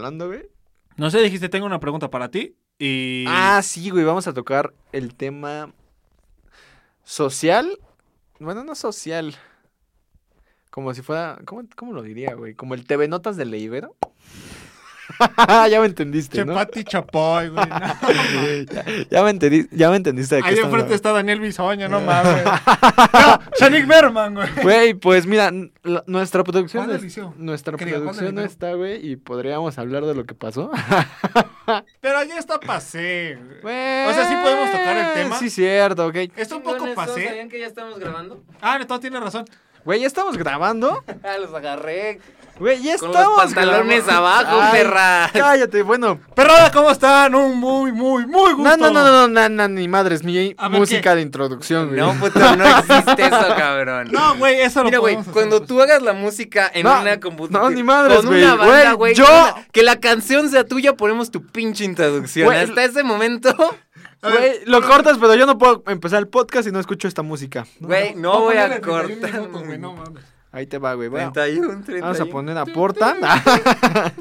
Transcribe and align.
hablando, 0.00 0.28
güey? 0.28 0.48
No 0.96 1.10
sé, 1.10 1.20
dijiste, 1.20 1.48
tengo 1.48 1.66
una 1.66 1.80
pregunta 1.80 2.10
para 2.10 2.30
ti. 2.30 2.56
Y. 2.78 3.24
Ah, 3.28 3.60
sí, 3.62 3.90
güey, 3.90 4.04
vamos 4.04 4.26
a 4.26 4.32
tocar 4.32 4.72
el 4.92 5.14
tema 5.14 5.72
social. 7.04 7.78
Bueno, 8.38 8.64
no 8.64 8.74
social. 8.74 9.36
Como 10.70 10.94
si 10.94 11.02
fuera. 11.02 11.38
¿Cómo, 11.44 11.62
cómo 11.76 11.92
lo 11.92 12.02
diría, 12.02 12.34
güey? 12.34 12.54
Como 12.54 12.74
el 12.74 12.86
TV 12.86 13.08
Notas 13.08 13.36
de 13.36 13.44
Leibero. 13.44 13.96
ya 15.70 15.80
me 15.80 15.86
entendiste, 15.86 16.44
¿no? 16.44 16.52
Chepati 16.52 16.84
Chapoy, 16.84 17.48
güey. 17.48 17.66
no. 17.66 17.76
ya, 18.72 18.84
ya 19.10 19.22
me 19.22 19.30
entendí, 19.30 19.66
ya 19.70 19.90
me 19.90 19.96
entendiste 19.96 20.36
de 20.36 20.42
Ahí 20.44 20.58
enfrente 20.58 20.94
está 20.94 21.12
Daniel 21.12 21.40
Bisoña, 21.40 21.88
no 21.88 22.00
mames. 22.00 22.44
no, 23.12 23.40
Shanik 23.58 23.86
Berman, 23.86 24.34
güey. 24.34 24.48
Güey, 24.62 24.94
pues 24.94 25.26
mira, 25.26 25.50
la- 25.82 26.04
nuestra 26.06 26.44
producción, 26.44 26.86
¿Cuándo 26.86 27.04
es- 27.04 27.18
nuestra 27.36 27.76
¿Qué 27.76 27.84
diga, 27.84 27.98
cuándo 27.98 28.12
producción 28.12 28.34
no 28.34 28.42
está, 28.42 28.74
güey, 28.74 29.06
y 29.06 29.16
podríamos 29.16 29.78
hablar 29.78 30.04
de 30.04 30.14
lo 30.14 30.24
que 30.24 30.34
pasó. 30.34 30.70
Pero 32.00 32.22
ya 32.24 32.38
está 32.38 32.58
pasé. 32.60 33.38
güey. 33.62 34.06
O 34.08 34.12
sea, 34.12 34.28
¿sí 34.28 34.34
podemos 34.42 34.70
tocar 34.70 34.96
el 34.96 35.12
tema? 35.14 35.38
Sí, 35.38 35.50
cierto, 35.50 36.06
ok. 36.06 36.16
Está 36.36 36.56
un 36.56 36.62
poco 36.62 36.76
Chingones, 36.76 36.94
¿todos 36.94 37.08
pasé. 37.08 37.26
¿Sabían 37.26 37.48
que 37.48 37.60
ya 37.60 37.66
estamos 37.66 37.98
grabando? 37.98 38.42
Ah, 38.60 38.78
no, 38.88 39.00
tiene 39.00 39.20
razón. 39.20 39.44
Güey, 39.84 40.00
ya 40.00 40.06
estamos 40.06 40.36
grabando. 40.36 41.02
Ah, 41.24 41.36
los 41.38 41.52
agarré. 41.54 42.20
Güey, 42.58 42.82
ya 42.82 42.98
Con 42.98 43.08
estamos 43.10 43.36
los 43.44 43.54
pantalones 43.54 44.04
grabando. 44.06 44.50
abajo, 44.50 44.60
Ay, 44.62 44.72
perra. 44.72 45.30
Cállate, 45.32 45.82
bueno. 45.82 46.20
Perrada, 46.34 46.70
¿cómo 46.70 46.90
están? 46.90 47.34
Un 47.34 47.56
muy, 47.58 47.90
muy, 47.90 48.26
muy 48.26 48.52
gusto. 48.52 48.76
No, 48.76 48.76
no, 48.76 48.90
no, 48.90 49.02
no, 49.02 49.28
no, 49.28 49.48
no, 49.48 49.68
ni 49.68 49.88
madres, 49.88 50.20
A 50.58 50.68
ver, 50.68 50.78
música 50.78 51.10
¿qué? 51.10 51.16
de 51.16 51.22
introducción, 51.22 51.88
güey. 51.88 52.00
No, 52.00 52.12
puto, 52.14 52.38
no 52.56 52.64
existe 52.78 53.22
eso, 53.26 53.46
cabrón. 53.56 54.08
No, 54.12 54.36
güey, 54.36 54.60
eso 54.60 54.84
Mira, 54.84 54.96
lo 54.96 55.00
güey, 55.02 55.14
podemos 55.14 55.22
hacer 55.22 55.32
cuando 55.32 55.66
tú 55.66 55.80
hagas 55.80 56.02
la 56.02 56.12
música 56.12 56.70
en 56.74 56.82
No, 56.84 57.00
una 57.00 57.18
computadora. 57.18 57.70
no, 57.70 57.74
ni 57.76 57.82
madres, 57.82 58.16
Con 58.18 58.26
güey, 58.26 58.42
una 58.44 58.54
banda, 58.56 58.92
güey, 58.92 58.96
güey. 58.96 59.14
yo- 59.14 59.24
una- 59.24 59.66
Que 59.72 59.82
la 59.82 59.98
canción 59.98 60.50
sea 60.50 60.64
tuya, 60.64 60.94
ponemos 60.94 61.30
tu 61.30 61.42
pinche 61.46 61.84
introducción. 61.84 62.44
Güey, 62.46 62.58
Hasta 62.58 62.84
ese 62.84 63.02
momento, 63.02 63.54
Güey, 64.22 64.64
lo 64.66 64.82
cortas, 64.82 65.16
pero 65.18 65.34
yo 65.34 65.46
no 65.46 65.56
puedo 65.58 65.82
empezar 65.86 66.18
el 66.18 66.28
podcast 66.28 66.66
si 66.66 66.72
no 66.72 66.78
escucho 66.80 67.08
esta 67.08 67.22
música. 67.22 67.66
No, 67.80 67.88
güey, 67.88 68.14
no 68.14 68.40
voy 68.40 68.56
a 68.56 68.66
31 68.68 68.80
cortar. 69.08 69.32
minutos, 69.40 69.64
güey, 69.66 69.78
no 69.78 69.94
mames. 69.94 70.24
Ahí 70.52 70.66
te 70.66 70.78
va, 70.78 70.94
güey. 70.94 71.08
Bueno, 71.08 71.32
31, 71.32 71.68
31. 71.84 72.00
vamos 72.06 72.20
a 72.20 72.24
poner 72.26 72.58
a 72.58 72.66
Porta. 72.66 73.16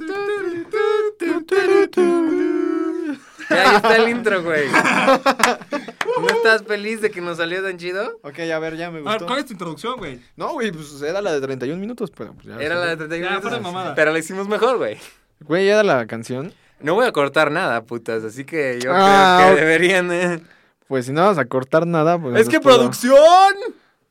Ya, 3.50 3.70
ahí 3.70 3.76
está 3.78 3.96
el 3.96 4.10
intro, 4.10 4.44
güey. 4.44 4.68
¿No 4.70 6.28
estás 6.28 6.64
feliz 6.64 7.02
de 7.02 7.10
que 7.10 7.20
nos 7.20 7.38
salió 7.38 7.64
tan 7.64 7.78
chido? 7.78 8.20
ok, 8.22 8.40
a 8.54 8.60
ver, 8.60 8.78
ya 8.78 8.92
me 8.92 9.00
A 9.00 9.02
ver, 9.02 9.12
gustó. 9.14 9.26
¿cuál 9.26 9.40
es 9.40 9.46
tu 9.48 9.54
introducción, 9.54 9.98
güey? 9.98 10.20
No, 10.36 10.54
güey, 10.54 10.72
pues 10.72 11.02
era 11.02 11.20
la 11.22 11.32
de 11.34 11.42
31 11.42 11.80
minutos, 11.80 12.12
pero 12.16 12.34
pues 12.34 12.46
ya. 12.46 12.58
Era 12.62 12.76
la 12.76 12.86
de 12.88 12.98
31 12.98 13.26
Ya, 13.26 13.40
minutos. 13.40 13.94
Pero 13.96 14.12
la 14.12 14.20
hicimos 14.20 14.48
mejor, 14.48 14.78
güey. 14.78 14.98
Güey, 15.42 15.68
era 15.68 15.82
la 15.84 16.06
canción. 16.06 16.54
No 16.82 16.96
voy 16.96 17.06
a 17.06 17.12
cortar 17.12 17.52
nada, 17.52 17.84
putas, 17.84 18.24
así 18.24 18.46
que 18.46 18.80
yo 18.82 18.92
Ah, 18.94 19.38
creo 19.40 19.50
ok. 19.52 19.56
que 19.56 19.62
deberían, 19.66 20.12
eh. 20.12 20.42
Pues 20.88 21.06
si 21.06 21.12
no 21.12 21.26
vas 21.26 21.38
a 21.38 21.46
cortar 21.46 21.86
nada, 21.86 22.18
pues. 22.18 22.36
¡Es 22.40 22.50
que 22.50 22.60
producción! 22.60 23.18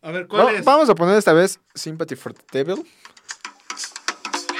A 0.02 0.10
ver, 0.10 0.26
¿cuál 0.28 0.54
es? 0.54 0.64
Vamos 0.64 0.88
a 0.88 0.94
poner 0.94 1.16
esta 1.18 1.32
vez 1.32 1.58
Sympathy 1.74 2.14
for 2.16 2.32
the 2.34 2.64
Devil. 2.64 2.84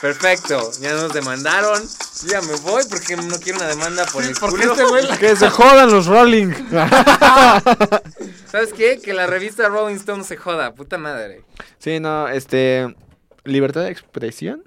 Perfecto, 0.00 0.70
ya 0.80 0.92
nos 0.94 1.12
demandaron. 1.12 1.80
Ya 2.26 2.40
me 2.42 2.54
voy 2.62 2.82
porque 2.88 3.16
no 3.16 3.38
quiero 3.38 3.58
una 3.58 3.68
demanda 3.68 4.04
por 4.06 4.24
el 4.24 4.34
Porque 4.38 4.66
culo. 4.66 4.96
este 4.96 5.18
Que 5.18 5.36
se 5.36 5.50
jodan 5.50 5.90
los 5.90 6.06
Rolling. 6.06 6.52
¿Sabes 8.50 8.72
qué? 8.76 9.00
Que 9.02 9.12
la 9.12 9.26
revista 9.26 9.68
Rolling 9.68 9.96
Stone 9.96 10.24
se 10.24 10.36
joda, 10.36 10.74
puta 10.74 10.98
madre. 10.98 11.44
sí, 11.78 12.00
no, 12.00 12.28
este. 12.28 12.94
Libertad 13.44 13.82
de 13.84 13.90
expresión. 13.90 14.62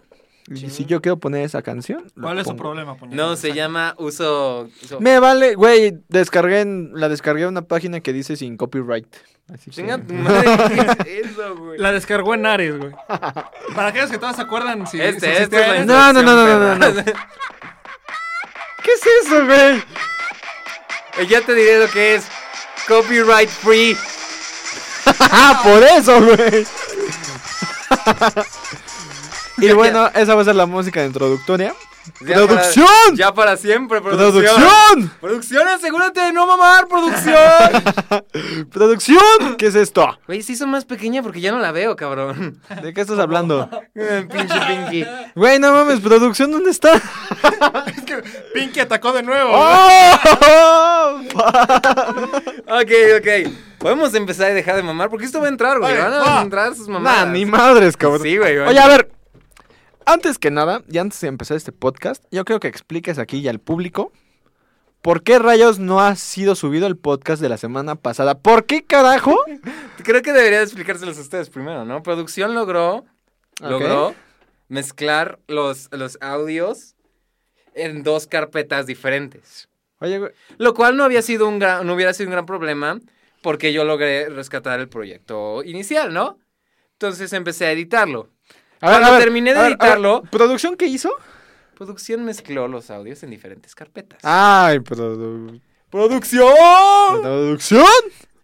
Y 0.48 0.70
si 0.70 0.86
yo 0.86 1.02
quiero 1.02 1.18
poner 1.18 1.44
esa 1.46 1.62
canción. 1.62 2.12
¿Cuál 2.20 2.40
es 2.40 2.48
su 2.48 2.56
problema? 2.58 2.98
No, 3.10 3.36
se 3.38 3.54
llama 3.54 3.96
uso... 3.98 4.68
uso- 4.84 5.00
Me 5.00 5.20
vale, 5.20 5.56
güey, 5.56 5.94
descargué 6.10 6.60
en, 6.62 6.92
la 6.94 7.08
descargué 7.10 7.44
en 7.44 7.50
una 7.50 7.62
página 7.62 8.02
que 8.02 8.12
dice 8.12 8.36
sin 8.36 8.58
copyright. 8.58 9.08
Así 9.54 9.72
que- 9.72 9.76
Chinga 9.78 9.98
tu 10.06 10.14
madre, 10.14 10.98
¿qué 11.04 11.20
es 11.22 11.32
eso, 11.32 11.56
güey? 11.56 11.80
La 11.80 11.92
descargó 11.94 12.34
en 12.34 12.46
Ares, 12.46 12.78
güey. 12.78 12.92
Para 13.76 13.88
aquellos 13.88 14.12
que 14.12 14.18
todavía 14.18 14.36
se 14.38 14.42
acuerdan 14.44 14.86
si. 14.88 15.00
Este, 15.02 15.34
si 15.38 15.44
este 15.44 15.62
es 15.80 15.86
la. 15.88 16.12
No, 16.12 16.14
no, 16.14 16.22
no, 16.24 16.76
no, 16.76 16.76
no, 16.92 17.04
¿Qué 17.04 18.92
es 18.92 19.02
eso, 19.26 19.46
güey? 19.46 19.48
perra. 19.48 19.86
Ya 21.30 21.42
te 21.42 21.54
diré 21.56 21.80
lo 21.80 21.90
que 21.90 22.16
es 22.16 22.26
copyright 22.88 23.50
free. 23.50 23.96
Ah, 25.20 25.62
por 25.64 25.84
eso, 25.84 26.20
güey. 26.22 26.66
Y 29.58 29.72
bueno, 29.74 30.10
esa 30.16 30.36
va 30.36 30.42
a 30.42 30.46
ser 30.46 30.56
la 30.56 30.66
música 30.66 31.04
introductoria. 31.06 31.74
Ya 32.20 32.36
¡Producción! 32.36 32.86
para- 32.86 33.16
ya 33.16 33.34
para 33.34 33.56
siempre, 33.56 34.02
producción. 34.02 34.44
¡Producción! 34.44 35.12
Producción, 35.22 35.68
asegúrate 35.70 36.20
de 36.20 36.34
no 36.34 36.46
mamar, 36.46 36.86
producción. 36.90 38.68
¡Producción! 38.74 39.56
¿Qué 39.58 39.68
es 39.68 39.76
esto? 39.76 40.20
Güey, 40.28 40.42
se 40.44 40.52
hizo 40.52 40.68
más 40.68 40.84
pequeña 40.84 41.24
porque 41.24 41.40
ya 41.40 41.54
no 41.54 41.60
la 41.60 41.72
veo, 41.72 41.96
cabrón. 41.96 42.60
¿De 42.82 42.94
qué 42.94 43.00
estás 43.00 43.20
hablando? 43.20 43.70
Pinche 43.94 44.60
Pinky. 44.68 45.06
Güey, 45.34 45.60
no 45.60 45.72
mames, 45.72 46.02
producción, 46.02 46.52
¿dónde 46.52 46.72
está? 46.72 46.92
Es 47.88 48.02
que 48.04 48.22
Pinky 48.54 48.82
atacó 48.82 49.14
de 49.14 49.24
nuevo. 49.24 49.52
¡Oh! 49.54 51.20
Ok, 52.68 52.92
ok. 53.20 53.54
Podemos 53.78 54.14
empezar 54.14 54.52
y 54.52 54.56
dejar 54.56 54.76
de 54.76 54.84
mamar 54.84 55.10
porque 55.10 55.26
esto 55.26 55.40
va 55.40 55.46
a 55.46 55.50
entrar, 55.50 55.80
güey. 55.80 55.98
Van 55.98 56.14
a 56.14 56.42
entrar 56.42 56.76
sus 56.76 56.88
Nah, 56.90 57.00
mamadas. 57.00 57.28
ni 57.30 57.46
madres, 57.46 57.96
cabrón. 57.98 58.24
Sí, 58.24 58.38
güey. 58.38 58.58
Oye, 58.60 58.80
a 58.80 58.88
ver. 58.88 59.10
Antes 60.06 60.38
que 60.38 60.52
nada, 60.52 60.84
y 60.90 60.98
antes 60.98 61.22
de 61.22 61.28
empezar 61.28 61.58
este 61.58 61.72
podcast, 61.72 62.24
yo 62.32 62.44
creo 62.46 62.60
que 62.60 62.68
expliques 62.68 63.20
aquí 63.20 63.38
y 63.38 63.48
al 63.48 63.60
público 63.60 64.12
por 65.02 65.24
qué 65.24 65.40
rayos 65.40 65.80
no 65.80 66.02
ha 66.02 66.16
sido 66.16 66.56
subido 66.56 66.88
el 66.88 66.98
podcast 66.98 67.42
de 67.42 67.50
la 67.50 67.58
semana 67.58 67.96
pasada. 67.96 68.40
¿Por 68.40 68.66
qué 68.66 68.84
carajo? 68.84 69.38
Creo 70.04 70.22
que 70.22 70.34
debería 70.34 70.60
de 70.60 70.64
explicárselos 70.64 71.18
a 71.18 71.22
ustedes 71.22 71.50
primero, 71.50 71.86
¿no? 71.86 72.02
Producción 72.04 72.54
logró, 72.54 73.06
logró 73.62 74.16
mezclar 74.70 75.40
los, 75.48 75.90
los 75.92 76.18
audios 76.22 76.96
en 77.74 78.04
dos 78.04 78.28
carpetas 78.28 78.86
diferentes. 78.86 79.70
Oye, 80.00 80.20
güey. 80.20 80.32
Lo 80.58 80.74
cual 80.74 80.98
no 80.98 81.04
había 81.04 81.22
sido 81.22 81.48
un 81.48 81.60
gran, 81.60 81.86
no 81.86 81.94
hubiera 81.94 82.14
sido 82.14 82.28
un 82.28 82.34
gran 82.34 82.46
problema 82.46 83.00
porque 83.42 83.74
yo 83.74 83.84
logré 83.84 84.30
rescatar 84.30 84.80
el 84.80 84.90
proyecto 84.90 85.64
inicial, 85.64 86.14
¿no? 86.14 86.40
Entonces 86.94 87.32
empecé 87.34 87.66
a 87.66 87.72
editarlo. 87.72 88.33
A 88.84 88.90
ver, 88.90 89.00
Cuando 89.00 89.08
a 89.08 89.12
ver, 89.12 89.24
terminé 89.24 89.54
de 89.54 89.60
a 89.60 89.64
ver, 89.64 89.78
a 89.80 89.86
ver, 89.86 89.98
editarlo- 89.98 90.30
¿Producción 90.30 90.76
qué 90.76 90.86
hizo? 90.88 91.10
Producción 91.76 92.26
mezcló 92.26 92.68
los 92.68 92.92
audios 92.92 93.24
en 93.24 93.30
diferentes 93.30 93.76
carpetas. 93.76 94.20
Ay, 94.24 94.80
produ- 94.80 95.62
¡Producción! 95.90 97.22
producción. 97.22 97.86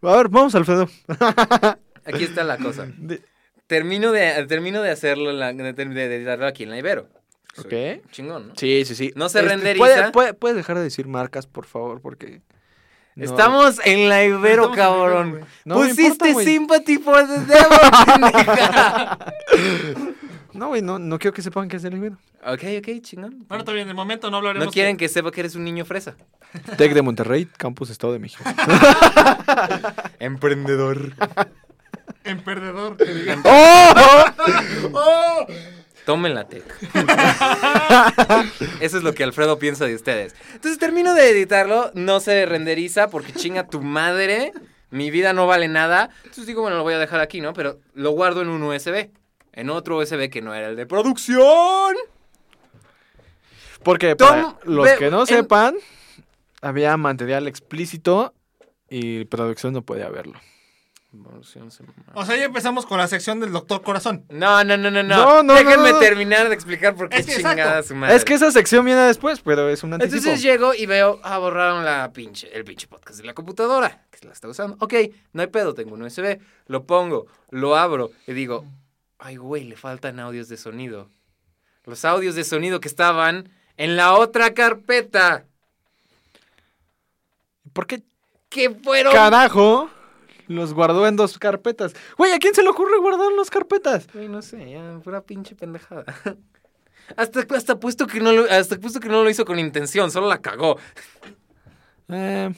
A 0.01 0.15
ver, 0.15 0.29
vamos, 0.29 0.55
Alfredo. 0.55 0.87
Aquí 2.05 2.23
está 2.23 2.43
la 2.43 2.57
cosa. 2.57 2.87
De- 2.97 3.21
Termino 3.67 4.11
de, 4.11 4.45
termino 4.47 4.81
de 4.81 4.89
hacerlo, 4.91 5.31
la- 5.31 5.51
de, 5.53 5.73
de 5.73 6.15
editarlo 6.15 6.47
aquí 6.47 6.63
en 6.63 6.69
la 6.71 6.77
Ibero. 6.79 7.07
Soy 7.53 7.65
Ok. 7.65 7.73
Chingón, 8.11 8.47
¿no? 8.47 8.53
Sí, 8.55 8.83
sí, 8.85 8.95
sí. 8.95 9.11
No 9.15 9.27
se 9.29 9.39
Este, 9.39 9.49
renderiza. 9.49 9.83
¿puede- 9.85 10.11
puede- 10.11 10.33
¿Puedes 10.33 10.55
dejar 10.57 10.77
de 10.77 10.83
decir 10.83 11.05
marcas, 11.07 11.45
por 11.47 11.65
favor? 11.65 12.01
Porque. 12.01 12.41
no- 13.15 13.25
Estamos 13.25 13.79
en 13.85 14.07
la 14.09 14.23
Ibero, 14.23 14.71
Estamos 14.71 14.77
en 14.77 14.77
la 14.79 14.83
cabrón. 14.85 15.45
No 15.65 15.75
Pusiste 15.75 16.29
importa, 16.29 16.49
sympathy 16.49 16.97
for 16.97 17.27
the 17.27 17.39
devil. 17.41 17.79
No, 20.53 20.69
güey, 20.69 20.81
no, 20.81 20.99
no 20.99 21.19
quiero 21.19 21.33
que 21.33 21.41
sepan 21.41 21.67
que 21.67 21.77
es 21.77 21.83
el 21.83 21.95
Ibero. 21.95 22.17
Ok, 22.45 22.63
ok, 22.79 23.01
chingón. 23.01 23.45
Bueno, 23.47 23.59
está 23.59 23.71
bien, 23.71 23.87
de 23.87 23.93
momento 23.93 24.31
no 24.31 24.37
hablaremos. 24.37 24.65
No 24.65 24.71
quieren 24.71 24.97
que 24.97 25.07
sepa 25.07 25.31
que 25.31 25.41
eres 25.41 25.55
un 25.55 25.63
niño 25.63 25.85
fresa. 25.85 26.15
Tec 26.77 26.93
de 26.93 27.01
Monterrey, 27.01 27.45
Campus 27.45 27.89
Estado 27.89 28.13
de 28.13 28.19
México. 28.19 28.43
Emprendedor. 30.19 31.13
En 32.23 32.41
perdedor. 32.43 32.97
que 32.97 33.05
digan. 33.05 33.41
¡Oh! 33.45 33.93
¡Oh! 34.93 35.47
Tómenla, 36.05 36.47
Tec. 36.47 36.63
Eso 38.79 38.97
es 38.97 39.03
lo 39.03 39.13
que 39.13 39.23
Alfredo 39.23 39.59
piensa 39.59 39.85
de 39.85 39.93
ustedes. 39.93 40.35
Entonces 40.53 40.79
termino 40.79 41.13
de 41.13 41.29
editarlo, 41.29 41.91
no 41.93 42.19
se 42.19 42.45
renderiza 42.47 43.09
porque 43.09 43.33
chinga 43.33 43.67
tu 43.67 43.81
madre. 43.81 44.53
Mi 44.89 45.11
vida 45.11 45.33
no 45.33 45.45
vale 45.45 45.67
nada. 45.67 46.09
Entonces 46.23 46.47
digo, 46.47 46.63
bueno, 46.63 46.77
lo 46.77 46.83
voy 46.83 46.95
a 46.95 46.99
dejar 46.99 47.19
aquí, 47.19 47.41
¿no? 47.41 47.53
Pero 47.53 47.79
lo 47.93 48.11
guardo 48.11 48.41
en 48.41 48.49
un 48.49 48.63
USB. 48.63 49.09
En 49.59 49.69
otro 49.69 49.97
USB 49.97 50.29
que 50.29 50.41
no 50.41 50.53
era 50.53 50.67
el 50.69 50.75
de 50.75 50.85
producción. 50.85 51.95
Porque 53.83 54.15
Tom, 54.15 54.27
para 54.27 54.55
los 54.65 54.85
ve- 54.85 54.95
que 54.97 55.09
no 55.09 55.21
en- 55.21 55.27
sepan, 55.27 55.75
había 56.61 56.95
material 56.97 57.47
explícito 57.47 58.33
y 58.89 59.25
producción 59.25 59.73
no 59.73 59.81
podía 59.81 60.09
verlo. 60.09 60.39
O 62.13 62.23
sea, 62.23 62.35
ya 62.35 62.45
empezamos 62.45 62.85
con 62.85 62.99
la 62.99 63.07
sección 63.07 63.39
del 63.39 63.51
doctor 63.51 63.81
Corazón. 63.81 64.25
No, 64.29 64.63
no, 64.63 64.77
no, 64.77 64.91
no, 64.91 65.01
no. 65.01 65.17
No, 65.17 65.41
no, 65.43 65.53
Déjenme 65.55 65.89
no, 65.89 65.93
no. 65.93 65.99
terminar 65.99 66.49
de 66.49 66.53
explicar 66.53 66.93
por 66.95 67.09
qué 67.09 67.17
Es 67.17 67.25
que 67.25 67.37
chingada 67.37 67.81
su 67.81 67.95
madre. 67.95 68.15
Es 68.15 68.23
que 68.23 68.35
esa 68.35 68.51
sección 68.51 68.85
viene 68.85 69.01
después, 69.01 69.39
pero 69.41 69.69
es 69.69 69.81
un 69.83 69.93
anticipo. 69.93 70.17
Entonces 70.17 70.43
llego 70.43 70.75
y 70.75 70.85
veo, 70.85 71.19
ah, 71.23 71.39
borraron 71.39 71.83
la 71.83 72.11
pinche, 72.13 72.55
el 72.55 72.63
pinche 72.63 72.87
podcast 72.87 73.17
de 73.17 73.23
la 73.25 73.33
computadora, 73.33 74.05
que 74.11 74.27
la 74.27 74.33
está 74.33 74.47
usando. 74.49 74.77
Ok, 74.81 74.93
no 75.33 75.41
hay 75.41 75.47
pedo, 75.47 75.73
tengo 75.73 75.95
un 75.95 76.03
USB, 76.03 76.39
lo 76.67 76.83
pongo, 76.85 77.25
lo 77.49 77.75
abro 77.75 78.11
y 78.27 78.33
digo, 78.33 78.65
ay, 79.19 79.35
güey, 79.37 79.63
le 79.65 79.75
faltan 79.75 80.19
audios 80.19 80.47
de 80.49 80.57
sonido. 80.57 81.09
los 81.85 82.03
audios 82.05 82.35
de 82.35 82.43
sonido 82.43 82.79
que 82.79 82.87
estaban 82.87 83.49
en 83.77 83.95
la 83.95 84.15
otra 84.15 84.53
carpeta. 84.53 85.45
¿Por 87.73 87.87
qué 87.87 88.03
¿Qué 88.49 88.69
fueron? 88.71 89.13
carajo 89.13 89.89
los 90.47 90.73
guardó 90.73 91.05
en 91.07 91.15
dos 91.15 91.37
carpetas? 91.37 91.93
Güey, 92.17 92.31
¿a 92.31 92.39
quién 92.39 92.55
se 92.55 92.63
le 92.63 92.69
ocurre 92.69 92.97
guardar 92.99 93.31
las 93.33 93.49
carpetas? 93.51 94.07
Güey, 94.13 94.27
no 94.27 94.41
sé, 94.41 94.71
ya, 94.71 94.99
pura 95.03 95.21
pinche 95.21 95.55
pendejada. 95.55 96.05
Hasta, 97.17 97.39
hasta 97.55 97.79
puesto 97.79 98.05
que 98.05 98.19
no 98.19 98.31
lo, 98.31 98.43
hasta 98.51 98.77
puesto 98.79 98.99
que 98.99 99.09
no 99.09 99.23
lo 99.23 99.29
hizo 99.31 99.43
con 99.43 99.57
intención, 99.57 100.11
solo 100.11 100.27
la 100.27 100.41
cagó. 100.41 100.77
Eh, 102.07 102.53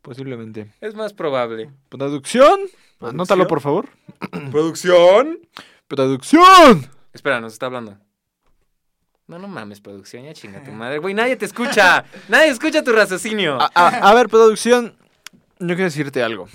posiblemente. 0.00 0.72
Es 0.80 0.96
más 0.96 1.12
probable. 1.12 1.70
Producción. 1.88 2.58
Anótalo, 3.00 3.46
por 3.46 3.60
favor. 3.60 3.88
¿Producción? 4.50 5.38
Producción. 5.96 6.86
Espera, 7.12 7.38
nos 7.42 7.52
está 7.52 7.66
hablando. 7.66 7.98
No, 9.26 9.38
no 9.38 9.46
mames, 9.46 9.82
producción, 9.82 10.24
ya 10.24 10.32
chinga 10.32 10.64
tu 10.64 10.72
madre. 10.72 10.96
Güey, 10.98 11.12
nadie 11.12 11.36
te 11.36 11.44
escucha. 11.44 12.06
nadie 12.30 12.48
escucha 12.48 12.82
tu 12.82 12.92
raciocinio. 12.92 13.60
A, 13.60 13.70
a- 13.74 14.10
a 14.10 14.14
ver, 14.14 14.28
producción. 14.30 14.96
Yo 15.58 15.66
quiero 15.68 15.84
decirte 15.84 16.22
algo. 16.22 16.48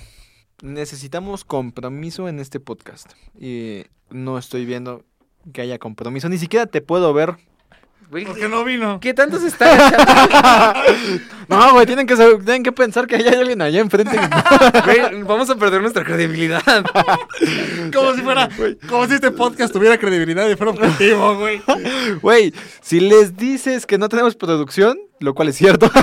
Necesitamos 0.64 1.46
compromiso 1.46 2.28
en 2.28 2.40
este 2.40 2.60
podcast. 2.60 3.14
Y 3.40 3.84
no 4.10 4.40
estoy 4.40 4.66
viendo 4.66 5.06
que 5.54 5.62
haya 5.62 5.78
compromiso. 5.78 6.30
Ni 6.30 6.40
siquiera 6.40 6.66
te 6.66 6.82
puedo 6.82 7.14
ver. 7.14 7.36
Güey, 8.10 8.26
Porque 8.26 8.48
no 8.48 8.64
vino. 8.64 9.00
¿Qué 9.02 9.14
tanto 9.14 9.38
se 9.40 9.48
está 9.48 9.74
agachando? 9.74 11.24
No, 11.50 11.72
güey, 11.74 11.86
tienen 11.86 12.06
que, 12.06 12.18
saber- 12.18 12.44
tienen 12.44 12.62
que 12.62 12.74
pensar 12.74 13.08
que 13.08 13.16
hay 13.16 13.26
alguien 13.30 13.62
allá 13.62 13.80
enfrente. 13.80 14.18
Güey, 14.86 15.24
vamos 15.24 15.50
a 15.50 15.56
perder 15.56 15.82
nuestra 15.82 16.04
credibilidad. 16.04 16.62
Como 17.94 18.14
si 18.16 18.22
fuera, 18.22 18.50
como 18.90 19.08
si 19.08 19.14
este 19.14 19.32
podcast 19.32 19.72
tuviera 19.74 19.98
credibilidad 19.98 20.48
y 20.50 20.56
fuera 20.58 20.72
objetivo, 20.74 21.38
güey. 21.38 21.62
Güey, 22.22 22.54
si 22.82 23.00
les 23.00 23.38
dices 23.38 23.86
que 23.86 23.98
no 23.98 24.10
tenemos 24.10 24.36
producción, 24.36 24.98
lo 25.20 25.34
cual 25.34 25.50
es 25.50 25.56
cierto. 25.58 25.90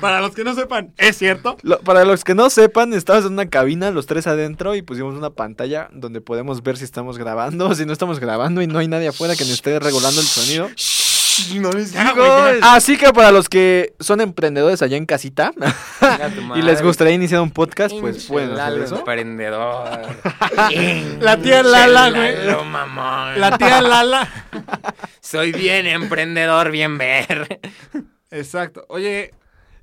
Para 0.00 0.20
los 0.20 0.34
que 0.34 0.44
no 0.44 0.54
sepan, 0.54 0.92
es 0.96 1.16
cierto. 1.18 1.56
Lo- 1.62 1.80
para 1.80 2.04
los 2.04 2.22
que 2.24 2.34
no 2.34 2.50
sepan, 2.50 2.92
estamos 2.92 3.24
en 3.24 3.32
una 3.32 3.48
cabina, 3.48 3.90
los 3.90 4.06
tres 4.06 4.26
adentro, 4.26 4.74
y 4.76 4.82
pusimos 4.82 5.14
una 5.16 5.30
pantalla 5.30 5.88
donde 5.92 6.20
podemos 6.20 6.62
ver 6.62 6.76
si 6.76 6.84
estamos 6.84 7.18
grabando 7.18 7.68
o 7.68 7.74
si 7.74 7.84
no 7.84 7.92
estamos 7.92 8.20
grabando 8.20 8.62
y 8.62 8.66
no 8.66 8.78
hay 8.78 8.86
nadie 8.88 9.08
afuera 9.08 9.34
que 9.34 9.42
nos 9.44 9.54
esté 9.54 9.78
regulando 9.80 10.20
el 10.20 10.26
sonido. 10.26 10.68
no 11.60 11.70
les 11.72 11.92
Ya, 11.92 12.12
güey, 12.12 12.60
ya. 12.60 12.74
Así 12.74 12.96
que 12.96 13.12
para 13.12 13.30
los 13.32 13.48
que 13.48 13.94
son 14.00 14.20
emprendedores 14.20 14.82
allá 14.82 14.96
en 14.96 15.06
casita 15.06 15.52
y 16.56 16.62
les 16.62 16.82
gustaría 16.82 17.14
iniciar 17.14 17.40
un 17.40 17.50
podcast, 17.50 17.94
pues 18.00 18.24
pueden 18.26 18.58
hacer 18.58 18.82
eso. 18.82 18.98
Emprendedor. 18.98 20.00
La 21.20 21.36
tía 21.38 21.62
Lala, 21.62 22.10
güey. 22.10 23.38
La 23.38 23.58
tía 23.58 23.80
Lala. 23.82 24.28
Soy 25.20 25.52
bien 25.52 25.86
emprendedor, 25.86 26.70
bien 26.70 26.98
ver. 26.98 27.60
Exacto. 28.30 28.84
Oye, 28.88 29.32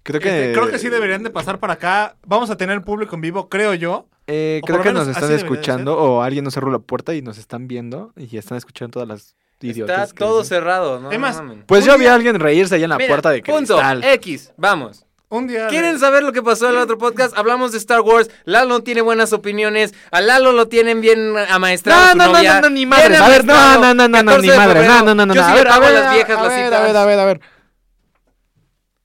Creo 0.04 0.22
que, 0.22 0.30
este, 0.30 0.54
creo 0.54 0.72
que 0.72 0.80
sí 0.80 0.90
deberían 0.90 1.24
de 1.24 1.30
pasar 1.30 1.60
para 1.60 1.74
acá. 1.74 2.16
Vamos 2.25 2.50
a 2.50 2.57
tener 2.57 2.81
público 2.81 3.16
en 3.16 3.22
vivo, 3.22 3.48
creo 3.50 3.74
yo. 3.75 4.07
eh, 4.28 4.62
creo 4.66 4.81
que 4.81 4.92
nos 4.92 5.07
están 5.07 5.31
escuchando 5.31 5.98
o 5.98 6.22
alguien 6.24 6.44
nos 6.44 6.54
cerró 6.54 6.72
la 6.72 6.80
puerta 6.80 7.13
y 7.13 7.22
nos 7.22 7.38
están 7.38 7.68
viendo 7.68 8.12
y 8.16 8.38
están 8.38 8.57
escuchando 8.57 8.94
todas 8.94 9.07
las. 9.07 9.36
Está 9.61 10.07
todo 10.07 10.39
dicen. 10.41 10.57
cerrado, 10.57 11.00
¿no? 11.00 11.11
Es 11.11 11.19
más, 11.19 11.35
No 11.38 11.44
mamen. 11.44 11.63
Pues 11.65 11.83
yo 11.85 11.97
vi 11.97 12.06
a 12.07 12.15
alguien 12.15 12.39
reírse 12.39 12.75
allá 12.75 12.85
en 12.85 12.89
la 12.91 12.97
Mira, 12.97 13.07
puerta 13.09 13.29
de 13.31 13.41
punto, 13.41 13.75
cristal. 13.75 14.03
X, 14.03 14.53
vamos. 14.57 15.06
Un 15.31 15.45
día. 15.47 15.65
de- 15.65 15.69
¿Quieren 15.69 16.00
saber 16.00 16.23
lo 16.23 16.31
que 16.31 16.41
pasó 16.41 16.65
en 16.69 16.71
el 16.75 16.77
otro 16.79 16.97
podcast? 16.97 17.38
Hablamos 17.38 17.71
de 17.71 17.77
Star 17.77 18.01
Wars. 18.01 18.31
Lalo 18.45 18.81
tiene 18.81 19.01
buenas 19.01 19.31
opiniones. 19.31 19.94
A 20.11 20.21
Lalo 20.21 20.53
lo 20.53 20.67
tienen 20.69 21.01
bien 21.01 21.35
amaestrado. 21.50 22.01
No, 22.03 22.11
su 22.13 22.17
no, 22.17 22.25
no, 22.27 22.33
novia. 22.33 22.53
no, 22.56 22.61
no, 22.61 22.69
ni 22.69 22.75
Bien 22.79 22.89
madres. 22.89 23.19
A 23.21 23.29
ver, 23.29 23.45
no, 23.45 23.53
no, 23.79 23.94
no, 23.94 23.94
no, 23.94 24.07
no, 24.07 24.31
14 24.31 24.41
ni 24.41 24.47
febrero. 24.53 24.88
No, 24.88 25.03
no, 25.03 25.13
no, 25.15 25.25
no. 25.27 25.33
Yo 25.35 25.44
sí 25.44 25.47
A 25.47 25.53
le 25.53 25.57
ver, 25.59 25.67
a 25.67 25.69
pago 25.71 25.81
ver, 25.85 25.94
las 25.94 26.13
viejas 26.15 26.38
a 26.38 26.41
las 26.41 26.50
ver, 26.50 26.65
citas. 26.65 26.79
a 26.79 26.83
ver, 26.83 26.97
a 26.97 27.06
ver, 27.06 27.19
a 27.19 27.25
ver. 27.25 27.41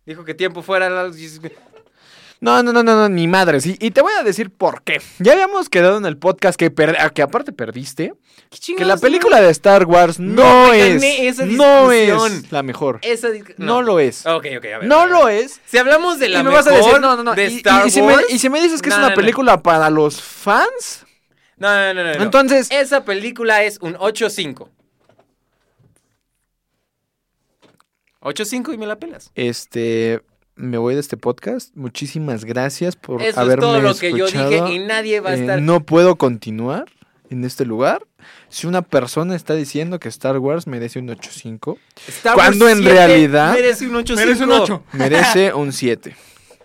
Dijo 0.06 0.24
que 0.24 0.34
tiempo 0.34 0.62
fuera. 0.62 0.88
Lalo. 0.88 1.12
No, 2.44 2.62
no, 2.62 2.72
no, 2.72 2.82
no, 2.82 2.94
no, 2.94 3.08
ni 3.08 3.26
madres. 3.26 3.64
Y, 3.66 3.76
y 3.80 3.90
te 3.90 4.02
voy 4.02 4.12
a 4.18 4.22
decir 4.22 4.50
por 4.50 4.82
qué. 4.82 5.00
Ya 5.18 5.32
habíamos 5.32 5.68
quedado 5.70 5.96
en 5.98 6.04
el 6.06 6.16
podcast 6.18 6.58
que, 6.58 6.70
per- 6.70 7.12
que 7.14 7.22
aparte 7.22 7.52
perdiste. 7.52 8.12
¿Qué 8.50 8.74
Que 8.76 8.84
la 8.84 8.96
no? 8.96 9.00
película 9.00 9.40
de 9.40 9.50
Star 9.50 9.84
Wars 9.86 10.20
no, 10.20 10.44
No 10.66 10.70
me 10.70 10.94
es. 10.96 11.02
esa 11.02 11.46
No 11.46 11.90
es 11.90 12.52
la 12.52 12.62
mejor. 12.62 12.98
Esa 13.02 13.28
dis- 13.30 13.54
No 13.56 13.82
lo 13.82 13.98
es. 13.98 14.26
Ok, 14.26 14.46
ok, 14.58 14.64
a 14.66 14.78
ver. 14.78 14.84
No 14.84 15.00
a 15.00 15.04
ver, 15.06 15.10
lo 15.12 15.28
es. 15.28 15.60
Si 15.66 15.78
hablamos 15.78 16.18
de 16.18 16.28
la 16.28 16.40
y 16.40 16.44
me 16.44 16.50
mejor 16.50 16.64
vas 16.64 16.72
a 16.72 16.76
decir, 16.76 17.00
no, 17.00 17.16
no, 17.16 17.22
no. 17.24 17.34
de 17.34 17.46
y, 17.48 17.54
y- 17.54 17.56
Star 17.56 17.86
y 17.86 17.90
si 17.90 18.00
me, 18.02 18.12
Wars. 18.14 18.26
y 18.28 18.38
si 18.38 18.48
me 18.50 18.60
dices 18.62 18.80
que 18.82 18.90
es 18.90 18.94
No, 18.94 18.98
una 19.00 19.08
no, 19.08 19.14
no. 19.16 19.20
película 19.20 19.62
para 19.62 19.88
los 19.90 20.20
fans, 20.20 21.04
No, 21.56 21.68
no, 21.74 21.94
no, 21.94 22.04
no, 22.04 22.14
no. 22.14 22.22
entonces. 22.22 22.68
Esa 22.70 23.04
película 23.04 23.62
es 23.64 23.78
un 23.80 23.94
8-5. 23.94 24.68
8-5 28.20 28.72
y 28.74 28.78
me 28.78 28.86
la 28.86 28.96
pelas. 28.98 29.30
Este. 29.34 30.22
Me 30.56 30.78
voy 30.78 30.94
de 30.94 31.00
este 31.00 31.16
podcast. 31.16 31.74
Muchísimas 31.74 32.44
gracias 32.44 32.94
por 32.96 33.20
Eso 33.20 33.30
es 33.30 33.38
haberme 33.38 33.60
todo 33.62 33.80
lo 33.80 33.94
que 33.94 34.12
yo 34.12 34.26
escuchado. 34.26 34.50
dije 34.50 34.72
y 34.74 34.78
nadie 34.86 35.20
va 35.20 35.30
a 35.30 35.34
Eh, 35.36 35.40
estar. 35.40 35.60
no 35.60 35.80
puedo 35.84 36.16
continuar 36.16 36.84
en 37.30 37.44
este 37.44 37.64
lugar. 37.64 38.06
Si 38.48 38.66
una 38.68 38.82
persona 38.82 39.34
está 39.34 39.54
diciendo 39.54 39.98
que 39.98 40.08
Star 40.08 40.38
Wars 40.38 40.66
merece 40.68 41.00
un 41.00 41.08
8.5, 41.10 41.76
Star 42.06 42.36
Wars 42.36 42.46
cuando 42.48 42.68
en 42.68 42.78
7 42.78 42.92
realidad- 42.92 43.52
merece 43.54 43.86
un 43.88 43.96
8-5. 43.96 44.16
Merece 44.26 44.44
un 44.44 44.52
8. 44.52 44.82
merece 44.92 45.52
un 45.54 45.72
7. 45.72 46.16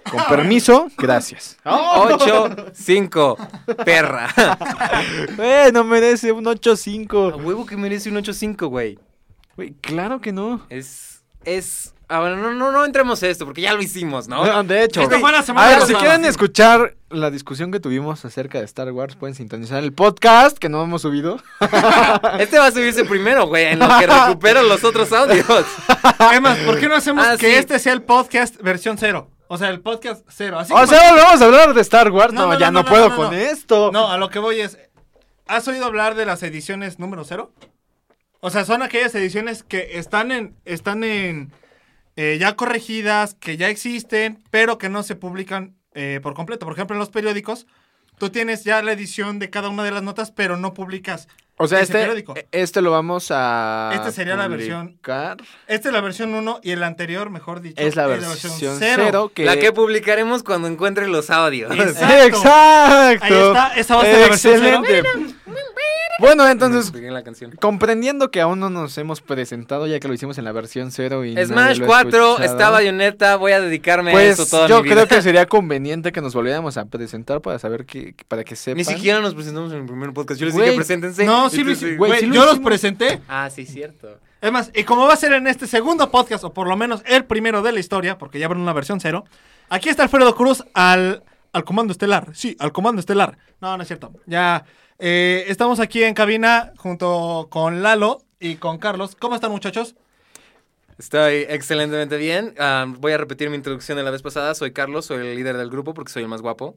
Con 0.10 0.24
permiso, 0.26 0.88
gracias. 0.98 1.58
8-5. 1.66 3.38
Perra. 3.86 4.30
Eh, 5.40 5.72
no 5.74 5.84
merece 5.84 6.32
un 6.32 6.48
A 6.48 6.52
8.5. 6.52 7.44
huevo 7.44 7.66
que 7.66 7.76
merece 7.78 8.10
un 8.10 8.16
8-5, 8.18 8.68
güey. 8.70 9.00
Güey, 9.56 9.74
claro 9.82 10.22
que 10.22 10.32
no. 10.32 10.66
Es. 10.70 11.22
Es. 11.44 11.94
Ah, 12.12 12.22
bueno, 12.22 12.38
no, 12.38 12.52
no, 12.56 12.72
no 12.72 12.86
entremos 12.86 13.22
esto 13.22 13.46
porque 13.46 13.62
ya 13.62 13.76
lo 13.76 13.84
hicimos, 13.84 14.28
¿no? 14.28 14.44
No, 14.44 14.64
de 14.64 14.84
hecho. 14.84 15.00
Esto 15.02 15.20
fue 15.20 15.32
la 15.32 15.44
semana 15.44 15.68
A 15.68 15.70
ver, 15.70 15.80
pasada. 15.82 16.00
si 16.00 16.04
quieren 16.04 16.26
escuchar 16.26 16.96
la 17.12 17.30
discusión 17.30 17.72
que 17.72 17.80
tuvimos 17.80 18.26
acerca 18.26 18.58
de 18.58 18.66
Star 18.66 18.92
Wars, 18.92 19.16
pueden 19.16 19.36
sintonizar 19.36 19.84
el 19.84 19.94
podcast 19.94 20.58
que 20.58 20.70
no 20.70 20.84
hemos 20.84 21.04
subido. 21.04 21.40
Este 22.40 22.58
va 22.58 22.66
a 22.68 22.72
subirse 22.72 23.06
primero, 23.06 23.46
güey, 23.48 23.66
en 23.66 23.80
lo 23.80 23.88
que 24.00 24.08
recupero 24.08 24.64
los 24.64 24.84
otros 24.84 25.12
audios. 25.14 25.46
Es 26.34 26.42
más, 26.42 26.58
¿por 26.60 26.80
qué 26.80 26.88
no 26.90 26.96
hacemos 26.96 27.26
Ah, 27.26 27.38
que 27.38 27.48
sí. 27.48 27.54
este 27.56 27.78
sea 27.80 27.94
el 27.94 28.02
podcast 28.02 28.58
versión 28.62 28.98
cero? 28.98 29.30
O 29.48 29.58
sea, 29.60 29.70
el 29.70 29.80
podcast 29.82 30.26
cero. 30.30 30.58
Así 30.60 30.74
O 30.74 30.76
como- 30.76 30.88
sea, 30.88 31.14
vamos 31.14 31.42
a 31.42 31.46
hablar 31.46 31.74
de 31.76 31.82
Star 31.82 32.12
Wars. 32.12 32.34
No, 32.34 32.42
No, 32.48 32.54
no, 32.54 32.60
ya 32.60 32.72
no, 32.72 32.80
no, 32.80 32.84
no, 32.84 32.90
puedo 32.90 33.10
no, 33.10 33.16
con 33.16 33.26
no. 33.28 33.34
esto. 33.38 33.92
No, 33.94 34.10
a 34.12 34.18
lo 34.18 34.30
que 34.30 34.40
voy 34.40 34.60
es. 34.62 34.78
¿Has 35.48 35.68
oído 35.68 35.86
hablar 35.86 36.16
de 36.16 36.26
las 36.26 36.42
ediciones 36.44 36.98
número 37.00 37.24
cero? 37.24 37.52
O 38.42 38.50
sea, 38.50 38.66
son 38.66 38.82
aquellas 38.82 39.14
ediciones 39.16 39.62
que 39.64 39.98
están 40.00 40.32
en. 40.32 40.56
están 40.66 41.04
en. 41.04 41.52
Eh, 42.22 42.38
ya 42.38 42.58
corregidas, 42.58 43.34
que 43.36 43.56
ya 43.56 43.70
existen, 43.70 44.44
pero 44.52 44.78
que 44.78 44.90
no 44.90 45.04
se 45.04 45.16
publican 45.16 45.78
eh, 45.94 46.20
por 46.22 46.34
completo. 46.34 46.66
Por 46.66 46.74
ejemplo, 46.74 46.94
en 46.94 47.00
los 47.00 47.08
periódicos, 47.08 47.66
tú 48.18 48.30
tienes 48.30 48.66
ya 48.66 48.82
la 48.82 48.92
edición 48.92 49.40
de 49.40 49.50
cada 49.50 49.70
una 49.70 49.86
de 49.86 49.92
las 49.92 50.04
notas, 50.04 50.30
pero 50.30 50.58
no 50.58 50.74
publicas. 50.74 51.30
O 51.56 51.66
sea, 51.70 51.80
este, 51.80 52.04
e, 52.04 52.48
este 52.52 52.82
lo 52.82 52.92
vamos 52.92 53.30
a. 53.32 53.92
Esta 53.94 54.12
sería 54.12 54.34
publicar. 54.34 54.50
la 54.50 54.58
versión. 54.58 55.00
Esta 55.68 55.88
es 55.88 55.94
la 55.94 56.02
versión 56.02 56.34
1 56.34 56.60
y 56.62 56.72
el 56.72 56.84
anterior, 56.84 57.30
mejor 57.30 57.62
dicho. 57.62 57.82
Es 57.82 57.96
la 57.96 58.06
versión 58.06 58.78
0. 58.78 59.32
Que... 59.34 59.46
La 59.46 59.56
que 59.56 59.72
publicaremos 59.72 60.44
cuando 60.44 60.68
encuentre 60.68 61.08
los 61.08 61.30
audios. 61.30 61.72
Exacto. 61.72 62.16
Exacto. 62.38 63.24
Ahí 63.24 63.34
está, 63.34 63.74
esa 63.78 63.96
va 63.96 64.02
a 64.02 64.06
ser 64.06 64.20
la 64.20 64.28
versión 64.28 64.84
0. 64.86 65.06
Bueno, 66.20 66.48
entonces, 66.48 66.92
Pegué 66.92 67.10
la 67.12 67.24
canción. 67.24 67.52
comprendiendo 67.60 68.30
que 68.32 68.42
aún 68.42 68.60
no 68.60 68.70
nos 68.70 68.98
hemos 68.98 69.22
presentado, 69.22 69.88
ya 69.88 70.00
que 70.00 70.08
lo 70.08 70.14
hicimos 70.14 70.38
en 70.38 70.44
la 70.46 70.52
versión 70.52 70.92
cero 70.92 71.24
y. 71.26 71.34
Smash 71.34 71.80
lo 71.80 71.86
ha 71.86 71.88
4, 71.88 72.10
escuchado, 72.10 72.40
está 72.40 72.70
Bayonetta, 72.70 73.36
voy 73.38 73.52
a 73.54 73.62
dedicarme 73.62 74.12
a 74.12 74.14
Pues 74.14 74.40
eso 74.40 74.46
toda 74.46 74.68
yo 74.68 74.78
mi 74.78 74.84
vida. 74.84 74.96
creo 74.96 75.08
que 75.08 75.22
sería 75.22 75.46
conveniente 75.48 76.12
que 76.12 76.22
nos 76.22 76.34
volviéramos 76.34 76.78
a 76.78 76.86
presentar 76.86 77.42
para 77.42 77.58
saber 77.60 77.86
que, 77.86 78.14
para 78.28 78.44
que 78.44 78.56
sepan. 78.56 78.78
Ni 78.78 78.84
siquiera 78.84 79.22
nos 79.22 79.34
presentamos 79.34 79.72
en 79.72 79.80
el 79.80 79.86
primer 79.86 80.14
podcast. 80.14 80.40
Yo 80.40 80.46
les 80.48 80.56
dije, 80.56 80.74
preséntense. 80.74 81.26
No, 81.26 81.50
sí 81.50 81.64
lo 81.64 81.72
hice. 81.72 81.96
güey, 81.96 82.20
sí 82.20 82.30
yo 82.32 82.46
los 82.46 82.60
presenté. 82.60 83.22
Ah, 83.28 83.50
sí, 83.50 83.66
cierto. 83.66 84.20
Es 84.42 84.52
más, 84.52 84.72
y 84.74 84.84
como 84.84 85.06
va 85.06 85.14
a 85.14 85.18
ser 85.18 85.34
en 85.34 85.48
este 85.48 85.68
segundo 85.68 86.10
podcast, 86.12 86.44
o 86.46 86.54
por 86.54 86.68
lo 86.68 86.78
menos 86.78 87.02
el 87.06 87.26
primero 87.26 87.62
de 87.62 87.72
la 87.74 87.80
historia, 87.80 88.18
porque 88.18 88.40
ya 88.40 88.46
habrá 88.46 88.58
una 88.60 88.72
versión 88.74 89.00
cero, 89.00 89.26
aquí 89.70 89.90
está 89.90 90.04
Alfredo 90.04 90.34
Cruz 90.36 90.64
al, 90.74 91.24
al 91.52 91.64
comando 91.66 91.92
estelar. 91.92 92.30
Sí, 92.34 92.56
al 92.60 92.72
comando 92.72 93.00
estelar. 93.02 93.38
No, 93.60 93.76
no 93.76 93.84
es 93.84 93.88
cierto. 93.88 94.14
Ya 94.28 94.64
eh, 95.00 95.46
estamos 95.48 95.80
aquí 95.80 96.04
en 96.04 96.14
cabina 96.14 96.74
junto 96.78 97.48
con 97.50 97.82
Lalo 97.82 98.22
y 98.40 98.56
con 98.56 98.78
Carlos. 98.78 99.16
¿Cómo 99.16 99.36
están, 99.36 99.52
muchachos? 99.52 99.96
Estoy 100.98 101.46
excelentemente 101.48 102.18
bien. 102.18 102.54
Ah, 102.60 102.86
voy 102.86 103.14
a 103.14 103.18
repetir 103.18 103.50
mi 103.50 103.56
introducción 103.56 103.98
de 103.98 104.04
la 104.04 104.12
vez 104.12 104.22
pasada. 104.22 104.54
Soy 104.54 104.74
Carlos, 104.74 105.06
soy 105.06 105.28
el 105.28 105.36
líder 105.36 105.56
del 105.56 105.70
grupo 105.70 105.94
porque 105.94 106.12
soy 106.12 106.24
el 106.24 106.30
más 106.30 106.42
guapo. 106.42 106.76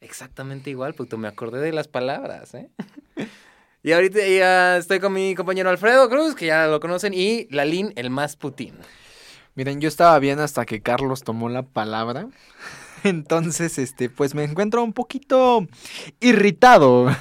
Exactamente 0.00 0.68
igual, 0.68 0.94
puto. 0.94 1.16
Me 1.16 1.28
acordé 1.28 1.60
de 1.60 1.72
las 1.72 1.88
palabras, 1.88 2.54
¿eh? 2.54 2.68
y 3.82 3.92
ahorita 3.92 4.18
ya 4.26 4.76
estoy 4.76 5.00
con 5.00 5.14
mi 5.14 5.34
compañero 5.34 5.70
Alfredo 5.70 6.08
Cruz, 6.10 6.34
que 6.34 6.46
ya 6.46 6.66
lo 6.66 6.78
conocen, 6.78 7.14
y 7.14 7.48
Lalín, 7.50 7.94
el 7.96 8.10
más 8.10 8.36
putín. 8.36 8.74
Miren, 9.54 9.80
yo 9.80 9.88
estaba 9.88 10.18
bien 10.18 10.38
hasta 10.38 10.66
que 10.66 10.82
Carlos 10.82 11.24
tomó 11.24 11.48
la 11.48 11.62
palabra. 11.62 12.28
Entonces, 13.04 13.78
este, 13.78 14.10
pues 14.10 14.34
me 14.34 14.44
encuentro 14.44 14.82
un 14.82 14.92
poquito 14.92 15.66
irritado. 16.20 17.06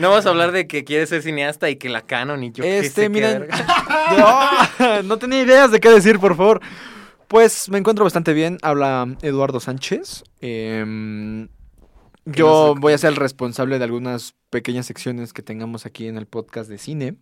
No 0.00 0.10
vas 0.10 0.26
a 0.26 0.30
hablar 0.30 0.50
de 0.50 0.66
que 0.66 0.82
quieres 0.82 1.10
ser 1.10 1.22
cineasta 1.22 1.70
y 1.70 1.76
que 1.76 1.88
la 1.88 2.00
canon 2.00 2.42
y 2.42 2.50
yo 2.50 2.64
Este, 2.64 3.08
miren, 3.08 3.46
no, 4.18 5.02
no 5.04 5.16
tenía 5.16 5.42
ideas 5.42 5.70
de 5.70 5.78
qué 5.78 5.90
decir, 5.90 6.18
por 6.18 6.36
favor. 6.36 6.60
Pues 7.28 7.68
me 7.68 7.78
encuentro 7.78 8.02
bastante 8.02 8.32
bien. 8.32 8.58
Habla 8.62 9.16
Eduardo 9.22 9.60
Sánchez. 9.60 10.24
Em, 10.40 11.46
yo 12.24 12.74
voy 12.76 12.94
a 12.94 12.98
ser 12.98 13.10
el 13.10 13.16
responsable 13.16 13.78
de 13.78 13.84
algunas 13.84 14.34
pequeñas 14.50 14.86
secciones 14.86 15.32
que 15.32 15.42
tengamos 15.42 15.86
aquí 15.86 16.08
en 16.08 16.16
el 16.16 16.26
podcast 16.26 16.68
de 16.68 16.78
cine. 16.78 17.14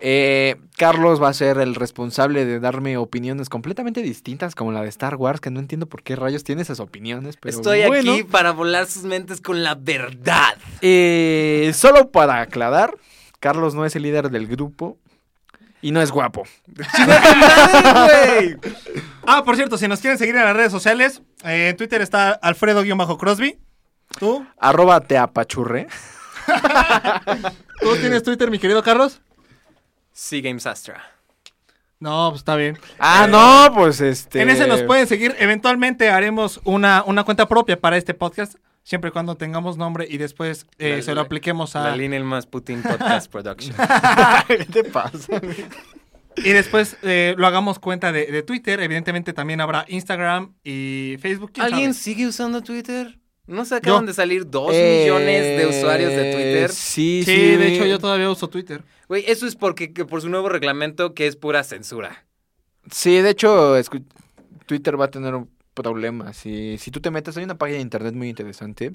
Eh, 0.00 0.56
Carlos 0.76 1.22
va 1.22 1.28
a 1.28 1.32
ser 1.32 1.58
el 1.58 1.74
responsable 1.74 2.44
de 2.44 2.60
darme 2.60 2.96
opiniones 2.96 3.48
completamente 3.48 4.02
distintas, 4.02 4.54
como 4.54 4.72
la 4.72 4.82
de 4.82 4.88
Star 4.88 5.14
Wars, 5.16 5.40
que 5.40 5.50
no 5.50 5.60
entiendo 5.60 5.86
por 5.86 6.02
qué 6.02 6.16
rayos 6.16 6.44
tiene 6.44 6.62
esas 6.62 6.80
opiniones. 6.80 7.36
Pero 7.40 7.56
Estoy 7.56 7.86
bueno. 7.86 8.12
aquí 8.12 8.24
para 8.24 8.52
volar 8.52 8.86
sus 8.86 9.04
mentes 9.04 9.40
con 9.40 9.62
la 9.62 9.74
verdad. 9.74 10.56
Eh, 10.80 11.72
solo 11.74 12.10
para 12.10 12.40
aclarar, 12.40 12.94
Carlos 13.40 13.74
no 13.74 13.86
es 13.86 13.96
el 13.96 14.02
líder 14.02 14.30
del 14.30 14.46
grupo 14.46 14.98
y 15.80 15.90
no 15.92 16.02
es 16.02 16.10
guapo. 16.10 16.44
Ah, 19.26 19.42
por 19.42 19.56
cierto, 19.56 19.78
si 19.78 19.88
nos 19.88 20.00
quieren 20.00 20.18
seguir 20.18 20.36
en 20.36 20.44
las 20.44 20.54
redes 20.54 20.70
sociales, 20.70 21.22
eh, 21.44 21.68
en 21.70 21.76
Twitter 21.78 22.02
está 22.02 22.32
Alfredo-Crosby. 22.32 23.58
¿Tú? 24.18 24.46
Arroba 24.58 25.00
te 25.00 25.16
apachurre. 25.16 25.86
¿Tú 27.80 27.96
tienes 27.96 28.22
Twitter, 28.22 28.50
mi 28.50 28.58
querido 28.58 28.82
Carlos? 28.82 29.22
Sí, 30.14 30.40
Games 30.40 30.66
Astra. 30.66 31.02
No, 32.00 32.28
pues 32.30 32.40
está 32.40 32.54
bien. 32.56 32.78
Ah, 32.98 33.26
no, 33.28 33.74
pues 33.74 34.00
este. 34.00 34.40
En 34.42 34.48
ese 34.50 34.66
nos 34.66 34.82
pueden 34.82 35.06
seguir. 35.06 35.34
Eventualmente 35.38 36.08
haremos 36.08 36.60
una, 36.64 37.02
una 37.04 37.24
cuenta 37.24 37.48
propia 37.48 37.80
para 37.80 37.96
este 37.96 38.14
podcast, 38.14 38.54
siempre 38.84 39.08
y 39.08 39.12
cuando 39.12 39.36
tengamos 39.36 39.76
nombre 39.76 40.06
y 40.08 40.18
después 40.18 40.66
eh, 40.78 40.96
La- 40.98 41.02
se 41.02 41.14
lo 41.14 41.20
apliquemos 41.22 41.74
a... 41.76 41.82
La 41.84 41.96
línea 41.96 42.16
el 42.18 42.24
más 42.24 42.46
Putin 42.46 42.82
Podcast 42.82 43.28
Production. 43.32 43.74
¿Qué 44.46 44.64
te 44.66 44.84
pasa? 44.84 45.40
Y 46.36 46.50
después 46.50 46.96
eh, 47.02 47.34
lo 47.38 47.46
hagamos 47.46 47.78
cuenta 47.78 48.12
de, 48.12 48.26
de 48.26 48.42
Twitter. 48.42 48.80
Evidentemente 48.80 49.32
también 49.32 49.60
habrá 49.60 49.84
Instagram 49.88 50.52
y 50.62 51.16
Facebook. 51.20 51.52
¿quién 51.52 51.66
¿Alguien 51.66 51.94
sabe? 51.94 52.02
sigue 52.04 52.26
usando 52.26 52.60
Twitter? 52.62 53.18
¿No 53.46 53.64
se 53.64 53.74
acaban 53.76 54.02
Yo. 54.02 54.06
de 54.06 54.14
salir 54.14 54.48
dos 54.48 54.70
millones 54.72 55.58
de 55.58 55.66
usuarios 55.66 56.10
de 56.10 56.32
Twitter? 56.32 56.70
Eh, 56.70 56.72
Sí, 56.72 57.22
Sí, 57.24 57.34
sí. 57.34 57.56
de 57.56 57.74
hecho 57.74 57.84
yo 57.86 57.98
todavía 57.98 58.30
uso 58.30 58.48
Twitter. 58.48 58.82
Güey, 59.08 59.24
eso 59.26 59.46
es 59.46 59.54
porque 59.56 59.92
que 59.92 60.04
por 60.06 60.22
su 60.22 60.28
nuevo 60.30 60.48
reglamento 60.48 61.12
que 61.14 61.26
es 61.26 61.36
pura 61.36 61.62
censura. 61.62 62.24
Sí, 62.90 63.16
de 63.20 63.30
hecho, 63.30 63.74
Twitter 64.66 64.98
va 65.00 65.06
a 65.06 65.10
tener 65.10 65.34
un 65.34 65.50
problema. 65.74 66.32
Si, 66.32 66.78
si 66.78 66.90
tú 66.90 67.00
te 67.00 67.10
metes, 67.10 67.36
hay 67.36 67.44
una 67.44 67.58
página 67.58 67.76
de 67.76 67.82
internet 67.82 68.14
muy 68.14 68.28
interesante 68.28 68.92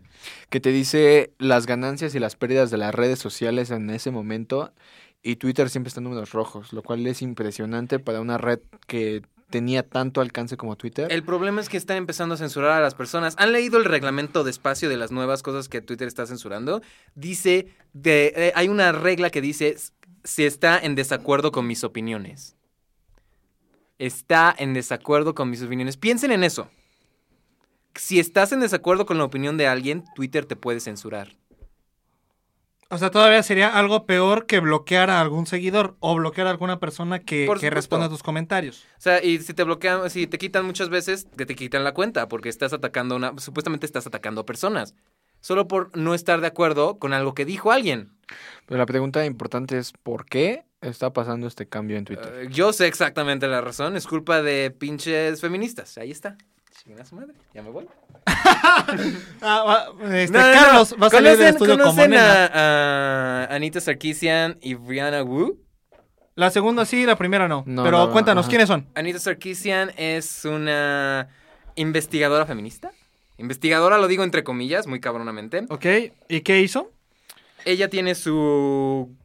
que 0.50 0.60
te 0.60 0.72
dice 0.72 1.34
las 1.38 1.66
ganancias 1.66 2.16
y 2.16 2.20
las 2.20 2.36
pérdidas 2.36 2.72
de 2.72 2.78
las 2.78 2.94
redes 2.96 3.20
sociales 3.20 3.70
en 3.72 3.90
ese 3.90 4.12
momento. 4.12 4.74
Y 5.22 5.36
Twitter 5.36 5.70
siempre 5.70 5.90
está 5.90 6.00
en 6.00 6.06
números 6.06 6.32
rojos, 6.32 6.72
lo 6.72 6.82
cual 6.82 7.06
es 7.06 7.22
impresionante 7.22 8.00
para 8.00 8.22
una 8.22 8.38
red 8.38 8.60
que 8.88 9.22
tenía 9.50 9.88
tanto 9.88 10.22
alcance 10.22 10.58
como 10.58 10.76
Twitter. 10.76 11.12
El 11.12 11.24
problema 11.24 11.62
es 11.62 11.70
que 11.70 11.78
están 11.78 11.98
empezando 11.98 12.36
a 12.36 12.38
censurar 12.38 12.72
a 12.72 12.82
las 12.82 12.96
personas. 12.96 13.36
¿Han 13.38 13.52
leído 13.52 13.78
el 13.78 13.86
reglamento 13.86 14.44
de 14.44 14.52
espacio 14.52 14.90
de 14.90 14.98
las 14.98 15.12
nuevas 15.12 15.44
cosas 15.44 15.68
que 15.68 15.82
Twitter 15.82 16.08
está 16.08 16.26
censurando? 16.26 16.82
Dice, 17.16 17.68
de, 17.94 18.34
eh, 18.36 18.52
hay 18.56 18.68
una 18.68 18.92
regla 18.92 19.30
que 19.30 19.42
dice 19.42 19.76
si 20.24 20.46
está 20.46 20.80
en 20.80 20.96
desacuerdo 20.96 21.52
con 21.52 21.68
mis 21.68 21.84
opiniones. 21.84 22.56
Está 23.98 24.56
en 24.58 24.74
desacuerdo 24.74 25.36
con 25.36 25.50
mis 25.50 25.62
opiniones. 25.62 25.98
Piensen 25.98 26.32
en 26.32 26.44
eso. 26.44 26.70
Si 27.96 28.20
estás 28.20 28.52
en 28.52 28.62
desacuerdo 28.62 29.06
con 29.06 29.18
la 29.18 29.26
opinión 29.26 29.58
de 29.58 29.68
alguien, 29.68 30.06
Twitter 30.16 30.46
te 30.46 30.56
puede 30.56 30.80
censurar. 30.80 31.39
O 32.92 32.98
sea, 32.98 33.12
todavía 33.12 33.44
sería 33.44 33.70
algo 33.70 34.08
peor 34.08 34.48
que 34.48 34.60
bloquear 34.60 35.12
a 35.12 35.22
algún 35.22 35.46
seguidor 35.46 35.96
o 36.00 36.16
bloquear 36.16 36.48
a 36.48 36.50
alguna 36.50 36.80
persona 36.80 37.20
que, 37.20 37.48
que 37.60 37.70
responda 37.70 38.08
a 38.08 38.10
tus 38.10 38.24
comentarios. 38.24 38.86
O 38.98 39.02
sea, 39.02 39.24
y 39.24 39.38
si 39.40 39.54
te 39.54 39.64
bloquean, 39.64 40.10
si 40.10 40.26
te 40.26 40.40
quitan 40.40 40.66
muchas 40.66 40.90
veces, 40.90 41.28
que 41.38 41.46
te 41.46 41.56
quitan 41.56 41.84
la 41.84 41.94
cuenta, 41.94 42.28
porque 42.28 42.50
estás 42.50 42.74
atacando 42.74 43.14
a 43.14 43.18
una, 43.18 43.34
supuestamente 43.38 43.86
estás 43.86 44.08
atacando 44.08 44.42
a 44.42 44.46
personas. 44.46 44.96
Solo 45.40 45.68
por 45.68 45.96
no 45.96 46.16
estar 46.16 46.42
de 46.42 46.48
acuerdo 46.48 46.98
con 46.98 47.14
algo 47.14 47.36
que 47.36 47.46
dijo 47.46 47.72
alguien. 47.72 48.12
Pero 48.66 48.80
la 48.80 48.88
pregunta 48.88 49.24
importante 49.24 49.78
es, 49.78 49.94
¿por 49.94 50.26
qué 50.26 50.66
está 50.82 51.14
pasando 51.14 51.46
este 51.46 51.68
cambio 51.68 51.96
en 51.98 52.06
Twitter? 52.06 52.34
Eh, 52.42 52.48
yo 52.50 52.74
sé 52.74 52.88
exactamente 52.88 53.48
la 53.48 53.62
razón, 53.62 53.98
es 53.98 54.08
culpa 54.08 54.42
de 54.42 54.72
pinches 54.72 55.42
feministas. 55.42 55.98
Ahí 56.00 56.10
está. 56.10 56.38
Chinga 56.90 57.06
su 57.06 57.14
madre, 57.14 57.36
ya 57.54 57.62
me 57.62 57.70
voy. 57.70 57.86
Ah, 59.42 59.64
va- 59.94 60.16
este, 60.16 60.36
No, 60.36 60.40
no, 60.44 60.48
no. 60.48 60.54
Carlos 60.60 60.96
va 61.00 61.06
a 61.06 61.10
salir 61.12 61.30
del 61.38 61.40
¿Conocen- 61.40 61.50
estudio 61.50 61.74
como 61.74 61.84
conocen 61.92 62.10
nena. 62.10 62.46
a, 62.46 63.44
a 63.46 63.56
Anita 63.56 63.80
Sarkeesian 63.80 64.58
y 64.60 64.74
Brianna 64.74 65.22
Wu? 65.22 65.60
La 66.34 66.50
segunda 66.50 66.86
sí, 66.86 67.06
la 67.06 67.16
primera 67.16 67.48
no. 67.48 67.64
No, 67.68 67.84
Pero 67.84 68.08
no, 68.08 68.12
cuéntanos, 68.12 68.46
ajá. 68.46 68.50
¿quiénes 68.50 68.68
son? 68.70 68.88
Anita 68.96 69.20
Sarkeesian 69.20 69.92
es 69.98 70.46
una 70.46 71.28
investigadora 71.76 72.48
feminista. 72.48 72.90
Investigadora 73.38 74.00
lo 74.00 74.08
digo 74.08 74.24
entre 74.24 74.44
comillas, 74.44 74.88
muy 74.88 75.00
cabronamente. 75.00 75.66
Ok, 75.70 75.86
¿y 76.28 76.42
qué 76.42 76.60
hizo? 76.62 76.92
Ella 77.66 77.88
tiene 77.92 78.16
su 78.16 79.16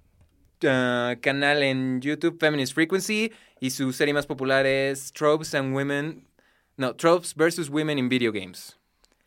ah, 0.66 1.14
canal 1.22 1.62
en 1.62 2.02
YouTube, 2.02 2.36
Feminist 2.38 2.74
Frequency, 2.74 3.32
y 3.58 3.70
su 3.70 3.90
serie 3.94 4.12
más 4.12 4.26
popular 4.26 4.66
es 4.66 5.14
Tropes 5.14 5.54
and 5.54 5.74
Women. 5.74 6.26
No, 6.76 6.94
Tropes 6.96 7.34
versus 7.34 7.68
Women 7.68 7.98
in 7.98 8.08
Video 8.08 8.32
Games. 8.32 8.76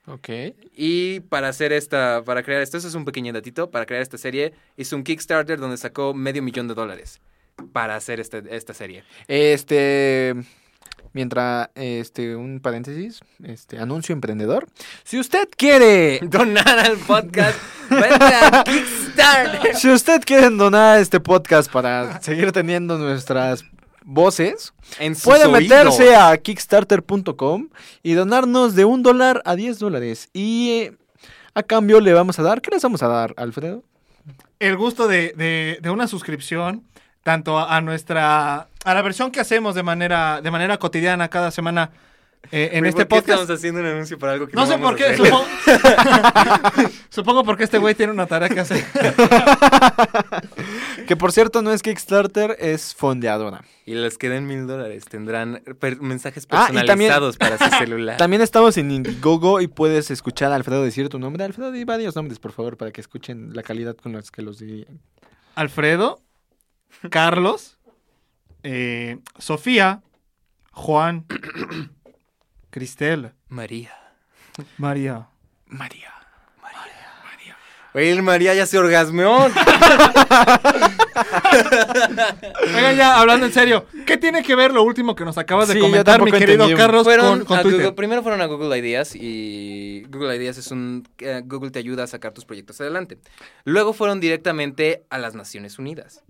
Ok. 0.06 0.30
Y 0.74 1.20
para 1.22 1.50
hacer 1.50 1.74
esta, 1.74 2.24
para 2.26 2.44
crear 2.44 2.62
esto, 2.62 2.78
eso 2.78 2.88
es 2.88 2.96
un 2.96 3.06
pequeño 3.06 3.34
datito, 3.34 3.70
para 3.72 3.86
crear 3.86 4.02
esta 4.02 4.18
serie, 4.18 4.54
hizo 4.78 4.96
un 4.96 5.04
Kickstarter 5.04 5.60
donde 5.60 5.78
sacó 5.78 6.14
medio 6.14 6.42
millón 6.42 6.68
de 6.68 6.74
dólares 6.74 7.20
para 7.74 7.96
hacer 7.96 8.20
este, 8.20 8.44
esta 8.52 8.74
serie. 8.74 9.04
Este, 9.28 10.34
mientras, 11.12 11.70
este, 11.76 12.36
un 12.36 12.60
paréntesis, 12.62 13.20
este, 13.44 13.80
anuncio 13.80 14.14
emprendedor. 14.14 14.68
Si 15.04 15.20
usted 15.20 15.50
quiere, 15.56 16.20
Donar 16.24 16.80
al 16.80 16.98
podcast, 16.98 17.60
vete 17.90 18.16
a 18.16 18.64
Kickstarter. 18.66 19.76
si 19.76 19.90
usted 19.90 20.22
quiere 20.24 20.50
donar 20.52 21.00
este 21.00 21.20
podcast 21.20 21.72
para 21.72 22.22
seguir 22.22 22.52
teniendo 22.52 22.98
nuestras 22.98 23.66
voces, 24.10 24.74
En 25.00 25.16
puede 25.16 25.48
meterse 25.50 26.04
oídos. 26.10 26.18
a 26.24 26.38
kickstarter.com 26.38 27.68
y 28.04 28.14
donarnos 28.14 28.74
de 28.74 28.86
un 28.86 29.04
dólar 29.04 29.42
a 29.46 29.56
10 29.56 29.80
dólares. 29.80 30.30
Y 30.34 30.70
eh, 30.72 30.98
a 31.54 31.62
cambio 31.64 32.00
le 32.00 32.14
vamos 32.14 32.40
a 32.40 32.44
dar, 32.44 32.62
¿qué 32.62 32.72
les 32.72 32.82
vamos 32.82 33.04
a 33.04 33.08
dar, 33.10 33.34
Alfredo? 33.38 33.84
El 34.60 34.78
gusto 34.78 35.08
de, 35.08 35.34
de- 35.36 35.80
de 35.82 35.90
una 35.90 36.08
suscripción, 36.08 36.84
tanto 37.24 37.60
a, 37.60 37.76
a 37.76 37.82
nuestra. 37.82 38.68
a 38.86 38.94
la 38.94 39.02
versión 39.02 39.30
que 39.32 39.42
hacemos 39.42 39.76
de 39.76 39.84
manera, 39.84 40.40
de 40.42 40.52
manera 40.52 40.78
cotidiana 40.80 41.28
cada 41.28 41.52
semana 41.52 41.92
eh, 42.52 42.70
en 42.74 42.86
este 42.86 43.06
¿por 43.06 43.18
qué 43.18 43.22
podcast. 43.22 43.42
estamos 43.42 43.60
haciendo 43.60 43.82
un 43.82 43.86
anuncio 43.88 44.18
para 44.18 44.34
algo 44.34 44.48
que 44.48 44.54
No 44.56 44.66
sé 44.66 44.72
vamos 44.78 44.86
por 44.92 44.94
a 44.94 44.98
qué, 44.98 45.04
hacer? 45.14 45.18
supongo, 45.26 46.90
supongo 47.10 47.44
porque 47.44 47.64
este 47.66 47.78
güey 47.78 47.94
tiene 47.96 48.14
una 48.14 48.26
tarea 48.26 48.48
que 48.50 48.60
hacer. 48.62 48.86
Que 51.08 51.16
por 51.16 51.32
cierto 51.32 51.62
no 51.62 51.72
es 51.72 51.82
Kickstarter, 51.82 52.56
es 52.60 52.94
fondeadora. 52.96 53.64
Y 53.86 53.94
los 53.96 54.18
que 54.18 54.30
den 54.30 54.46
mil 54.48 54.68
dólares 54.68 55.06
tendrán 55.06 55.62
per- 55.80 56.02
mensajes 56.02 56.46
Ah, 56.50 56.66
también- 56.68 56.86
personalizados 56.86 57.38
para 57.38 57.58
su 57.58 57.70
celular. 57.78 58.18
También 58.18 58.42
estamos 58.42 58.78
en 58.78 58.92
Indiegogo 58.92 59.62
y 59.62 59.68
puedes 59.68 60.12
escuchar 60.12 60.52
a 60.52 60.56
Alfredo 60.56 60.84
decir 60.84 61.08
tu 61.10 61.20
nombre. 61.20 61.44
Alfredo, 61.44 61.72
di 61.72 61.84
varios 61.86 62.16
nombres, 62.16 62.40
por 62.40 62.52
favor, 62.52 62.76
para 62.78 62.92
que 62.92 63.00
escuchen 63.02 63.52
la 63.54 63.64
calidad 63.64 63.96
con 63.96 64.14
la 64.14 64.22
que 64.22 64.42
los 64.42 64.60
dirían. 64.60 65.00
Alfredo, 65.56 66.22
Carlos, 67.10 67.78
eh, 68.64 69.20
Sofía, 69.38 70.02
Juan, 70.72 71.26
Cristel, 72.78 73.32
María. 73.50 73.92
María. 74.78 75.28
María. 75.66 76.14
Oye, 77.96 78.12
el 78.12 78.22
María 78.22 78.54
ya 78.54 78.68
se 78.68 78.78
orgasmeó. 78.78 79.46
Oigan, 82.76 82.96
ya, 82.96 83.20
hablando 83.20 83.48
en 83.48 83.52
serio, 83.54 83.88
¿qué 84.06 84.18
tiene 84.18 84.44
que 84.44 84.56
ver 84.56 84.72
lo 84.72 84.84
último 84.84 85.16
que 85.16 85.26
nos 85.26 85.40
acabas 85.40 85.70
de 85.70 85.74
Sí, 85.74 85.80
comentar, 85.80 86.22
mi 86.22 86.32
querido 86.32 86.66
entendí. 86.66 86.76
Carlos, 86.76 87.04
Fueron 87.04 87.40
con, 87.40 87.46
con 87.46 87.62
Twitter? 87.64 87.80
Google- 87.82 87.94
primero 87.94 88.22
fueron 88.22 88.42
a 88.42 88.46
Google 88.46 88.78
Ideas 88.78 89.16
y 89.16 90.04
Google 90.10 90.36
Ideas 90.36 90.60
es 90.60 90.70
un... 90.70 91.08
eh, 91.18 91.42
Google 91.46 91.72
te 91.72 91.80
ayuda 91.80 92.04
a 92.04 92.08
sacar 92.08 92.34
tus 92.34 92.46
proyectos 92.46 92.80
adelante. 92.80 93.18
Luego 93.64 93.94
fueron 93.94 94.20
directamente 94.20 95.04
a 95.10 95.18
las 95.18 95.34
Naciones 95.34 95.80
Unidas 95.80 96.24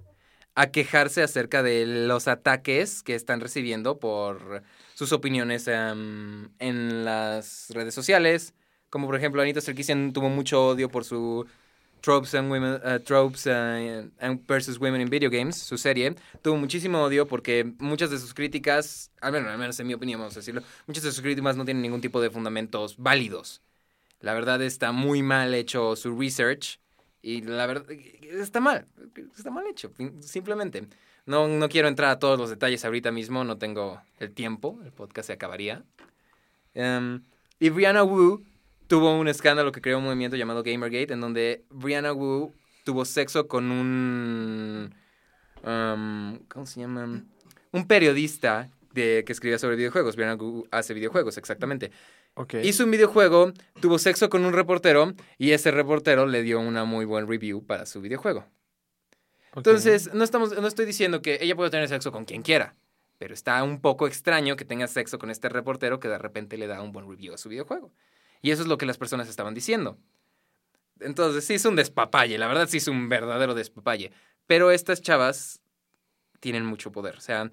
a 0.55 0.67
quejarse 0.67 1.21
acerca 1.21 1.63
de 1.63 1.85
los 1.85 2.29
ataques 2.29 3.03
que 3.03 3.15
están 3.15 3.41
recibiendo 3.41 3.99
por 3.99 4.63
sus 4.97 5.11
opiniones 5.11 5.67
em, 5.67 6.49
en 6.57 7.05
las 7.05 7.67
redes 7.69 7.93
sociales. 7.93 8.55
Como 8.89 9.05
por 9.05 9.15
ejemplo, 9.15 9.43
Anita 9.43 9.61
Sarkeesian 9.61 10.11
tuvo 10.11 10.27
mucho 10.27 10.69
odio 10.69 10.89
por 10.89 11.05
su 11.05 11.45
Tropes, 12.01 12.33
and 12.33 12.49
Women, 12.49 13.03
Tropes 13.03 13.45
uh, 13.45 14.09
and 14.19 14.47
versus 14.47 14.79
Women 14.79 15.01
in 15.01 15.09
Video 15.11 15.29
Games, 15.29 15.55
su 15.55 15.77
serie, 15.77 16.15
tuvo 16.41 16.57
muchísimo 16.57 17.03
odio 17.03 17.27
porque 17.27 17.63
muchas 17.77 18.09
de 18.09 18.17
sus 18.17 18.33
críticas, 18.33 19.11
al 19.21 19.33
menos, 19.33 19.51
al 19.51 19.59
menos 19.59 19.79
en 19.79 19.85
mi 19.85 19.93
opinión, 19.93 20.19
vamos 20.19 20.35
a 20.35 20.39
decirlo, 20.39 20.63
muchas 20.87 21.03
de 21.03 21.11
sus 21.11 21.21
críticas 21.21 21.55
no 21.55 21.63
tienen 21.63 21.83
ningún 21.83 22.01
tipo 22.01 22.19
de 22.19 22.31
fundamentos 22.31 22.97
válidos. 22.97 23.61
La 24.19 24.33
verdad 24.33 24.59
está 24.63 24.91
muy 24.93 25.21
mal 25.21 25.53
hecho 25.53 25.95
su 25.95 26.17
research 26.17 26.79
y 27.21 27.41
la 27.41 27.67
verdad 27.67 27.85
está 27.91 28.59
mal, 28.59 28.87
está 29.35 29.51
mal 29.51 29.67
hecho, 29.67 29.91
simplemente. 30.21 30.87
No, 31.27 31.49
no 31.49 31.67
quiero 31.67 31.89
entrar 31.89 32.09
a 32.09 32.19
todos 32.19 32.39
los 32.39 32.49
detalles 32.49 32.85
ahorita 32.85 33.11
mismo, 33.11 33.43
no 33.43 33.57
tengo 33.57 34.01
el 34.17 34.31
tiempo, 34.31 34.79
el 34.85 34.93
podcast 34.93 35.27
se 35.27 35.33
acabaría. 35.33 35.83
Um, 36.73 37.21
y 37.59 37.69
Brianna 37.69 38.03
Wu 38.03 38.45
tuvo 38.87 39.13
un 39.19 39.27
escándalo 39.27 39.73
que 39.73 39.81
creó 39.81 39.97
un 39.97 40.05
movimiento 40.05 40.37
llamado 40.37 40.63
Gamergate, 40.63 41.13
en 41.13 41.19
donde 41.19 41.65
Brianna 41.69 42.13
Wu 42.13 42.53
tuvo 42.85 43.03
sexo 43.03 43.47
con 43.49 43.71
un... 43.71 44.95
Um, 45.63 46.39
¿Cómo 46.47 46.65
se 46.65 46.79
llama? 46.79 47.21
Un 47.73 47.87
periodista 47.87 48.69
de, 48.93 49.25
que 49.25 49.33
escribía 49.33 49.59
sobre 49.59 49.75
videojuegos. 49.75 50.15
Brianna 50.15 50.41
Wu 50.41 50.65
hace 50.71 50.93
videojuegos, 50.93 51.37
exactamente. 51.37 51.91
Okay. 52.35 52.65
Hizo 52.65 52.85
un 52.85 52.91
videojuego, 52.91 53.51
tuvo 53.81 53.99
sexo 53.99 54.29
con 54.29 54.45
un 54.45 54.53
reportero 54.53 55.13
y 55.37 55.51
ese 55.51 55.71
reportero 55.71 56.25
le 56.25 56.41
dio 56.43 56.61
una 56.61 56.85
muy 56.85 57.03
buena 57.03 57.27
review 57.27 57.65
para 57.65 57.85
su 57.85 57.99
videojuego. 57.99 58.45
Entonces, 59.57 60.13
no, 60.13 60.23
estamos, 60.23 60.55
no 60.55 60.67
estoy 60.67 60.85
diciendo 60.85 61.21
que 61.21 61.39
ella 61.41 61.55
puede 61.55 61.69
tener 61.69 61.89
sexo 61.89 62.11
con 62.11 62.25
quien 62.25 62.43
quiera, 62.43 62.75
pero 63.17 63.33
está 63.33 63.63
un 63.63 63.81
poco 63.81 64.07
extraño 64.07 64.55
que 64.55 64.65
tenga 64.65 64.87
sexo 64.87 65.17
con 65.17 65.31
este 65.31 65.49
reportero 65.49 65.99
que 65.99 66.07
de 66.07 66.17
repente 66.17 66.57
le 66.57 66.67
da 66.67 66.81
un 66.81 66.91
buen 66.91 67.09
review 67.09 67.33
a 67.33 67.37
su 67.37 67.49
videojuego. 67.49 67.91
Y 68.41 68.51
eso 68.51 68.61
es 68.61 68.67
lo 68.67 68.77
que 68.77 68.85
las 68.85 68.97
personas 68.97 69.27
estaban 69.27 69.55
diciendo. 69.55 69.97
Entonces, 70.99 71.45
sí 71.45 71.55
es 71.55 71.65
un 71.65 71.75
despapalle, 71.75 72.37
la 72.37 72.47
verdad 72.47 72.67
sí 72.69 72.77
es 72.77 72.87
un 72.87 73.09
verdadero 73.09 73.55
despapalle. 73.55 74.11
Pero 74.45 74.71
estas 74.71 75.01
chavas 75.01 75.59
tienen 76.39 76.65
mucho 76.65 76.91
poder. 76.91 77.17
O 77.17 77.21
sea, 77.21 77.49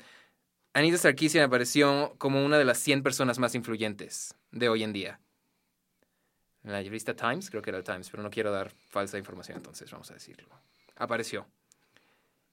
Anita 0.75 0.99
Sarkeesian 0.99 1.45
apareció 1.45 2.15
como 2.19 2.45
una 2.45 2.59
de 2.59 2.65
las 2.65 2.79
100 2.79 3.03
personas 3.03 3.39
más 3.39 3.55
influyentes 3.55 4.35
de 4.51 4.69
hoy 4.69 4.83
en 4.83 4.93
día. 4.93 5.21
En 6.63 6.73
la 6.73 6.83
revista 6.83 7.15
Times, 7.15 7.51
creo 7.51 7.63
que 7.63 7.71
era 7.71 7.79
el 7.79 7.85
Times, 7.85 8.11
pero 8.11 8.23
no 8.23 8.31
quiero 8.31 8.51
dar 8.51 8.71
falsa 8.71 9.19
información, 9.19 9.59
entonces 9.59 9.91
vamos 9.91 10.11
a 10.11 10.15
decirlo. 10.15 10.49
Apareció. 10.97 11.47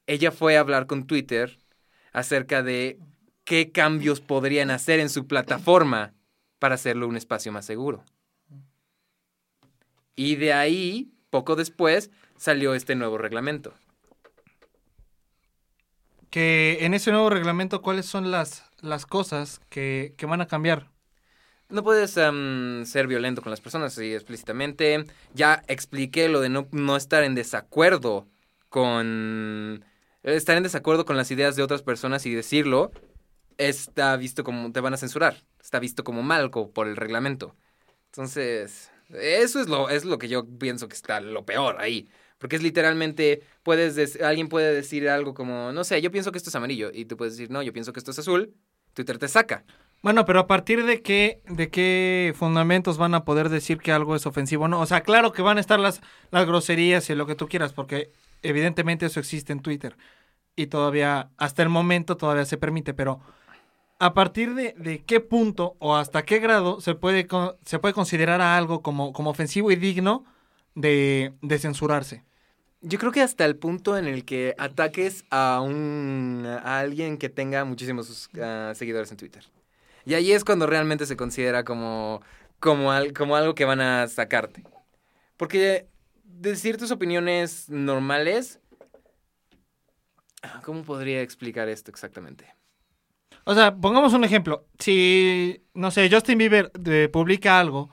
Ella 0.06 0.32
fue 0.32 0.56
a 0.56 0.60
hablar 0.60 0.86
con 0.86 1.06
Twitter 1.06 1.58
acerca 2.12 2.62
de 2.62 2.98
qué 3.44 3.72
cambios 3.72 4.20
podrían 4.20 4.70
hacer 4.70 5.00
en 5.00 5.08
su 5.08 5.26
plataforma 5.26 6.14
para 6.58 6.76
hacerlo 6.76 7.08
un 7.08 7.16
espacio 7.16 7.52
más 7.52 7.66
seguro. 7.66 8.04
Y 10.14 10.36
de 10.36 10.52
ahí, 10.52 11.12
poco 11.30 11.56
después, 11.56 12.10
salió 12.36 12.74
este 12.74 12.94
nuevo 12.94 13.18
reglamento. 13.18 13.74
Que 16.30 16.78
en 16.80 16.94
ese 16.94 17.12
nuevo 17.12 17.30
reglamento, 17.30 17.82
¿cuáles 17.82 18.06
son 18.06 18.30
las, 18.30 18.64
las 18.80 19.06
cosas 19.06 19.60
que, 19.68 20.14
que 20.16 20.26
van 20.26 20.40
a 20.40 20.46
cambiar? 20.46 20.90
No 21.68 21.82
puedes 21.82 22.16
um, 22.18 22.84
ser 22.84 23.06
violento 23.06 23.40
con 23.42 23.50
las 23.50 23.60
personas, 23.62 23.96
así 23.96 24.12
explícitamente. 24.14 25.04
Ya 25.34 25.62
expliqué 25.68 26.28
lo 26.28 26.40
de 26.40 26.50
no, 26.50 26.68
no 26.70 26.96
estar 26.96 27.24
en 27.24 27.34
desacuerdo 27.34 28.28
con... 28.68 29.84
Estar 30.22 30.56
en 30.56 30.62
desacuerdo 30.62 31.04
con 31.04 31.16
las 31.16 31.30
ideas 31.30 31.56
de 31.56 31.62
otras 31.62 31.82
personas 31.82 32.24
y 32.26 32.34
decirlo 32.34 32.92
está 33.58 34.16
visto 34.16 34.44
como... 34.44 34.72
te 34.72 34.80
van 34.80 34.94
a 34.94 34.96
censurar. 34.96 35.36
Está 35.60 35.78
visto 35.78 36.04
como 36.04 36.22
malco 36.22 36.70
por 36.70 36.86
el 36.88 36.96
reglamento. 36.96 37.56
Entonces, 38.06 38.90
eso 39.10 39.60
es 39.60 39.68
lo, 39.68 39.88
es 39.88 40.04
lo 40.04 40.18
que 40.18 40.28
yo 40.28 40.46
pienso 40.58 40.88
que 40.88 40.94
está 40.94 41.20
lo 41.20 41.44
peor 41.44 41.80
ahí. 41.80 42.08
Porque 42.38 42.56
es 42.56 42.62
literalmente, 42.62 43.42
puedes 43.62 44.20
alguien 44.20 44.48
puede 44.48 44.74
decir 44.74 45.08
algo 45.08 45.32
como, 45.32 45.72
no 45.72 45.84
sé, 45.84 46.02
yo 46.02 46.10
pienso 46.10 46.32
que 46.32 46.38
esto 46.38 46.50
es 46.50 46.56
amarillo. 46.56 46.90
Y 46.92 47.04
tú 47.04 47.16
puedes 47.16 47.34
decir, 47.34 47.50
no, 47.50 47.62
yo 47.62 47.72
pienso 47.72 47.92
que 47.92 48.00
esto 48.00 48.10
es 48.10 48.18
azul. 48.18 48.52
Twitter 48.94 49.18
te 49.18 49.28
saca. 49.28 49.64
Bueno, 50.02 50.24
pero 50.24 50.40
a 50.40 50.46
partir 50.48 50.84
de 50.84 51.00
qué, 51.00 51.40
de 51.48 51.70
qué 51.70 52.34
fundamentos 52.36 52.98
van 52.98 53.14
a 53.14 53.24
poder 53.24 53.48
decir 53.48 53.78
que 53.78 53.92
algo 53.92 54.16
es 54.16 54.26
ofensivo, 54.26 54.66
¿no? 54.66 54.80
O 54.80 54.86
sea, 54.86 55.02
claro 55.02 55.32
que 55.32 55.42
van 55.42 55.58
a 55.58 55.60
estar 55.60 55.78
las, 55.78 56.00
las 56.32 56.44
groserías 56.44 57.08
y 57.08 57.14
lo 57.14 57.26
que 57.26 57.36
tú 57.36 57.46
quieras, 57.46 57.72
porque 57.72 58.10
evidentemente 58.42 59.06
eso 59.06 59.20
existe 59.20 59.52
en 59.52 59.60
Twitter. 59.60 59.96
Y 60.56 60.66
todavía, 60.66 61.30
hasta 61.38 61.62
el 61.62 61.68
momento 61.68 62.16
todavía 62.16 62.44
se 62.44 62.58
permite, 62.58 62.92
pero 62.94 63.20
a 63.98 64.14
partir 64.14 64.54
de, 64.54 64.74
de, 64.76 65.04
qué 65.04 65.20
punto 65.20 65.76
o 65.78 65.94
hasta 65.94 66.24
qué 66.24 66.40
grado 66.40 66.80
se 66.80 66.94
puede, 66.94 67.26
se 67.64 67.78
puede 67.78 67.94
considerar 67.94 68.40
a 68.40 68.56
algo 68.56 68.82
como, 68.82 69.12
como 69.12 69.30
ofensivo 69.30 69.70
y 69.70 69.76
digno 69.76 70.24
de, 70.74 71.34
de, 71.40 71.58
censurarse. 71.58 72.24
Yo 72.80 72.98
creo 72.98 73.12
que 73.12 73.22
hasta 73.22 73.44
el 73.44 73.56
punto 73.56 73.96
en 73.96 74.06
el 74.06 74.24
que 74.24 74.56
ataques 74.58 75.24
a, 75.30 75.60
un, 75.60 76.44
a 76.46 76.80
alguien 76.80 77.16
que 77.16 77.28
tenga 77.28 77.64
muchísimos 77.64 78.28
uh, 78.34 78.74
seguidores 78.74 79.12
en 79.12 79.18
Twitter. 79.18 79.44
Y 80.04 80.14
ahí 80.14 80.32
es 80.32 80.44
cuando 80.44 80.66
realmente 80.66 81.06
se 81.06 81.16
considera 81.16 81.62
como, 81.62 82.22
como, 82.58 82.90
al, 82.90 83.12
como 83.12 83.36
algo 83.36 83.54
que 83.54 83.64
van 83.64 83.80
a 83.80 84.08
sacarte. 84.08 84.64
Porque 85.36 85.86
decir 86.42 86.76
tus 86.76 86.90
opiniones 86.90 87.68
normales... 87.68 88.60
¿Cómo 90.64 90.82
podría 90.82 91.22
explicar 91.22 91.68
esto 91.68 91.90
exactamente? 91.90 92.46
O 93.44 93.54
sea, 93.54 93.74
pongamos 93.74 94.12
un 94.12 94.24
ejemplo. 94.24 94.66
Si, 94.78 95.62
no 95.74 95.90
sé, 95.90 96.08
Justin 96.10 96.38
Bieber 96.38 96.72
eh, 96.84 97.08
publica 97.12 97.60
algo 97.60 97.90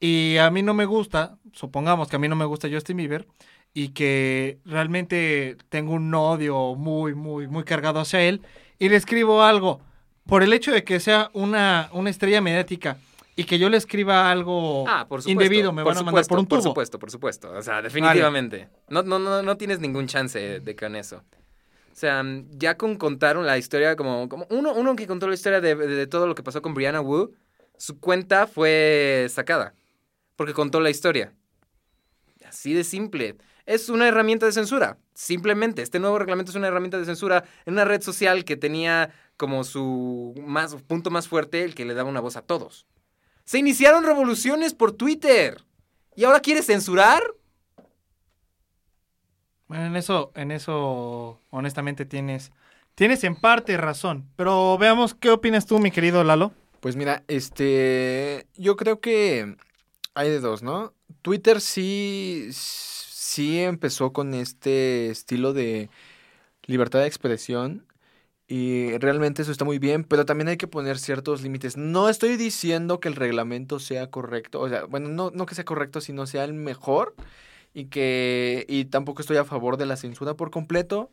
y 0.00 0.36
a 0.36 0.50
mí 0.50 0.62
no 0.62 0.74
me 0.74 0.84
gusta, 0.84 1.38
supongamos 1.52 2.08
que 2.08 2.16
a 2.16 2.18
mí 2.18 2.28
no 2.28 2.36
me 2.36 2.44
gusta 2.44 2.68
Justin 2.68 2.96
Bieber 2.96 3.26
y 3.72 3.90
que 3.90 4.58
realmente 4.64 5.56
tengo 5.68 5.92
un 5.92 6.12
odio 6.14 6.74
muy, 6.74 7.14
muy, 7.14 7.46
muy 7.46 7.64
cargado 7.64 8.00
hacia 8.00 8.22
él 8.22 8.42
y 8.78 8.88
le 8.88 8.96
escribo 8.96 9.42
algo 9.42 9.80
por 10.26 10.42
el 10.42 10.52
hecho 10.52 10.72
de 10.72 10.84
que 10.84 11.00
sea 11.00 11.30
una, 11.34 11.88
una 11.92 12.10
estrella 12.10 12.40
mediática 12.40 12.98
y 13.34 13.44
que 13.44 13.58
yo 13.58 13.70
le 13.70 13.76
escriba 13.76 14.30
algo 14.30 14.84
ah, 14.86 15.06
por 15.08 15.20
indebido, 15.26 15.72
me 15.72 15.82
van 15.82 15.96
a 15.96 16.02
mandar 16.02 16.26
por 16.26 16.38
un 16.38 16.46
tubo. 16.46 16.58
Por 16.58 16.62
supuesto, 16.62 16.98
por 16.98 17.10
supuesto. 17.10 17.50
O 17.50 17.62
sea, 17.62 17.80
definitivamente. 17.80 18.68
No, 18.88 19.02
no, 19.02 19.18
no, 19.18 19.42
no 19.42 19.56
tienes 19.56 19.80
ningún 19.80 20.06
chance 20.06 20.60
de 20.60 20.76
con 20.76 20.96
eso. 20.96 21.22
O 21.92 21.94
sea, 21.94 22.22
ya 22.50 22.76
con 22.76 22.96
contaron 22.96 23.46
la 23.46 23.58
historia, 23.58 23.96
como, 23.96 24.28
como 24.28 24.46
uno, 24.50 24.72
uno 24.74 24.96
que 24.96 25.06
contó 25.06 25.28
la 25.28 25.34
historia 25.34 25.60
de, 25.60 25.74
de, 25.74 26.06
todo 26.06 26.26
lo 26.26 26.34
que 26.34 26.42
pasó 26.42 26.62
con 26.62 26.74
Brianna 26.74 27.00
Wu, 27.00 27.34
su 27.76 28.00
cuenta 28.00 28.46
fue 28.46 29.26
sacada. 29.30 29.74
Porque 30.36 30.54
contó 30.54 30.80
la 30.80 30.90
historia. 30.90 31.32
Así 32.46 32.74
de 32.74 32.84
simple. 32.84 33.36
Es 33.64 33.88
una 33.88 34.08
herramienta 34.08 34.46
de 34.46 34.52
censura. 34.52 34.98
Simplemente. 35.14 35.82
Este 35.82 35.98
nuevo 35.98 36.18
reglamento 36.18 36.50
es 36.50 36.56
una 36.56 36.68
herramienta 36.68 36.98
de 36.98 37.04
censura 37.04 37.44
en 37.64 37.74
una 37.74 37.84
red 37.84 38.02
social 38.02 38.44
que 38.44 38.56
tenía 38.56 39.10
como 39.36 39.64
su 39.64 40.34
más, 40.46 40.74
punto 40.82 41.10
más 41.10 41.28
fuerte 41.28 41.64
el 41.64 41.74
que 41.74 41.84
le 41.84 41.94
daba 41.94 42.10
una 42.10 42.20
voz 42.20 42.36
a 42.36 42.42
todos. 42.42 42.86
Se 43.44 43.58
iniciaron 43.58 44.04
revoluciones 44.04 44.74
por 44.74 44.92
Twitter. 44.92 45.62
¿Y 46.14 46.24
ahora 46.24 46.40
quiere 46.40 46.62
censurar? 46.62 47.22
Bueno, 49.66 49.86
en 49.86 49.96
eso, 49.96 50.32
en 50.34 50.50
eso, 50.50 51.40
honestamente 51.50 52.04
tienes, 52.04 52.52
tienes 52.94 53.24
en 53.24 53.36
parte 53.36 53.76
razón. 53.76 54.28
Pero 54.36 54.76
veamos 54.78 55.14
qué 55.14 55.30
opinas 55.30 55.66
tú, 55.66 55.78
mi 55.78 55.90
querido 55.90 56.22
Lalo. 56.24 56.52
Pues 56.80 56.96
mira, 56.96 57.24
este, 57.28 58.46
yo 58.56 58.76
creo 58.76 59.00
que 59.00 59.56
hay 60.14 60.28
de 60.28 60.40
dos, 60.40 60.62
¿no? 60.62 60.92
Twitter 61.22 61.60
sí, 61.60 62.48
sí 62.52 63.60
empezó 63.60 64.12
con 64.12 64.34
este 64.34 65.10
estilo 65.10 65.52
de 65.52 65.88
libertad 66.66 67.00
de 67.00 67.06
expresión 67.06 67.86
y 68.46 68.96
realmente 68.98 69.42
eso 69.42 69.52
está 69.52 69.64
muy 69.64 69.78
bien, 69.78 70.04
pero 70.04 70.26
también 70.26 70.48
hay 70.48 70.56
que 70.56 70.66
poner 70.66 70.98
ciertos 70.98 71.42
límites. 71.42 71.76
No 71.76 72.08
estoy 72.08 72.36
diciendo 72.36 73.00
que 73.00 73.08
el 73.08 73.16
reglamento 73.16 73.78
sea 73.78 74.10
correcto, 74.10 74.60
o 74.60 74.68
sea, 74.68 74.84
bueno, 74.84 75.08
no, 75.08 75.30
no 75.30 75.46
que 75.46 75.54
sea 75.54 75.64
correcto, 75.64 76.00
sino 76.00 76.26
sea 76.26 76.44
el 76.44 76.54
mejor 76.54 77.14
y 77.74 77.86
que 77.86 78.66
y 78.68 78.86
tampoco 78.86 79.22
estoy 79.22 79.36
a 79.38 79.44
favor 79.44 79.76
de 79.76 79.86
la 79.86 79.96
censura 79.96 80.34
por 80.34 80.50
completo, 80.50 81.10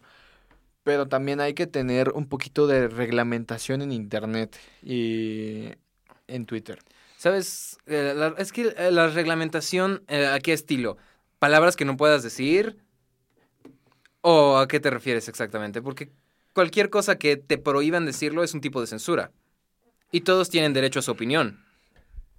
pero 0.83 1.07
también 1.07 1.39
hay 1.41 1.53
que 1.53 1.67
tener 1.67 2.11
un 2.13 2.27
poquito 2.27 2.67
de 2.67 2.87
reglamentación 2.87 3.81
en 3.81 3.91
internet 3.91 4.57
y 4.83 5.69
en 6.27 6.45
Twitter. 6.45 6.79
¿Sabes? 7.17 7.77
Eh, 7.85 8.13
la, 8.15 8.33
es 8.37 8.51
que 8.53 8.73
eh, 8.77 8.91
la 8.91 9.07
reglamentación, 9.07 10.03
eh, 10.07 10.27
¿a 10.27 10.39
qué 10.39 10.53
estilo? 10.53 10.97
¿Palabras 11.37 11.75
que 11.75 11.85
no 11.85 11.97
puedas 11.97 12.23
decir? 12.23 12.77
¿O 14.21 14.57
a 14.57 14.67
qué 14.67 14.79
te 14.79 14.89
refieres 14.89 15.27
exactamente? 15.27 15.81
Porque 15.81 16.11
cualquier 16.53 16.89
cosa 16.89 17.17
que 17.17 17.37
te 17.37 17.57
prohíban 17.57 18.05
decirlo 18.05 18.43
es 18.43 18.53
un 18.53 18.61
tipo 18.61 18.81
de 18.81 18.87
censura. 18.87 19.31
Y 20.11 20.21
todos 20.21 20.49
tienen 20.49 20.73
derecho 20.73 20.99
a 20.99 21.03
su 21.03 21.11
opinión. 21.11 21.63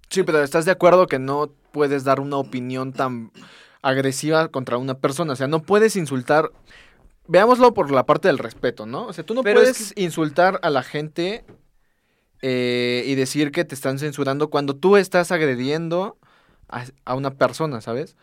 Sí, 0.09 0.23
pero 0.23 0.43
¿estás 0.43 0.65
de 0.65 0.71
acuerdo 0.71 1.07
que 1.07 1.19
no 1.19 1.53
puedes 1.71 2.03
dar 2.03 2.19
una 2.19 2.37
opinión 2.37 2.91
tan 2.91 3.31
agresiva 3.81 4.49
contra 4.49 4.77
una 4.77 4.95
persona. 4.95 5.33
O 5.33 5.35
sea, 5.35 5.47
no 5.47 5.61
puedes 5.63 5.95
insultar. 5.95 6.51
Veámoslo 7.27 7.73
por 7.73 7.91
la 7.91 8.05
parte 8.05 8.27
del 8.27 8.37
respeto, 8.37 8.85
¿no? 8.85 9.05
O 9.05 9.13
sea, 9.13 9.23
tú 9.23 9.33
no 9.33 9.43
puedes 9.43 9.93
insultar 9.95 10.59
a 10.63 10.69
la 10.69 10.83
gente 10.83 11.45
eh, 12.41 13.03
y 13.05 13.15
decir 13.15 13.51
que 13.51 13.63
te 13.63 13.75
están 13.75 13.99
censurando 13.99 14.49
cuando 14.49 14.75
tú 14.75 14.97
estás 14.97 15.31
agrediendo 15.31 16.17
a, 16.67 17.15
una 17.15 17.31
persona, 17.31 17.79
¿sabes? 17.79 18.17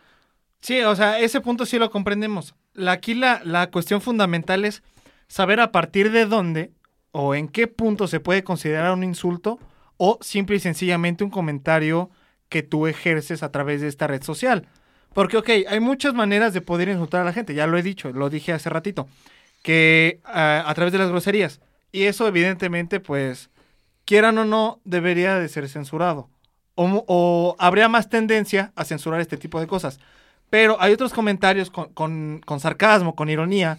Sí, 0.60 0.80
o 0.82 0.96
sea, 0.96 1.20
ese 1.20 1.40
punto 1.40 1.64
sí 1.64 1.78
lo 1.78 1.90
comprendemos. 1.90 2.54
La, 2.74 2.92
aquí 2.92 3.14
la, 3.14 3.40
la 3.44 3.70
cuestión 3.70 4.00
fundamental 4.00 4.64
es 4.64 4.82
saber 5.28 5.60
a 5.60 5.72
partir 5.72 6.10
de 6.10 6.26
dónde 6.26 6.72
o 7.12 7.34
en 7.34 7.48
qué 7.48 7.66
punto 7.66 8.08
se 8.08 8.20
puede 8.20 8.44
considerar 8.44 8.92
un 8.92 9.04
insulto 9.04 9.58
o 9.96 10.18
simple 10.20 10.56
y 10.56 10.60
sencillamente 10.60 11.24
un 11.24 11.30
comentario 11.30 12.10
que 12.48 12.62
tú 12.62 12.86
ejerces 12.86 13.42
a 13.42 13.50
través 13.50 13.80
de 13.80 13.88
esta 13.88 14.06
red 14.06 14.22
social. 14.22 14.66
Porque, 15.14 15.36
ok, 15.36 15.48
hay 15.68 15.80
muchas 15.80 16.14
maneras 16.14 16.52
de 16.54 16.60
poder 16.60 16.88
insultar 16.88 17.22
a 17.22 17.24
la 17.24 17.32
gente, 17.32 17.54
ya 17.54 17.66
lo 17.66 17.78
he 17.78 17.82
dicho, 17.82 18.12
lo 18.12 18.30
dije 18.30 18.52
hace 18.52 18.70
ratito, 18.70 19.08
que 19.62 20.20
ah, 20.24 20.64
a 20.66 20.74
través 20.74 20.92
de 20.92 20.98
las 20.98 21.08
groserías. 21.08 21.60
Y 21.92 22.04
eso 22.04 22.28
evidentemente, 22.28 23.00
pues, 23.00 23.50
quieran 24.04 24.38
o 24.38 24.44
no, 24.44 24.80
debería 24.84 25.38
de 25.38 25.48
ser 25.48 25.68
censurado. 25.68 26.28
O, 26.74 27.04
o 27.08 27.56
habría 27.58 27.88
más 27.88 28.08
tendencia 28.08 28.72
a 28.76 28.84
censurar 28.84 29.20
este 29.20 29.36
tipo 29.36 29.58
de 29.60 29.66
cosas. 29.66 29.98
Pero 30.50 30.76
hay 30.80 30.92
otros 30.92 31.12
comentarios 31.12 31.70
con- 31.70 32.40
con 32.40 32.60
sarcasmo, 32.60 33.16
con 33.16 33.28
ironía, 33.28 33.78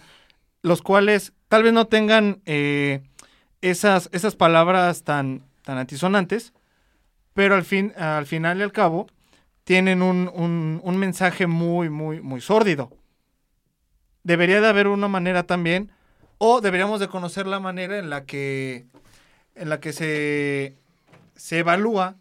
los 0.62 0.82
cuales 0.82 1.32
tal 1.50 1.64
vez 1.64 1.72
no 1.72 1.88
tengan 1.88 2.40
eh, 2.46 3.02
esas, 3.60 4.08
esas 4.12 4.36
palabras 4.36 5.02
tan, 5.02 5.42
tan 5.64 5.78
antisonantes, 5.78 6.52
pero 7.34 7.56
al, 7.56 7.64
fin, 7.64 7.92
al 7.96 8.24
final 8.24 8.60
y 8.60 8.62
al 8.62 8.70
cabo 8.70 9.08
tienen 9.64 10.00
un, 10.00 10.30
un- 10.32 10.96
mensaje 10.96 11.48
muy, 11.48 11.90
muy, 11.90 12.20
muy 12.20 12.40
sórdido. 12.40 12.92
Debería 14.22 14.60
de 14.60 14.68
haber 14.68 14.86
una 14.86 15.08
manera 15.08 15.42
también, 15.42 15.90
o 16.38 16.60
deberíamos 16.60 17.00
de 17.00 17.08
conocer 17.08 17.48
la 17.48 17.58
manera 17.58 17.98
en 17.98 18.10
la 18.10 18.24
que, 18.26 18.86
en 19.56 19.68
la 19.70 19.80
que 19.80 19.92
se, 19.92 20.76
se 21.34 21.58
evalúa 21.58 22.14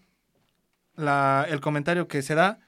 el 0.97 1.61
comentario 1.61 2.07
que 2.07 2.23
se 2.23 2.33
da 2.33 2.59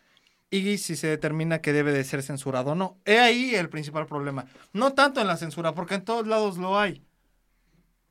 y 0.52 0.78
si 0.78 0.98
se 0.98 1.08
determina 1.08 1.62
que 1.62 1.72
debe 1.72 1.94
de 1.94 2.04
ser 2.04 2.22
censurado 2.22 2.72
o 2.72 2.76
no. 2.76 2.98
He 3.06 3.20
ahí 3.20 3.56
el 3.56 3.70
principal 3.70 4.06
problema. 4.06 4.46
No 4.74 4.94
tanto 4.94 5.22
en 5.22 5.28
la 5.28 5.38
censura, 5.38 5.74
porque 5.74 5.96
en 5.96 6.04
todos 6.04 6.28
lados 6.28 6.58
lo 6.58 6.78
hay. 6.78 7.02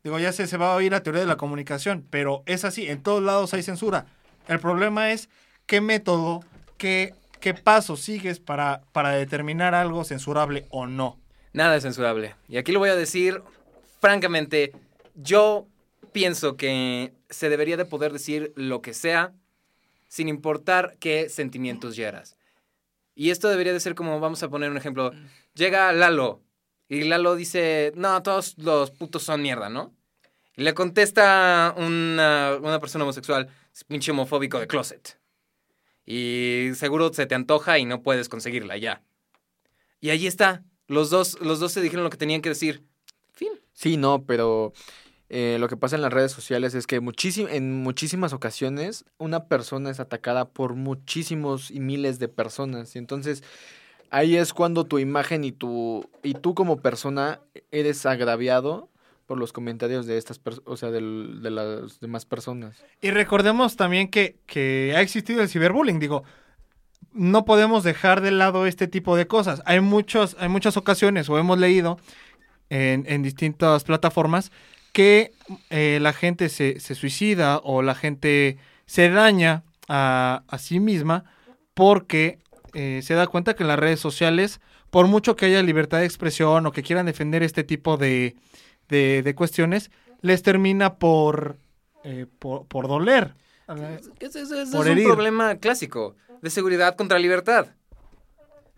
Digo, 0.03 0.19
ya 0.19 0.33
se, 0.33 0.47
se 0.47 0.57
va 0.57 0.73
a 0.73 0.77
oír 0.77 0.91
la 0.91 1.03
teoría 1.03 1.21
de 1.21 1.27
la 1.27 1.37
comunicación, 1.37 2.07
pero 2.09 2.43
es 2.47 2.65
así, 2.65 2.89
en 2.89 3.03
todos 3.03 3.23
lados 3.23 3.53
hay 3.53 3.63
censura. 3.63 4.07
El 4.49 4.59
problema 4.59 5.13
es 5.13 5.29
qué 5.67 5.83
método, 5.83 6.43
qué, 6.79 7.15
qué 7.41 7.53
paso 7.53 7.99
sigues 7.99 8.41
para, 8.41 8.81
para 8.93 9.11
determinar 9.11 9.75
algo 9.75 10.05
censurable 10.05 10.67
o 10.71 10.87
no. 10.87 11.19
Nada 11.53 11.77
es 11.77 11.83
censurable. 11.83 12.35
Y 12.49 12.57
aquí 12.57 12.73
lo 12.73 12.79
voy 12.79 12.89
a 12.89 12.97
decir, 12.97 13.43
francamente, 14.01 14.73
yo 15.15 15.67
pienso 16.13 16.57
que 16.57 17.13
se 17.29 17.51
debería 17.51 17.77
de 17.77 17.85
poder 17.85 18.15
decir 18.15 18.55
lo 18.57 18.81
que 18.81 18.95
sea 18.95 19.35
sin 20.11 20.29
importar 20.29 20.97
qué 20.99 21.29
sentimientos 21.29 21.95
llegas. 21.95 22.37
Y 23.15 23.31
esto 23.31 23.49
debería 23.49 23.73
de 23.73 23.79
ser 23.79 23.95
como, 23.95 24.19
vamos 24.19 24.43
a 24.43 24.49
poner 24.49 24.71
un 24.71 24.77
ejemplo, 24.77 25.13
llega 25.55 25.93
Lalo 25.93 26.43
y 26.89 27.05
Lalo 27.05 27.37
dice, 27.37 27.93
no, 27.95 28.21
todos 28.21 28.59
los 28.59 28.91
putos 28.91 29.23
son 29.23 29.41
mierda, 29.41 29.69
¿no? 29.69 29.95
Y 30.57 30.63
le 30.63 30.75
contesta 30.75 31.73
una, 31.77 32.59
una 32.61 32.81
persona 32.81 33.05
homosexual, 33.05 33.49
es 33.73 33.85
pinche 33.85 34.11
homofóbico 34.11 34.59
de 34.59 34.67
closet. 34.67 35.17
Y 36.05 36.71
seguro 36.75 37.13
se 37.13 37.27
te 37.27 37.37
antoja 37.37 37.79
y 37.79 37.85
no 37.85 38.03
puedes 38.03 38.29
conseguirla 38.29 38.77
ya. 38.79 39.05
Y 40.01 40.11
ahí 40.11 40.27
está. 40.27 40.65
Los 40.89 41.11
dos, 41.11 41.39
los 41.41 41.61
dos 41.61 41.71
se 41.71 41.81
dijeron 41.81 42.03
lo 42.03 42.11
que 42.11 42.17
tenían 42.17 42.43
que 42.43 42.49
decir. 42.49 42.83
Fin. 43.33 43.53
Sí, 43.73 43.97
no, 43.97 44.25
pero 44.25 44.73
eh, 45.33 45.59
lo 45.61 45.69
que 45.69 45.77
pasa 45.77 45.95
en 45.95 46.03
las 46.03 46.13
redes 46.13 46.33
sociales 46.33 46.75
es 46.75 46.89
que 46.89 46.97
en 46.97 47.83
muchísimas 47.83 48.33
ocasiones 48.33 49.05
una 49.17 49.45
persona 49.45 49.89
es 49.89 50.01
atacada 50.01 50.49
por 50.49 50.75
muchísimos 50.75 51.71
y 51.71 51.79
miles 51.79 52.19
de 52.19 52.27
personas. 52.27 52.97
Y 52.97 52.99
entonces 52.99 53.45
ahí 54.11 54.37
es 54.37 54.53
cuando 54.53 54.85
tu 54.85 54.99
imagen 54.99 55.45
y 55.45 55.53
tu 55.53 56.05
y 56.25 56.35
tú 56.35 56.57
como 56.57 56.81
persona 56.81 57.39
eres 57.71 58.07
agraviado 58.07 58.89
por 59.27 59.39
los 59.39 59.53
comentarios 59.53 60.05
de 60.07 60.19
estas 60.19 60.41
o 60.65 60.77
sea, 60.77 60.91
de 60.91 61.01
las 61.01 62.01
demás 62.01 62.27
personas. 62.27 62.85
Y 63.01 63.13
recordemos 63.13 63.77
también 63.77 64.09
que, 64.09 64.41
que 64.47 64.95
ha 64.97 65.01
existido 65.01 65.43
el 65.43 65.49
ciberbullying. 65.49 66.01
Digo, 66.01 66.25
no 67.13 67.45
podemos 67.45 67.85
dejar 67.85 68.21
de 68.21 68.33
lado 68.33 68.67
este 68.67 68.89
tipo 68.89 69.15
de 69.15 69.29
cosas. 69.29 69.63
Hay, 69.65 69.79
muchos, 69.79 70.37
hay 70.41 70.49
muchas 70.49 70.77
ocasiones, 70.77 71.29
o 71.29 71.39
hemos 71.39 71.61
leído 71.61 72.01
en, 72.69 73.05
en 73.07 73.23
distintas 73.23 73.85
plataformas, 73.85 74.51
que 74.93 75.33
eh, 75.71 75.99
la 76.01 76.13
gente 76.13 76.49
se, 76.49 76.81
se 76.81 76.95
suicida 76.95 77.59
o 77.59 77.83
la 77.83 77.95
gente 77.95 78.59
se 78.87 79.09
daña 79.11 79.63
a, 79.89 80.43
a 80.49 80.59
sí 80.59 80.81
misma 80.81 81.25
porque 81.75 82.39
eh, 82.75 83.01
se 83.03 83.15
da 83.15 83.27
cuenta 83.27 83.55
que 83.55 83.63
en 83.63 83.69
las 83.69 83.79
redes 83.79 84.01
sociales, 84.01 84.61
por 84.91 85.07
mucho 85.07 85.37
que 85.37 85.47
haya 85.47 85.63
libertad 85.63 85.99
de 85.99 86.07
expresión 86.07 86.67
o 86.67 86.73
que 86.73 86.83
quieran 86.83 87.07
defender 87.07 87.43
este 87.43 87.65
tipo 87.65 87.97
de, 87.97 88.37
de, 88.89 89.23
de 89.23 89.35
cuestiones, 89.35 89.91
les 90.21 90.43
termina 90.43 90.95
por, 90.95 91.57
eh, 92.05 92.27
por, 92.39 92.67
por 92.67 92.89
doler. 92.89 93.35
Por 93.67 93.79
es 94.19 94.35
un 94.35 95.05
problema 95.05 95.57
clásico 95.57 96.17
de 96.43 96.51
seguridad 96.51 96.97
contra 96.97 97.19
libertad. 97.19 97.69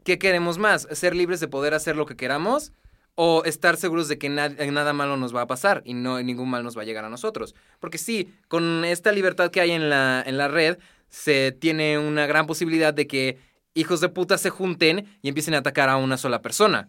¿Qué 0.05 0.19
queremos 0.19 0.59
más? 0.59 0.87
¿Ser 0.93 1.15
libres 1.15 1.41
de 1.41 1.49
poder 1.49 1.75
hacer 1.75 1.97
lo 1.97 2.07
que 2.07 2.17
queramos? 2.17 2.73
¿O 3.15 3.45
estar 3.45 3.77
seguros 3.77 4.09
de 4.09 4.19
que 4.19 4.29
na- 4.31 4.49
nada 4.49 4.93
malo 4.95 5.17
nos 5.19 5.37
va 5.37 5.43
a 5.43 5.47
pasar 5.47 5.83
y 5.85 5.93
no 5.93 6.23
ningún 6.23 6.49
mal 6.49 6.65
nos 6.65 6.77
va 6.77 6.83
a 6.83 6.85
llegar 6.87 7.05
a 7.05 7.11
nosotros? 7.11 7.55
Porque 7.79 7.99
sí, 7.99 8.33
con 8.49 8.85
esta 8.87 9.13
libertad 9.13 9.51
que 9.51 9.61
hay 9.61 9.73
en 9.73 9.91
la, 9.91 10.23
en 10.27 10.39
la 10.39 10.49
red, 10.49 10.79
se 11.11 11.53
tiene 11.53 11.99
una 11.99 12.27
gran 12.27 12.47
posibilidad 12.47 12.95
de 12.95 13.07
que 13.07 13.39
hijos 13.75 14.01
de 14.01 14.09
puta 14.09 14.39
se 14.39 14.49
junten 14.49 15.19
y 15.21 15.29
empiecen 15.29 15.53
a 15.55 15.59
atacar 15.59 15.91
a 15.91 15.97
una 15.97 16.17
sola 16.17 16.41
persona. 16.41 16.89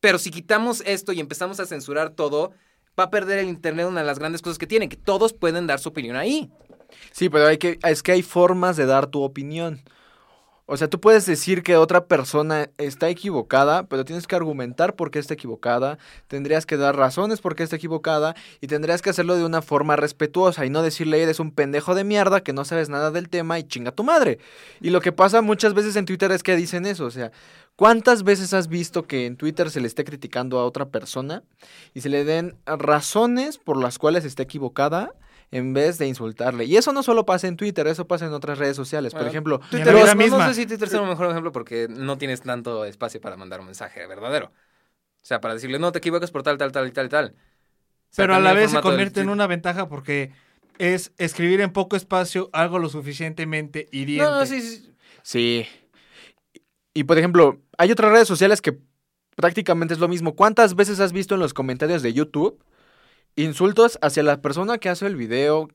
Pero 0.00 0.18
si 0.18 0.30
quitamos 0.30 0.82
esto 0.86 1.12
y 1.12 1.20
empezamos 1.20 1.60
a 1.60 1.66
censurar 1.66 2.10
todo, 2.10 2.52
va 2.98 3.04
a 3.04 3.10
perder 3.10 3.40
el 3.40 3.48
Internet 3.48 3.86
una 3.86 4.00
de 4.00 4.06
las 4.06 4.18
grandes 4.18 4.40
cosas 4.40 4.56
que 4.56 4.66
tiene, 4.66 4.88
que 4.88 4.96
todos 4.96 5.34
pueden 5.34 5.66
dar 5.66 5.78
su 5.80 5.90
opinión 5.90 6.16
ahí. 6.16 6.50
Sí, 7.12 7.28
pero 7.28 7.46
hay 7.46 7.58
que, 7.58 7.78
es 7.82 8.02
que 8.02 8.12
hay 8.12 8.22
formas 8.22 8.76
de 8.78 8.86
dar 8.86 9.06
tu 9.08 9.22
opinión. 9.22 9.82
O 10.72 10.76
sea, 10.76 10.88
tú 10.88 11.00
puedes 11.00 11.26
decir 11.26 11.64
que 11.64 11.74
otra 11.74 12.04
persona 12.04 12.70
está 12.78 13.08
equivocada, 13.08 13.88
pero 13.88 14.04
tienes 14.04 14.28
que 14.28 14.36
argumentar 14.36 14.94
por 14.94 15.10
qué 15.10 15.18
está 15.18 15.34
equivocada, 15.34 15.98
tendrías 16.28 16.64
que 16.64 16.76
dar 16.76 16.94
razones 16.94 17.40
por 17.40 17.56
qué 17.56 17.64
está 17.64 17.74
equivocada 17.74 18.36
y 18.60 18.68
tendrías 18.68 19.02
que 19.02 19.10
hacerlo 19.10 19.34
de 19.34 19.44
una 19.44 19.62
forma 19.62 19.96
respetuosa 19.96 20.64
y 20.64 20.70
no 20.70 20.82
decirle 20.82 21.24
eres 21.24 21.40
un 21.40 21.50
pendejo 21.50 21.96
de 21.96 22.04
mierda 22.04 22.44
que 22.44 22.52
no 22.52 22.64
sabes 22.64 22.88
nada 22.88 23.10
del 23.10 23.28
tema 23.28 23.58
y 23.58 23.64
chinga 23.64 23.90
tu 23.90 24.04
madre. 24.04 24.38
Y 24.80 24.90
lo 24.90 25.00
que 25.00 25.10
pasa 25.10 25.42
muchas 25.42 25.74
veces 25.74 25.96
en 25.96 26.04
Twitter 26.04 26.30
es 26.30 26.44
que 26.44 26.54
dicen 26.54 26.86
eso, 26.86 27.06
o 27.06 27.10
sea, 27.10 27.32
¿cuántas 27.74 28.22
veces 28.22 28.54
has 28.54 28.68
visto 28.68 29.08
que 29.08 29.26
en 29.26 29.36
Twitter 29.36 29.72
se 29.72 29.80
le 29.80 29.88
esté 29.88 30.04
criticando 30.04 30.60
a 30.60 30.64
otra 30.64 30.90
persona 30.90 31.42
y 31.94 32.02
se 32.02 32.10
le 32.10 32.22
den 32.24 32.54
razones 32.64 33.58
por 33.58 33.76
las 33.76 33.98
cuales 33.98 34.24
está 34.24 34.44
equivocada? 34.44 35.14
En 35.50 35.72
vez 35.72 35.98
de 35.98 36.06
insultarle. 36.06 36.64
Y 36.64 36.76
eso 36.76 36.92
no 36.92 37.02
solo 37.02 37.26
pasa 37.26 37.48
en 37.48 37.56
Twitter, 37.56 37.86
eso 37.86 38.06
pasa 38.06 38.26
en 38.26 38.32
otras 38.32 38.58
redes 38.58 38.76
sociales. 38.76 39.12
Por 39.12 39.20
Bueno, 39.22 39.30
ejemplo, 39.30 39.60
Twitter, 39.70 39.86
la 39.86 39.92
no, 39.92 39.98
vida 39.98 40.14
no 40.14 40.22
misma. 40.22 40.48
sé 40.48 40.54
si 40.54 40.66
Twitter 40.66 40.88
sea 40.88 41.00
un 41.02 41.08
mejor 41.08 41.30
ejemplo 41.30 41.52
porque 41.52 41.88
no 41.88 42.18
tienes 42.18 42.42
tanto 42.42 42.84
espacio 42.84 43.20
para 43.20 43.36
mandar 43.36 43.60
un 43.60 43.66
mensaje 43.66 44.06
verdadero. 44.06 44.46
O 44.46 44.52
sea, 45.22 45.40
para 45.40 45.54
decirle, 45.54 45.78
no, 45.78 45.92
te 45.92 45.98
equivocas 45.98 46.30
por 46.30 46.42
tal, 46.42 46.56
tal, 46.56 46.72
tal 46.72 46.86
y 46.86 46.92
tal 46.92 47.06
y 47.06 47.08
tal. 47.08 47.26
O 47.26 48.12
sea, 48.12 48.24
Pero 48.24 48.34
a 48.34 48.40
la 48.40 48.52
vez 48.54 48.70
se 48.70 48.76
del 48.76 48.82
convierte 48.82 49.20
en 49.20 49.28
una 49.28 49.46
ventaja 49.46 49.88
porque 49.88 50.32
es 50.78 51.12
escribir 51.18 51.60
en 51.60 51.72
poco 51.72 51.96
espacio 51.96 52.48
algo 52.52 52.78
lo 52.78 52.88
suficientemente 52.88 53.88
hiriente. 53.92 54.24
No, 54.24 54.38
no, 54.40 54.46
sí, 54.46 54.62
sí. 54.62 54.94
sí. 55.22 55.66
Y 56.94 57.04
por 57.04 57.18
ejemplo, 57.18 57.60
hay 57.78 57.90
otras 57.92 58.12
redes 58.12 58.26
sociales 58.28 58.60
que 58.62 58.78
prácticamente 59.36 59.94
es 59.94 60.00
lo 60.00 60.08
mismo. 60.08 60.34
¿Cuántas 60.34 60.74
veces 60.74 61.00
has 61.00 61.12
visto 61.12 61.34
en 61.34 61.40
los 61.40 61.54
comentarios 61.54 62.02
de 62.02 62.12
YouTube 62.12 62.62
insultos 63.36 63.98
hacia 64.02 64.22
la 64.22 64.40
persona 64.40 64.78
que 64.78 64.88
hace 64.88 65.06
el 65.06 65.16
video, 65.16 65.68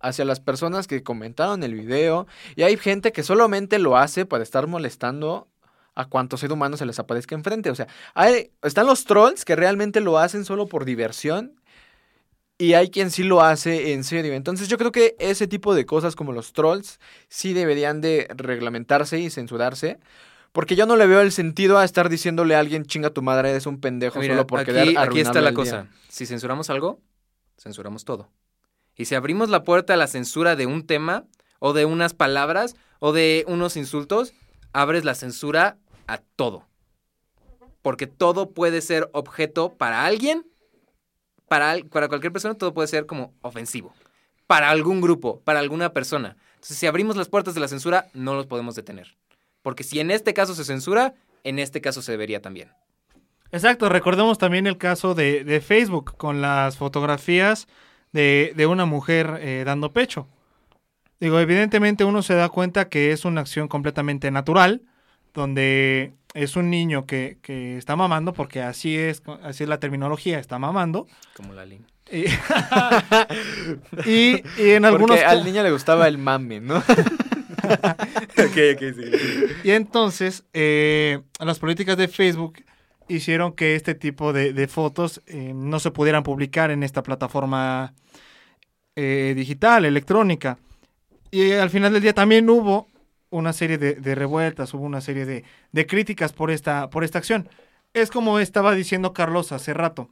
hacia 0.00 0.24
las 0.24 0.40
personas 0.40 0.86
que 0.86 1.02
comentaron 1.02 1.62
el 1.62 1.74
video? 1.74 2.26
Y 2.56 2.62
hay 2.62 2.76
gente 2.76 3.12
que 3.12 3.22
solamente 3.22 3.78
lo 3.78 3.96
hace 3.96 4.26
para 4.26 4.42
estar 4.42 4.66
molestando 4.66 5.48
a 5.94 6.06
cuanto 6.06 6.36
ser 6.36 6.52
humano 6.52 6.76
se 6.76 6.86
les 6.86 6.98
aparezca 6.98 7.34
enfrente. 7.34 7.70
O 7.70 7.74
sea, 7.74 7.86
hay, 8.14 8.50
están 8.62 8.86
los 8.86 9.04
trolls 9.04 9.44
que 9.44 9.56
realmente 9.56 10.00
lo 10.00 10.18
hacen 10.18 10.44
solo 10.44 10.66
por 10.66 10.84
diversión. 10.84 11.60
Y 12.58 12.74
hay 12.74 12.90
quien 12.90 13.10
sí 13.10 13.24
lo 13.24 13.40
hace 13.42 13.92
en 13.92 14.04
serio. 14.04 14.34
Entonces 14.34 14.68
yo 14.68 14.78
creo 14.78 14.92
que 14.92 15.16
ese 15.18 15.48
tipo 15.48 15.74
de 15.74 15.84
cosas 15.84 16.14
como 16.14 16.32
los 16.32 16.52
trolls 16.52 17.00
sí 17.28 17.54
deberían 17.54 18.00
de 18.00 18.28
reglamentarse 18.36 19.18
y 19.18 19.30
censurarse. 19.30 19.98
Porque 20.52 20.76
yo 20.76 20.84
no 20.86 20.96
le 20.96 21.06
veo 21.06 21.20
el 21.22 21.32
sentido 21.32 21.78
a 21.78 21.84
estar 21.84 22.08
diciéndole 22.08 22.54
a 22.54 22.60
alguien, 22.60 22.84
chinga 22.84 23.10
tu 23.10 23.22
madre, 23.22 23.50
eres 23.50 23.66
un 23.66 23.80
pendejo 23.80 24.20
Mira, 24.20 24.34
solo 24.34 24.46
por 24.46 24.60
aquí, 24.60 24.96
aquí 24.96 25.20
está 25.20 25.40
la 25.40 25.48
el 25.48 25.54
día". 25.54 25.64
cosa. 25.64 25.86
Si 26.08 26.26
censuramos 26.26 26.68
algo, 26.68 27.00
censuramos 27.58 28.04
todo. 28.04 28.28
Y 28.94 29.06
si 29.06 29.14
abrimos 29.14 29.48
la 29.48 29.64
puerta 29.64 29.94
a 29.94 29.96
la 29.96 30.06
censura 30.06 30.54
de 30.54 30.66
un 30.66 30.86
tema, 30.86 31.24
o 31.58 31.72
de 31.72 31.86
unas 31.86 32.12
palabras, 32.12 32.76
o 32.98 33.12
de 33.12 33.44
unos 33.48 33.76
insultos, 33.76 34.34
abres 34.72 35.04
la 35.04 35.14
censura 35.14 35.78
a 36.06 36.18
todo. 36.18 36.66
Porque 37.80 38.06
todo 38.06 38.50
puede 38.50 38.82
ser 38.82 39.08
objeto 39.12 39.74
para 39.74 40.04
alguien, 40.04 40.46
para, 41.48 41.76
para 41.90 42.08
cualquier 42.08 42.32
persona, 42.32 42.54
todo 42.54 42.74
puede 42.74 42.88
ser 42.88 43.06
como 43.06 43.32
ofensivo. 43.40 43.94
Para 44.46 44.70
algún 44.70 45.00
grupo, 45.00 45.40
para 45.40 45.60
alguna 45.60 45.92
persona. 45.92 46.36
Entonces, 46.54 46.76
si 46.76 46.86
abrimos 46.86 47.16
las 47.16 47.28
puertas 47.28 47.54
de 47.54 47.60
la 47.60 47.68
censura, 47.68 48.10
no 48.12 48.34
los 48.34 48.46
podemos 48.46 48.74
detener. 48.74 49.16
Porque 49.62 49.84
si 49.84 50.00
en 50.00 50.10
este 50.10 50.34
caso 50.34 50.54
se 50.54 50.64
censura, 50.64 51.14
en 51.44 51.58
este 51.58 51.80
caso 51.80 52.02
se 52.02 52.12
debería 52.12 52.42
también. 52.42 52.68
Exacto, 53.52 53.88
recordemos 53.88 54.38
también 54.38 54.66
el 54.66 54.78
caso 54.78 55.14
de, 55.14 55.44
de 55.44 55.60
Facebook 55.60 56.16
con 56.16 56.40
las 56.40 56.76
fotografías 56.78 57.68
de, 58.12 58.52
de 58.56 58.66
una 58.66 58.86
mujer 58.86 59.38
eh, 59.40 59.62
dando 59.66 59.92
pecho. 59.92 60.26
Digo, 61.20 61.38
evidentemente 61.38 62.04
uno 62.04 62.22
se 62.22 62.34
da 62.34 62.48
cuenta 62.48 62.88
que 62.88 63.12
es 63.12 63.24
una 63.24 63.42
acción 63.42 63.68
completamente 63.68 64.30
natural, 64.30 64.82
donde 65.34 66.14
es 66.34 66.56
un 66.56 66.70
niño 66.70 67.06
que, 67.06 67.38
que 67.42 67.76
está 67.78 67.94
mamando, 67.94 68.32
porque 68.32 68.62
así 68.62 68.96
es, 68.96 69.22
así 69.42 69.62
es 69.64 69.68
la 69.68 69.78
terminología, 69.78 70.38
está 70.38 70.58
mamando. 70.58 71.06
Como 71.34 71.52
la 71.52 71.64
línea. 71.66 71.86
Y, 72.10 72.24
y- 74.06 74.42
y 74.58 74.70
en 74.70 74.84
algunos 74.84 75.16
Porque 75.16 75.24
al 75.24 75.44
niño 75.44 75.62
le 75.62 75.70
gustaba 75.70 76.08
el 76.08 76.18
mame, 76.18 76.60
¿no? 76.60 76.82
Y 79.64 79.70
entonces, 79.70 80.44
eh, 80.52 81.20
las 81.40 81.58
políticas 81.58 81.96
de 81.96 82.08
Facebook 82.08 82.64
hicieron 83.08 83.52
que 83.52 83.74
este 83.74 83.94
tipo 83.94 84.32
de, 84.32 84.68
fotos 84.68 85.22
eh, 85.26 85.52
no 85.54 85.80
se 85.80 85.90
pudieran 85.90 86.22
publicar 86.22 86.70
en 86.70 86.82
esta 86.82 87.02
plataforma 87.02 87.94
eh, 88.96 89.34
digital, 89.36 89.84
electrónica. 89.84 90.58
Y 91.30 91.52
al 91.52 91.70
final 91.70 91.92
del 91.92 92.02
día 92.02 92.14
también 92.14 92.48
hubo 92.50 92.88
una 93.30 93.52
serie 93.52 93.78
de, 93.78 93.94
de 93.94 94.14
revueltas, 94.14 94.74
hubo 94.74 94.84
una 94.84 95.00
serie 95.00 95.24
de, 95.24 95.44
de 95.72 95.86
críticas 95.86 96.32
por 96.32 96.50
esta, 96.50 96.90
por 96.90 97.04
esta 97.04 97.18
acción. 97.18 97.48
Es 97.94 98.10
como 98.10 98.38
estaba 98.38 98.74
diciendo 98.74 99.12
Carlos 99.12 99.52
hace 99.52 99.74
rato. 99.74 100.08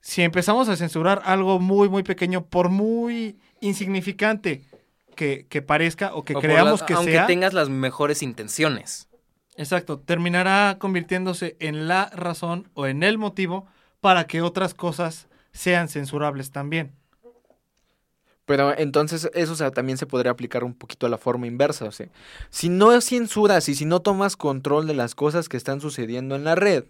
Si 0.00 0.22
empezamos 0.22 0.68
a 0.68 0.76
censurar 0.76 1.22
algo 1.24 1.58
muy, 1.58 1.88
muy 1.88 2.02
pequeño, 2.02 2.46
por 2.46 2.68
muy 2.68 3.38
insignificante 3.60 4.62
que, 5.18 5.46
que 5.50 5.60
parezca 5.60 6.14
o 6.14 6.24
que 6.24 6.34
O 6.36 6.40
creamos 6.40 6.80
la- 6.80 6.86
que 6.86 6.94
aunque 6.94 7.12
sea, 7.12 7.26
tengas 7.26 7.52
las 7.52 7.68
mejores 7.68 8.22
intenciones. 8.22 9.08
Exacto, 9.56 9.98
terminará 9.98 10.76
convirtiéndose 10.78 11.56
en 11.58 11.88
la 11.88 12.06
razón 12.14 12.70
o 12.74 12.86
en 12.86 13.02
el 13.02 13.18
motivo 13.18 13.66
para 14.00 14.28
que 14.28 14.40
otras 14.40 14.72
cosas 14.72 15.26
sean 15.52 15.88
censurables 15.88 16.52
también. 16.52 16.92
Pero 18.46 18.72
entonces 18.78 19.28
eso 19.34 19.52
o 19.52 19.56
sea, 19.56 19.70
también 19.72 19.98
se 19.98 20.06
podría 20.06 20.30
aplicar 20.32 20.64
un 20.64 20.72
poquito 20.74 21.06
a 21.06 21.10
la 21.10 21.18
forma 21.18 21.46
inversa. 21.46 21.84
O 21.86 21.92
sea, 21.92 22.06
si 22.48 22.68
no 22.70 22.98
censuras 23.00 23.68
y 23.68 23.74
si 23.74 23.84
no 23.84 24.00
tomas 24.00 24.36
control 24.36 24.86
de 24.86 24.94
las 24.94 25.14
cosas 25.14 25.48
que 25.48 25.56
están 25.58 25.80
sucediendo 25.82 26.34
en 26.36 26.44
la 26.44 26.54
red, 26.54 26.84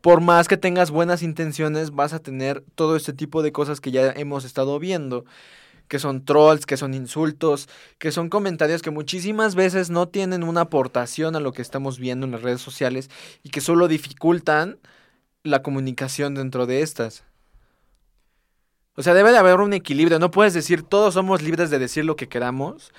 por 0.00 0.20
más 0.20 0.46
que 0.48 0.56
tengas 0.56 0.90
buenas 0.92 1.22
intenciones, 1.22 1.90
vas 1.90 2.12
a 2.12 2.20
tener 2.20 2.62
todo 2.74 2.96
este 2.96 3.12
tipo 3.12 3.42
de 3.42 3.50
cosas 3.52 3.80
que 3.80 3.90
ya 3.90 4.12
hemos 4.12 4.44
estado 4.44 4.78
viendo, 4.78 5.24
que 5.88 5.98
son 5.98 6.24
trolls, 6.24 6.66
que 6.66 6.76
son 6.76 6.94
insultos, 6.94 7.68
que 7.98 8.12
son 8.12 8.28
comentarios 8.28 8.82
que 8.82 8.90
muchísimas 8.90 9.54
veces 9.54 9.90
no 9.90 10.08
tienen 10.08 10.44
una 10.44 10.62
aportación 10.62 11.34
a 11.34 11.40
lo 11.40 11.52
que 11.52 11.62
estamos 11.62 11.98
viendo 11.98 12.26
en 12.26 12.32
las 12.32 12.42
redes 12.42 12.60
sociales 12.60 13.10
y 13.42 13.50
que 13.50 13.60
solo 13.60 13.88
dificultan 13.88 14.78
la 15.42 15.62
comunicación 15.62 16.34
dentro 16.34 16.66
de 16.66 16.82
estas. 16.82 17.24
O 18.94 19.02
sea, 19.02 19.14
debe 19.14 19.30
de 19.30 19.38
haber 19.38 19.60
un 19.60 19.72
equilibrio. 19.72 20.18
No 20.18 20.32
puedes 20.32 20.54
decir 20.54 20.82
todos 20.82 21.14
somos 21.14 21.40
libres 21.40 21.70
de 21.70 21.78
decir 21.78 22.04
lo 22.04 22.16
que 22.16 22.28
queramos 22.28 22.92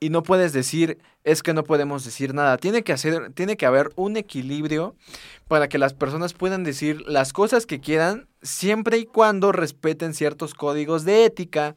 y 0.00 0.08
no 0.08 0.22
puedes 0.22 0.52
decir 0.52 0.98
es 1.24 1.42
que 1.42 1.54
no 1.54 1.62
podemos 1.62 2.04
decir 2.04 2.34
nada. 2.34 2.56
Tiene 2.56 2.82
que 2.82 2.92
hacer, 2.92 3.32
tiene 3.34 3.56
que 3.56 3.66
haber 3.66 3.90
un 3.94 4.16
equilibrio 4.16 4.96
para 5.48 5.68
que 5.68 5.78
las 5.78 5.94
personas 5.94 6.32
puedan 6.32 6.64
decir 6.64 7.02
las 7.06 7.32
cosas 7.32 7.66
que 7.66 7.80
quieran 7.80 8.26
siempre 8.40 8.96
y 8.98 9.04
cuando 9.04 9.52
respeten 9.52 10.14
ciertos 10.14 10.54
códigos 10.54 11.04
de 11.04 11.26
ética 11.26 11.76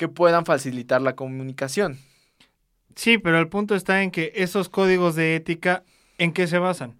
que 0.00 0.08
puedan 0.08 0.46
facilitar 0.46 1.02
la 1.02 1.14
comunicación. 1.14 1.98
Sí, 2.94 3.18
pero 3.18 3.38
el 3.38 3.48
punto 3.48 3.74
está 3.74 4.02
en 4.02 4.10
que 4.10 4.32
esos 4.34 4.70
códigos 4.70 5.14
de 5.14 5.36
ética, 5.36 5.84
¿en 6.16 6.32
qué 6.32 6.46
se 6.46 6.58
basan? 6.58 6.96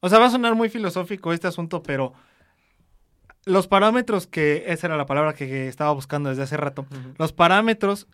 O 0.00 0.10
sea, 0.10 0.18
va 0.18 0.26
a 0.26 0.30
sonar 0.30 0.54
muy 0.54 0.68
filosófico 0.68 1.32
este 1.32 1.46
asunto, 1.46 1.82
pero 1.82 2.12
los 3.46 3.68
parámetros 3.68 4.26
que, 4.26 4.64
esa 4.66 4.86
era 4.86 4.98
la 4.98 5.06
palabra 5.06 5.32
que 5.32 5.66
estaba 5.66 5.92
buscando 5.92 6.28
desde 6.28 6.42
hace 6.42 6.58
rato, 6.58 6.84
los 7.16 7.32
parámetros, 7.32 8.06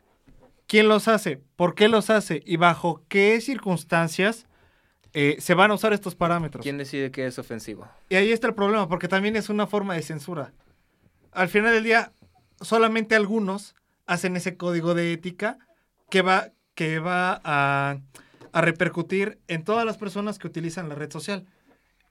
¿quién 0.68 0.86
los 0.86 1.08
hace? 1.08 1.42
¿Por 1.56 1.74
qué 1.74 1.88
los 1.88 2.08
hace? 2.08 2.44
¿Y 2.46 2.58
bajo 2.58 3.02
qué 3.08 3.40
circunstancias 3.40 4.46
eh, 5.14 5.34
se 5.40 5.54
van 5.54 5.72
a 5.72 5.74
usar 5.74 5.92
estos 5.92 6.14
parámetros? 6.14 6.62
¿Quién 6.62 6.78
decide 6.78 7.10
que 7.10 7.26
es 7.26 7.40
ofensivo? 7.40 7.88
Y 8.08 8.14
ahí 8.14 8.30
está 8.30 8.46
el 8.46 8.54
problema, 8.54 8.88
porque 8.88 9.08
también 9.08 9.34
es 9.34 9.48
una 9.48 9.66
forma 9.66 9.94
de 9.94 10.02
censura. 10.02 10.52
Al 11.32 11.48
final 11.48 11.74
del 11.74 11.82
día, 11.82 12.12
solamente 12.60 13.16
algunos 13.16 13.74
hacen 14.06 14.36
ese 14.36 14.56
código 14.56 14.94
de 14.94 15.12
ética 15.12 15.58
que 16.10 16.22
va, 16.22 16.48
que 16.74 16.98
va 16.98 17.40
a, 17.44 17.96
a 18.52 18.60
repercutir 18.60 19.38
en 19.48 19.64
todas 19.64 19.84
las 19.84 19.96
personas 19.96 20.38
que 20.38 20.46
utilizan 20.46 20.88
la 20.88 20.94
red 20.94 21.10
social. 21.10 21.46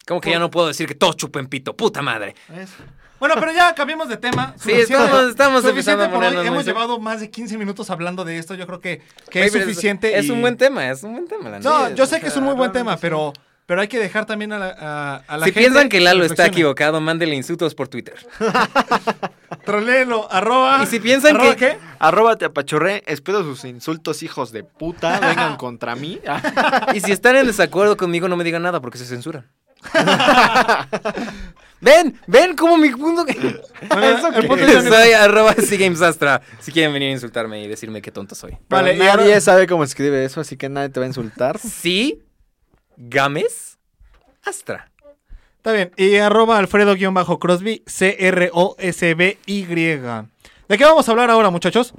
¿Cómo 0.08 0.20
que 0.22 0.32
ya 0.32 0.40
no 0.40 0.50
puedo 0.50 0.68
decir 0.68 0.88
que 0.88 0.96
todos 0.96 1.16
chupen 1.16 1.48
pito? 1.48 1.76
¡Puta 1.76 2.02
madre! 2.02 2.36
Eso. 2.56 2.74
Bueno, 3.20 3.36
pero 3.40 3.52
ya 3.52 3.76
cambiemos 3.76 4.10
de 4.10 4.18
tema. 4.18 4.56
Sí, 4.60 4.72
estamos- 4.72 5.30
estamos 5.30 5.64
Suficiente 5.64 6.10
por 6.10 6.24
hoy. 6.24 6.36
Hemos 6.48 6.66
llevado 6.66 7.00
más 7.00 7.20
de 7.20 7.30
15 7.30 7.56
minutos 7.60 7.92
hablando 7.92 8.26
de 8.26 8.40
esto. 8.40 8.56
Yo 8.56 8.66
creo 8.66 8.80
que, 8.80 9.04
que 9.30 9.46
es 9.46 9.54
suficiente. 9.54 10.18
Es, 10.18 10.26
y- 10.26 10.32
un 10.32 10.42
buen 10.42 10.58
tema, 10.58 10.90
es 10.90 11.04
un 11.04 11.12
buen 11.14 11.28
tema. 11.28 11.50
la 11.50 11.60
No, 11.60 11.94
yo 11.94 12.08
sé 12.08 12.20
que 12.20 12.28
es 12.28 12.36
un 12.38 12.46
muy 12.46 12.56
buen 12.56 12.72
tema, 12.72 12.98
pero, 12.98 13.32
pero 13.72 13.80
hay 13.80 13.88
que 13.88 14.00
dejar 14.00 14.26
también 14.26 14.52
a 14.52 14.60
la, 14.60 14.76
a, 14.78 15.16
a 15.34 15.38
la 15.38 15.46
Si 15.46 15.54
gente 15.54 15.70
piensan 15.70 15.88
que 15.88 16.02
Lalo 16.02 16.26
está 16.26 16.46
equivocado, 16.46 17.00
mándele 17.00 17.36
insultos 17.38 17.74
por 17.74 17.88
Twitter. 17.88 18.16
Troléelo, 19.66 20.30
arroba. 20.30 20.82
Y 20.84 20.88
si 20.88 21.00
piensan 21.00 21.38
arroba 21.38 21.56
que- 21.56 21.70
qué? 21.70 21.78
Arroba 21.98 22.36
te 22.36 22.44
apachorré, 22.44 23.02
espero 23.08 23.44
sus 23.44 23.64
insultos 23.64 24.24
hijos 24.24 24.52
de 24.52 24.66
puta 24.66 25.20
vengan 25.22 25.56
contra 25.56 25.96
mí. 25.96 26.20
Y 26.94 27.00
si 27.00 27.14
están 27.14 27.38
en 27.38 27.48
desacuerdo 27.48 27.96
conmigo, 27.96 28.28
no 28.28 28.36
me 28.36 28.44
digan 28.44 28.62
nada 28.62 28.82
porque 28.82 28.98
se 28.98 29.06
censuran. 29.06 29.48
ven, 31.80 32.20
ven 32.28 32.56
como 32.58 32.78
mi 32.78 32.90
punto 32.90 33.24
que... 33.26 33.62
Bueno, 33.88 34.20
Soy 34.22 35.14
arroba 35.14 35.56
Astra. 36.06 36.42
Si 36.60 36.74
quieren 36.74 36.92
venir 36.92 37.08
a 37.08 37.12
insultarme 37.14 37.64
y 37.64 37.70
decirme 37.70 38.02
qué 38.02 38.12
tonto 38.12 38.36
soy. 38.36 38.52
Pero 38.52 38.82
Vale, 38.82 38.96
y 38.96 39.00
nadie 39.00 39.12
ahora- 39.12 39.40
sabe 39.40 39.66
cómo 39.66 39.86
escribe 39.86 40.26
eso, 40.26 40.42
así 40.42 40.58
que 40.58 40.68
nadie 40.68 40.90
te 40.90 41.00
va 41.00 41.06
a 41.06 41.08
insultar. 41.08 41.58
Sí, 41.58 42.22
Gámez 42.98 43.78
Astra. 44.44 44.92
Está 45.58 45.74
bien. 45.74 45.92
Y 45.96 46.16
arroba 46.16 46.58
Alfredo-Crosby, 46.58 47.84
C-R-O-S-B-Y. 47.86 49.66
¿De 49.66 50.78
qué 50.78 50.84
vamos 50.86 51.08
a 51.08 51.12
hablar 51.12 51.30
ahora, 51.30 51.50
muchachos? 51.52 51.94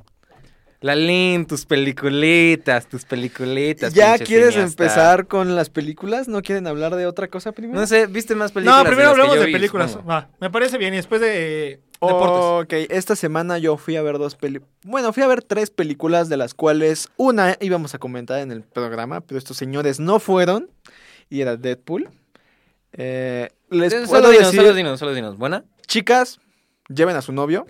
Lalín, 0.81 1.47
tus 1.47 1.65
peliculitas, 1.65 2.89
tus 2.89 3.05
peliculitas. 3.05 3.95
¿Ya 3.95 4.19
quieres 4.19 4.55
cineasta. 4.55 4.83
empezar 4.83 5.29
con 5.29 5.55
las 5.55 5.71
películas? 5.71 6.27
¿No 6.27 6.43
quieren 6.43 6.67
hablar 6.67 6.97
de 6.97 7.07
otra 7.07 7.29
cosa 7.29 7.53
primero? 7.53 7.79
No 7.79 7.87
sé, 7.87 8.07
¿viste 8.07 8.35
más 8.35 8.51
películas? 8.51 8.83
No, 8.83 8.85
primero 8.91 9.17
yo 9.17 9.35
de 9.35 9.53
películas. 9.53 9.97
Va, 9.99 10.29
me 10.41 10.51
parece 10.51 10.79
bien. 10.79 10.93
Y 10.95 10.97
después 10.97 11.21
de 11.21 11.81
deportes. 12.07 12.65
Ok, 12.85 12.91
esta 12.91 13.17
semana 13.17 13.59
yo 13.59 13.77
fui 13.77 13.97
a 13.97 14.03
ver 14.03 14.19
dos 14.19 14.35
películas. 14.37 14.71
Bueno, 14.85 15.13
fui 15.13 15.23
a 15.23 15.27
ver 15.27 15.43
tres 15.43 15.71
películas, 15.71 16.29
de 16.29 16.37
las 16.37 16.55
cuales 16.55 17.09
una 17.17 17.57
íbamos 17.61 17.95
a 17.95 17.99
comentar 17.99 18.41
en 18.41 18.51
el 18.53 18.63
programa, 18.63 19.21
pero 19.21 19.39
estos 19.39 19.57
señores 19.57 20.01
no 20.01 20.19
fueron. 20.21 20.71
Y 21.31 21.41
era 21.41 21.57
Deadpool. 21.57 22.09
Eh, 22.93 23.49
les 23.71 23.93
Eh, 23.93 24.05
puedo 24.07 24.23
Solo 24.23 24.31
dinos, 24.31 24.47
decir, 24.47 24.61
solo 24.61 24.75
dinos, 24.75 24.99
solo 25.01 25.15
dinos. 25.15 25.39
¿Buena? 25.39 25.65
chicas, 25.87 26.41
lleven 26.89 27.17
a 27.17 27.23
su 27.23 27.33
novio. 27.33 27.67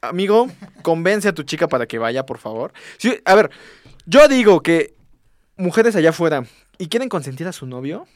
Amigo, 0.00 0.48
convence 0.82 1.28
a 1.28 1.32
tu 1.32 1.42
chica 1.44 1.68
para 1.68 1.86
que 1.86 1.98
vaya, 1.98 2.26
por 2.26 2.38
favor. 2.38 2.72
Sí, 2.98 3.18
a 3.24 3.34
ver, 3.34 3.50
yo 4.04 4.26
digo 4.26 4.60
que 4.62 4.94
mujeres 5.56 5.94
allá 5.94 6.10
afuera 6.10 6.44
y 6.78 6.88
quieren 6.88 7.08
consentir 7.08 7.46
a 7.46 7.52
su 7.52 7.66
novio, 7.66 8.06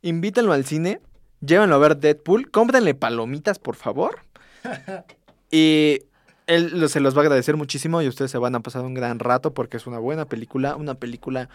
invítenlo 0.00 0.52
al 0.54 0.64
cine, 0.64 1.00
llévenlo 1.40 1.74
a 1.76 1.78
ver 1.78 1.96
Deadpool, 1.96 2.50
cómprenle 2.50 2.94
palomitas, 2.94 3.58
por 3.58 3.76
favor. 3.76 4.20
Y 5.50 6.00
él 6.46 6.78
lo- 6.78 6.88
se 6.88 7.00
los 7.00 7.14
va 7.16 7.20
a 7.20 7.22
agradecer 7.24 7.56
muchísimo 7.56 8.02
y 8.02 8.08
ustedes 8.08 8.30
se 8.30 8.36
van 8.38 8.54
a 8.54 8.60
pasar 8.60 8.82
un 8.84 8.92
gran 8.94 9.18
rato 9.18 9.54
porque 9.54 9.78
es 9.78 9.86
una 9.86 9.98
buena 9.98 10.26
película, 10.26 10.76
una 10.76 10.94
película 10.94 11.48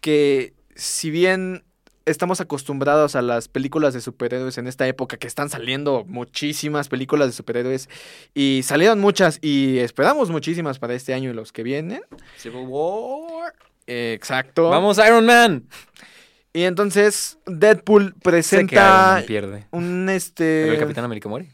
que 0.00 0.54
si 0.74 1.10
bien 1.10 1.62
estamos 2.06 2.40
acostumbrados 2.40 3.16
a 3.16 3.22
las 3.22 3.48
películas 3.48 3.92
de 3.94 4.00
superhéroes 4.00 4.56
en 4.58 4.66
esta 4.66 4.86
época 4.86 5.16
que 5.18 5.26
están 5.26 5.48
saliendo 5.50 6.04
muchísimas 6.06 6.88
películas 6.88 7.28
de 7.28 7.32
superhéroes 7.32 7.88
y 8.34 8.62
salieron 8.64 8.98
muchas 9.00 9.38
y 9.42 9.78
esperamos 9.78 10.30
muchísimas 10.30 10.78
para 10.78 10.94
este 10.94 11.12
año 11.14 11.30
y 11.30 11.34
los 11.34 11.52
que 11.52 11.62
vienen. 11.62 12.02
Civil 12.38 12.64
War. 12.66 13.54
Eh, 13.86 14.14
exacto. 14.16 14.70
Vamos, 14.70 14.98
Iron 15.06 15.26
Man. 15.26 15.64
Y 16.56 16.62
entonces 16.62 17.36
Deadpool 17.46 18.14
presenta 18.22 19.14
Man 19.16 19.24
pierde. 19.26 19.66
un 19.72 20.04
Pero 20.06 20.16
este 20.16 20.68
el 20.68 20.78
Capitán 20.78 21.04
América 21.04 21.28
muere. 21.28 21.50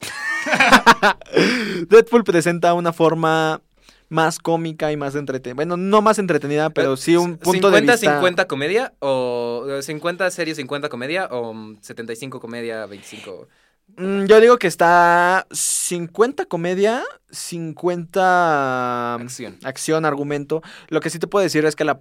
Deadpool 1.88 2.24
presenta 2.24 2.74
una 2.74 2.92
forma 2.92 3.62
más 4.10 4.38
cómica 4.38 4.92
y 4.92 4.98
más 4.98 5.14
entretenida. 5.14 5.54
Bueno, 5.54 5.78
no 5.78 6.02
más 6.02 6.18
entretenida, 6.18 6.68
pero 6.68 6.98
sí 6.98 7.16
un 7.16 7.38
punto 7.38 7.70
de 7.70 7.80
vista. 7.80 7.96
50 7.96 8.46
comedia 8.46 8.92
o 8.98 9.64
eh, 9.66 9.82
50 9.82 10.30
serie 10.30 10.54
50 10.54 10.90
comedia 10.90 11.26
o 11.30 11.54
mm, 11.54 11.78
75 11.80 12.38
comedia 12.38 12.84
25. 12.84 13.48
Mm, 13.96 14.24
yo 14.26 14.40
digo 14.40 14.58
que 14.58 14.66
está 14.66 15.46
50 15.52 16.44
comedia, 16.44 17.02
50 17.30 19.14
Acción. 19.14 19.56
acción, 19.64 20.04
argumento. 20.04 20.62
Lo 20.88 21.00
que 21.00 21.08
sí 21.08 21.18
te 21.18 21.26
puedo 21.26 21.42
decir 21.42 21.64
es 21.64 21.74
que 21.76 21.84
la 21.84 22.00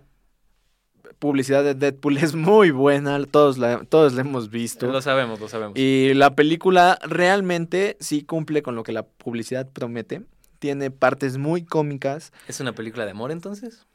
publicidad 1.24 1.64
de 1.64 1.74
Deadpool 1.74 2.18
es 2.18 2.36
muy 2.36 2.72
buena, 2.72 3.18
todos 3.26 3.58
la, 3.58 3.86
todos 3.86 4.12
la 4.12 4.20
hemos 4.20 4.50
visto. 4.50 4.88
Lo 4.88 5.02
sabemos, 5.02 5.40
lo 5.40 5.48
sabemos. 5.48 5.80
Y 5.80 6.14
la 6.16 6.36
película 6.36 7.00
realmente 7.02 7.96
sí 8.02 8.24
cumple 8.24 8.62
con 8.62 8.76
lo 8.76 8.84
que 8.84 8.92
la 8.92 9.04
publicidad 9.04 9.66
promete. 9.72 10.24
Tiene 10.60 10.92
partes 10.92 11.38
muy 11.38 11.64
cómicas. 11.64 12.34
¿Es 12.50 12.60
una 12.60 12.74
película 12.74 13.06
de 13.06 13.12
amor 13.12 13.32
entonces? 13.32 13.86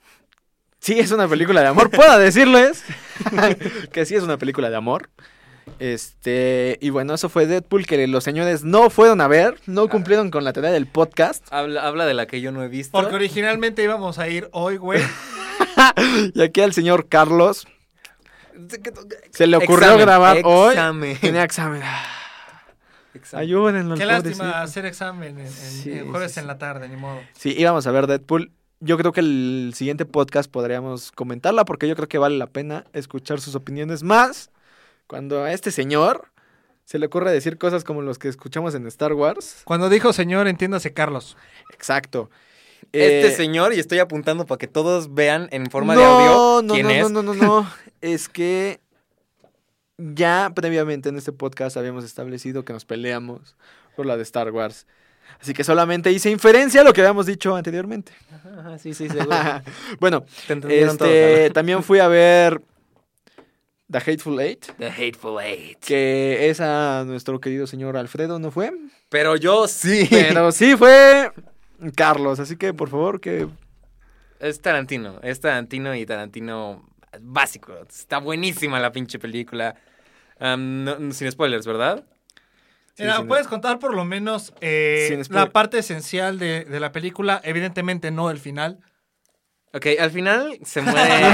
Sí, 0.78 0.98
es 0.98 1.12
una 1.12 1.28
película 1.28 1.60
de 1.60 1.66
amor, 1.66 1.90
puedo 1.90 2.18
decirles 2.18 2.82
que 3.92 4.06
sí 4.06 4.14
es 4.14 4.22
una 4.22 4.38
película 4.38 4.70
de 4.70 4.76
amor. 4.76 5.10
Este, 5.80 6.78
y 6.80 6.88
bueno, 6.88 7.12
eso 7.12 7.28
fue 7.28 7.46
Deadpool 7.46 7.84
que 7.84 8.06
los 8.06 8.24
señores 8.24 8.64
no 8.64 8.88
fueron 8.88 9.20
a 9.20 9.28
ver, 9.28 9.60
no 9.66 9.86
cumplieron 9.90 10.30
con 10.30 10.44
la 10.44 10.54
tarea 10.54 10.70
del 10.70 10.86
podcast. 10.86 11.44
Habla, 11.50 11.86
habla 11.86 12.06
de 12.06 12.14
la 12.14 12.26
que 12.26 12.40
yo 12.40 12.52
no 12.52 12.62
he 12.62 12.68
visto. 12.68 12.98
Porque 12.98 13.14
originalmente 13.14 13.82
íbamos 13.82 14.18
a 14.18 14.30
ir 14.30 14.48
hoy, 14.52 14.78
güey. 14.78 15.02
Y 16.34 16.42
aquí 16.42 16.60
al 16.60 16.72
señor 16.72 17.08
Carlos 17.08 17.66
se 19.30 19.46
le 19.46 19.56
ocurrió 19.56 19.86
Examen, 19.86 20.00
grabar 20.06 20.40
hoy. 20.44 20.70
examen. 20.70 21.18
Tenía 21.20 21.44
examen. 21.44 21.82
Examen. 23.14 23.42
Ayúdenlo. 23.46 23.94
Qué 23.96 24.04
lástima 24.04 24.36
pobrecito. 24.36 24.56
hacer 24.58 24.86
examen 24.86 25.38
en, 25.38 25.46
en- 25.46 25.50
Sí, 25.52 25.92
en 25.92 26.10
jueves 26.10 26.32
sí, 26.32 26.40
en 26.40 26.46
la 26.46 26.58
tarde, 26.58 26.88
ni 26.88 26.96
modo. 26.96 27.20
Sí, 27.34 27.54
íbamos 27.56 27.86
a 27.86 27.90
ver 27.92 28.06
Deadpool. 28.06 28.50
Yo 28.80 28.96
creo 28.96 29.12
que 29.12 29.20
el 29.20 29.72
siguiente 29.74 30.04
podcast 30.04 30.50
podríamos 30.50 31.10
comentarla 31.12 31.64
porque 31.64 31.88
yo 31.88 31.96
creo 31.96 32.08
que 32.08 32.18
vale 32.18 32.36
la 32.38 32.46
pena 32.46 32.84
escuchar 32.92 33.40
sus 33.40 33.54
opiniones 33.56 34.02
más 34.04 34.50
cuando 35.08 35.42
a 35.42 35.52
este 35.52 35.70
señor 35.72 36.28
se 36.84 36.98
le 36.98 37.06
ocurre 37.06 37.32
decir 37.32 37.58
cosas 37.58 37.82
como 37.84 38.02
los 38.02 38.18
que 38.18 38.28
escuchamos 38.28 38.74
en 38.74 38.86
Star 38.86 39.12
Wars. 39.14 39.62
Cuando 39.64 39.88
dijo 39.88 40.12
señor, 40.12 40.46
entiéndase 40.48 40.92
Carlos. 40.92 41.36
Exacto. 41.72 42.30
Este 42.92 43.28
Eh, 43.28 43.30
señor, 43.32 43.74
y 43.74 43.78
estoy 43.78 43.98
apuntando 43.98 44.46
para 44.46 44.58
que 44.58 44.66
todos 44.66 45.12
vean 45.14 45.48
en 45.50 45.70
forma 45.70 45.94
no, 45.94 46.00
de 46.00 46.06
audio 46.06 46.62
no, 46.62 46.74
quién 46.74 46.86
no, 46.86 46.92
es. 46.92 47.10
no, 47.10 47.22
no, 47.22 47.34
no, 47.34 47.42
no. 47.42 47.70
es 48.00 48.28
que 48.28 48.80
ya 49.98 50.52
previamente 50.54 51.08
en 51.08 51.16
este 51.16 51.32
podcast 51.32 51.76
habíamos 51.76 52.04
establecido 52.04 52.64
que 52.64 52.72
nos 52.72 52.84
peleamos 52.84 53.56
por 53.96 54.06
la 54.06 54.16
de 54.16 54.22
Star 54.22 54.50
Wars. 54.52 54.86
Así 55.40 55.52
que 55.52 55.62
solamente 55.62 56.10
hice 56.10 56.30
inferencia 56.30 56.80
a 56.80 56.84
lo 56.84 56.92
que 56.92 57.00
habíamos 57.02 57.26
dicho 57.26 57.54
anteriormente. 57.54 58.12
Ajá, 58.32 58.78
sí, 58.78 58.94
sí, 58.94 59.08
seguro. 59.08 59.36
bueno, 60.00 60.24
todos, 60.46 60.64
este, 60.72 61.50
también 61.50 61.82
fui 61.82 61.98
a 61.98 62.08
ver 62.08 62.60
The 63.90 63.98
Hateful 63.98 64.40
Eight, 64.40 64.66
The 64.78 64.86
Hateful 64.90 65.40
Eight. 65.42 65.78
que 65.80 66.48
es 66.50 66.60
a 66.60 67.04
nuestro 67.06 67.40
querido 67.40 67.66
señor 67.66 67.96
Alfredo, 67.96 68.38
¿no 68.38 68.50
fue? 68.50 68.72
Pero 69.08 69.36
yo 69.36 69.68
sí. 69.68 70.06
Pero 70.10 70.50
sí 70.52 70.76
fue 70.76 71.30
Carlos, 71.94 72.40
así 72.40 72.56
que 72.56 72.74
por 72.74 72.88
favor 72.88 73.20
que... 73.20 73.48
Es 74.40 74.60
Tarantino. 74.60 75.18
Es 75.22 75.40
Tarantino 75.40 75.94
y 75.94 76.06
Tarantino 76.06 76.88
básico. 77.20 77.74
Está 77.88 78.18
buenísima 78.18 78.78
la 78.80 78.92
pinche 78.92 79.18
película. 79.18 79.74
No- 80.40 81.12
sin 81.12 81.30
spoilers, 81.30 81.66
¿verdad? 81.66 82.04
Sí, 82.94 83.02
Mira, 83.04 83.16
sin- 83.18 83.28
¿puedes 83.28 83.46
contar 83.48 83.78
por 83.78 83.94
lo 83.94 84.04
menos 84.04 84.52
eh, 84.60 85.22
la 85.30 85.50
parte 85.50 85.78
esencial 85.78 86.38
de, 86.38 86.64
de 86.64 86.80
la 86.80 86.92
película? 86.92 87.40
Evidentemente 87.44 88.10
no 88.10 88.30
el 88.30 88.38
final. 88.38 88.78
Ok, 89.72 89.86
al 90.00 90.10
final 90.10 90.58
se 90.64 90.80
muere. 90.82 91.26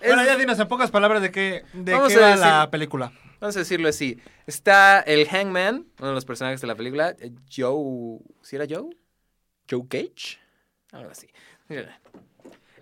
Es- 0.00 0.08
Bueno, 0.08 0.24
ya 0.24 0.36
dinos 0.36 0.58
en 0.58 0.68
pocas 0.68 0.90
palabras 0.90 1.22
de 1.22 1.30
qué, 1.30 1.62
de 1.72 1.92
qué 1.92 1.98
va 1.98 2.06
decir- 2.08 2.38
la 2.40 2.68
película. 2.70 3.12
Vamos 3.44 3.56
a 3.56 3.58
decirlo 3.58 3.90
así. 3.90 4.18
Está 4.46 5.00
el 5.00 5.28
Hangman, 5.28 5.86
uno 5.98 6.08
de 6.08 6.14
los 6.14 6.24
personajes 6.24 6.62
de 6.62 6.66
la 6.66 6.74
película. 6.76 7.14
eh, 7.20 7.30
Joe. 7.54 8.18
¿Sí 8.40 8.56
era 8.56 8.64
Joe? 8.66 8.88
Joe 9.70 9.82
Cage. 9.86 10.38
Algo 10.92 11.10
así. 11.10 11.28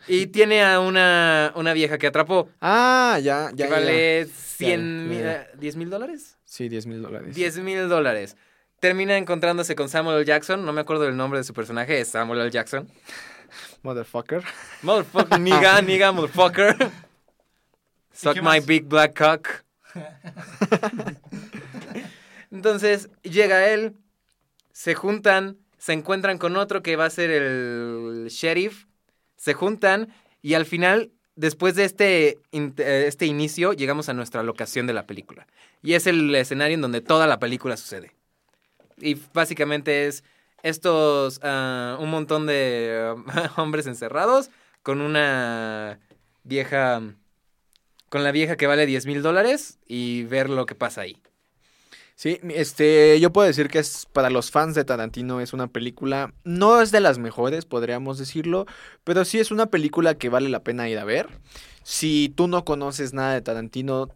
Y 0.07 0.29
tiene 0.29 0.63
a 0.63 0.79
una, 0.79 1.53
una 1.57 1.73
vieja 1.73 1.99
que 1.99 2.07
atrapó. 2.07 2.49
Ah, 2.61 3.19
ya, 3.21 3.49
Que 3.51 3.57
ya. 3.57 3.67
ya. 3.67 3.71
vale 3.73 4.27
100 4.27 4.71
ya, 4.71 4.77
mil, 5.09 5.21
ya. 5.21 5.49
10 5.59 5.75
mil 5.75 5.91
dólares. 5.91 6.39
Sí, 6.45 6.69
10 6.69 6.87
mil 6.87 7.03
dólares. 7.03 7.35
10 7.35 7.59
mil 7.59 7.89
dólares. 7.89 8.37
Termina 8.79 9.17
encontrándose 9.17 9.75
con 9.75 9.89
Samuel 9.89 10.19
L. 10.19 10.25
Jackson. 10.25 10.65
No 10.65 10.73
me 10.73 10.83
acuerdo 10.83 11.03
del 11.03 11.17
nombre 11.17 11.41
de 11.41 11.45
su 11.45 11.55
personaje. 11.55 11.99
Es 12.01 12.07
Samuel 12.11 12.41
L. 12.41 12.51
Jackson. 12.53 12.89
Motherfucker. 13.83 14.45
Motherfucker, 14.83 15.41
nigga, 15.41 15.83
nigga, 15.83 16.13
motherfucker. 16.13 16.77
Suck 18.13 18.41
my 18.41 18.61
big 18.61 18.85
black 18.85 19.19
cock. 19.19 19.62
Entonces 22.51 23.09
llega 23.23 23.71
él, 23.71 23.97
se 24.73 24.95
juntan, 24.95 25.59
se 25.79 25.93
encuentran 25.93 26.39
con 26.39 26.57
otro 26.57 26.83
que 26.83 26.97
va 26.97 27.07
a 27.07 27.11
ser 27.11 27.31
el 27.31 28.27
sheriff, 28.29 28.87
se 29.37 29.55
juntan 29.55 30.13
y 30.43 30.55
al 30.55 30.67
final, 30.67 31.13
después 31.37 31.77
de 31.77 31.85
este, 31.85 32.41
eh, 32.53 33.05
este 33.07 33.27
inicio, 33.27 33.73
llegamos 33.73 34.09
a 34.09 34.15
nuestra 34.15 34.43
locación 34.43 34.87
de 34.87 34.93
la 34.93 35.07
película. 35.07 35.47
Y 35.83 35.95
es 35.95 36.07
el 36.07 36.35
escenario 36.35 36.75
en 36.75 36.81
donde 36.81 37.01
toda 37.01 37.27
la 37.27 37.39
película 37.39 37.77
sucede. 37.77 38.15
Y 38.99 39.17
básicamente 39.33 40.07
es 40.07 40.25
estos, 40.63 41.41
ah, 41.43 41.97
un 42.01 42.11
montón 42.11 42.47
de 42.47 43.15
ah, 43.29 43.53
hombres 43.57 43.87
encerrados 43.87 44.51
con 44.83 45.01
una 45.01 46.01
vieja, 46.45 47.01
con 48.13 48.25
la 48.25 48.31
vieja 48.31 48.59
que 48.59 48.67
vale 48.67 48.85
10 48.85 49.07
mil 49.07 49.23
dólares 49.23 49.79
y 49.89 50.25
ver 50.25 50.51
lo 50.51 50.67
que 50.67 50.75
pasa 50.75 51.01
ahí. 51.01 51.17
Sí, 52.15 52.39
este, 52.51 53.19
yo 53.21 53.33
puedo 53.33 53.47
decir 53.49 53.69
que 53.69 53.79
es 53.79 54.07
para 54.13 54.29
los 54.29 54.51
fans 54.51 54.75
de 54.75 54.85
Tarantino 54.85 55.41
es 55.41 55.55
una 55.55 55.67
película, 55.67 56.35
no 56.45 56.83
es 56.83 56.91
de 56.93 57.01
las 57.01 57.17
mejores, 57.17 57.65
podríamos 57.65 58.19
decirlo, 58.19 58.67
pero 59.03 59.25
sí 59.25 59.41
es 59.41 59.51
una 59.51 59.65
película 59.65 60.15
que 60.17 60.29
vale 60.29 60.51
la 60.51 60.61
pena 60.63 60.91
ir 60.91 60.99
a 60.99 61.05
ver. 61.07 61.31
Si 61.85 62.31
tú 62.37 62.49
no 62.49 62.67
conoces 62.67 63.15
nada 63.15 63.33
de 63.33 63.41
Tarantino, 63.41 64.11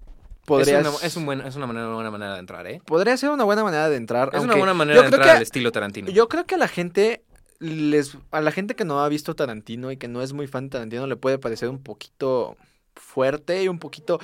podrías... 0.44 0.84
Es 0.86 0.94
una, 0.94 1.06
es 1.06 1.16
un 1.16 1.24
buen, 1.24 1.40
es 1.40 1.56
una 1.56 1.66
manera, 1.66 1.88
buena 1.94 2.10
manera 2.10 2.34
de 2.34 2.40
entrar, 2.40 2.66
¿eh? 2.66 2.82
Podría 2.84 3.16
ser 3.16 3.30
una 3.30 3.44
buena 3.44 3.64
manera 3.64 3.88
de 3.88 3.96
entrar. 3.96 4.28
Es 4.34 4.42
una 4.42 4.56
buena 4.56 4.74
manera 4.74 5.00
de 5.00 5.06
entrar 5.06 5.24
que- 5.24 5.30
al 5.30 5.42
estilo 5.42 5.72
Tarantino. 5.72 6.10
Yo 6.10 6.28
creo 6.28 6.44
que 6.44 6.56
a 6.56 6.58
la 6.58 6.68
gente 6.68 7.24
les 7.60 8.18
a 8.30 8.42
la 8.42 8.52
gente 8.52 8.76
que 8.76 8.84
no 8.84 9.02
ha 9.02 9.08
visto 9.08 9.34
Tarantino 9.34 9.90
y 9.90 9.96
que 9.96 10.06
no 10.06 10.20
es 10.20 10.34
muy 10.34 10.46
fan 10.48 10.64
de 10.64 10.72
Tarantino 10.72 11.06
le 11.06 11.16
puede 11.16 11.38
parecer 11.38 11.70
un 11.70 11.82
poquito 11.82 12.58
fuerte 12.96 13.62
y 13.62 13.68
un 13.68 13.78
poquito 13.78 14.18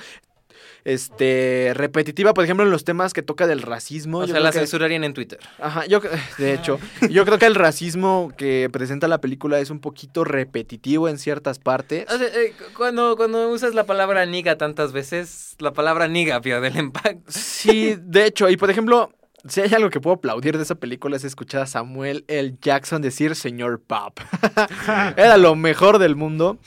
este 0.85 1.71
repetitiva, 1.73 2.33
por 2.33 2.43
ejemplo, 2.43 2.65
en 2.65 2.71
los 2.71 2.83
temas 2.83 3.13
que 3.13 3.21
toca 3.21 3.47
del 3.47 3.61
racismo. 3.61 4.19
o 4.19 4.25
yo 4.25 4.33
sea, 4.33 4.39
la 4.41 4.51
que- 4.51 4.59
censurarían 4.59 5.03
en 5.03 5.13
Twitter. 5.13 5.39
Ajá, 5.59 5.85
yo 5.85 6.01
de 6.37 6.53
hecho, 6.53 6.79
yo 7.09 7.25
creo 7.25 7.37
que 7.39 7.45
el 7.45 7.55
racismo 7.55 8.31
que 8.37 8.69
presenta 8.71 9.07
la 9.07 9.19
película 9.19 9.59
es 9.59 9.69
un 9.69 9.79
poquito 9.79 10.23
repetitivo 10.23 11.07
en 11.09 11.17
ciertas 11.17 11.59
partes. 11.59 12.05
O 12.13 12.17
sea, 12.17 12.27
eh, 12.27 12.53
cu- 12.57 12.73
cuando, 12.77 13.15
cuando 13.15 13.49
usas 13.49 13.73
la 13.73 13.85
palabra 13.85 14.25
niga 14.25 14.57
tantas 14.57 14.91
veces, 14.91 15.55
la 15.59 15.71
palabra 15.73 16.07
niga 16.07 16.41
pierde 16.41 16.67
el 16.67 16.77
impacto. 16.77 17.23
Sí, 17.31 17.95
de 17.99 18.25
hecho, 18.25 18.49
y 18.49 18.57
por 18.57 18.69
ejemplo, 18.69 19.11
si 19.47 19.61
hay 19.61 19.73
algo 19.73 19.89
que 19.89 19.99
puedo 19.99 20.15
aplaudir 20.17 20.57
de 20.57 20.63
esa 20.63 20.75
película 20.75 21.17
es 21.17 21.23
escuchar 21.23 21.61
a 21.63 21.65
Samuel 21.67 22.23
L. 22.27 22.53
Jackson 22.61 23.01
decir 23.01 23.35
señor 23.35 23.81
Pop. 23.81 24.19
Era 25.17 25.37
lo 25.37 25.55
mejor 25.55 25.97
del 25.99 26.15
mundo. 26.15 26.57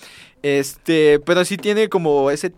Este, 0.43 1.19
pero 1.21 1.45
sí 1.45 1.57
tiene 1.57 1.89
como 1.89 2.31
ese 2.31 2.53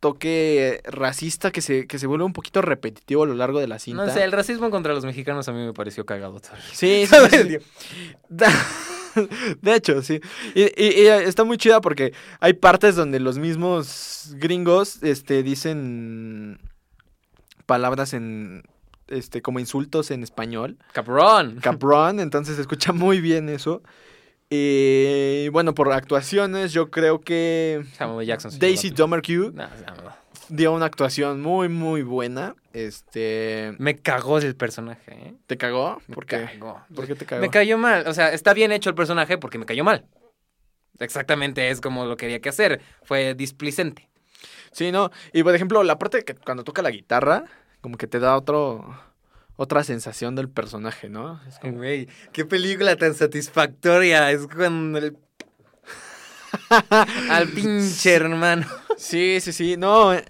toque 0.00 0.80
racista 0.84 1.50
que 1.50 1.60
se, 1.60 1.86
que 1.86 1.98
se 1.98 2.06
vuelve 2.06 2.24
un 2.24 2.32
poquito 2.32 2.62
repetitivo 2.62 3.24
a 3.24 3.26
lo 3.26 3.34
largo 3.34 3.60
de 3.60 3.66
la 3.68 3.78
cinta. 3.78 4.06
No 4.06 4.12
sé, 4.12 4.24
el 4.24 4.32
racismo 4.32 4.70
contra 4.70 4.94
los 4.94 5.04
mexicanos 5.04 5.46
a 5.48 5.52
mí 5.52 5.64
me 5.64 5.72
pareció 5.74 6.06
cagado. 6.06 6.40
todavía. 6.40 6.64
Sí, 6.72 7.06
sí, 7.06 7.16
sí, 7.30 7.48
sí. 7.48 7.58
De 9.60 9.74
hecho, 9.74 10.02
sí. 10.02 10.20
Y, 10.54 10.62
y- 10.82 11.02
y 11.02 11.06
está 11.06 11.44
muy 11.44 11.58
chida 11.58 11.80
porque 11.80 12.12
hay 12.38 12.52
partes 12.54 12.94
donde 12.96 13.18
los 13.20 13.38
mismos 13.38 14.34
gringos 14.36 15.02
este, 15.02 15.42
dicen 15.42 16.60
palabras 17.66 18.14
en 18.14 18.62
este 19.08 19.42
como 19.42 19.58
insultos 19.58 20.10
en 20.12 20.22
español. 20.22 20.78
Cabrón. 20.92 21.58
Cabrón, 21.60 22.20
entonces 22.20 22.54
se 22.56 22.62
escucha 22.62 22.92
muy 22.92 23.20
bien 23.20 23.48
eso. 23.48 23.82
Y 24.52 25.48
bueno, 25.50 25.74
por 25.74 25.92
actuaciones, 25.92 26.72
yo 26.72 26.90
creo 26.90 27.20
que 27.20 27.84
Samuel 27.92 28.26
Jackson. 28.26 28.50
Daisy 28.58 28.90
Domergue 28.90 29.52
no. 29.52 29.68
dio 30.48 30.72
una 30.72 30.86
actuación 30.86 31.40
muy, 31.40 31.68
muy 31.68 32.02
buena. 32.02 32.56
Este. 32.72 33.76
Me 33.78 33.98
cagó 33.98 34.38
el 34.38 34.56
personaje, 34.56 35.12
¿eh? 35.12 35.34
¿Te 35.46 35.56
cagó? 35.56 36.02
Me 36.08 36.14
¿Por 36.16 36.26
qué? 36.26 36.48
cagó. 36.52 36.82
¿Por 36.92 37.06
qué 37.06 37.14
te 37.14 37.26
cagó? 37.26 37.40
Me 37.40 37.48
cayó 37.48 37.78
mal. 37.78 38.08
O 38.08 38.12
sea, 38.12 38.32
está 38.32 38.52
bien 38.52 38.72
hecho 38.72 38.90
el 38.90 38.96
personaje 38.96 39.38
porque 39.38 39.56
me 39.58 39.66
cayó 39.66 39.84
mal. 39.84 40.04
Exactamente 40.98 41.70
es 41.70 41.80
como 41.80 42.04
lo 42.04 42.16
quería 42.16 42.40
que 42.40 42.48
hacer. 42.48 42.80
Fue 43.04 43.34
displicente. 43.34 44.08
Sí, 44.72 44.90
no. 44.90 45.10
Y 45.32 45.44
por 45.44 45.54
ejemplo, 45.54 45.84
la 45.84 45.96
parte 45.96 46.24
que 46.24 46.34
cuando 46.34 46.64
toca 46.64 46.82
la 46.82 46.90
guitarra, 46.90 47.44
como 47.80 47.96
que 47.96 48.08
te 48.08 48.18
da 48.18 48.36
otro. 48.36 48.98
Otra 49.62 49.84
sensación 49.84 50.34
del 50.36 50.48
personaje, 50.48 51.10
¿no? 51.10 51.38
Es 51.46 51.58
como- 51.58 51.74
Güey, 51.76 52.08
qué 52.32 52.46
película 52.46 52.96
tan 52.96 53.12
satisfactoria. 53.14 54.30
Es 54.30 54.46
cuando 54.46 54.96
el... 54.98 55.18
Al 57.30 57.46
pinche 57.48 58.14
hermano. 58.14 58.66
Sí, 58.96 59.38
sí, 59.42 59.52
sí. 59.52 59.76
No. 59.76 60.14
eh, 60.14 60.24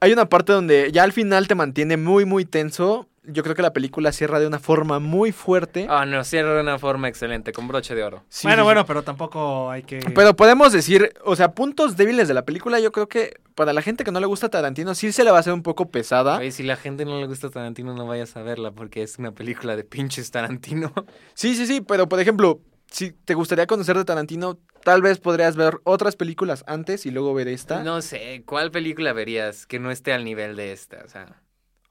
Hay 0.00 0.12
una 0.12 0.28
parte 0.28 0.52
donde 0.52 0.90
ya 0.92 1.02
al 1.02 1.12
final 1.12 1.48
te 1.48 1.54
mantiene 1.54 1.96
muy, 1.96 2.26
muy 2.26 2.44
tenso. 2.44 3.08
Yo 3.24 3.42
creo 3.42 3.54
que 3.54 3.62
la 3.62 3.72
película 3.72 4.12
cierra 4.12 4.40
de 4.40 4.46
una 4.46 4.58
forma 4.58 4.98
muy 4.98 5.32
fuerte. 5.32 5.86
Ah, 5.88 6.04
no, 6.04 6.24
cierra 6.24 6.54
de 6.54 6.60
una 6.60 6.78
forma 6.78 7.08
excelente, 7.08 7.52
con 7.52 7.68
broche 7.68 7.94
de 7.94 8.02
oro. 8.02 8.24
Sí, 8.28 8.46
bueno, 8.46 8.62
sí, 8.62 8.64
bueno, 8.64 8.86
pero 8.86 9.02
tampoco 9.02 9.70
hay 9.70 9.84
que... 9.84 10.00
Pero 10.14 10.34
podemos 10.34 10.72
decir, 10.72 11.12
o 11.24 11.36
sea, 11.36 11.52
puntos 11.52 11.96
débiles 11.96 12.28
de 12.28 12.34
la 12.34 12.44
película, 12.44 12.80
yo 12.80 12.90
creo 12.90 13.08
que 13.08 13.34
para 13.54 13.72
la 13.72 13.82
gente 13.82 14.04
que 14.04 14.10
no 14.10 14.20
le 14.20 14.26
gusta 14.26 14.48
Tarantino 14.48 14.94
sí 14.94 15.12
se 15.12 15.24
le 15.24 15.30
va 15.30 15.36
a 15.36 15.40
hacer 15.40 15.52
un 15.52 15.62
poco 15.62 15.90
pesada. 15.90 16.38
Oye, 16.38 16.50
si 16.50 16.62
la 16.62 16.76
gente 16.76 17.04
no 17.04 17.20
le 17.20 17.26
gusta 17.26 17.50
Tarantino, 17.50 17.94
no 17.94 18.06
vayas 18.06 18.36
a 18.36 18.42
verla 18.42 18.72
porque 18.72 19.02
es 19.02 19.18
una 19.18 19.32
película 19.32 19.76
de 19.76 19.84
pinches 19.84 20.30
Tarantino. 20.30 20.92
Sí, 21.34 21.54
sí, 21.56 21.66
sí, 21.66 21.80
pero 21.80 22.08
por 22.08 22.20
ejemplo, 22.20 22.60
si 22.90 23.12
te 23.12 23.34
gustaría 23.34 23.66
conocer 23.66 23.96
de 23.96 24.04
Tarantino, 24.04 24.58
tal 24.84 25.02
vez 25.02 25.18
podrías 25.18 25.56
ver 25.56 25.78
otras 25.84 26.16
películas 26.16 26.62
antes 26.66 27.06
y 27.06 27.10
luego 27.10 27.32
ver 27.34 27.48
esta. 27.48 27.82
No 27.82 28.02
sé, 28.02 28.42
¿cuál 28.44 28.70
película 28.70 29.12
verías 29.12 29.66
que 29.66 29.78
no 29.78 29.90
esté 29.90 30.12
al 30.12 30.24
nivel 30.24 30.56
de 30.56 30.72
esta? 30.72 31.02
O 31.04 31.08
sea, 31.08 31.41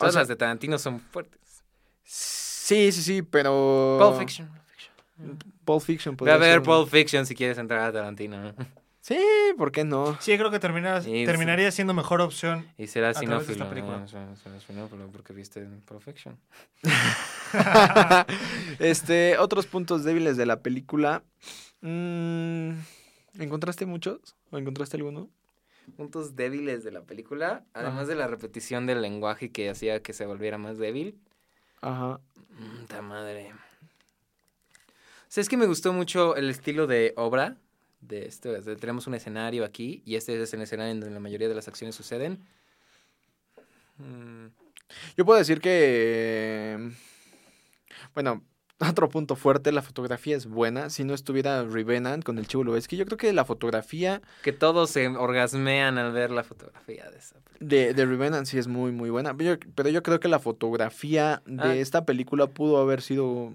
todas 0.01 0.13
sea- 0.13 0.21
las 0.21 0.27
de 0.27 0.35
Tarantino 0.35 0.77
son 0.77 0.99
fuertes. 0.99 1.39
Sí, 2.03 2.91
sí, 2.91 3.01
sí, 3.01 3.21
pero... 3.21 3.97
Pulp 3.99 4.19
Fiction. 4.19 4.49
Pulp 5.65 5.81
Fiction. 5.83 6.15
Podría 6.17 6.35
a 6.35 6.37
ver 6.37 6.53
ser 6.53 6.63
Pulp 6.63 6.89
Fiction 6.89 7.25
si 7.25 7.35
quieres 7.35 7.57
entrar 7.57 7.81
a 7.81 7.91
Tarantino. 7.91 8.53
Sí, 9.01 9.19
¿por 9.57 9.71
qué 9.71 9.83
no? 9.83 10.15
Sí, 10.21 10.37
creo 10.37 10.51
que 10.51 10.59
terminas- 10.59 11.05
terminaría 11.05 11.71
siendo 11.71 11.93
mejor 11.93 12.21
opción. 12.21 12.67
Y 12.77 12.85
de 12.85 12.87
sinófilo. 13.13 13.65
¿no? 13.65 14.07
Serás 14.07 14.39
sinófilo 14.67 15.07
porque 15.11 15.33
viste 15.33 15.65
Pulp 15.87 16.01
Fiction. 16.03 16.37
este, 18.79 19.37
otros 19.37 19.65
puntos 19.65 20.03
débiles 20.03 20.37
de 20.37 20.45
la 20.45 20.61
película. 20.61 21.23
Mm, 21.81 22.73
¿Encontraste 23.39 23.85
muchos? 23.85 24.19
¿O 24.51 24.57
encontraste 24.57 24.97
alguno? 24.97 25.29
Puntos 25.97 26.36
débiles 26.36 26.84
de 26.84 26.91
la 26.91 27.01
película, 27.01 27.63
además 27.73 28.07
de 28.07 28.15
la 28.15 28.27
repetición 28.27 28.86
del 28.88 29.01
lenguaje 29.01 29.51
que 29.51 29.69
hacía 29.69 30.01
que 30.01 30.13
se 30.13 30.25
volviera 30.25 30.57
más 30.57 30.77
débil. 30.77 31.19
Ajá. 31.82 32.19
Mm, 32.57 32.86
Ta 32.88 33.01
madre. 33.01 33.51
O 33.53 35.34
sea, 35.34 35.41
es 35.41 35.49
que 35.49 35.57
me 35.57 35.65
gustó 35.65 35.93
mucho 35.93 36.36
el 36.36 36.49
estilo 36.49 36.88
de 36.88 37.13
obra 37.17 37.57
de 38.01 38.25
esto. 38.25 38.55
es 38.55 38.65
de- 38.65 38.75
tenemos 38.75 39.07
un 39.07 39.13
escenario 39.15 39.63
aquí 39.65 40.01
y 40.05 40.15
este 40.15 40.41
es 40.41 40.53
el 40.53 40.61
escenario 40.61 40.91
en 40.91 40.99
donde 40.99 41.13
la 41.13 41.19
mayoría 41.19 41.47
de 41.49 41.55
las 41.55 41.67
acciones 41.67 41.95
suceden. 41.95 42.39
Mm, 43.97 44.47
Yo 45.17 45.25
puedo 45.25 45.39
decir 45.39 45.61
que. 45.61 46.91
Bueno, 48.13 48.43
otro 48.89 49.09
punto 49.09 49.36
fuerte: 49.36 49.71
la 49.71 49.82
fotografía 49.82 50.36
es 50.36 50.45
buena. 50.47 50.89
Si 50.89 51.03
no 51.03 51.13
estuviera 51.13 51.63
Revenant 51.63 52.23
con 52.23 52.38
el 52.38 52.47
Chivo 52.47 52.63
Lubeski, 52.63 52.97
yo 52.97 53.05
creo 53.05 53.17
que 53.17 53.32
la 53.34 53.45
fotografía 53.45 54.21
que 54.43 54.51
todos 54.53 54.89
se 54.89 55.07
orgasmean 55.07 55.97
al 55.97 56.11
ver 56.11 56.32
la 56.32 56.43
fotografía 56.43 57.09
de 57.11 57.17
esa 57.17 57.36
película. 57.39 57.57
de, 57.69 57.93
de 57.93 58.05
Revenant 58.05 58.45
sí 58.47 58.57
es 58.57 58.67
muy, 58.67 58.91
muy 58.91 59.09
buena. 59.09 59.34
Pero 59.36 59.53
yo, 59.55 59.59
pero 59.75 59.89
yo 59.89 60.01
creo 60.03 60.19
que 60.19 60.27
la 60.27 60.39
fotografía 60.39 61.41
de 61.45 61.63
Ah. 61.63 61.75
esta 61.75 62.05
película 62.05 62.47
pudo 62.47 62.77
haber 62.79 63.01
sido 63.01 63.53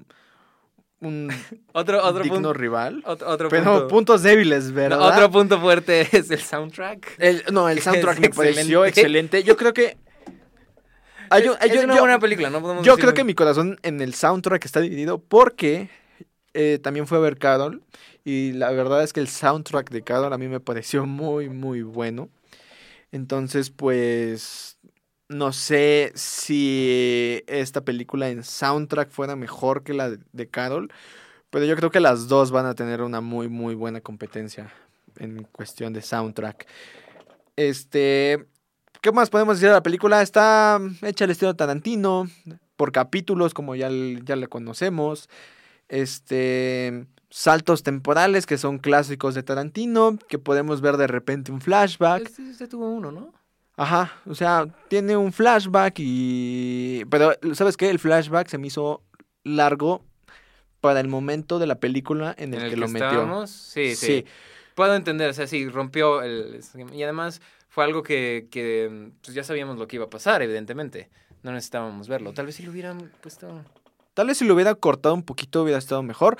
un 1.00 1.28
Otro, 1.72 2.02
otro 2.02 2.22
digno 2.22 2.36
punto. 2.36 2.52
rival. 2.54 3.02
Otro, 3.04 3.28
otro 3.28 3.48
Pero 3.50 3.64
punto. 3.64 3.88
puntos 3.88 4.22
débiles, 4.22 4.72
¿verdad? 4.72 4.98
No, 4.98 5.04
otro 5.06 5.30
punto 5.30 5.60
fuerte 5.60 6.08
es 6.16 6.30
el 6.30 6.40
soundtrack. 6.40 7.16
El- 7.18 7.42
no, 7.52 7.68
el 7.68 7.78
Es 7.78 7.84
soundtrack 7.84 8.18
me 8.20 8.30
pareció 8.30 8.84
excelente. 8.84 9.38
excelente. 9.38 9.42
Yo 9.44 9.56
creo 9.56 9.74
que. 9.74 9.96
Hay 11.30 11.48
un- 11.48 11.54
es, 11.54 11.62
hay 11.62 11.70
es 11.70 11.78
un- 11.78 11.84
una 11.84 11.94
yo- 11.94 12.00
buena 12.00 12.18
película, 12.18 12.50
no 12.50 12.60
podemos 12.60 12.84
Yo 12.84 12.92
decir 12.92 13.04
creo 13.04 13.14
que 13.14 13.24
mi 13.24 13.34
corazón 13.34 13.78
en 13.82 14.00
el 14.00 14.14
soundtrack 14.14 14.64
está 14.64 14.80
dividido 14.80 15.18
porque 15.18 15.88
eh, 16.54 16.78
también 16.82 17.06
fue 17.06 17.18
a 17.18 17.20
ver 17.20 17.38
Carol. 17.38 17.82
Y 18.24 18.52
la 18.52 18.70
verdad 18.72 19.02
es 19.04 19.12
que 19.12 19.20
el 19.20 19.28
soundtrack 19.28 19.90
de 19.90 20.02
Carol 20.02 20.32
a 20.32 20.38
mí 20.38 20.48
me 20.48 20.58
pareció 20.60 21.06
muy, 21.06 21.48
muy 21.48 21.82
bueno. 21.82 22.28
Entonces, 23.12 23.70
pues. 23.70 24.72
No 25.28 25.52
sé 25.52 26.12
si 26.14 27.42
esta 27.48 27.80
película 27.80 28.28
en 28.28 28.44
soundtrack 28.44 29.10
fuera 29.10 29.34
mejor 29.34 29.82
que 29.82 29.92
la 29.92 30.08
de, 30.10 30.18
de 30.32 30.48
Carol. 30.48 30.92
Pero 31.50 31.64
yo 31.64 31.74
creo 31.76 31.90
que 31.90 31.98
las 31.98 32.28
dos 32.28 32.52
van 32.52 32.64
a 32.66 32.74
tener 32.76 33.02
una 33.02 33.20
muy, 33.20 33.48
muy 33.48 33.74
buena 33.74 34.00
competencia 34.00 34.72
en 35.18 35.42
cuestión 35.50 35.92
de 35.92 36.02
soundtrack. 36.02 36.66
Este. 37.56 38.46
¿Qué 39.00 39.12
más 39.12 39.30
podemos 39.30 39.56
decir 39.56 39.68
de 39.68 39.74
la 39.74 39.82
película? 39.82 40.22
Está 40.22 40.80
hecha 41.02 41.24
al 41.24 41.30
estilo 41.30 41.54
Tarantino, 41.54 42.28
por 42.76 42.92
capítulos, 42.92 43.54
como 43.54 43.74
ya, 43.74 43.88
ya 44.24 44.36
le 44.36 44.48
conocemos. 44.48 45.28
Este. 45.88 47.06
Saltos 47.28 47.82
temporales 47.82 48.46
que 48.46 48.56
son 48.56 48.78
clásicos 48.78 49.34
de 49.34 49.42
Tarantino, 49.42 50.16
que 50.28 50.38
podemos 50.38 50.80
ver 50.80 50.96
de 50.96 51.06
repente 51.06 51.52
un 51.52 51.60
flashback. 51.60 52.22
Este, 52.22 52.50
este 52.50 52.68
tuvo 52.68 52.88
uno, 52.88 53.10
¿no? 53.10 53.32
Ajá, 53.76 54.12
o 54.26 54.34
sea, 54.34 54.66
tiene 54.88 55.16
un 55.16 55.32
flashback 55.32 55.94
y... 55.98 57.04
Pero, 57.10 57.32
¿sabes 57.52 57.76
qué? 57.76 57.90
El 57.90 57.98
flashback 57.98 58.48
se 58.48 58.56
me 58.56 58.68
hizo 58.68 59.02
largo 59.44 60.02
para 60.80 61.00
el 61.00 61.08
momento 61.08 61.58
de 61.58 61.66
la 61.66 61.78
película 61.78 62.34
en 62.38 62.54
el, 62.54 62.70
que, 62.70 62.76
lo 62.76 62.88
metió. 62.88 63.08
estábamos. 63.08 63.50
Sí, 63.50 63.94
sí, 63.96 64.06
Sí. 64.06 64.24
Puedo 64.74 64.94
entender, 64.94 65.30
o 65.30 65.32
sea, 65.32 65.46
sí, 65.46 65.68
rompió 65.68 66.22
el... 66.22 66.60
Y 66.92 67.02
además 67.02 67.40
fue 67.76 67.84
algo 67.84 68.02
que, 68.02 68.48
que 68.50 69.10
pues 69.22 69.34
ya 69.34 69.44
sabíamos 69.44 69.76
lo 69.76 69.86
que 69.86 69.96
iba 69.96 70.06
a 70.06 70.08
pasar, 70.08 70.40
evidentemente. 70.40 71.10
No 71.42 71.52
necesitábamos 71.52 72.08
verlo. 72.08 72.32
Tal 72.32 72.46
vez 72.46 72.54
si 72.54 72.62
lo 72.62 72.70
hubieran 72.70 73.12
puesto... 73.20 73.62
Tal 74.14 74.28
vez 74.28 74.38
si 74.38 74.46
lo 74.46 74.54
hubiera 74.54 74.74
cortado 74.76 75.14
un 75.14 75.22
poquito 75.22 75.62
hubiera 75.62 75.78
estado 75.78 76.02
mejor. 76.02 76.38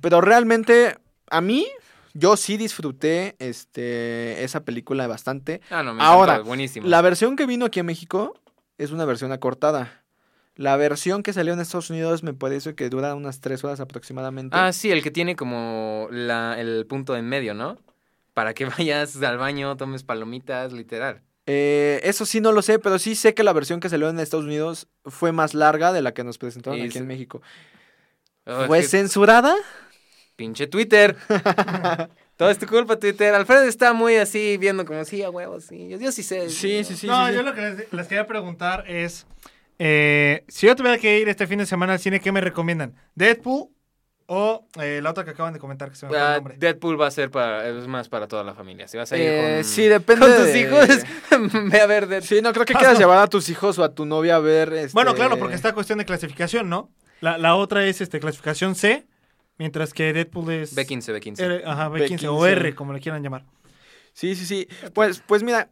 Pero 0.00 0.20
realmente, 0.20 0.96
a 1.30 1.40
mí, 1.40 1.68
yo 2.14 2.36
sí 2.36 2.56
disfruté 2.56 3.36
este, 3.38 4.42
esa 4.42 4.64
película 4.64 5.06
bastante. 5.06 5.60
Ah, 5.70 5.84
no, 5.84 5.94
me 5.94 6.02
Ahora, 6.02 6.40
buenísimo. 6.40 6.88
La 6.88 7.00
versión 7.00 7.36
que 7.36 7.46
vino 7.46 7.66
aquí 7.66 7.78
a 7.78 7.84
México 7.84 8.34
es 8.76 8.90
una 8.90 9.04
versión 9.04 9.30
acortada. 9.30 10.02
La 10.56 10.76
versión 10.76 11.22
que 11.22 11.32
salió 11.32 11.52
en 11.52 11.60
Estados 11.60 11.90
Unidos 11.90 12.24
me 12.24 12.34
parece 12.34 12.74
que 12.74 12.88
dura 12.88 13.14
unas 13.14 13.40
tres 13.40 13.62
horas 13.62 13.78
aproximadamente. 13.78 14.56
Ah, 14.58 14.72
sí, 14.72 14.90
el 14.90 15.04
que 15.04 15.12
tiene 15.12 15.36
como 15.36 16.08
la, 16.10 16.56
el 16.58 16.86
punto 16.86 17.14
en 17.14 17.28
medio, 17.28 17.54
¿no? 17.54 17.78
Para 18.34 18.54
que 18.54 18.64
vayas 18.78 19.20
al 19.22 19.38
baño, 19.38 19.76
tomes 19.76 20.02
palomitas, 20.04 20.72
literal. 20.72 21.22
Eh, 21.46 22.00
eso 22.04 22.24
sí 22.24 22.40
no 22.40 22.52
lo 22.52 22.62
sé, 22.62 22.78
pero 22.78 22.98
sí 22.98 23.14
sé 23.16 23.34
que 23.34 23.42
la 23.42 23.52
versión 23.52 23.80
que 23.80 23.88
salió 23.88 24.08
en 24.08 24.18
Estados 24.20 24.46
Unidos 24.46 24.88
fue 25.04 25.32
más 25.32 25.54
larga 25.54 25.92
de 25.92 26.00
la 26.00 26.14
que 26.14 26.22
nos 26.24 26.38
presentaron 26.38 26.78
Y 26.78 26.82
aquí 26.82 26.92
se- 26.92 26.98
en 27.00 27.06
México. 27.08 27.42
Oh, 28.46 28.66
¿Fue 28.66 28.78
es 28.78 28.84
que- 28.86 28.98
censurada? 28.98 29.54
Pinche 30.36 30.66
Twitter. 30.66 31.16
Todo 32.36 32.50
es 32.50 32.58
tu 32.58 32.66
culpa, 32.66 32.98
Twitter. 32.98 33.34
Alfredo 33.34 33.64
está 33.64 33.92
muy 33.92 34.16
así, 34.16 34.56
viendo 34.56 34.84
como, 34.84 35.04
sí, 35.04 35.22
a 35.22 35.30
huevos, 35.30 35.64
sí. 35.64 35.88
Yo, 35.88 35.98
yo 35.98 36.10
sí 36.10 36.22
sé. 36.22 36.48
Sí, 36.48 36.82
sí, 36.84 36.96
sí. 36.96 37.06
no, 37.06 37.26
sí, 37.28 37.34
yo 37.34 37.40
sí. 37.40 37.44
lo 37.44 37.54
que 37.54 37.60
les, 37.60 37.92
les 37.92 38.08
quería 38.08 38.26
preguntar 38.26 38.84
es, 38.88 39.26
eh, 39.78 40.44
si 40.48 40.66
yo 40.66 40.74
tuviera 40.74 40.96
que 40.98 41.20
ir 41.20 41.28
este 41.28 41.46
fin 41.46 41.58
de 41.58 41.66
semana 41.66 41.92
al 41.92 41.98
cine, 42.00 42.18
¿qué 42.20 42.32
me 42.32 42.40
recomiendan? 42.40 42.94
¿Deadpool 43.14 43.68
o 44.34 44.64
eh, 44.80 45.00
la 45.02 45.10
otra 45.10 45.24
que 45.24 45.30
acaban 45.32 45.52
de 45.52 45.58
comentar 45.58 45.90
que 45.90 45.96
se 45.96 46.06
me 46.06 46.10
fue 46.12 46.18
el 46.18 46.24
Ah, 46.24 46.34
nombre? 46.36 46.56
Deadpool 46.56 46.98
va 46.98 47.06
a 47.08 47.10
ser 47.10 47.30
para, 47.30 47.68
es 47.68 47.86
más 47.86 48.08
para 48.08 48.26
toda 48.28 48.42
la 48.42 48.54
familia. 48.54 48.88
Si 48.88 48.96
vas 48.96 49.12
a 49.12 49.16
ir 49.18 49.22
Eh, 49.28 49.54
con, 49.56 49.64
sí, 49.64 49.82
depende 49.88 50.26
con 50.26 50.34
tus 50.36 50.46
de- 50.46 50.58
hijos, 50.60 50.88
ve 51.70 51.80
a 51.80 51.86
ver 51.86 52.06
Deadpool. 52.06 52.28
Sí, 52.28 52.40
no 52.40 52.52
creo 52.54 52.64
que 52.64 52.72
quieras 52.72 52.98
llevar 52.98 53.18
a 53.18 53.26
tus 53.26 53.50
hijos 53.50 53.78
o 53.78 53.84
a 53.84 53.94
tu 53.94 54.06
novia 54.06 54.36
a 54.36 54.38
ver. 54.38 54.72
Este... 54.72 54.94
Bueno, 54.94 55.14
claro, 55.14 55.38
porque 55.38 55.54
está 55.54 55.74
cuestión 55.74 55.98
de 55.98 56.06
clasificación, 56.06 56.70
¿no? 56.70 56.90
La, 57.20 57.36
la 57.36 57.56
otra 57.56 57.84
es 57.84 58.00
este 58.00 58.20
clasificación 58.20 58.74
C, 58.74 59.06
mientras 59.58 59.92
que 59.92 60.14
Deadpool 60.14 60.50
es... 60.50 60.74
B15, 60.74 61.14
B15. 61.20 61.38
R, 61.40 61.62
ajá, 61.66 61.90
B15, 61.90 62.26
o 62.28 62.38
B15. 62.38 62.48
R, 62.52 62.74
como 62.74 62.94
le 62.94 63.00
quieran 63.00 63.22
llamar. 63.22 63.44
Sí, 64.14 64.34
sí, 64.34 64.46
sí. 64.46 64.66
Pues, 64.94 65.22
pues 65.26 65.42
mira, 65.42 65.68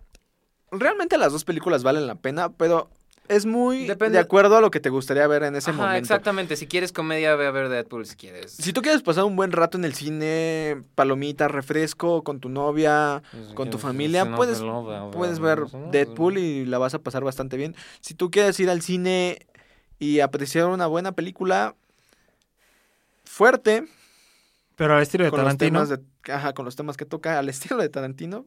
realmente 0.70 1.16
las 1.16 1.32
dos 1.32 1.44
películas 1.44 1.82
valen 1.82 2.06
la 2.06 2.16
pena, 2.16 2.52
pero 2.52 2.90
es 3.30 3.46
muy 3.46 3.86
Depende- 3.86 4.14
de 4.14 4.18
acuerdo 4.18 4.56
a 4.56 4.60
lo 4.60 4.70
que 4.70 4.80
te 4.80 4.90
gustaría 4.90 5.26
ver 5.26 5.44
en 5.44 5.54
ese 5.56 5.70
Ajá, 5.70 5.82
momento. 5.82 5.98
exactamente. 5.98 6.56
Si 6.56 6.66
quieres 6.66 6.92
comedia, 6.92 7.36
ve 7.36 7.46
a 7.46 7.50
ver 7.52 7.68
Deadpool 7.68 8.04
si 8.04 8.16
quieres. 8.16 8.50
Si 8.50 8.72
tú 8.72 8.82
quieres 8.82 9.02
pasar 9.02 9.24
un 9.24 9.36
buen 9.36 9.52
rato 9.52 9.78
en 9.78 9.84
el 9.84 9.94
cine, 9.94 10.82
palomita, 10.96 11.46
refresco, 11.48 12.22
con 12.24 12.40
tu 12.40 12.48
novia, 12.48 13.22
con 13.54 13.70
tu 13.70 13.78
familia, 13.78 14.34
puedes, 14.34 14.60
puedes 15.12 15.38
ver 15.38 15.64
Deadpool 15.92 16.38
y 16.38 16.66
la 16.66 16.78
vas 16.78 16.94
a 16.94 16.98
pasar 16.98 17.22
bastante 17.24 17.56
bien. 17.56 17.74
Si 18.00 18.14
tú 18.14 18.30
quieres 18.30 18.58
ir 18.60 18.68
al 18.68 18.82
cine 18.82 19.46
y 19.98 20.20
apreciar 20.20 20.66
una 20.66 20.86
buena 20.86 21.12
película 21.12 21.74
fuerte, 23.24 23.84
Pero 24.76 24.96
al 24.96 25.02
estilo 25.02 25.24
de 25.24 25.30
con 25.30 25.40
los, 25.40 25.56
Tarantino. 25.56 25.86
temas 25.86 25.88
de- 25.90 26.32
ajá, 26.32 26.52
con 26.52 26.64
los 26.64 26.74
temas 26.76 26.96
que 26.96 27.04
toca 27.04 27.38
al 27.38 27.48
estilo 27.48 27.76
de 27.80 27.88
Tarantino, 27.88 28.44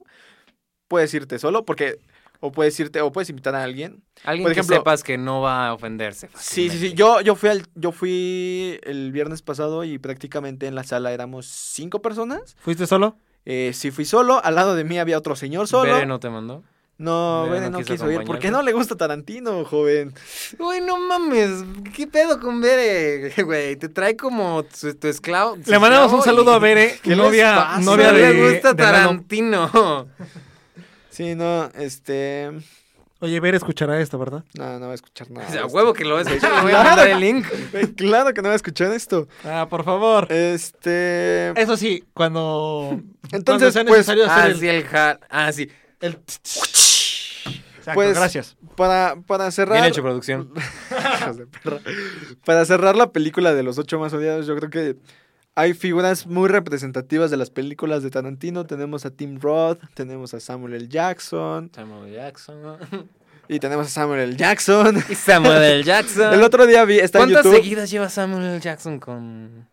puedes 0.88 1.13
irte 1.13 1.39
solo 1.39 1.63
porque 1.65 1.99
o 2.46 2.52
puedes 2.52 2.78
irte 2.78 3.00
o 3.00 3.10
puedes 3.14 3.30
invitar 3.30 3.56
a 3.56 3.64
alguien. 3.64 4.04
Alguien 4.26 4.44
por 4.44 4.54
que 4.54 4.60
ejemplo- 4.60 4.76
sepas 4.76 5.02
que 5.02 5.18
no 5.18 5.39
va 5.39 5.70
a 5.70 5.74
ofenderse. 5.74 6.28
Sí, 6.38 6.70
sí, 6.70 6.78
sí. 6.78 6.94
Yo, 6.94 7.22
yo 7.22 7.36
fui 7.36 7.48
al, 7.50 7.66
yo 7.76 7.94
fui 7.94 8.80
el 8.84 9.14
viernes 9.14 9.41
pasado 9.41 9.86
y 9.86 9.98
prácticamente 9.98 10.68
en 10.68 10.76
la 10.76 10.84
sala 10.84 11.14
éramos 11.14 11.46
cinco 11.46 12.02
personas. 12.02 12.58
¿Fuiste 12.60 12.86
solo? 12.86 13.16
Eh, 13.46 13.72
sí 13.74 13.91
fui 13.91 14.04
solo, 14.04 14.44
al 14.44 14.56
lado 14.56 14.76
de 14.76 14.84
mí 14.84 15.00
había 15.00 15.18
otro 15.18 15.38
señor 15.38 15.70
solo. 15.70 15.94
Bere 15.94 16.06
no 16.06 16.20
te 16.20 16.30
mandó. 16.30 16.64
No, 16.98 17.44
Bere 17.44 17.54
Bere 17.56 17.66
no 17.66 17.72
no 17.72 17.78
quiso 17.80 17.94
quiso 17.94 18.12
ir. 18.12 18.24
¿Por 18.26 18.39
qué 18.39 18.52
no 18.52 18.62
le 18.62 18.74
gusta 18.74 18.98
Tarantino, 18.98 19.64
joven? 19.64 20.14
Uy, 20.60 20.82
no 20.82 21.00
mames. 21.00 21.64
¿Qué 21.96 22.08
pedo 22.08 22.41
con 22.41 22.60
Bere, 22.60 23.34
güey? 23.44 23.78
Te 23.78 23.88
trae 23.88 24.18
como 24.18 24.64
tu, 24.64 24.94
tu 24.96 25.08
esclavo. 25.08 25.58
Le 25.66 25.80
mandamos 25.80 26.12
un 26.12 26.22
saludo 26.22 26.52
y- 26.52 26.56
a 26.56 26.60
Bere, 26.60 27.00
¿Qué 27.04 27.10
les 27.12 27.18
novia, 27.18 27.78
novia 27.80 28.12
no 28.12 28.18
de... 28.18 28.34
le 28.34 28.52
gusta 28.54 28.74
de. 28.74 28.84
Tarantino. 28.84 30.08
Sí, 31.14 31.36
no, 31.36 31.70
este... 31.76 32.51
Oye, 33.20 33.39
Ver 33.39 33.55
escuchará 33.55 34.01
esto, 34.01 34.18
¿verdad? 34.20 34.43
No, 34.55 34.80
no 34.80 34.88
va 34.88 34.91
a 34.91 34.95
escuchar 34.95 35.30
nada. 35.32 35.45
O 35.49 35.51
sea, 35.51 35.61
de 35.61 35.68
a 35.68 35.68
huevo 35.68 35.93
que 35.93 36.03
lo 36.03 36.16
ves. 36.18 36.26
Le 36.30 36.39
voy 36.39 36.72
a 36.74 36.84
mandar 36.84 37.07
el 37.07 37.20
link. 37.20 37.45
Claro 37.95 38.34
que 38.34 38.41
no 38.41 38.49
va 38.49 38.53
a 38.53 38.57
escuchar 38.57 38.91
esto. 38.91 39.28
Ah, 39.45 39.68
por 39.70 39.86
favor. 39.86 40.30
Este. 40.32 41.51
Eso 41.61 41.78
sí, 41.78 42.03
cuando. 42.14 42.99
Entonces, 43.32 43.43
cuando 43.43 43.72
sea 43.72 43.84
pues, 43.86 43.97
necesario 43.99 44.26
Ah, 44.28 44.36
hacer 44.36 44.51
el- 44.51 44.59
sí, 44.59 44.68
el 44.68 44.84
ja- 44.86 45.20
Ah, 45.30 45.51
sí. 45.53 45.70
el. 46.01 46.14
Exacto, 46.16 47.93
Pues- 47.93 48.18
gracias. 48.18 48.57
Para, 48.76 49.16
para 49.28 49.51
cerrar. 49.51 49.78
Bien 49.78 49.86
hecho, 49.86 50.01
producción. 50.01 50.51
Para 52.45 52.66
cerrar 52.66 52.95
la 52.95 53.11
película 53.11 53.53
de 53.53 53.64
los 53.64 53.78
ocho 53.78 53.99
más 53.99 54.11
odiados, 54.14 54.47
yo 54.47 54.55
creo 54.55 54.70
que 54.70 54.95
hay 55.56 55.74
figuras 55.74 56.26
muy 56.26 56.49
representativas 56.49 57.30
de 57.32 57.38
las 57.38 57.49
películas 57.49 58.01
de 58.04 58.10
Tarantino. 58.10 58.66
Tenemos 58.66 59.06
a 59.06 59.12
Tim 59.12 59.39
Roth, 59.39 59.80
tenemos 59.93 60.34
a 60.34 60.39
Samuel 60.39 60.74
L. 60.74 60.88
Jackson 60.88 61.70
Samuel 61.74 62.12
Jackson. 62.12 62.78
y 63.47 63.60
tenemos 63.60 63.88
a 63.88 63.89
Samuel 63.89 64.22
L. 64.22 64.36
Jackson. 64.36 64.95
Y 65.10 65.16
Samuel 65.16 65.62
L. 65.64 65.84
Jackson. 65.84 66.34
El 66.34 66.43
otro 66.43 66.66
día 66.66 66.84
vi, 66.86 66.99
está 66.99 67.20
en 67.20 67.26
¿Cuántas 67.26 67.45
YouTube. 67.45 67.62
seguidas 67.62 67.91
lleva 67.91 68.10
Samuel 68.10 68.43
L. 68.45 68.60
Jackson 68.60 68.99
con...? 68.99 69.68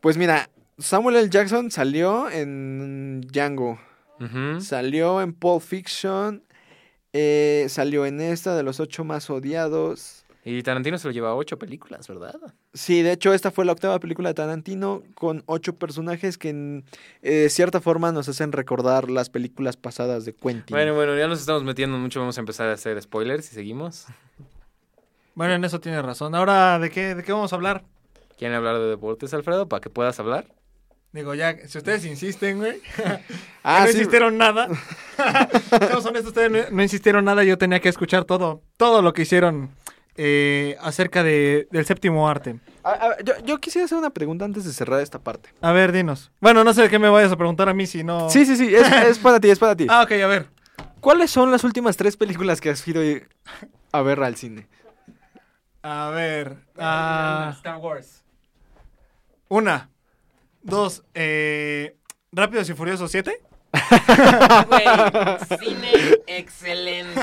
Pues 0.00 0.16
mira, 0.16 0.48
Samuel 0.78 1.16
L. 1.16 1.28
Jackson 1.28 1.70
salió 1.70 2.30
en 2.30 3.20
Django, 3.30 3.78
salió 4.60 5.20
en 5.20 5.34
Pulp 5.34 5.62
Fiction, 5.62 6.42
eh, 7.12 7.66
salió 7.68 8.06
en 8.06 8.20
esta 8.22 8.56
de 8.56 8.62
los 8.62 8.80
ocho 8.80 9.04
más 9.04 9.28
odiados. 9.28 10.24
Y 10.44 10.62
Tarantino 10.62 10.96
se 10.96 11.06
lo 11.06 11.12
lleva 11.12 11.30
a 11.30 11.34
ocho 11.34 11.58
películas, 11.58 12.08
¿verdad? 12.08 12.34
Sí, 12.72 13.02
de 13.02 13.12
hecho 13.12 13.34
esta 13.34 13.50
fue 13.50 13.66
la 13.66 13.72
octava 13.72 14.00
película 14.00 14.30
de 14.30 14.34
Tarantino 14.34 15.02
con 15.14 15.42
ocho 15.46 15.74
personajes 15.74 16.38
que 16.38 16.48
en 16.48 16.84
eh, 17.20 17.48
cierta 17.50 17.80
forma 17.80 18.10
nos 18.10 18.28
hacen 18.28 18.52
recordar 18.52 19.10
las 19.10 19.28
películas 19.28 19.76
pasadas 19.76 20.24
de 20.24 20.32
Quentin. 20.32 20.74
Bueno, 20.74 20.94
bueno, 20.94 21.16
ya 21.16 21.28
nos 21.28 21.40
estamos 21.40 21.62
metiendo 21.62 21.98
mucho. 21.98 22.20
Vamos 22.20 22.38
a 22.38 22.40
empezar 22.40 22.68
a 22.68 22.72
hacer 22.72 23.00
spoilers 23.02 23.50
y 23.52 23.54
seguimos. 23.54 24.06
Bueno, 25.32 25.54
en 25.54 25.64
eso 25.64 25.80
tienes 25.80 26.04
razón. 26.04 26.34
Ahora, 26.34 26.78
¿de 26.78 26.90
qué, 26.90 27.14
¿de 27.14 27.22
qué 27.22 27.32
vamos 27.32 27.52
a 27.52 27.56
hablar? 27.56 27.84
¿Quieren 28.36 28.56
hablar 28.56 28.78
de 28.78 28.86
deportes, 28.86 29.32
Alfredo, 29.32 29.68
para 29.68 29.80
que 29.80 29.88
puedas 29.88 30.18
hablar? 30.20 30.52
Digo, 31.12 31.34
ya, 31.34 31.56
si 31.66 31.78
ustedes 31.78 32.04
insisten, 32.04 32.58
güey. 32.58 32.80
ah, 33.62 33.80
no 33.80 33.86
sí, 33.86 33.92
insistieron 33.92 34.36
nada. 34.36 34.68
Seamos 35.70 36.04
honestos, 36.04 36.26
ustedes 36.28 36.50
no, 36.50 36.76
no 36.76 36.82
insistieron 36.82 37.24
nada. 37.24 37.42
Yo 37.44 37.56
tenía 37.56 37.80
que 37.80 37.88
escuchar 37.88 38.24
todo, 38.24 38.62
todo 38.76 39.02
lo 39.02 39.12
que 39.12 39.22
hicieron 39.22 39.70
eh, 40.22 40.76
acerca 40.82 41.22
de, 41.22 41.66
del 41.70 41.86
séptimo 41.86 42.28
arte. 42.28 42.60
a- 42.84 42.90
a- 42.90 43.18
yo, 43.24 43.32
yo 43.44 43.58
quisiera 43.58 43.86
hacer 43.86 43.96
una 43.96 44.10
pregunta 44.10 44.44
antes 44.44 44.64
de 44.64 44.72
cerrar 44.74 45.00
esta 45.00 45.18
parte. 45.18 45.48
A 45.62 45.72
ver, 45.72 45.92
dinos. 45.92 46.30
Bueno, 46.40 46.62
no 46.62 46.74
sé 46.74 46.90
qué 46.90 46.98
me 46.98 47.08
vayas 47.08 47.32
a 47.32 47.36
preguntar 47.38 47.70
a 47.70 47.74
mí 47.74 47.86
si 47.86 48.04
no. 48.04 48.28
Sí, 48.28 48.44
sí, 48.44 48.54
sí, 48.56 48.74
es, 48.74 48.86
es 48.92 49.18
para 49.18 49.40
ti, 49.40 49.48
es 49.48 49.58
para 49.58 49.74
ti. 49.74 49.86
Ah, 49.90 50.02
ok, 50.02 50.12
a 50.12 50.26
ver. 50.26 50.48
¿Cuáles 51.00 51.30
son 51.30 51.50
las 51.50 51.64
últimas 51.64 51.96
tres 51.96 52.18
películas 52.18 52.60
que 52.60 52.68
has 52.68 52.86
ido 52.86 53.00
a 53.92 54.02
ver 54.02 54.22
al 54.22 54.36
cine? 54.36 54.68
A 55.82 56.10
ver. 56.10 56.58
ah, 56.76 57.52
Star 57.56 57.78
Wars. 57.78 58.22
una. 59.48 59.88
Dos. 60.62 61.02
Eh, 61.14 61.96
Rápidos 62.32 62.68
y 62.68 62.74
Furiosos 62.74 63.10
7. 63.10 63.40
Cine 65.58 65.92
excelente. 66.26 67.20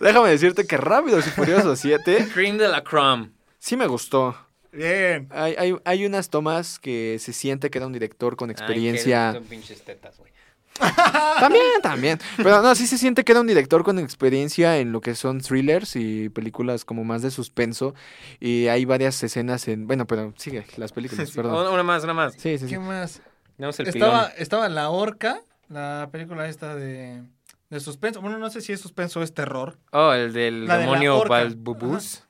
Déjame 0.00 0.30
decirte 0.30 0.66
que 0.66 0.76
Rápidos 0.76 1.26
y 1.26 1.30
Furiosos 1.30 1.78
7 1.80 2.28
Cream 2.32 2.58
de 2.58 2.68
la 2.68 2.82
Crumb. 2.82 3.30
sí 3.58 3.76
me 3.76 3.86
gustó. 3.86 4.36
Bien. 4.72 5.28
Hay, 5.30 5.54
hay, 5.56 5.76
hay 5.84 6.06
unas 6.06 6.30
tomas 6.30 6.78
que 6.78 7.18
se 7.20 7.32
siente 7.32 7.70
que 7.70 7.78
era 7.78 7.86
un 7.86 7.92
director 7.92 8.36
con 8.36 8.50
experiencia. 8.50 9.32
Son 9.32 9.44
pinches 9.44 9.82
tetas, 9.82 10.18
güey. 10.18 10.32
También, 11.38 11.80
también. 11.82 12.18
Pero 12.36 12.60
no, 12.60 12.74
sí 12.74 12.88
se 12.88 12.98
siente 12.98 13.22
que 13.22 13.30
era 13.30 13.40
un 13.40 13.46
director 13.46 13.84
con 13.84 14.00
experiencia 14.00 14.78
en 14.78 14.90
lo 14.90 15.00
que 15.00 15.14
son 15.14 15.40
thrillers 15.40 15.94
y 15.94 16.28
películas 16.30 16.84
como 16.84 17.04
más 17.04 17.22
de 17.22 17.30
suspenso. 17.30 17.94
Y 18.40 18.66
hay 18.66 18.84
varias 18.84 19.22
escenas 19.22 19.68
en. 19.68 19.86
Bueno, 19.86 20.06
pero 20.06 20.34
sigue, 20.36 20.66
las 20.76 20.90
películas, 20.90 21.30
perdón. 21.30 21.60
Una, 21.60 21.70
una 21.70 21.82
más, 21.84 22.02
una 22.02 22.14
más. 22.14 22.32
Sí, 22.34 22.58
sí, 22.58 22.58
sí. 22.58 22.66
¿Qué 22.66 22.78
más? 22.80 23.22
El 23.58 23.68
Estaba, 23.88 24.26
pilón. 24.28 24.32
estaba 24.42 24.68
La 24.68 24.90
Horca, 24.90 25.40
la 25.68 26.08
película 26.10 26.48
esta 26.48 26.74
de, 26.74 27.22
de 27.70 27.80
suspenso. 27.80 28.20
Bueno, 28.20 28.38
no 28.38 28.50
sé 28.50 28.60
si 28.60 28.72
es 28.72 28.80
suspenso 28.80 29.20
o 29.20 29.22
es 29.22 29.32
terror. 29.34 29.78
Oh, 29.92 30.12
el 30.12 30.32
del 30.32 30.66
La 30.66 30.74
de 30.74 30.80
demonio 30.80 31.18
orca. 31.18 31.28
Balbubus. 31.34 32.24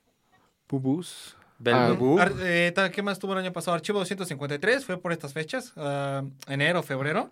Bubus. 0.69 1.37
Belbubú. 1.59 2.19
Ar- 2.19 2.33
eh, 2.41 2.75
¿Qué 2.93 3.03
más 3.03 3.19
tuvo 3.19 3.33
el 3.33 3.39
año 3.39 3.53
pasado? 3.53 3.75
Archivo 3.75 4.01
253, 4.01 4.85
fue 4.85 4.99
por 5.01 5.13
estas 5.13 5.33
fechas, 5.33 5.73
ah, 5.77 6.23
enero, 6.49 6.83
febrero. 6.83 7.31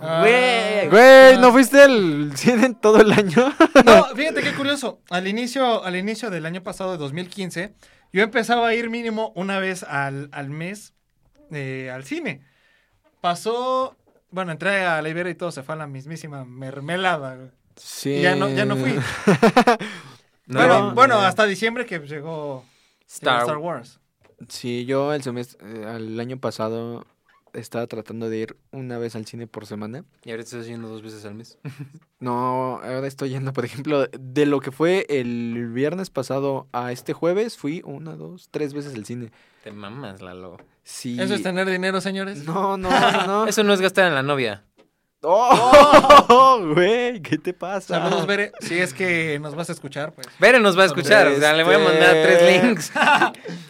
Ah, 0.00 0.20
Güey. 0.20 0.88
Güey, 0.88 1.38
¿no 1.38 1.52
fuiste 1.52 1.82
al 1.82 2.32
cine 2.36 2.66
en 2.66 2.74
todo 2.74 3.00
el 3.00 3.12
año? 3.12 3.52
No, 3.84 4.04
fíjate 4.16 4.40
qué 4.42 4.54
curioso. 4.54 5.00
Al 5.10 5.26
inicio, 5.26 5.84
al 5.84 5.96
inicio 5.96 6.30
del 6.30 6.46
año 6.46 6.62
pasado, 6.62 6.92
de 6.92 6.98
2015, 6.98 7.74
yo 8.12 8.22
empezaba 8.22 8.68
a 8.68 8.74
ir 8.74 8.88
mínimo 8.88 9.32
una 9.34 9.58
vez 9.58 9.82
al, 9.82 10.28
al 10.32 10.48
mes 10.48 10.94
eh, 11.50 11.90
al 11.92 12.04
cine. 12.04 12.42
Pasó, 13.20 13.96
bueno, 14.30 14.52
entré 14.52 14.84
a 14.84 15.02
la 15.02 15.08
Ibera 15.08 15.30
y 15.30 15.34
todo 15.34 15.50
se 15.52 15.62
fue 15.62 15.74
a 15.74 15.78
la 15.78 15.86
mismísima 15.86 16.44
mermelada. 16.44 17.36
güey. 17.36 17.50
Sí. 17.76 18.10
Y 18.10 18.22
ya 18.22 18.34
no, 18.36 18.48
ya 18.48 18.64
no 18.64 18.76
fui. 18.76 18.94
No, 20.46 20.58
bueno, 20.58 20.80
no, 20.80 20.94
bueno, 20.96 21.14
no. 21.14 21.20
hasta 21.20 21.44
diciembre 21.46 21.86
que 21.86 22.00
llegó 22.00 22.64
Star, 23.06 23.42
Star 23.42 23.58
Wars. 23.58 24.00
Sí, 24.48 24.84
yo 24.84 25.14
el 25.14 25.22
semestre, 25.22 25.64
eh, 25.64 25.94
el 25.94 26.18
año 26.18 26.38
pasado 26.38 27.06
estaba 27.54 27.86
tratando 27.86 28.28
de 28.28 28.38
ir 28.38 28.56
una 28.72 28.98
vez 28.98 29.16
al 29.16 29.26
cine 29.26 29.46
por 29.46 29.66
semana. 29.66 30.04
Y 30.24 30.30
ahora 30.30 30.42
estás 30.42 30.66
yendo 30.66 30.88
dos 30.88 31.02
veces 31.02 31.24
al 31.24 31.34
mes. 31.34 31.58
No, 32.22 32.80
ahora 32.82 33.06
estoy 33.06 33.30
yendo, 33.30 33.54
por 33.54 33.64
ejemplo, 33.64 34.06
de 34.06 34.44
lo 34.44 34.60
que 34.60 34.70
fue 34.72 35.06
el 35.08 35.70
viernes 35.72 36.10
pasado 36.10 36.66
a 36.70 36.92
este 36.92 37.14
jueves, 37.14 37.56
fui 37.56 37.80
una, 37.86 38.14
dos, 38.14 38.48
tres 38.50 38.74
veces 38.74 38.94
al 38.94 39.06
cine. 39.06 39.30
Te 39.64 39.72
mamas, 39.72 40.20
Lalo. 40.20 40.58
Sí. 40.82 41.18
¿Eso 41.18 41.32
es 41.32 41.42
tener 41.42 41.66
dinero, 41.70 42.02
señores? 42.02 42.44
No, 42.44 42.76
no, 42.76 42.90
no, 42.90 43.26
no. 43.26 43.46
Eso 43.46 43.62
no 43.64 43.72
es 43.72 43.80
gastar 43.80 44.06
en 44.06 44.14
la 44.14 44.22
novia. 44.22 44.64
¡Oh! 45.22 46.60
Güey, 46.74 47.20
¿qué 47.22 47.38
te 47.38 47.52
pasa? 47.54 48.00
Saludos, 48.00 48.26
Bere. 48.26 48.52
Si 48.60 48.78
es 48.78 48.92
que 48.92 49.38
nos 49.40 49.54
vas 49.54 49.68
a 49.70 49.72
escuchar, 49.72 50.12
pues. 50.12 50.26
Bere 50.38 50.60
nos 50.60 50.78
va 50.78 50.82
a 50.82 50.86
escuchar. 50.86 51.26
O 51.28 51.38
sea, 51.38 51.52
le 51.54 51.64
voy 51.64 51.74
a 51.74 51.78
mandar 51.78 52.16
Este- 52.16 52.36
tres 52.36 52.62
links. 52.64 52.92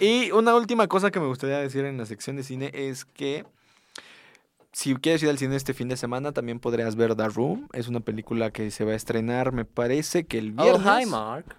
Y 0.01 0.31
una 0.33 0.55
última 0.55 0.89
cosa 0.89 1.11
que 1.11 1.21
me 1.21 1.27
gustaría 1.27 1.59
decir 1.59 1.85
en 1.85 1.99
la 1.99 2.07
sección 2.07 2.37
de 2.37 2.43
cine 2.43 2.71
es 2.75 3.05
que 3.05 3.45
si 4.73 4.95
quieres 4.97 5.23
ir 5.23 5.29
al 5.29 5.39
cine 5.39 5.57
este 5.57 5.75
fin 5.75 5.89
de 5.89 5.97
semana, 5.97 6.33
también 6.33 6.61
podrías 6.61 6.95
ver 6.97 7.15
The 7.17 7.29
Room. 7.29 7.69
Es 7.73 7.89
una 7.89 8.01
película 8.01 8.51
que 8.51 8.71
se 8.71 8.85
va 8.85 8.93
a 8.93 8.97
estrenar, 8.97 9.53
me 9.53 9.65
parece 9.65 10.27
que 10.27 10.39
el 10.39 10.55
Oh, 10.59 10.63
viernes. 10.63 11.03
hi, 11.03 11.07
Mark. 11.07 11.57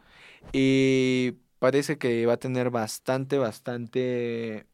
Y 0.54 1.34
parece 1.60 1.98
que 1.98 2.26
va 2.26 2.34
a 2.34 2.38
tener 2.38 2.70
bastante, 2.70 3.38
bastante 3.38 4.66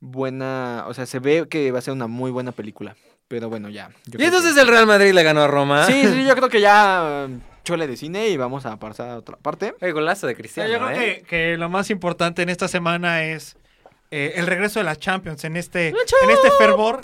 buena. 0.00 0.84
O 0.88 0.94
sea, 0.94 1.06
se 1.06 1.18
ve 1.18 1.46
que 1.48 1.70
va 1.72 1.78
a 1.78 1.82
ser 1.82 1.92
una 1.94 2.06
muy 2.06 2.30
buena 2.30 2.52
película. 2.52 2.96
Pero 3.28 3.48
bueno, 3.48 3.68
ya. 3.68 3.90
yo 4.06 4.18
Y 4.20 4.24
entonces 4.24 4.54
que- 4.54 4.60
el 4.60 4.68
Real 4.68 4.86
Madrid 4.86 5.12
le 5.12 5.22
ganó 5.24 5.40
a 5.42 5.48
Roma. 5.48 5.84
Sí, 5.86 6.04
sí, 6.06 6.24
yo 6.24 6.34
creo 6.36 6.48
que 6.48 6.60
ya 6.60 7.26
um, 7.26 7.40
chole 7.64 7.88
de 7.88 7.96
cine 7.96 8.28
y 8.28 8.36
vamos 8.36 8.66
a 8.66 8.78
pasar 8.78 9.08
a 9.10 9.16
otra 9.16 9.36
parte. 9.36 9.74
El 9.80 9.92
golazo 9.92 10.28
de 10.28 10.36
Cristiano, 10.36 10.70
yo 10.70 10.78
creo 10.78 10.90
¿eh? 10.90 10.94
que, 11.22 11.26
que 11.26 11.56
lo 11.56 11.68
más 11.68 11.90
importante 11.90 12.42
en 12.42 12.48
esta 12.50 12.68
semana 12.68 13.24
es 13.24 13.56
eh, 14.10 14.32
el 14.36 14.46
regreso 14.46 14.80
de 14.80 14.84
la 14.84 14.96
Champions 14.96 15.44
en 15.44 15.56
este, 15.56 15.88
en 15.88 16.30
este 16.30 16.50
fervor. 16.58 17.00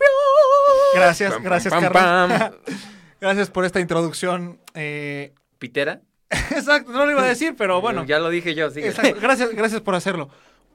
Gracias, 0.95 1.33
Pam, 1.33 1.43
gracias, 1.43 1.73
pam, 1.73 1.83
Carlos. 1.83 2.03
pam. 2.03 2.53
Gracias 3.21 3.51
por 3.51 3.65
esta 3.65 3.79
introducción. 3.79 4.61
eh, 4.75 5.33
¿Pitera? 5.59 6.01
exacto, 6.31 6.91
no 6.91 7.05
lo 7.05 7.13
iba 7.13 7.23
a 7.23 7.27
decir, 7.29 7.55
pero 7.57 7.81
bueno. 7.81 8.05
Ya 8.05 8.19
lo 8.19 8.31
dije 8.31 8.55
yo, 8.55 8.69
sigue. 8.71 8.89
Exacto, 8.89 9.19
gracias, 9.21 9.51
gracias 9.55 9.81
por 9.81 9.95
hacerlo. 9.95 10.29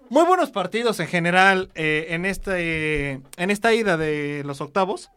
Muy 0.10 0.24
buenos 0.24 0.52
partidos 0.52 1.00
en 1.02 1.08
general 1.08 1.70
eh, 1.76 2.08
en, 2.12 2.26
este, 2.26 3.20
en 3.36 3.50
esta 3.52 3.74
ida 3.74 3.98
de 3.98 4.44
los 4.46 4.62
octavos. 4.62 5.10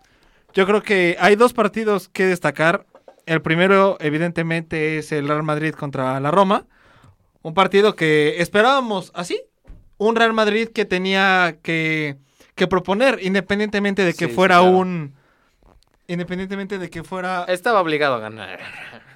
Yo 0.54 0.66
creo 0.66 0.82
que 0.82 1.16
hay 1.20 1.36
dos 1.36 1.52
partidos 1.52 2.08
que 2.08 2.26
destacar. 2.26 2.84
El 3.26 3.42
primero, 3.42 3.96
evidentemente, 4.00 4.98
es 4.98 5.12
el 5.12 5.28
Real 5.28 5.44
Madrid 5.44 5.72
contra 5.74 6.18
la 6.18 6.32
Roma. 6.32 6.66
Un 7.42 7.54
partido 7.54 7.94
que 7.94 8.40
esperábamos 8.42 9.12
así. 9.14 9.40
Un 10.01 10.16
Real 10.16 10.32
Madrid 10.32 10.68
que 10.74 10.86
tenía 10.86 11.59
que, 11.62 12.16
que 12.55 12.66
proponer, 12.66 13.18
independientemente 13.22 14.03
de 14.03 14.12
que 14.14 14.24
Sí, 14.24 14.30
sí, 14.30 14.34
fuera 14.34 14.61
claro. 14.61 14.78
un... 14.78 15.14
Independientemente 16.09 16.78
de 16.78 16.88
que 16.88 17.05
fuera... 17.05 17.44
Estaba 17.48 17.80
obligado 17.82 18.14
a 18.14 18.18
ganar. 18.18 18.61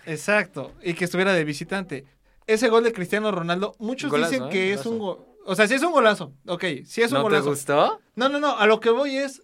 Exacto, 0.07 0.73
y 0.83 0.93
que 0.95 1.07
estuviera 1.07 1.33
de 1.33 1.43
visitante. 1.45 2.05
Ese 2.47 2.69
gol 2.69 2.85
de 2.85 2.93
Cristiano 2.93 3.33
Ronaldo, 3.33 3.75
muchos 3.79 4.11
Golazo, 4.11 4.31
dicen 4.31 4.47
¿eh? 4.49 4.51
que 4.51 4.73
es 4.75 4.85
Golazo. 4.85 4.91
un 4.91 4.99
gol. 4.99 5.19
O 5.47 5.55
sea, 5.55 5.67
sí 5.67 5.75
es 5.75 5.83
un 5.83 5.93
golazo. 5.93 6.33
Ok, 6.47 6.65
sí 6.85 7.01
es 7.03 7.11
un 7.13 7.15
¿No 7.19 7.25
te 7.25 7.31
golazo. 7.31 7.49
gustó? 7.51 8.01
No, 8.15 8.29
no, 8.29 8.39
no. 8.39 8.57
A 8.59 8.67
lo 8.67 8.79
que 8.81 8.91
voy 8.91 9.17
es. 9.17 9.43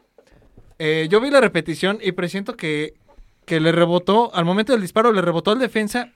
eh, 0.79 1.09
yo 1.11 1.21
vi 1.21 1.31
la 1.31 1.41
repetición 1.41 1.99
y 2.03 2.13
presiento 2.13 2.55
que, 2.57 2.93
que 3.47 3.61
le 3.61 3.73
rebotó. 3.73 4.31
Al 4.35 4.45
momento 4.45 4.73
del 4.73 4.83
disparo, 4.83 5.11
le 5.13 5.23
rebotó 5.23 5.51
al 5.51 5.59
defensa. 5.59 6.13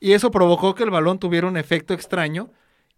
Y 0.00 0.12
eso 0.12 0.30
provocó 0.30 0.74
que 0.76 0.84
el 0.84 0.90
balón 0.90 1.18
tuviera 1.18 1.46
un 1.48 1.56
efecto 1.56 1.92
extraño 1.94 2.50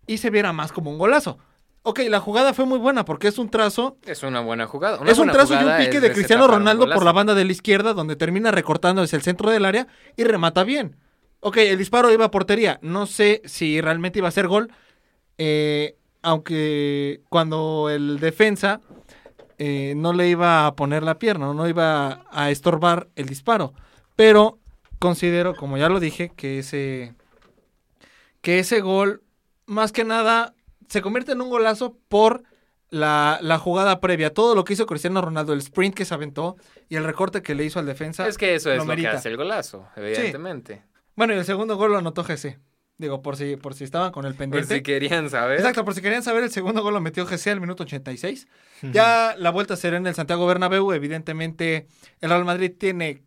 y 0.07 0.19
se 0.19 0.29
viera 0.31 0.53
más 0.53 0.73
como 0.73 0.91
un 0.91 0.99
golazo. 0.99 1.39
Ok, 1.83 2.01
la 2.09 2.21
jugada 2.21 2.53
fue 2.53 2.67
muy 2.67 2.79
buena 2.79 3.05
porque 3.05 3.29
es 3.29 3.39
un 3.39 3.49
trazo. 3.49 3.97
Es 4.05 4.23
una 4.23 4.41
buena 4.41 4.67
jugada. 4.67 4.99
Una 5.01 5.11
es 5.11 5.19
un 5.19 5.29
buena 5.29 5.33
trazo 5.33 5.55
y 5.55 5.65
un 5.65 5.77
pique 5.79 6.01
de 6.01 6.13
Cristiano 6.13 6.47
Ronaldo 6.47 6.89
por 6.93 7.05
la 7.05 7.13
banda 7.13 7.35
de 7.35 7.45
la 7.45 7.53
izquierda, 7.53 7.95
donde 7.95 8.17
termina 8.17 8.51
recortando 8.51 9.03
hacia 9.03 9.17
el 9.17 9.23
centro 9.23 9.51
del 9.51 9.65
área 9.65 9.87
y 10.17 10.25
remata 10.25 10.63
bien. 10.65 10.97
ok, 11.41 11.57
el 11.57 11.79
disparo 11.79 12.13
iba 12.13 12.27
a 12.27 12.31
portería. 12.31 12.79
No 12.83 13.07
sé 13.07 13.41
si 13.47 13.81
realmente 13.81 14.19
iba 14.19 14.29
a 14.29 14.33
ser 14.33 14.47
gol. 14.47 14.71
eh, 15.39 15.97
aunque 16.23 17.23
cuando 17.31 17.89
el 17.89 18.21
defensa 18.21 18.83
eh, 19.57 19.95
no 19.97 20.13
le 20.13 20.29
iba 20.29 20.67
a 20.67 20.75
poner 20.77 21.03
la 21.03 21.19
pierna, 21.19 21.55
no 21.55 21.67
iba 21.67 22.25
a 22.31 22.51
estorbar 22.51 23.09
el 23.17 23.27
disparo. 23.27 23.73
Pero 24.17 24.59
considero, 24.99 25.55
como 25.55 25.79
ya 25.79 25.89
lo 25.89 25.99
dije, 25.99 26.31
que 26.37 26.59
ese, 26.59 27.15
que 28.43 28.59
ese 28.59 28.81
gol, 28.81 29.23
más 29.67 29.93
que 29.93 30.05
nada, 30.05 30.55
se 30.91 31.01
convierte 31.01 31.33
en 31.33 31.41
un 31.41 31.49
golazo 31.49 31.97
por 32.09 32.43
la, 32.91 33.39
la 33.41 33.59
jugada 33.59 34.01
previa. 34.01 34.35
Todo 34.35 34.55
lo 34.55 34.65
que 34.65 34.73
hizo 34.73 34.87
Cristiano 34.87 35.23
Ronaldo, 35.23 35.53
el 35.53 35.61
sprint 35.61 35.95
que 35.95 36.05
se 36.05 36.13
aventó 36.13 36.57
y 36.89 36.97
el 36.97 37.05
recorte 37.05 37.43
que 37.43 37.55
le 37.55 37.65
hizo 37.65 37.79
al 37.79 37.87
defensa. 37.87 38.27
Es 38.27 38.37
que 38.37 38.57
eso 38.57 38.73
es 38.73 38.79
lo 38.79 38.85
lo, 38.85 38.97
que 38.97 39.07
hace 39.07 39.29
el 39.29 39.37
golazo, 39.37 39.89
evidentemente. 39.97 40.83
Bueno, 41.15 41.33
y 41.35 41.39
el 41.39 41.45
segundo 41.45 41.77
gol 41.77 41.93
lo 41.93 41.99
anotó 41.99 42.25
GC. 42.25 42.59
Digo, 42.99 43.23
por 43.23 43.37
si, 43.37 43.57
por 43.57 43.75
si 43.75 43.85
estaban 43.85 44.13
con 44.13 44.27
el 44.27 44.33
Por 44.33 44.41
pendiente. 44.41 44.75
si 44.75 44.83
querían 44.83 45.31
saber. 45.31 45.59
Exacto, 45.59 45.85
por 45.85 45.95
si 45.95 46.03
querían 46.03 46.23
saber, 46.23 46.43
el 46.43 46.51
segundo 46.51 46.83
gol 46.83 46.93
lo 46.93 47.01
metió 47.01 47.25
GC 47.25 47.47
al 47.49 47.61
minuto 47.61 47.85
86. 47.85 48.47
Ya 48.93 49.35
la 49.39 49.51
vuelta 49.51 49.77
será 49.77 49.97
en 49.97 50.07
el 50.07 50.15
Santiago 50.15 50.47
Bernabéu. 50.47 50.93
Evidentemente, 50.93 51.87
el 52.21 52.29
Real 52.29 52.45
Madrid 52.45 52.73
tiene 52.79 53.23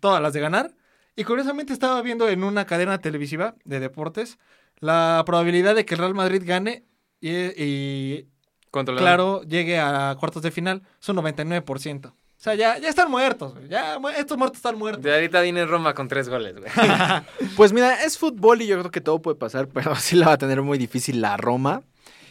todas 0.00 0.20
las 0.20 0.32
de 0.32 0.40
ganar. 0.40 0.72
Y 1.14 1.24
curiosamente 1.24 1.72
estaba 1.72 2.00
viendo 2.02 2.28
en 2.28 2.42
una 2.42 2.64
cadena 2.64 2.98
televisiva 2.98 3.54
de 3.64 3.78
deportes 3.78 4.38
la 4.80 5.22
probabilidad 5.26 5.74
de 5.74 5.84
que 5.84 5.94
el 5.94 6.00
Real 6.00 6.14
Madrid 6.14 6.42
gane 6.44 6.84
y, 7.20 7.30
y, 7.30 8.26
claro, 8.70 9.42
llegue 9.42 9.78
a 9.78 10.16
cuartos 10.18 10.42
de 10.42 10.50
final. 10.50 10.82
Son 10.98 11.16
99%. 11.16 12.12
O 12.40 12.42
sea, 12.42 12.54
ya, 12.54 12.78
ya 12.78 12.88
están 12.88 13.10
muertos. 13.10 13.54
güey. 13.54 13.68
Ya, 13.68 14.00
estos 14.16 14.38
muertos 14.38 14.56
están 14.56 14.78
muertos. 14.78 15.04
De 15.04 15.12
ahorita 15.12 15.42
viene 15.42 15.66
Roma 15.66 15.92
con 15.94 16.08
tres 16.08 16.28
goles, 16.30 16.56
güey. 16.56 16.70
Pues 17.56 17.74
mira, 17.74 18.02
es 18.02 18.16
fútbol 18.16 18.62
y 18.62 18.66
yo 18.66 18.78
creo 18.78 18.90
que 18.90 19.02
todo 19.02 19.20
puede 19.20 19.36
pasar, 19.36 19.68
pero 19.74 19.94
sí 19.96 20.16
la 20.16 20.28
va 20.28 20.32
a 20.32 20.38
tener 20.38 20.62
muy 20.62 20.78
difícil 20.78 21.20
la 21.20 21.36
Roma. 21.36 21.82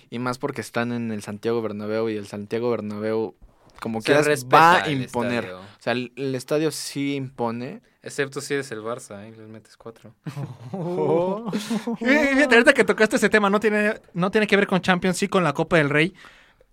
Y 0.10 0.18
más 0.18 0.40
porque 0.40 0.62
están 0.62 0.92
en 0.92 1.12
el 1.12 1.22
Santiago 1.22 1.62
Bernabéu 1.62 2.10
y 2.10 2.18
el 2.18 2.26
Santiago 2.26 2.72
Bernabéu, 2.72 3.36
como 3.80 4.00
respeta 4.00 4.58
va 4.58 4.84
a 4.84 4.90
imponer. 4.90 5.44
estadio. 5.44 5.60
O 5.60 5.82
sea, 5.82 5.94
el, 5.94 6.12
el 6.16 6.34
estadio 6.34 6.72
sí 6.72 7.14
impone. 7.14 7.84
Excepto 8.02 8.40
si 8.40 8.54
eres 8.54 8.72
el 8.72 8.82
Barça, 8.82 9.18
ahí 9.18 9.32
les 9.32 9.48
metes 9.48 9.76
cuatro. 9.76 10.16
Fíjate, 11.98 12.56
ahorita 12.56 12.74
que 12.74 12.84
tocaste 12.84 13.18
ese 13.18 13.30
tema, 13.30 13.50
no 13.50 13.60
tiene, 13.60 13.96
no 14.14 14.32
tiene 14.32 14.48
que 14.48 14.56
ver 14.56 14.68
con 14.68 14.82
Champions, 14.82 15.18
sí 15.18 15.28
con 15.28 15.44
la 15.44 15.54
Copa 15.54 15.78
del 15.78 15.90
Rey. 15.90 16.14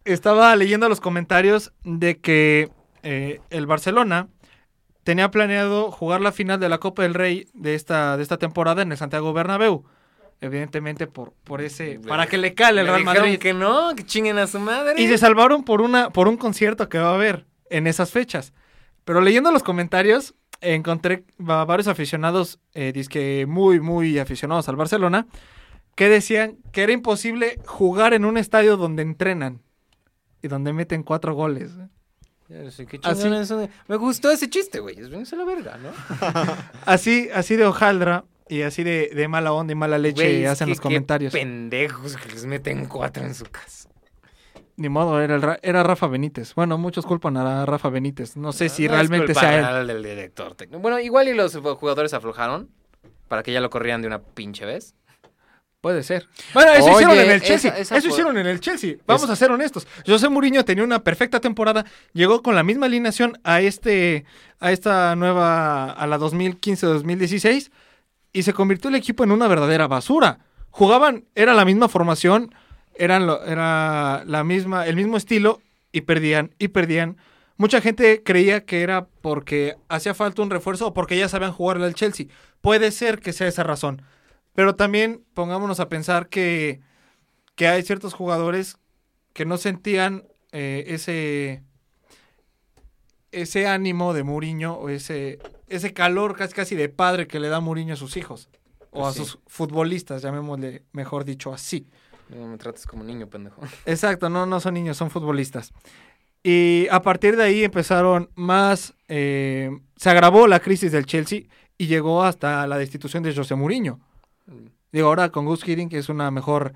Estaba 0.04 0.54
leyendo 0.54 0.88
los 0.88 1.00
comentarios 1.00 1.72
de 1.82 2.18
que 2.18 2.70
eh, 3.02 3.40
el 3.50 3.66
Barcelona 3.66 4.28
tenía 5.02 5.30
planeado 5.30 5.90
jugar 5.90 6.20
la 6.20 6.32
final 6.32 6.60
de 6.60 6.68
la 6.68 6.78
Copa 6.78 7.02
del 7.02 7.14
Rey 7.14 7.48
de 7.54 7.74
esta, 7.74 8.16
de 8.16 8.22
esta 8.22 8.38
temporada 8.38 8.82
en 8.82 8.92
el 8.92 8.98
Santiago 8.98 9.32
Bernabéu. 9.32 9.84
Evidentemente 10.40 11.06
por, 11.06 11.32
por 11.44 11.62
ese... 11.62 11.98
Para 12.06 12.26
que 12.26 12.36
le 12.36 12.54
cale 12.54 12.82
el 12.82 12.88
Real 12.88 13.00
dijeron 13.00 13.22
Madrid. 13.22 13.38
que 13.38 13.54
no, 13.54 13.94
que 13.96 14.04
chinguen 14.04 14.38
a 14.38 14.46
su 14.46 14.58
madre. 14.60 15.00
Y 15.00 15.08
se 15.08 15.16
salvaron 15.16 15.64
por, 15.64 15.80
una, 15.80 16.10
por 16.10 16.28
un 16.28 16.36
concierto 16.36 16.88
que 16.88 16.98
va 16.98 17.10
a 17.10 17.14
haber 17.14 17.46
en 17.70 17.86
esas 17.86 18.10
fechas. 18.10 18.52
Pero 19.04 19.20
leyendo 19.20 19.52
los 19.52 19.62
comentarios, 19.62 20.34
encontré 20.60 21.24
va- 21.40 21.64
varios 21.64 21.88
aficionados, 21.88 22.58
eh, 22.74 22.92
dizque 22.94 23.46
muy, 23.46 23.80
muy 23.80 24.18
aficionados 24.18 24.68
al 24.68 24.76
Barcelona, 24.76 25.26
que 25.94 26.08
decían 26.08 26.56
que 26.72 26.82
era 26.82 26.92
imposible 26.92 27.58
jugar 27.66 28.12
en 28.14 28.24
un 28.24 28.36
estadio 28.36 28.76
donde 28.76 29.02
entrenan 29.02 29.62
y 30.42 30.48
donde 30.48 30.72
meten 30.72 31.02
cuatro 31.02 31.34
goles. 31.34 31.70
Ya 32.48 32.58
no 32.62 32.70
sé 32.70 32.86
qué 32.86 33.00
Así- 33.02 33.22
chingones 33.22 33.48
son. 33.48 33.68
Me 33.88 33.96
gustó 33.96 34.30
ese 34.30 34.48
chiste, 34.48 34.78
güey. 34.80 34.96
Es 35.00 35.32
la 35.32 35.44
verga, 35.44 35.78
¿no? 35.78 35.88
Así, 36.86 37.28
así 37.34 37.56
de 37.56 37.64
hojaldra 37.66 38.24
y 38.48 38.62
así 38.62 38.84
de, 38.84 39.10
de 39.14 39.26
mala 39.26 39.52
onda 39.52 39.72
y 39.72 39.74
mala 39.74 39.98
leche 39.98 40.22
Güey, 40.22 40.44
hacen 40.46 40.66
que 40.66 40.70
los 40.70 40.78
qué 40.78 40.82
comentarios. 40.84 41.32
pendejos 41.32 42.16
que 42.16 42.28
les 42.30 42.46
meten 42.46 42.86
cuatro 42.86 43.24
en 43.24 43.34
su 43.34 43.44
casa. 43.46 43.75
Ni 44.76 44.88
modo, 44.90 45.20
era, 45.20 45.36
el 45.36 45.42
Ra- 45.42 45.58
era 45.62 45.82
Rafa 45.82 46.06
Benítez. 46.06 46.54
Bueno, 46.54 46.76
muchos 46.76 47.06
culpan 47.06 47.36
a 47.38 47.64
Rafa 47.64 47.88
Benítez. 47.88 48.36
No 48.36 48.52
sé 48.52 48.68
si 48.68 48.82
No 48.82 48.86
es 48.86 48.92
realmente 48.92 49.26
culpa 49.26 49.40
sea 49.40 49.80
él. 49.80 49.86
del 49.86 50.02
director 50.02 50.54
técnico. 50.54 50.80
Bueno, 50.80 50.98
igual 51.00 51.28
y 51.28 51.34
los 51.34 51.56
jugadores 51.56 52.12
aflojaron 52.12 52.68
para 53.28 53.42
que 53.42 53.52
ya 53.52 53.60
lo 53.60 53.70
corrieran 53.70 54.02
de 54.02 54.08
una 54.08 54.18
pinche 54.20 54.66
vez. 54.66 54.94
Puede 55.80 56.02
ser. 56.02 56.26
Bueno, 56.52 56.72
eso 56.72 56.84
Oye, 56.86 56.92
hicieron 56.94 57.18
en 57.18 57.30
el 57.30 57.40
Chelsea. 57.42 57.78
esa 57.78 57.96
eso 57.96 58.08
hicieron 58.08 58.36
en 58.38 58.46
el 58.46 58.60
Chelsea. 58.60 58.96
Vamos 59.06 59.30
a 59.30 59.36
ser 59.36 59.50
honestos. 59.52 59.86
José 60.06 60.28
Mourinho 60.28 60.64
tenía 60.64 60.82
una 60.82 60.98
perfecta 61.04 61.38
temporada. 61.40 61.84
Llegó 62.12 62.42
con 62.42 62.54
la 62.56 62.62
misma 62.64 62.86
alineación 62.86 63.38
a 63.44 63.60
este, 63.60 64.24
a 64.58 64.72
esta 64.72 65.14
nueva, 65.16 65.90
a 65.92 66.06
la 66.06 66.18
2015-2016 66.18 67.70
y 68.32 68.42
se 68.42 68.52
convirtió 68.52 68.88
el 68.90 68.96
equipo 68.96 69.24
en 69.24 69.30
una 69.32 69.48
verdadera 69.48 69.86
basura. 69.86 70.40
Jugaban, 70.70 71.24
era 71.34 71.54
la 71.54 71.64
misma 71.64 71.88
formación, 71.88 72.54
eran 72.98 73.26
lo- 73.26 73.44
era 73.44 74.24
la 74.26 74.44
misma, 74.44 74.86
el 74.86 74.96
mismo 74.96 75.16
estilo 75.16 75.60
y 75.92 76.02
perdían 76.02 76.54
y 76.58 76.68
perdían. 76.68 77.16
Mucha 77.58 77.80
gente 77.80 78.22
creía 78.22 78.64
que 78.64 78.82
era 78.82 79.06
porque 79.22 79.76
hacía 79.88 80.14
falta 80.14 80.42
un 80.42 80.50
refuerzo 80.50 80.88
o 80.88 80.94
porque 80.94 81.16
ya 81.16 81.28
sabían 81.28 81.52
jugarle 81.52 81.86
al 81.86 81.94
Chelsea. 81.94 82.26
Puede 82.60 82.90
ser 82.90 83.20
que 83.20 83.32
sea 83.32 83.48
esa 83.48 83.62
razón. 83.62 84.02
Pero 84.54 84.74
también 84.74 85.22
pongámonos 85.34 85.80
a 85.80 85.88
pensar 85.88 86.28
que, 86.28 86.80
que 87.54 87.68
hay 87.68 87.82
ciertos 87.82 88.12
jugadores 88.14 88.76
que 89.32 89.44
no 89.46 89.56
sentían 89.58 90.24
eh, 90.52 90.84
ese, 90.88 91.62
ese 93.32 93.66
ánimo 93.66 94.14
de 94.14 94.22
Mourinho 94.22 94.74
o 94.74 94.88
ese, 94.88 95.38
ese 95.68 95.92
calor 95.92 96.36
casi, 96.36 96.54
casi 96.54 96.74
de 96.74 96.88
padre 96.88 97.26
que 97.26 97.40
le 97.40 97.48
da 97.48 97.60
Mourinho 97.60 97.94
a 97.94 97.96
sus 97.96 98.16
hijos. 98.16 98.48
O 98.90 99.06
a 99.06 99.12
sí. 99.12 99.18
sus 99.18 99.38
futbolistas, 99.46 100.22
llamémosle 100.22 100.84
mejor 100.92 101.24
dicho 101.26 101.52
así. 101.52 101.86
No 102.28 102.46
me 102.48 102.58
trates 102.58 102.86
como 102.86 103.04
niño, 103.04 103.28
pendejo. 103.28 103.60
Exacto, 103.86 104.28
no, 104.28 104.46
no 104.46 104.60
son 104.60 104.74
niños, 104.74 104.96
son 104.96 105.10
futbolistas. 105.10 105.72
Y 106.42 106.86
a 106.90 107.02
partir 107.02 107.36
de 107.36 107.42
ahí 107.44 107.64
empezaron 107.64 108.30
más, 108.36 108.94
eh, 109.08 109.70
se 109.96 110.10
agravó 110.10 110.46
la 110.46 110.60
crisis 110.60 110.92
del 110.92 111.06
Chelsea 111.06 111.42
y 111.76 111.86
llegó 111.86 112.22
hasta 112.22 112.66
la 112.66 112.78
destitución 112.78 113.22
de 113.22 113.34
José 113.34 113.54
Mourinho. 113.56 114.00
Digo, 114.92 115.08
ahora 115.08 115.30
con 115.30 115.44
Gus 115.44 115.66
Hiddink 115.66 115.92
es 115.94 116.08
una 116.08 116.30
mejor, 116.30 116.72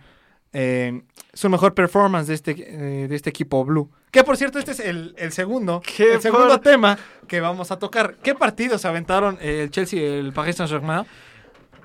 eh, 0.52 1.02
es 1.32 1.44
un 1.44 1.52
mejor 1.52 1.74
performance 1.74 2.26
de 2.26 2.34
este, 2.34 2.50
eh, 2.52 3.06
de 3.08 3.14
este 3.14 3.30
equipo 3.30 3.64
blue. 3.64 3.88
Que 4.10 4.24
por 4.24 4.36
cierto, 4.36 4.58
este 4.58 4.72
es 4.72 4.80
el, 4.80 5.14
el 5.16 5.30
segundo, 5.30 5.80
el 5.98 6.20
segundo 6.20 6.48
por- 6.48 6.58
tema 6.58 6.98
que 7.28 7.40
vamos 7.40 7.70
a 7.70 7.78
tocar. 7.78 8.16
¿Qué 8.16 8.34
partidos 8.34 8.84
aventaron 8.84 9.38
el 9.40 9.70
Chelsea 9.70 10.00
y 10.00 10.04
el 10.04 10.32
Paris 10.32 10.56
Saint-Germain 10.56 11.06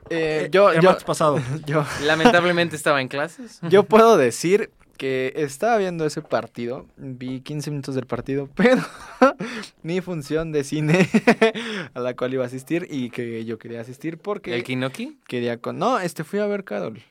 Eh, 0.10 0.44
eh, 0.46 0.50
yo, 0.52 0.72
el 0.72 0.82
yo, 0.82 0.90
martes 0.90 1.04
pasado? 1.04 1.40
yo, 1.66 1.86
Lamentablemente 2.04 2.76
estaba 2.76 3.02
en 3.02 3.08
clases. 3.08 3.60
yo 3.70 3.84
puedo 3.84 4.18
decir 4.18 4.72
que 4.98 5.34
estaba 5.36 5.78
viendo 5.78 6.06
ese 6.06 6.22
partido, 6.22 6.86
vi 6.96 7.42
15 7.42 7.70
minutos 7.72 7.96
del 7.96 8.06
partido, 8.06 8.48
pero 8.56 8.82
mi 9.84 10.00
función 10.02 10.52
de 10.54 10.64
cine 10.64 11.10
a 11.94 12.00
la 12.00 12.16
cual 12.16 12.34
iba 12.34 12.44
a 12.44 12.48
asistir 12.48 12.88
y 12.90 13.10
que 13.10 13.44
yo 13.46 13.58
quería 13.58 13.82
asistir 13.82 14.18
porque 14.18 14.56
¿El 14.56 14.64
Kinoki? 14.64 15.18
quería 15.28 15.58
con... 15.58 15.80
No, 15.80 16.00
este 16.00 16.24
fui 16.24 16.40
a 16.40 16.48
ver 16.48 16.64
Carol. 16.64 17.02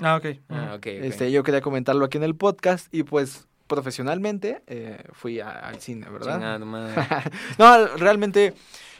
Ah, 0.00 0.16
ok. 0.16 0.26
Ah, 0.48 0.70
ok. 0.74 0.76
ok. 0.76 0.86
Este, 0.86 1.32
yo 1.32 1.42
quería 1.42 1.60
comentarlo 1.62 2.04
aquí 2.04 2.18
en 2.18 2.24
el 2.24 2.34
podcast 2.36 2.92
y 2.94 3.02
pues 3.02 3.46
profesionalmente 3.66 4.62
eh, 4.66 5.02
fui 5.12 5.40
a- 5.40 5.50
al 5.50 5.80
cine, 5.80 6.06
¿verdad? 6.10 6.34
Chingada 6.34 6.58
madre. 6.60 6.94
no, 7.58 7.86
realmente 7.96 8.54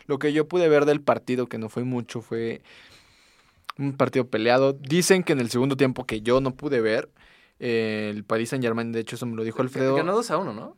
lo 0.06 0.18
que 0.18 0.32
yo 0.32 0.48
pude 0.48 0.68
ver 0.68 0.84
del 0.84 1.00
partido, 1.00 1.46
que 1.46 1.58
no 1.58 1.68
fue 1.68 1.84
mucho, 1.84 2.22
fue 2.22 2.62
un 3.78 3.96
partido 3.96 4.28
peleado. 4.28 4.72
Dicen 4.72 5.22
que 5.24 5.32
en 5.32 5.40
el 5.40 5.50
segundo 5.50 5.76
tiempo 5.76 6.04
que 6.06 6.20
yo 6.20 6.40
no 6.40 6.54
pude 6.54 6.80
ver, 6.80 7.10
eh, 7.58 8.10
el 8.14 8.24
Paris 8.24 8.50
Saint 8.50 8.64
Germain, 8.64 8.92
de 8.92 9.00
hecho 9.00 9.16
eso 9.16 9.26
me 9.26 9.36
lo 9.36 9.44
dijo 9.44 9.62
Alfredo, 9.62 9.94
Ganó 9.96 10.14
2 10.14 10.30
a 10.30 10.38
1, 10.38 10.52
¿no? 10.52 10.76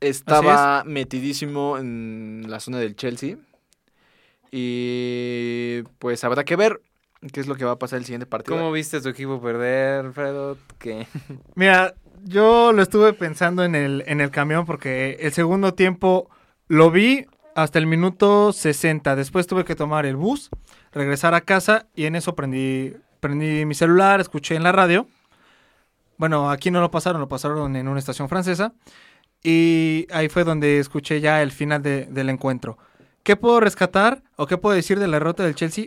estaba 0.00 0.84
metidísimo 0.84 1.78
en 1.78 2.44
la 2.48 2.60
zona 2.60 2.78
del 2.78 2.96
Chelsea. 2.96 3.36
Y 4.50 5.82
pues 5.98 6.22
habrá 6.24 6.44
que 6.44 6.56
ver 6.56 6.80
qué 7.32 7.40
es 7.40 7.46
lo 7.46 7.56
que 7.56 7.64
va 7.64 7.72
a 7.72 7.78
pasar 7.78 7.98
el 7.98 8.04
siguiente 8.04 8.26
partido. 8.26 8.56
¿Cómo 8.56 8.70
viste 8.70 8.98
a 8.98 9.00
tu 9.00 9.08
equipo 9.08 9.40
perder, 9.40 10.06
Alfredo? 10.06 10.58
¿Qué? 10.78 11.06
Mira, 11.54 11.94
yo 12.24 12.72
lo 12.72 12.82
estuve 12.82 13.12
pensando 13.12 13.64
en 13.64 13.74
el, 13.74 14.04
en 14.06 14.20
el 14.20 14.30
camión 14.30 14.64
porque 14.64 15.16
el 15.20 15.32
segundo 15.32 15.74
tiempo 15.74 16.30
lo 16.68 16.90
vi 16.90 17.26
hasta 17.54 17.78
el 17.78 17.86
minuto 17.86 18.52
60. 18.52 19.16
Después 19.16 19.46
tuve 19.46 19.64
que 19.64 19.74
tomar 19.74 20.06
el 20.06 20.16
bus, 20.16 20.50
regresar 20.94 21.34
a 21.34 21.42
casa 21.42 21.86
y 21.94 22.06
en 22.06 22.16
eso 22.16 22.34
prendí, 22.34 22.96
prendí 23.20 23.64
mi 23.66 23.74
celular, 23.74 24.20
escuché 24.20 24.54
en 24.54 24.62
la 24.62 24.72
radio. 24.72 25.06
Bueno, 26.16 26.50
aquí 26.50 26.70
no 26.70 26.80
lo 26.80 26.90
pasaron, 26.90 27.20
lo 27.20 27.28
pasaron 27.28 27.76
en 27.76 27.88
una 27.88 27.98
estación 27.98 28.28
francesa. 28.28 28.72
Y 29.42 30.06
ahí 30.10 30.28
fue 30.28 30.44
donde 30.44 30.78
escuché 30.78 31.20
ya 31.20 31.42
el 31.42 31.50
final 31.52 31.82
de- 31.82 32.06
del 32.06 32.30
encuentro. 32.30 32.78
¿Qué 33.22 33.36
puedo 33.36 33.60
rescatar 33.60 34.22
o 34.36 34.46
qué 34.46 34.56
puedo 34.56 34.74
decir 34.74 34.98
de 34.98 35.06
la 35.08 35.18
derrota 35.18 35.42
del 35.42 35.54
Chelsea? 35.54 35.86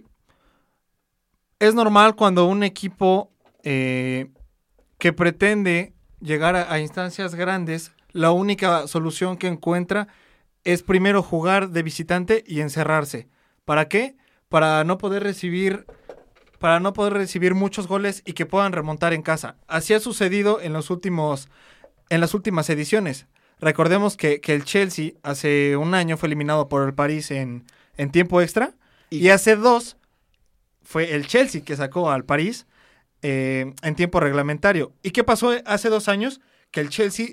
Es 1.60 1.74
normal 1.74 2.16
cuando 2.16 2.46
un 2.46 2.64
equipo 2.64 3.32
eh, 3.64 4.30
que 5.00 5.14
pretende 5.14 5.94
llegar 6.20 6.56
a 6.56 6.80
instancias 6.80 7.36
grandes, 7.36 7.92
la 8.12 8.32
única 8.32 8.88
solución 8.88 9.38
que 9.38 9.48
encuentra 9.48 10.08
es 10.64 10.84
primero 10.84 11.24
jugar 11.24 11.70
de 11.70 11.84
visitante 11.84 12.44
y 12.48 12.62
encerrarse. 12.62 13.28
¿Para 13.66 13.88
qué? 13.88 14.16
Para 14.50 14.84
no 14.84 14.98
poder 14.98 15.24
recibir 15.24 15.86
para 16.60 16.80
no 16.80 16.92
poder 16.94 17.14
recibir 17.14 17.54
muchos 17.54 17.88
goles 17.88 18.24
y 18.26 18.34
que 18.34 18.48
puedan 18.48 18.72
remontar 18.72 19.14
en 19.14 19.22
casa. 19.22 19.58
Así 19.68 19.94
ha 19.94 20.00
sucedido 20.00 20.60
en 20.60 20.74
los 20.74 20.90
últimos 20.90 21.50
en 22.10 22.20
las 22.22 22.34
últimas 22.34 22.70
ediciones. 22.70 23.28
Recordemos 23.60 24.18
que, 24.18 24.40
que 24.42 24.56
el 24.56 24.64
Chelsea 24.64 25.12
hace 25.24 25.78
un 25.78 25.94
año 25.94 26.18
fue 26.18 26.28
eliminado 26.28 26.68
por 26.68 26.88
el 26.88 26.94
París 26.96 27.30
en, 27.32 27.66
en 27.98 28.12
tiempo 28.12 28.42
extra 28.42 28.74
y, 29.10 29.18
Y- 29.26 29.30
hace 29.30 29.56
dos 29.56 29.98
fue 30.84 31.14
el 31.14 31.28
Chelsea 31.28 31.62
que 31.64 31.76
sacó 31.76 32.10
al 32.10 32.24
París 32.26 32.66
eh, 33.22 33.74
en 33.84 33.96
tiempo 33.96 34.20
reglamentario. 34.20 34.94
¿Y 35.04 35.12
qué 35.12 35.24
pasó 35.24 35.52
hace 35.66 35.90
dos 35.90 36.08
años? 36.08 36.40
Que 36.72 36.80
el 36.82 36.90
Chelsea 36.90 37.28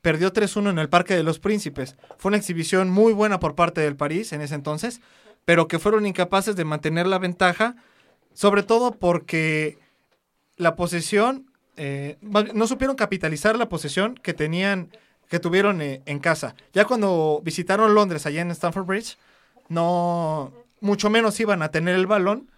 perdió 0.00 0.32
3-1 0.32 0.70
en 0.70 0.78
el 0.78 0.88
Parque 0.88 1.14
de 1.14 1.22
los 1.22 1.38
Príncipes. 1.38 1.96
Fue 2.18 2.28
una 2.30 2.36
exhibición 2.38 2.88
muy 2.88 3.12
buena 3.12 3.40
por 3.40 3.54
parte 3.54 3.80
del 3.80 3.96
París 3.96 4.32
en 4.32 4.40
ese 4.42 4.54
entonces, 4.54 5.00
pero 5.48 5.66
que 5.66 5.78
fueron 5.78 6.04
incapaces 6.04 6.56
de 6.56 6.66
mantener 6.66 7.06
la 7.06 7.18
ventaja, 7.18 7.74
sobre 8.34 8.62
todo 8.62 8.90
porque 8.90 9.78
la 10.58 10.76
posesión, 10.76 11.50
eh, 11.78 12.18
no 12.20 12.66
supieron 12.66 12.96
capitalizar 12.96 13.56
la 13.56 13.70
posesión 13.70 14.14
que 14.16 14.34
tenían, 14.34 14.90
que 15.26 15.38
tuvieron 15.38 15.80
eh, 15.80 16.02
en 16.04 16.18
casa. 16.18 16.54
Ya 16.74 16.84
cuando 16.84 17.40
visitaron 17.42 17.94
Londres, 17.94 18.26
allá 18.26 18.42
en 18.42 18.50
Stamford 18.50 18.84
Bridge, 18.84 19.16
no, 19.70 20.52
mucho 20.82 21.08
menos 21.08 21.40
iban 21.40 21.62
a 21.62 21.70
tener 21.70 21.94
el 21.94 22.06
balón 22.06 22.50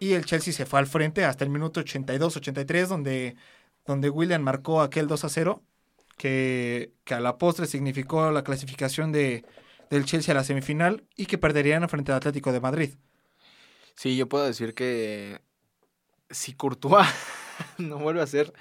y 0.00 0.14
el 0.14 0.24
Chelsea 0.24 0.52
se 0.52 0.66
fue 0.66 0.80
al 0.80 0.88
frente 0.88 1.24
hasta 1.24 1.44
el 1.44 1.50
minuto 1.50 1.80
82-83, 1.80 2.88
donde, 2.88 3.36
donde 3.86 4.10
William 4.10 4.42
marcó 4.42 4.82
aquel 4.82 5.06
2 5.06 5.26
a 5.26 5.28
0, 5.28 5.62
que, 6.16 6.90
que 7.04 7.14
a 7.14 7.20
la 7.20 7.38
postre 7.38 7.68
significó 7.68 8.32
la 8.32 8.42
clasificación 8.42 9.12
de, 9.12 9.44
del 9.92 10.06
Chelsea 10.06 10.32
a 10.32 10.36
la 10.36 10.44
semifinal 10.44 11.04
y 11.16 11.26
que 11.26 11.36
perderían 11.38 11.86
frente 11.88 12.12
al 12.12 12.16
Atlético 12.16 12.50
de 12.52 12.60
Madrid. 12.60 12.94
Sí, 13.94 14.16
yo 14.16 14.28
puedo 14.28 14.44
decir 14.46 14.74
que 14.74 15.40
si 16.30 16.54
Courtois 16.54 17.06
no 17.78 17.98
vuelve 17.98 18.20
a 18.20 18.24
hacer 18.24 18.52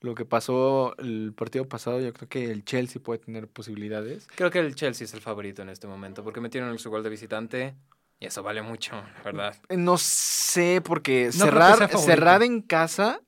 lo 0.00 0.14
que 0.14 0.24
pasó 0.24 0.96
el 0.98 1.32
partido 1.34 1.68
pasado, 1.68 2.00
yo 2.00 2.12
creo 2.12 2.28
que 2.28 2.50
el 2.50 2.64
Chelsea 2.64 3.00
puede 3.00 3.20
tener 3.20 3.48
posibilidades. 3.48 4.26
Creo 4.34 4.50
que 4.50 4.58
el 4.58 4.74
Chelsea 4.74 5.04
es 5.04 5.14
el 5.14 5.20
favorito 5.20 5.62
en 5.62 5.68
este 5.68 5.86
momento 5.86 6.24
porque 6.24 6.40
metieron 6.40 6.76
su 6.78 6.90
gol 6.90 7.02
de 7.04 7.10
visitante 7.10 7.74
y 8.18 8.26
eso 8.26 8.42
vale 8.42 8.60
mucho, 8.62 8.96
la 8.96 9.22
verdad. 9.22 9.56
Eh, 9.68 9.76
No 9.76 9.96
sé, 9.98 10.82
porque 10.84 11.26
No 11.26 11.44
cerrar, 11.44 12.42
en 12.42 12.60
casa 12.60 13.20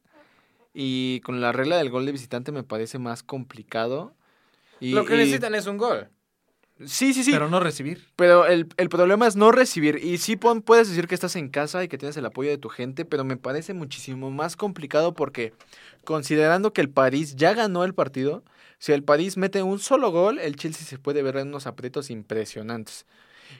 y 0.74 1.20
con 1.20 1.40
la 1.40 1.52
regla 1.52 1.76
del 1.76 1.90
gol 1.90 2.04
de 2.04 2.12
visitante 2.12 2.50
me 2.50 2.64
parece 2.64 2.98
más 2.98 3.22
complicado. 3.22 4.14
Y, 4.80 4.92
Lo 4.92 5.04
que 5.04 5.14
y- 5.14 5.18
necesitan 5.18 5.54
es 5.54 5.66
un 5.66 5.78
gol. 5.78 6.10
Sí, 6.84 7.12
sí, 7.12 7.24
sí. 7.24 7.32
Pero 7.32 7.48
no 7.48 7.60
recibir. 7.60 8.06
Pero 8.16 8.46
el, 8.46 8.68
el 8.76 8.88
problema 8.88 9.26
es 9.26 9.34
no 9.36 9.50
recibir. 9.50 9.96
Y 10.02 10.18
sí 10.18 10.36
pon- 10.36 10.62
puedes 10.62 10.88
decir 10.88 11.08
que 11.08 11.14
estás 11.14 11.34
en 11.36 11.48
casa 11.48 11.82
y 11.82 11.88
que 11.88 11.98
tienes 11.98 12.16
el 12.16 12.24
apoyo 12.26 12.50
de 12.50 12.58
tu 12.58 12.68
gente, 12.68 13.04
pero 13.04 13.24
me 13.24 13.36
parece 13.36 13.74
muchísimo 13.74 14.30
más 14.30 14.56
complicado 14.56 15.14
porque 15.14 15.52
considerando 16.04 16.72
que 16.72 16.80
el 16.80 16.88
París 16.90 17.34
ya 17.36 17.52
ganó 17.54 17.84
el 17.84 17.94
partido, 17.94 18.44
si 18.78 18.92
el 18.92 19.02
París 19.02 19.36
mete 19.36 19.62
un 19.62 19.80
solo 19.80 20.10
gol, 20.12 20.38
el 20.38 20.56
Chelsea 20.56 20.86
se 20.86 20.98
puede 20.98 21.22
ver 21.22 21.36
en 21.36 21.48
unos 21.48 21.66
aprietos 21.66 22.10
impresionantes. 22.10 23.06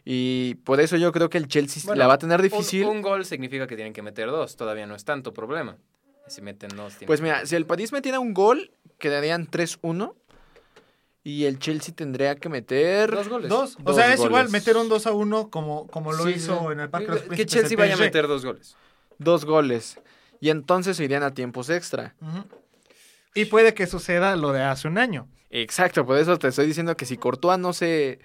Y 0.05 0.55
por 0.65 0.81
eso 0.81 0.97
yo 0.97 1.13
creo 1.13 1.29
que 1.31 1.39
el 1.39 1.49
Chelsea 1.49 1.83
Bueno, 1.85 1.99
la 1.99 2.07
va 2.07 2.15
a 2.15 2.19
tener 2.19 2.41
difícil. 2.41 2.85
Un, 2.85 3.03
gol 3.03 3.25
significa 3.25 3.67
que 3.67 3.75
tienen 3.75 3.93
que 3.93 4.03
meter 4.03 4.29
dos, 4.29 4.57
todavía 4.57 4.87
no 4.87 4.95
es 4.95 5.05
tanto 5.05 5.33
problema. 5.33 5.77
Si 6.29 6.43
meten 6.43 6.71
dos, 6.77 6.93
tienen 6.93 7.07
Pues 7.07 7.21
mira, 7.21 7.47
si 7.47 7.57
el 7.57 7.67
París 7.67 7.91
metiera 7.91 8.21
un 8.21 8.35
gol, 8.35 8.71
quedarían 8.99 9.47
3-1 9.47 10.15
y 11.31 11.45
el 11.45 11.59
Chelsea 11.59 11.95
tendría 11.95 12.37
que 12.37 12.49
meter 12.49 13.11
Dos 13.11 13.29
goles. 13.29 13.49
Dos. 13.49 13.77
O 13.81 13.83
Dos 13.83 13.97
sea, 13.97 14.07
es 14.13 14.19
goles. 14.19 14.31
igual 14.31 14.49
meter 14.51 14.77
un 14.77 14.89
2 14.89 15.07
a 15.07 15.13
1 15.13 15.51
como, 15.51 15.87
como 15.89 16.13
lo 16.13 16.25
Sí, 16.25 16.31
hizo 16.37 16.59
sí. 16.61 16.67
en 16.73 16.81
el 16.81 16.89
Parque 16.89 17.07
de 17.09 17.13
los 17.13 17.23
Que 17.23 17.29
Príncipes. 17.29 17.53
Chelsea 17.53 17.71
el 17.73 17.77
vaya 17.77 17.95
a 17.95 17.99
meter 17.99 18.27
dos 18.27 18.45
goles. 18.45 18.77
dos 19.19 19.45
goles. 19.45 20.01
Y 20.41 20.51
entonces 20.51 20.97
se 20.97 21.05
irían 21.05 21.23
a 21.23 21.35
tiempos 21.35 21.69
extra. 21.71 22.15
Y 23.35 23.45
puede 23.47 23.75
que 23.75 23.87
suceda 23.87 24.37
lo 24.37 24.53
de 24.53 24.63
hace 24.63 24.89
un 24.89 24.99
año. 24.99 25.29
Exacto, 25.51 26.05
por 26.07 26.19
eso 26.19 26.39
te 26.39 26.49
estoy 26.49 26.67
diciendo 26.67 26.97
que 26.97 27.05
si 27.07 27.17
Courtois 27.17 27.59
no 27.59 27.73
se... 27.73 28.19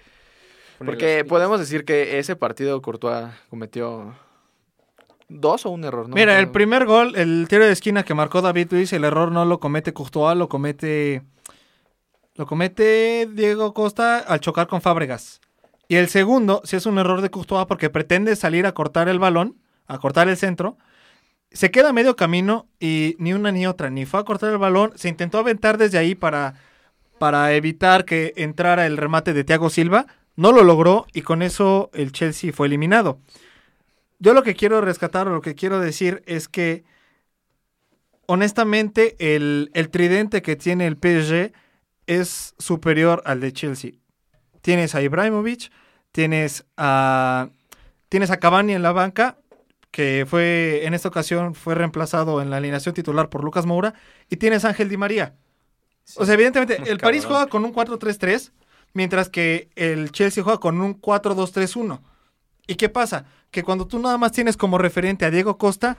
Porque 0.78 1.24
podemos 1.24 1.58
decir 1.60 1.84
que 1.84 2.18
ese 2.18 2.36
partido 2.36 2.80
Courtois 2.82 3.28
cometió 3.50 4.14
dos 5.28 5.64
o 5.66 5.70
un 5.70 5.84
error, 5.84 6.08
¿no? 6.08 6.14
Mira, 6.14 6.38
el 6.38 6.50
primer 6.50 6.84
gol, 6.84 7.16
el 7.16 7.46
tiro 7.48 7.64
de 7.64 7.72
esquina 7.72 8.02
que 8.04 8.12
marcó 8.14 8.42
David 8.42 8.68
Luiz, 8.72 8.92
el 8.92 9.04
error 9.04 9.30
no 9.32 9.44
lo 9.44 9.58
comete 9.60 9.92
Courtois, 9.92 10.36
lo 10.36 10.48
comete 10.48 11.22
lo 12.34 12.46
comete 12.46 13.28
Diego 13.32 13.72
Costa 13.74 14.18
al 14.18 14.40
chocar 14.40 14.66
con 14.66 14.80
Fábregas. 14.80 15.40
Y 15.86 15.96
el 15.96 16.08
segundo, 16.08 16.62
si 16.64 16.76
es 16.76 16.86
un 16.86 16.98
error 16.98 17.20
de 17.20 17.30
Courtois 17.30 17.66
porque 17.66 17.90
pretende 17.90 18.36
salir 18.36 18.66
a 18.66 18.72
cortar 18.72 19.08
el 19.08 19.18
balón, 19.18 19.56
a 19.86 19.98
cortar 19.98 20.28
el 20.28 20.36
centro, 20.36 20.76
se 21.52 21.70
queda 21.70 21.92
medio 21.92 22.16
camino 22.16 22.66
y 22.80 23.14
ni 23.18 23.32
una 23.32 23.52
ni 23.52 23.66
otra, 23.66 23.90
ni 23.90 24.06
fue 24.06 24.20
a 24.20 24.24
cortar 24.24 24.50
el 24.50 24.58
balón, 24.58 24.92
se 24.96 25.08
intentó 25.08 25.38
aventar 25.38 25.78
desde 25.78 25.98
ahí 25.98 26.14
para, 26.14 26.54
para 27.18 27.52
evitar 27.52 28.04
que 28.04 28.32
entrara 28.36 28.86
el 28.86 28.96
remate 28.96 29.32
de 29.32 29.44
Thiago 29.44 29.70
Silva, 29.70 30.06
no 30.34 30.50
lo 30.50 30.64
logró 30.64 31.06
y 31.12 31.22
con 31.22 31.42
eso 31.42 31.90
el 31.94 32.10
Chelsea 32.10 32.52
fue 32.52 32.66
eliminado. 32.66 33.20
Yo 34.18 34.34
lo 34.34 34.42
que 34.42 34.56
quiero 34.56 34.80
rescatar 34.80 35.28
o 35.28 35.34
lo 35.34 35.42
que 35.42 35.54
quiero 35.54 35.78
decir 35.78 36.22
es 36.26 36.48
que 36.48 36.82
honestamente 38.26 39.14
el, 39.18 39.70
el 39.74 39.90
tridente 39.90 40.42
que 40.42 40.56
tiene 40.56 40.86
el 40.86 40.96
PSG 40.96 41.52
es 42.06 42.54
superior 42.58 43.22
al 43.24 43.40
de 43.40 43.52
Chelsea. 43.52 43.92
Tienes 44.60 44.94
a 44.94 45.02
Ibrahimovic, 45.02 45.70
tienes 46.12 46.64
a 46.76 47.48
tienes 48.08 48.30
a 48.30 48.38
Cavani 48.38 48.74
en 48.74 48.82
la 48.82 48.92
banca, 48.92 49.38
que 49.90 50.26
fue 50.28 50.82
en 50.84 50.94
esta 50.94 51.08
ocasión 51.08 51.54
fue 51.54 51.74
reemplazado 51.74 52.40
en 52.40 52.50
la 52.50 52.58
alineación 52.58 52.94
titular 52.94 53.28
por 53.28 53.42
Lucas 53.42 53.66
Moura, 53.66 53.94
y 54.30 54.36
tienes 54.36 54.64
a 54.64 54.68
Ángel 54.68 54.88
Di 54.88 54.96
María. 54.96 55.34
O 56.16 56.24
sea, 56.24 56.34
evidentemente, 56.34 56.90
el 56.90 56.98
París 56.98 57.24
juega 57.24 57.46
con 57.46 57.64
un 57.64 57.72
4-3-3, 57.74 58.52
mientras 58.92 59.28
que 59.28 59.70
el 59.74 60.12
Chelsea 60.12 60.44
juega 60.44 60.60
con 60.60 60.80
un 60.80 61.00
4-2-3-1. 61.00 62.00
¿Y 62.66 62.74
qué 62.76 62.88
pasa? 62.88 63.26
Que 63.50 63.62
cuando 63.62 63.86
tú 63.86 63.98
nada 63.98 64.18
más 64.18 64.32
tienes 64.32 64.56
como 64.56 64.78
referente 64.78 65.24
a 65.24 65.30
Diego 65.30 65.58
Costa, 65.58 65.96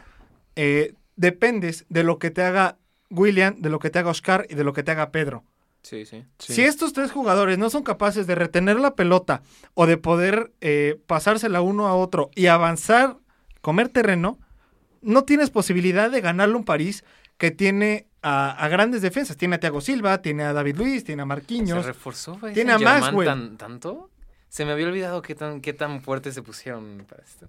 eh, 0.55 0.93
dependes 1.15 1.85
de 1.89 2.03
lo 2.03 2.19
que 2.19 2.31
te 2.31 2.43
haga 2.43 2.77
William, 3.09 3.55
de 3.59 3.69
lo 3.69 3.79
que 3.79 3.89
te 3.89 3.99
haga 3.99 4.11
Oscar 4.11 4.47
y 4.49 4.55
de 4.55 4.63
lo 4.63 4.73
que 4.73 4.83
te 4.83 4.91
haga 4.91 5.11
Pedro. 5.11 5.43
Sí, 5.85 6.03
sí. 6.05 6.25
Sí. 6.39 6.53
Si 6.53 6.63
estos 6.63 6.93
tres 6.93 7.11
jugadores 7.11 7.59
no 7.59 7.69
son 7.69 7.83
capaces 7.83 8.25
de 8.25 8.33
retener 8.33 8.79
la 8.79 8.95
pelota 8.95 9.43
o 9.75 9.85
de 9.85 9.97
poder 9.97 10.51
eh, 10.59 10.99
pasársela 11.05 11.61
uno 11.61 11.85
a 11.87 11.93
otro 11.95 12.31
y 12.33 12.47
avanzar, 12.47 13.17
comer 13.61 13.89
terreno, 13.89 14.39
no 15.03 15.25
tienes 15.25 15.51
posibilidad 15.51 16.09
de 16.09 16.21
ganarle 16.21 16.55
un 16.55 16.63
París 16.65 17.03
que 17.37 17.51
tiene 17.51 18.07
a, 18.23 18.49
a 18.51 18.67
grandes 18.67 19.03
defensas. 19.03 19.37
Tiene 19.37 19.57
a 19.57 19.59
Thiago 19.59 19.79
Silva, 19.79 20.23
tiene 20.23 20.41
a 20.43 20.53
David 20.53 20.77
Luis, 20.77 21.03
tiene 21.03 21.21
a 21.21 21.25
¿Se 21.25 21.27
Marquinhos. 21.27 21.85
reforzó 21.85 22.39
Paris 22.39 22.55
Tiene 22.55 22.71
a 22.71 22.79
Maxwell. 22.79 23.27
tan- 23.27 23.57
tanto? 23.57 24.09
Se 24.49 24.65
me 24.65 24.71
había 24.71 24.87
olvidado 24.87 25.21
qué 25.21 25.35
tan, 25.35 25.61
qué 25.61 25.73
tan 25.73 26.01
fuerte 26.01 26.31
se 26.31 26.41
pusieron 26.41 27.05
para 27.07 27.21
esto. 27.23 27.47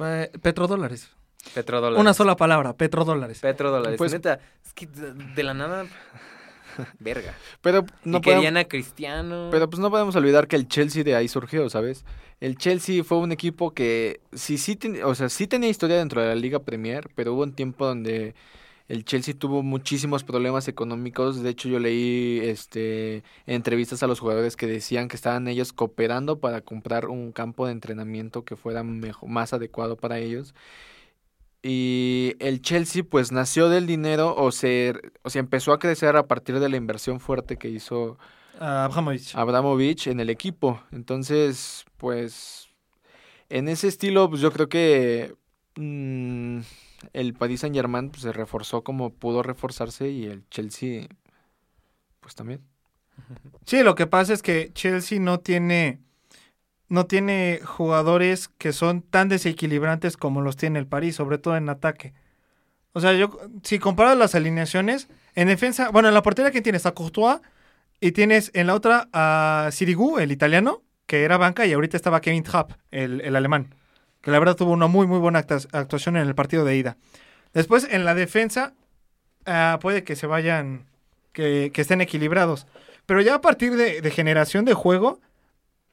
Eh, 0.00 0.30
petrodólares. 0.40 1.10
Petrodólares. 1.52 2.00
Una 2.00 2.14
sola 2.14 2.36
palabra, 2.36 2.72
petrodólares. 2.74 3.40
Petrodólares. 3.40 3.98
Pues- 3.98 4.12
Neta, 4.12 4.40
es 4.64 4.72
que 4.72 4.86
de 4.86 5.42
la 5.42 5.52
nada... 5.52 5.84
Verga. 6.98 7.34
Pero 7.60 7.84
no 8.04 8.18
y 8.18 8.20
podemos- 8.20 8.22
querían 8.42 8.56
a 8.56 8.64
Cristiano. 8.64 9.48
Pero 9.50 9.68
pues 9.70 9.80
no 9.80 9.90
podemos 9.90 10.14
olvidar 10.16 10.46
que 10.48 10.56
el 10.56 10.68
Chelsea 10.68 11.04
de 11.04 11.14
ahí 11.14 11.28
surgió, 11.28 11.68
¿sabes? 11.70 12.04
El 12.40 12.56
Chelsea 12.58 13.02
fue 13.04 13.18
un 13.18 13.32
equipo 13.32 13.72
que 13.72 14.20
sí, 14.32 14.58
sí, 14.58 14.76
ten- 14.76 15.02
o 15.04 15.14
sea, 15.14 15.28
sí 15.28 15.46
tenía 15.46 15.70
historia 15.70 15.96
dentro 15.96 16.20
de 16.20 16.28
la 16.28 16.34
Liga 16.34 16.58
Premier, 16.60 17.08
pero 17.14 17.32
hubo 17.34 17.42
un 17.42 17.52
tiempo 17.52 17.86
donde 17.86 18.34
el 18.88 19.04
Chelsea 19.04 19.34
tuvo 19.34 19.62
muchísimos 19.64 20.22
problemas 20.22 20.68
económicos. 20.68 21.42
De 21.42 21.50
hecho, 21.50 21.68
yo 21.68 21.80
leí 21.80 22.38
este 22.42 23.24
entrevistas 23.46 24.02
a 24.02 24.06
los 24.06 24.20
jugadores 24.20 24.54
que 24.54 24.66
decían 24.68 25.08
que 25.08 25.16
estaban 25.16 25.48
ellos 25.48 25.72
cooperando 25.72 26.38
para 26.38 26.60
comprar 26.60 27.06
un 27.08 27.32
campo 27.32 27.66
de 27.66 27.72
entrenamiento 27.72 28.44
que 28.44 28.54
fuera 28.54 28.84
mejor, 28.84 29.28
más 29.28 29.52
adecuado 29.52 29.96
para 29.96 30.18
ellos. 30.18 30.54
Y 31.68 32.36
el 32.38 32.62
Chelsea 32.62 33.02
pues 33.02 33.32
nació 33.32 33.68
del 33.68 33.88
dinero 33.88 34.36
o 34.36 34.52
se, 34.52 34.94
o 35.22 35.30
sea, 35.30 35.40
empezó 35.40 35.72
a 35.72 35.80
crecer 35.80 36.14
a 36.16 36.28
partir 36.28 36.60
de 36.60 36.68
la 36.68 36.76
inversión 36.76 37.18
fuerte 37.18 37.56
que 37.56 37.68
hizo 37.68 38.18
a 38.60 38.84
Abramovich. 38.84 39.34
Abramovich 39.34 40.06
en 40.06 40.20
el 40.20 40.30
equipo. 40.30 40.80
Entonces, 40.92 41.84
pues, 41.96 42.68
en 43.48 43.68
ese 43.68 43.88
estilo, 43.88 44.30
pues 44.30 44.40
yo 44.40 44.52
creo 44.52 44.68
que 44.68 45.34
mm, 45.74 46.60
el 47.12 47.34
Paris 47.34 47.62
Saint 47.62 47.74
Germain 47.74 48.10
pues, 48.10 48.22
se 48.22 48.32
reforzó 48.32 48.84
como 48.84 49.10
pudo 49.10 49.42
reforzarse 49.42 50.08
y 50.08 50.26
el 50.26 50.48
Chelsea, 50.50 51.08
pues 52.20 52.36
también. 52.36 52.60
Sí, 53.64 53.82
lo 53.82 53.96
que 53.96 54.06
pasa 54.06 54.32
es 54.34 54.42
que 54.42 54.70
Chelsea 54.72 55.18
no 55.18 55.40
tiene 55.40 56.05
no 56.88 57.06
tiene 57.06 57.60
jugadores 57.64 58.48
que 58.48 58.72
son 58.72 59.02
tan 59.02 59.28
desequilibrantes 59.28 60.16
como 60.16 60.40
los 60.40 60.56
tiene 60.56 60.78
el 60.78 60.86
París, 60.86 61.16
sobre 61.16 61.38
todo 61.38 61.56
en 61.56 61.68
ataque. 61.68 62.14
O 62.92 63.00
sea, 63.00 63.12
yo 63.12 63.38
si 63.62 63.78
comparas 63.78 64.16
las 64.16 64.34
alineaciones 64.34 65.08
en 65.34 65.48
defensa, 65.48 65.90
bueno, 65.90 66.08
en 66.08 66.14
la 66.14 66.22
portería 66.22 66.50
que 66.50 66.62
tienes 66.62 66.86
a 66.86 66.92
Courtois 66.92 67.40
y 68.00 68.12
tienes 68.12 68.50
en 68.54 68.68
la 68.68 68.74
otra 68.74 69.08
a 69.12 69.68
Sirigu, 69.72 70.18
el 70.18 70.32
italiano, 70.32 70.82
que 71.06 71.24
era 71.24 71.36
banca 71.36 71.66
y 71.66 71.72
ahorita 71.72 71.96
estaba 71.96 72.20
Kevin 72.20 72.42
Trapp, 72.42 72.72
el, 72.90 73.20
el 73.20 73.36
alemán, 73.36 73.74
que 74.22 74.30
la 74.30 74.38
verdad 74.38 74.56
tuvo 74.56 74.72
una 74.72 74.86
muy, 74.86 75.06
muy 75.06 75.18
buena 75.18 75.40
actuación 75.40 76.16
en 76.16 76.26
el 76.26 76.34
partido 76.34 76.64
de 76.64 76.76
ida. 76.76 76.96
Después, 77.52 77.86
en 77.90 78.04
la 78.04 78.14
defensa, 78.14 78.74
ah, 79.44 79.78
puede 79.80 80.04
que 80.04 80.16
se 80.16 80.26
vayan, 80.26 80.86
que, 81.32 81.70
que 81.72 81.80
estén 81.80 82.00
equilibrados. 82.00 82.66
Pero 83.06 83.20
ya 83.20 83.36
a 83.36 83.40
partir 83.40 83.76
de 83.76 84.10
generación 84.10 84.64
de 84.64 84.74
juego, 84.74 85.20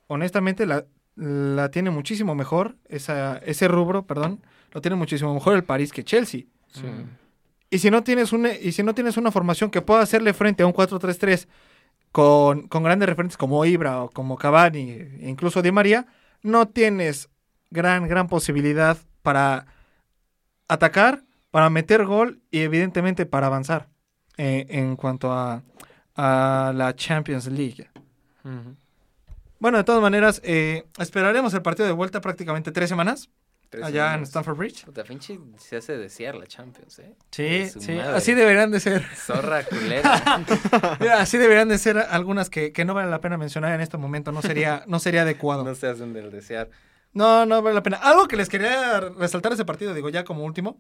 honestamente 0.08 0.66
la, 0.66 0.86
la 1.16 1.70
tiene 1.70 1.90
muchísimo 1.90 2.36
mejor, 2.36 2.78
esa, 2.88 3.38
ese 3.38 3.68
rubro, 3.68 4.06
perdón, 4.06 4.42
lo 4.72 4.82
tiene 4.82 4.96
muchísimo 4.96 5.34
mejor 5.34 5.56
el 5.56 5.64
París 5.64 5.92
que 5.92 6.04
Chelsea. 6.04 6.44
Sí. 6.72 6.88
Y 7.70 7.80
si 7.80 7.90
no 7.90 8.04
tienes 8.04 8.34
una, 8.34 8.54
y 8.54 8.72
si 8.72 8.84
no 8.84 8.94
tienes 8.94 9.18
una 9.18 9.32
formación 9.32 9.70
que 9.70 9.82
pueda 9.82 10.02
hacerle 10.02 10.34
frente 10.34 10.64
a 10.64 10.68
un 10.68 10.74
4-3-3 10.74 11.48
con, 12.12 12.68
con 12.68 12.84
grandes 12.84 13.10
referentes 13.10 13.38
como 13.38 13.66
Ibra 13.66 14.04
o 14.04 14.10
como 14.10 14.38
Cavani 14.38 14.92
e 14.92 15.22
incluso 15.24 15.62
Di 15.62 15.72
María, 15.72 16.06
no 16.44 16.68
tienes 16.68 17.30
gran, 17.72 18.08
gran 18.08 18.28
posibilidad 18.28 18.98
para 19.24 19.66
atacar, 20.68 21.24
para 21.50 21.70
meter 21.70 22.06
gol 22.06 22.42
y 22.52 22.60
evidentemente 22.60 23.26
para 23.26 23.48
avanzar 23.48 23.90
eh, 24.38 24.66
en 24.70 24.96
cuanto 24.96 25.32
a, 25.32 25.64
a 26.16 26.74
la 26.76 26.96
Champions 26.96 27.48
League. 27.48 27.90
Bueno, 29.64 29.78
de 29.78 29.86
todas 29.86 30.02
maneras, 30.02 30.42
eh, 30.44 30.84
esperaremos 31.00 31.54
el 31.54 31.62
partido 31.62 31.88
de 31.88 31.94
vuelta 31.94 32.20
prácticamente 32.20 32.74
tres 32.74 32.90
semanas 32.90 33.30
Tres 33.70 33.86
allá 33.86 34.14
en. 34.14 34.24
Stamford 34.24 34.58
Bridge. 34.58 34.84
Puta, 34.84 35.06
pinche 35.06 35.40
se 35.58 35.78
hace 35.78 35.96
desear 35.96 36.36
la 36.36 36.46
Champions, 36.46 37.00
¿eh? 37.00 37.16
Sí, 37.32 37.70
sí, 37.80 37.94
madre. 37.94 38.18
así 38.18 38.34
deberían 38.34 38.72
de 38.72 38.82
ser. 38.82 39.06
Zorra 39.16 39.64
culera. 39.70 40.22
Mira, 41.00 41.22
así 41.22 41.38
deberían 41.38 41.70
de 41.70 41.78
ser 41.78 41.98
algunas 41.98 42.50
que, 42.50 42.74
que 42.74 42.84
no 42.84 42.94
vale 42.94 43.10
la 43.10 43.22
pena 43.22 43.38
mencionar 43.38 43.74
en 43.74 43.80
este 43.80 43.96
momento, 43.96 44.34
no 44.34 44.42
sería, 44.42 44.84
no 44.86 45.00
sería 45.00 45.22
adecuado. 45.22 45.64
no 45.64 45.76
se 45.76 45.88
hacen 45.88 46.12
del 46.12 46.30
desear. 46.30 46.70
No, 47.14 47.46
no 47.46 47.62
vale 47.62 47.76
la 47.76 47.84
pena. 47.84 47.96
Algo 47.96 48.28
que 48.28 48.36
les 48.36 48.50
quería 48.50 49.00
resaltar 49.00 49.52
de 49.52 49.56
ese 49.56 49.66
partido, 49.66 49.94
digo 49.94 50.10
ya 50.10 50.26
como 50.26 50.44
último, 50.44 50.78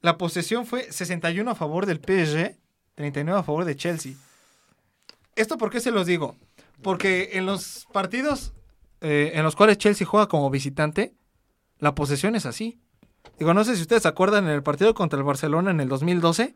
la 0.00 0.16
posesión 0.16 0.64
fue 0.64 0.92
61 0.92 1.50
a 1.50 1.56
favor 1.56 1.86
del 1.86 1.96
PSG, 1.98 2.54
39 2.94 3.40
a 3.40 3.42
favor 3.42 3.64
de 3.64 3.74
Chelsea. 3.74 4.12
¿Esto 5.34 5.58
por 5.58 5.70
qué 5.70 5.80
se 5.80 5.90
los 5.90 6.06
digo? 6.06 6.36
Porque 6.82 7.30
en 7.34 7.46
los 7.46 7.86
partidos 7.92 8.52
eh, 9.00 9.32
en 9.34 9.42
los 9.42 9.56
cuales 9.56 9.78
Chelsea 9.78 10.06
juega 10.06 10.26
como 10.26 10.50
visitante, 10.50 11.14
la 11.78 11.94
posesión 11.94 12.34
es 12.34 12.46
así. 12.46 12.80
Digo, 13.38 13.54
no 13.54 13.64
sé 13.64 13.76
si 13.76 13.82
ustedes 13.82 14.02
se 14.02 14.08
acuerdan 14.08 14.44
en 14.44 14.50
el 14.50 14.62
partido 14.62 14.94
contra 14.94 15.18
el 15.18 15.24
Barcelona 15.24 15.70
en 15.70 15.80
el 15.80 15.88
2012, 15.88 16.54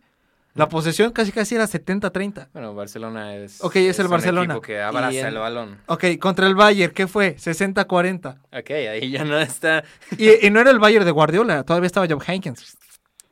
la 0.54 0.68
posesión 0.68 1.12
casi 1.12 1.30
casi 1.30 1.54
era 1.54 1.64
70-30. 1.64 2.48
Bueno, 2.52 2.74
Barcelona 2.74 3.36
es. 3.36 3.62
Ok, 3.62 3.76
es 3.76 3.98
el 4.00 4.06
un 4.06 4.10
Barcelona. 4.10 4.54
equipo 4.54 4.62
que 4.62 4.80
abraza 4.80 5.28
el 5.28 5.36
balón. 5.38 5.78
Ok, 5.86 6.04
contra 6.18 6.46
el 6.46 6.54
Bayern, 6.56 6.92
¿qué 6.92 7.06
fue? 7.06 7.36
60-40. 7.36 8.40
Ok, 8.52 8.70
ahí 8.70 9.10
ya 9.10 9.24
no 9.24 9.38
está. 9.38 9.84
Y, 10.18 10.44
y 10.46 10.50
no 10.50 10.60
era 10.60 10.70
el 10.70 10.78
Bayern 10.80 11.04
de 11.04 11.12
Guardiola, 11.12 11.62
todavía 11.62 11.86
estaba 11.86 12.06
Joe 12.08 12.18
Hankins. 12.26 12.76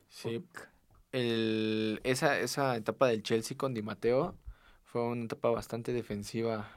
Sí. 0.08 0.44
El, 1.10 2.00
esa, 2.04 2.38
esa 2.38 2.76
etapa 2.76 3.08
del 3.08 3.22
Chelsea 3.22 3.56
con 3.56 3.74
Di 3.74 3.82
Matteo 3.82 4.36
fue 4.84 5.02
una 5.02 5.24
etapa 5.24 5.50
bastante 5.50 5.92
defensiva. 5.92 6.68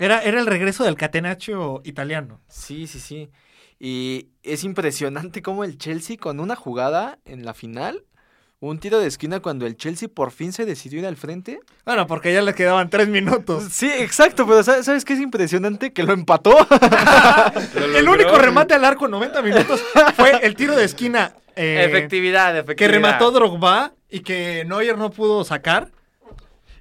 Era, 0.00 0.22
era 0.22 0.40
el 0.40 0.46
regreso 0.46 0.82
del 0.82 0.96
catenaccio 0.96 1.82
italiano. 1.84 2.40
Sí, 2.48 2.86
sí, 2.86 2.98
sí. 2.98 3.30
Y 3.78 4.28
es 4.42 4.64
impresionante 4.64 5.42
cómo 5.42 5.62
el 5.62 5.76
Chelsea 5.76 6.16
con 6.16 6.40
una 6.40 6.56
jugada 6.56 7.18
en 7.26 7.44
la 7.44 7.52
final, 7.52 8.04
un 8.60 8.78
tiro 8.78 8.98
de 8.98 9.06
esquina 9.06 9.40
cuando 9.40 9.66
el 9.66 9.76
Chelsea 9.76 10.08
por 10.08 10.30
fin 10.30 10.54
se 10.54 10.64
decidió 10.64 11.00
ir 11.00 11.06
al 11.06 11.18
frente. 11.18 11.60
Bueno, 11.84 12.06
porque 12.06 12.32
ya 12.32 12.40
le 12.40 12.54
quedaban 12.54 12.88
tres 12.88 13.08
minutos. 13.08 13.64
Sí, 13.70 13.90
exacto, 13.94 14.46
pero 14.46 14.62
¿sabes, 14.62 14.86
¿sabes 14.86 15.04
qué 15.04 15.12
es 15.12 15.20
impresionante? 15.20 15.92
Que 15.92 16.02
lo 16.02 16.14
empató. 16.14 16.56
El 17.94 18.08
único 18.08 18.38
remate 18.38 18.72
al 18.72 18.84
arco 18.86 19.04
en 19.04 19.10
90 19.10 19.42
minutos 19.42 19.82
fue 20.14 20.32
el 20.42 20.54
tiro 20.56 20.74
de 20.76 20.84
esquina 20.84 21.34
eh, 21.56 21.84
efectividad, 21.86 22.52
que 22.54 22.60
efectividad. 22.60 22.90
remató 22.90 23.30
Drogba 23.32 23.92
y 24.08 24.20
que 24.20 24.64
Neuer 24.66 24.96
no 24.96 25.10
pudo 25.10 25.44
sacar. 25.44 25.90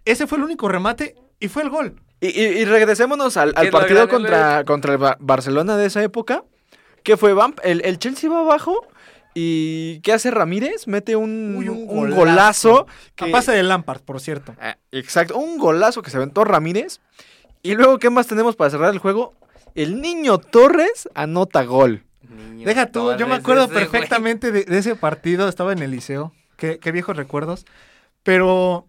Ese 0.05 0.25
fue 0.25 0.37
el 0.37 0.45
único 0.45 0.69
remate 0.69 1.15
y 1.39 1.49
fue 1.49 1.63
el 1.63 1.69
gol. 1.69 2.01
Y, 2.21 2.27
y- 2.27 2.59
y 2.59 2.65
regresémonos 2.65 3.37
al, 3.37 3.53
partido 3.71 4.07
contra, 4.09 4.63
contra 4.65 4.91
el 4.93 4.97
Ba- 4.97 5.17
Barcelona 5.19 5.77
de 5.77 5.85
esa 5.87 6.03
época. 6.03 6.43
Que 7.03 7.15
fue 7.17 7.33
Vamp, 7.33 7.59
el, 7.63 7.81
el 7.85 7.97
Chelsea 7.97 8.29
va 8.29 8.39
abajo. 8.41 8.85
¿Y 9.35 10.01
qué 10.01 10.11
hace 10.11 10.31
Ramírez? 10.31 10.87
Mete 10.87 11.15
un, 11.15 11.55
Uy, 11.57 11.69
un 11.69 11.77
un 11.77 11.87
golazo. 11.87 12.15
golazo. 12.15 12.87
A 13.21 13.25
que- 13.25 13.31
pase 13.31 13.51
de 13.53 13.63
Lampard, 13.63 14.01
por 14.01 14.19
cierto. 14.19 14.55
Ah, 14.59 14.77
exacto, 14.91 15.37
un 15.37 15.57
golazo 15.57 16.01
que 16.01 16.09
se 16.11 16.17
aventó 16.17 16.43
Ramírez. 16.43 16.99
Y 17.61 17.75
luego, 17.75 17.99
¿qué 17.99 18.09
más 18.09 18.27
tenemos 18.27 18.55
para 18.55 18.69
cerrar 18.69 18.91
el 18.91 18.99
juego? 18.99 19.33
El 19.75 20.01
niño 20.01 20.39
Torres 20.39 21.07
anota 21.13 21.63
gol. 21.63 22.03
Niño 22.27 22.65
Deja 22.67 22.87
tú, 22.91 23.15
yo 23.17 23.27
me 23.27 23.35
acuerdo 23.35 23.69
perfectamente 23.69 24.51
de, 24.51 24.65
de 24.65 24.77
ese 24.77 24.95
partido, 24.95 25.47
estaba 25.47 25.71
en 25.73 25.79
el 25.79 25.91
liceo, 25.91 26.33
qué, 26.57 26.79
qué 26.79 26.91
viejos 26.91 27.15
recuerdos, 27.15 27.65
pero 28.23 28.87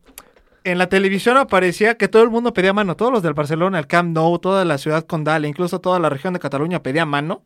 en 0.64 0.78
la 0.78 0.88
televisión 0.88 1.36
aparecía 1.36 1.96
que 1.96 2.08
todo 2.08 2.22
el 2.22 2.30
mundo 2.30 2.52
pedía 2.52 2.72
mano, 2.72 2.96
todos 2.96 3.12
los 3.12 3.22
del 3.22 3.34
Barcelona, 3.34 3.78
el 3.78 3.86
Camp 3.86 4.14
Nou, 4.14 4.38
toda 4.38 4.64
la 4.64 4.78
ciudad 4.78 5.04
condal, 5.06 5.46
incluso 5.46 5.80
toda 5.80 5.98
la 5.98 6.08
región 6.08 6.34
de 6.34 6.40
Cataluña 6.40 6.82
pedía 6.82 7.06
mano. 7.06 7.42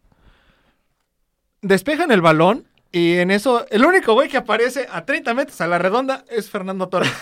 Despejan 1.62 2.10
el 2.10 2.20
balón 2.20 2.66
y 2.94 3.18
en 3.18 3.32
eso, 3.32 3.66
el 3.70 3.84
único 3.84 4.14
güey 4.14 4.28
que 4.28 4.36
aparece 4.36 4.86
a 4.88 5.04
30 5.04 5.34
metros 5.34 5.60
a 5.60 5.66
la 5.66 5.78
redonda 5.78 6.24
es 6.30 6.48
Fernando 6.48 6.88
Torres. 6.88 7.12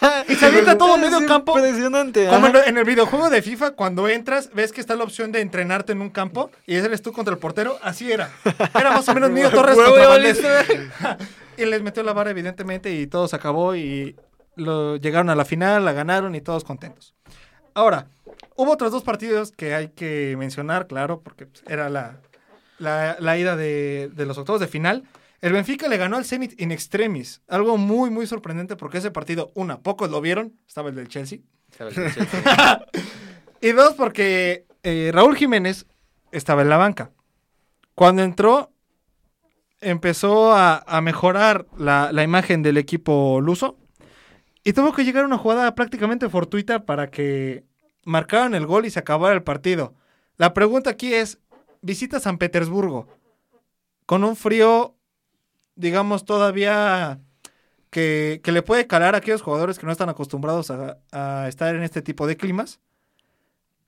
y 0.28 0.36
se 0.36 0.46
avienta 0.46 0.78
todo 0.78 0.96
medio 0.98 1.26
campo. 1.26 1.58
Impresionante. 1.58 2.28
Como 2.28 2.46
ajá. 2.46 2.66
en, 2.66 2.78
el 2.78 2.84
videojuego 2.84 3.28
de 3.28 3.42
FIFA, 3.42 3.72
cuando 3.72 4.08
entras, 4.08 4.50
ves 4.54 4.70
que 4.70 4.80
está 4.80 4.94
la 4.94 5.02
opción 5.02 5.32
de 5.32 5.40
entrenarte 5.40 5.90
en 5.90 6.00
un 6.00 6.10
campo 6.10 6.52
y 6.64 6.76
eres 6.76 7.02
tú 7.02 7.12
contra 7.12 7.34
el 7.34 7.40
portero. 7.40 7.76
Así 7.82 8.12
era. 8.12 8.30
Era 8.72 8.92
más 8.92 9.08
o 9.08 9.14
menos 9.14 9.30
Niño 9.30 9.50
Torres 9.52 9.76
contra. 9.76 11.18
Y 11.58 11.64
les 11.64 11.80
metió 11.82 12.02
la 12.02 12.12
vara, 12.12 12.30
evidentemente, 12.30 12.92
y 12.92 13.06
todo 13.06 13.26
se 13.28 13.34
acabó 13.34 13.74
y 13.74 14.14
lo, 14.56 14.96
llegaron 14.96 15.30
a 15.30 15.34
la 15.34 15.44
final, 15.44 15.84
la 15.84 15.92
ganaron 15.92 16.34
y 16.34 16.40
todos 16.40 16.64
contentos. 16.64 17.14
Ahora, 17.74 18.08
hubo 18.56 18.72
otros 18.72 18.90
dos 18.90 19.04
partidos 19.04 19.52
que 19.52 19.74
hay 19.74 19.88
que 19.88 20.34
mencionar, 20.38 20.86
claro, 20.86 21.20
porque 21.20 21.46
pues, 21.46 21.62
era 21.68 21.88
la, 21.88 22.20
la, 22.78 23.16
la 23.20 23.38
ida 23.38 23.56
de, 23.56 24.10
de 24.12 24.26
los 24.26 24.38
octavos 24.38 24.60
de 24.60 24.68
final. 24.68 25.04
El 25.40 25.52
Benfica 25.52 25.86
le 25.88 25.98
ganó 25.98 26.16
al 26.16 26.24
Zenit 26.24 26.60
in 26.60 26.72
extremis. 26.72 27.42
Algo 27.46 27.76
muy, 27.76 28.10
muy 28.10 28.26
sorprendente 28.26 28.74
porque 28.76 28.98
ese 28.98 29.10
partido, 29.10 29.52
una, 29.54 29.80
pocos 29.80 30.10
lo 30.10 30.20
vieron, 30.20 30.58
estaba 30.66 30.88
el 30.88 30.96
del 30.96 31.08
Chelsea. 31.08 31.40
Y 33.60 33.72
dos, 33.72 33.94
porque 33.94 34.66
eh, 34.82 35.10
Raúl 35.12 35.36
Jiménez 35.36 35.86
estaba 36.30 36.62
en 36.62 36.68
la 36.68 36.76
banca. 36.76 37.10
Cuando 37.94 38.22
entró, 38.22 38.70
empezó 39.80 40.52
a, 40.52 40.84
a 40.86 41.00
mejorar 41.00 41.66
la, 41.76 42.10
la 42.12 42.22
imagen 42.22 42.62
del 42.62 42.76
equipo 42.76 43.40
luso. 43.40 43.78
Y 44.66 44.72
tuvo 44.72 44.92
que 44.92 45.04
llegar 45.04 45.24
una 45.24 45.38
jugada 45.38 45.76
prácticamente 45.76 46.28
fortuita 46.28 46.84
para 46.86 47.08
que 47.08 47.64
marcaran 48.04 48.52
el 48.52 48.66
gol 48.66 48.84
y 48.84 48.90
se 48.90 48.98
acabara 48.98 49.32
el 49.32 49.44
partido. 49.44 49.94
La 50.38 50.54
pregunta 50.54 50.90
aquí 50.90 51.14
es, 51.14 51.38
visita 51.82 52.18
San 52.18 52.36
Petersburgo 52.36 53.06
con 54.06 54.24
un 54.24 54.34
frío, 54.34 54.96
digamos, 55.76 56.24
todavía 56.24 57.20
que, 57.90 58.40
que 58.42 58.50
le 58.50 58.62
puede 58.62 58.88
calar 58.88 59.14
a 59.14 59.18
aquellos 59.18 59.40
jugadores 59.40 59.78
que 59.78 59.86
no 59.86 59.92
están 59.92 60.08
acostumbrados 60.08 60.72
a, 60.72 60.98
a 61.12 61.46
estar 61.46 61.76
en 61.76 61.84
este 61.84 62.02
tipo 62.02 62.26
de 62.26 62.36
climas. 62.36 62.80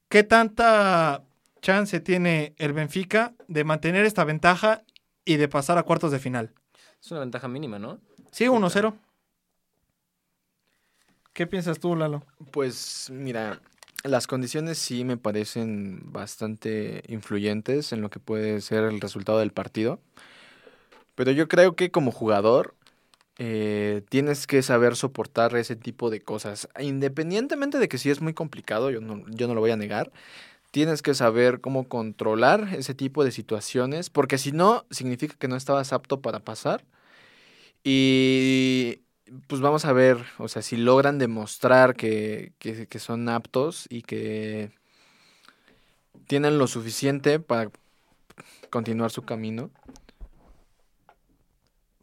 ¿Qué 0.09 0.23
tanta 0.23 1.25
chance 1.61 1.99
tiene 1.99 2.55
el 2.57 2.73
Benfica 2.73 3.35
de 3.49 3.65
mantener 3.65 4.05
esta 4.05 4.23
ventaja 4.23 4.85
y 5.25 5.39
de 5.39 5.49
pasar 5.49 5.77
a 5.77 5.83
cuartos 5.83 6.13
de 6.13 6.21
final? 6.21 6.53
Es 7.03 7.11
una 7.11 7.19
ventaja 7.19 7.49
mínima, 7.49 7.81
¿no? 7.81 7.99
Sí, 8.31 8.45
1-0. 8.45 8.95
¿Qué 11.39 11.47
piensas 11.47 11.79
tú, 11.79 11.95
Lalo? 11.95 12.25
Pues 12.51 13.11
mira, 13.13 13.61
las 14.03 14.27
condiciones 14.27 14.77
sí 14.77 15.05
me 15.05 15.17
parecen 15.17 16.01
bastante 16.11 17.05
influyentes 17.07 17.93
en 17.93 18.01
lo 18.03 18.11
que 18.11 18.19
puede 18.19 18.61
ser 18.61 18.83
el 18.83 19.01
resultado 19.01 19.39
del 19.39 19.53
partido. 19.53 20.01
Pero 21.15 21.31
yo 21.31 21.47
creo 21.47 21.77
que 21.77 21.93
como 21.93 22.11
jugador 22.11 22.75
eh, 23.37 24.03
tienes 24.09 24.49
que 24.49 24.63
saber 24.63 24.97
soportar 24.97 25.55
ese 25.55 25.77
tipo 25.77 26.11
de 26.11 26.21
cosas. 26.21 26.69
Independientemente 26.77 27.79
de 27.79 27.87
que 27.89 27.99
sí 27.99 28.11
es 28.11 28.21
muy 28.21 28.35
complicado, 28.35 28.91
yo 28.91 29.01
no, 29.01 29.25
yo 29.29 29.47
no 29.47 29.55
lo 29.55 29.61
voy 29.61 29.71
a 29.71 29.77
negar. 29.77 30.11
Tienes 30.73 31.03
que 31.03 31.15
saber 31.15 31.61
cómo 31.61 31.87
controlar 31.87 32.71
ese 32.77 32.95
tipo 32.95 33.23
de 33.23 33.31
situaciones, 33.31 34.11
porque 34.11 34.39
si 34.39 34.51
no, 34.51 34.87
significa 34.91 35.37
que 35.39 35.47
no 35.47 35.55
estabas 35.55 35.93
apto 35.93 36.21
para 36.21 36.41
pasar. 36.41 36.85
Y 37.85 39.03
pues 39.47 39.61
vamos 39.61 39.85
a 39.85 39.93
ver, 39.93 40.19
o 40.39 40.49
sea, 40.49 40.63
si 40.63 40.77
logran 40.77 41.19
demostrar 41.19 41.95
que, 41.95 42.53
que, 42.59 42.87
que 42.87 42.99
son 42.99 43.29
aptos 43.29 43.87
y 43.91 44.03
que 44.03 44.73
tienen 46.27 46.59
lo 46.59 46.67
suficiente 46.67 47.41
para 47.41 47.71
continuar 48.71 49.11
su 49.11 49.23
camino. 49.23 49.71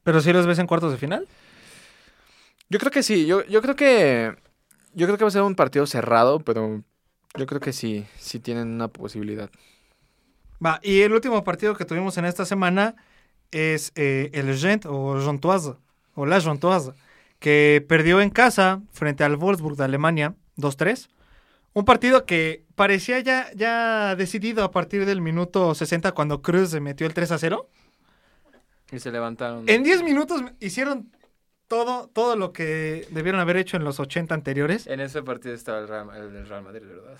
¿Pero 0.03 0.21
si 0.21 0.33
los 0.33 0.45
ves 0.45 0.59
en 0.59 0.67
cuartos 0.67 0.91
de 0.91 0.97
final? 0.97 1.27
Yo 2.69 2.79
creo 2.79 2.91
que 2.91 3.03
sí, 3.03 3.25
yo, 3.25 3.43
yo 3.45 3.61
creo 3.61 3.75
que 3.75 4.35
yo 4.93 5.07
creo 5.07 5.17
que 5.17 5.23
va 5.23 5.27
a 5.27 5.31
ser 5.31 5.41
un 5.41 5.55
partido 5.55 5.85
cerrado, 5.85 6.39
pero 6.39 6.83
yo 7.37 7.45
creo 7.45 7.59
que 7.59 7.73
sí, 7.73 8.05
sí 8.17 8.39
tienen 8.39 8.69
una 8.69 8.87
posibilidad. 8.87 9.49
Va, 10.65 10.79
y 10.81 11.01
el 11.01 11.13
último 11.13 11.43
partido 11.43 11.75
que 11.75 11.85
tuvimos 11.85 12.17
en 12.17 12.25
esta 12.25 12.45
semana 12.45 12.95
es 13.51 13.91
eh, 13.95 14.29
el 14.33 14.57
Gent 14.57 14.85
o 14.85 15.15
o 16.17 16.25
la 16.25 16.39
Jontoise, 16.39 16.93
que 17.39 17.85
perdió 17.87 18.21
en 18.21 18.29
casa 18.29 18.81
frente 18.91 19.23
al 19.23 19.35
Wolfsburg 19.37 19.75
de 19.77 19.83
Alemania 19.85 20.33
2-3. 20.57 21.07
Un 21.73 21.83
partido 21.85 22.25
que 22.25 22.63
parecía 22.75 23.19
ya, 23.19 23.47
ya 23.53 24.15
decidido 24.15 24.63
a 24.63 24.71
partir 24.71 25.05
del 25.05 25.21
minuto 25.21 25.75
60 25.75 26.13
cuando 26.13 26.41
Cruz 26.41 26.69
se 26.69 26.79
metió 26.79 27.05
el 27.05 27.13
3-0. 27.13 27.65
Y 28.91 28.99
se 28.99 29.11
levantaron. 29.11 29.67
En 29.67 29.83
10 29.83 30.03
minutos 30.03 30.41
hicieron 30.59 31.11
todo, 31.67 32.07
todo 32.07 32.35
lo 32.35 32.53
que 32.53 33.07
debieron 33.11 33.41
haber 33.41 33.57
hecho 33.57 33.75
en 33.77 33.83
los 33.83 33.99
80 33.99 34.33
anteriores. 34.33 34.87
En 34.87 34.99
ese 35.01 35.21
partido 35.23 35.53
estaba 35.53 35.79
el 35.79 35.87
Real, 35.87 36.07
el 36.15 36.47
Real 36.47 36.63
Madrid, 36.63 36.83
¿verdad? 36.87 37.17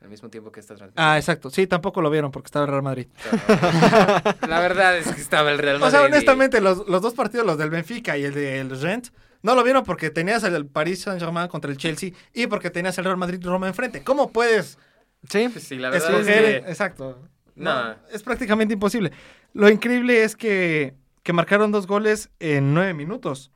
Al 0.00 0.08
mismo 0.08 0.28
tiempo 0.28 0.50
que 0.50 0.60
esta 0.60 0.74
transmisión. 0.74 1.02
Ah, 1.06 1.16
exacto. 1.16 1.48
Sí, 1.50 1.66
tampoco 1.66 2.02
lo 2.02 2.10
vieron 2.10 2.30
porque 2.30 2.46
estaba 2.48 2.64
el 2.64 2.70
Real 2.72 2.82
Madrid. 2.82 3.06
La 4.48 4.60
verdad 4.60 4.96
es 4.98 5.06
que 5.12 5.20
estaba 5.20 5.50
el 5.50 5.58
Real 5.58 5.76
O 5.76 5.80
Madrid. 5.80 5.92
sea, 5.92 6.02
y- 6.02 6.06
honestamente, 6.12 6.60
los, 6.60 6.86
los 6.88 7.00
dos 7.00 7.14
partidos, 7.14 7.46
los 7.46 7.58
del 7.58 7.70
Benfica 7.70 8.16
y 8.18 8.24
el 8.24 8.34
del 8.34 8.76
Gent, 8.76 9.08
no 9.44 9.54
lo 9.54 9.62
vieron 9.62 9.84
porque 9.84 10.08
tenías 10.08 10.42
el 10.42 10.66
Paris 10.66 11.02
Saint-Germain 11.02 11.48
contra 11.48 11.70
el 11.70 11.76
Chelsea 11.76 12.12
y 12.32 12.46
porque 12.46 12.70
tenías 12.70 12.96
el 12.96 13.04
Real 13.04 13.18
Madrid-Roma 13.18 13.68
enfrente. 13.68 14.02
¿Cómo 14.02 14.32
puedes 14.32 14.78
Sí. 15.28 15.48
Pues 15.52 15.64
sí, 15.64 15.76
la 15.76 15.90
verdad 15.90 16.20
es 16.20 16.26
que... 16.26 16.56
Exacto. 16.70 17.18
No. 17.54 17.90
No, 17.90 17.96
es 18.10 18.22
prácticamente 18.22 18.74
imposible. 18.74 19.12
Lo 19.52 19.68
increíble 19.68 20.24
es 20.24 20.34
que, 20.34 20.94
que 21.22 21.32
marcaron 21.32 21.72
dos 21.72 21.86
goles 21.86 22.30
en 22.40 22.74
nueve 22.74 22.94
minutos. 22.94 23.50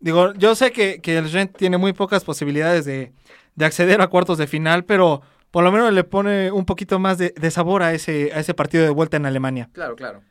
Digo, 0.00 0.32
yo 0.34 0.54
sé 0.54 0.70
que, 0.72 1.00
que 1.00 1.18
el 1.18 1.28
Gent 1.28 1.56
tiene 1.56 1.78
muy 1.78 1.92
pocas 1.92 2.24
posibilidades 2.24 2.84
de, 2.84 3.12
de 3.54 3.64
acceder 3.64 4.00
a 4.00 4.06
cuartos 4.06 4.38
de 4.38 4.46
final, 4.46 4.84
pero 4.84 5.22
por 5.50 5.64
lo 5.64 5.72
menos 5.72 5.92
le 5.92 6.04
pone 6.04 6.52
un 6.52 6.64
poquito 6.64 6.98
más 6.98 7.18
de, 7.18 7.34
de 7.36 7.50
sabor 7.50 7.82
a 7.82 7.92
ese, 7.92 8.32
a 8.32 8.40
ese 8.40 8.54
partido 8.54 8.84
de 8.84 8.90
vuelta 8.90 9.16
en 9.16 9.26
Alemania. 9.26 9.68
Claro, 9.72 9.96
claro. 9.96 10.22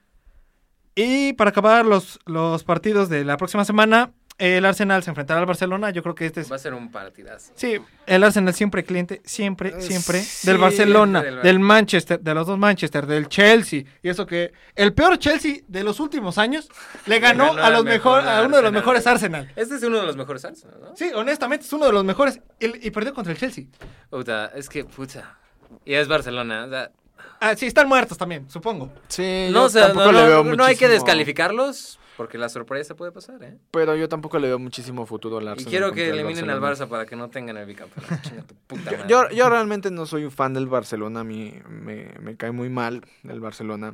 Y 0.95 1.33
para 1.33 1.51
acabar 1.51 1.85
los, 1.85 2.19
los 2.25 2.63
partidos 2.63 3.09
de 3.09 3.23
la 3.23 3.37
próxima 3.37 3.65
semana, 3.65 4.13
el 4.39 4.65
Arsenal 4.65 5.01
se 5.03 5.09
enfrentará 5.09 5.39
al 5.39 5.45
Barcelona. 5.45 5.89
Yo 5.89 6.03
creo 6.03 6.13
que 6.15 6.25
este 6.27 6.41
es... 6.41 6.51
Va 6.51 6.57
a 6.57 6.59
ser 6.59 6.73
un 6.73 6.91
partidazo. 6.91 7.51
Sí, 7.55 7.77
el 8.05 8.23
Arsenal 8.23 8.53
siempre 8.53 8.83
cliente, 8.83 9.21
siempre, 9.25 9.69
Eh, 9.69 9.81
siempre, 9.81 10.21
sí, 10.21 10.45
del 10.47 10.57
Barcelona, 10.59 11.21
del 11.23 11.35
Bar- 11.37 11.43
del 11.43 11.59
Manchester, 11.59 12.19
de 12.19 12.33
los 12.33 12.45
dos 12.45 12.57
Manchester, 12.59 13.05
del 13.07 13.27
Chelsea. 13.29 13.83
Y 14.03 14.09
eso 14.09 14.25
que 14.27 14.53
el 14.75 14.93
peor 14.93 15.17
Chelsea 15.17 15.57
de 15.67 15.83
los 15.83 15.99
últimos 15.99 16.37
años 16.37 16.69
le 17.07 17.19
ganó, 17.19 17.53
ganó 17.53 17.63
a, 17.65 17.69
los 17.71 17.83
mejor, 17.83 18.21
mejor 18.23 18.29
a 18.37 18.45
uno 18.45 18.57
de 18.57 18.63
los 18.63 18.71
mejores 18.71 19.07
Arsenal. 19.07 19.51
Este 19.55 19.75
es 19.75 19.83
uno 19.83 19.99
de 19.99 20.05
los 20.05 20.15
mejores 20.17 20.45
Arsenal, 20.45 20.77
¿no? 20.81 20.95
Sí, 20.95 21.09
honestamente 21.15 21.65
es 21.65 21.73
uno 21.73 21.85
de 21.87 21.93
los 21.93 22.03
mejores 22.05 22.39
y, 22.59 22.87
y 22.87 22.91
perdió 22.91 23.13
contra 23.13 23.33
el 23.33 23.39
Chelsea. 23.39 23.65
Puta, 24.09 24.51
es 24.55 24.69
que, 24.69 24.85
puta. 24.85 25.37
Y 25.83 25.93
es 25.95 26.07
Barcelona. 26.07 26.65
O 26.65 26.69
sea, 26.69 26.91
Ah, 27.39 27.55
sí, 27.55 27.65
están 27.67 27.87
muertos 27.87 28.17
también, 28.17 28.49
supongo. 28.49 28.91
Sí, 29.09 29.47
no, 29.51 29.59
yo 29.59 29.63
o 29.65 29.69
sea, 29.69 29.87
tampoco 29.87 30.11
no, 30.11 30.11
le 30.11 30.19
no- 30.33 30.43
veo 30.43 30.55
no 30.55 30.63
hay 30.63 30.75
que 30.75 30.87
descalificarlos 30.87 31.99
porque 32.17 32.37
la 32.37 32.49
sorpresa 32.49 32.95
puede 32.95 33.11
pasar, 33.11 33.41
¿eh? 33.43 33.57
Pero 33.71 33.95
yo 33.95 34.09
tampoco 34.09 34.39
le 34.39 34.47
veo 34.47 34.59
muchísimo 34.59 35.05
futuro 35.05 35.37
al 35.37 35.45
Y 35.45 35.47
Arsenal. 35.49 35.69
quiero 35.69 35.91
que 35.93 36.09
eliminen 36.09 36.49
al. 36.49 36.59
Barça 36.59 36.87
para 36.89 37.05
que 37.05 37.15
no 37.15 37.29
tengan 37.29 37.55
el 37.57 37.65
bicampeonato. 37.65 38.15
Chinga 38.29 38.41
tu 38.43 38.55
puta 38.55 38.91
Yo, 38.91 38.97
madre. 38.97 39.07
yo, 39.07 39.29
yo 39.29 39.49
realmente 39.49 39.91
no 39.91 40.05
soy 40.05 40.23
un 40.25 40.31
fan 40.31 40.53
del 40.53 40.67
Barcelona. 40.67 41.19
A 41.21 41.23
mí 41.23 41.53
me, 41.69 42.11
me 42.19 42.35
cae 42.35 42.51
muy 42.51 42.69
mal 42.69 43.05
el 43.23 43.39
Barcelona 43.39 43.93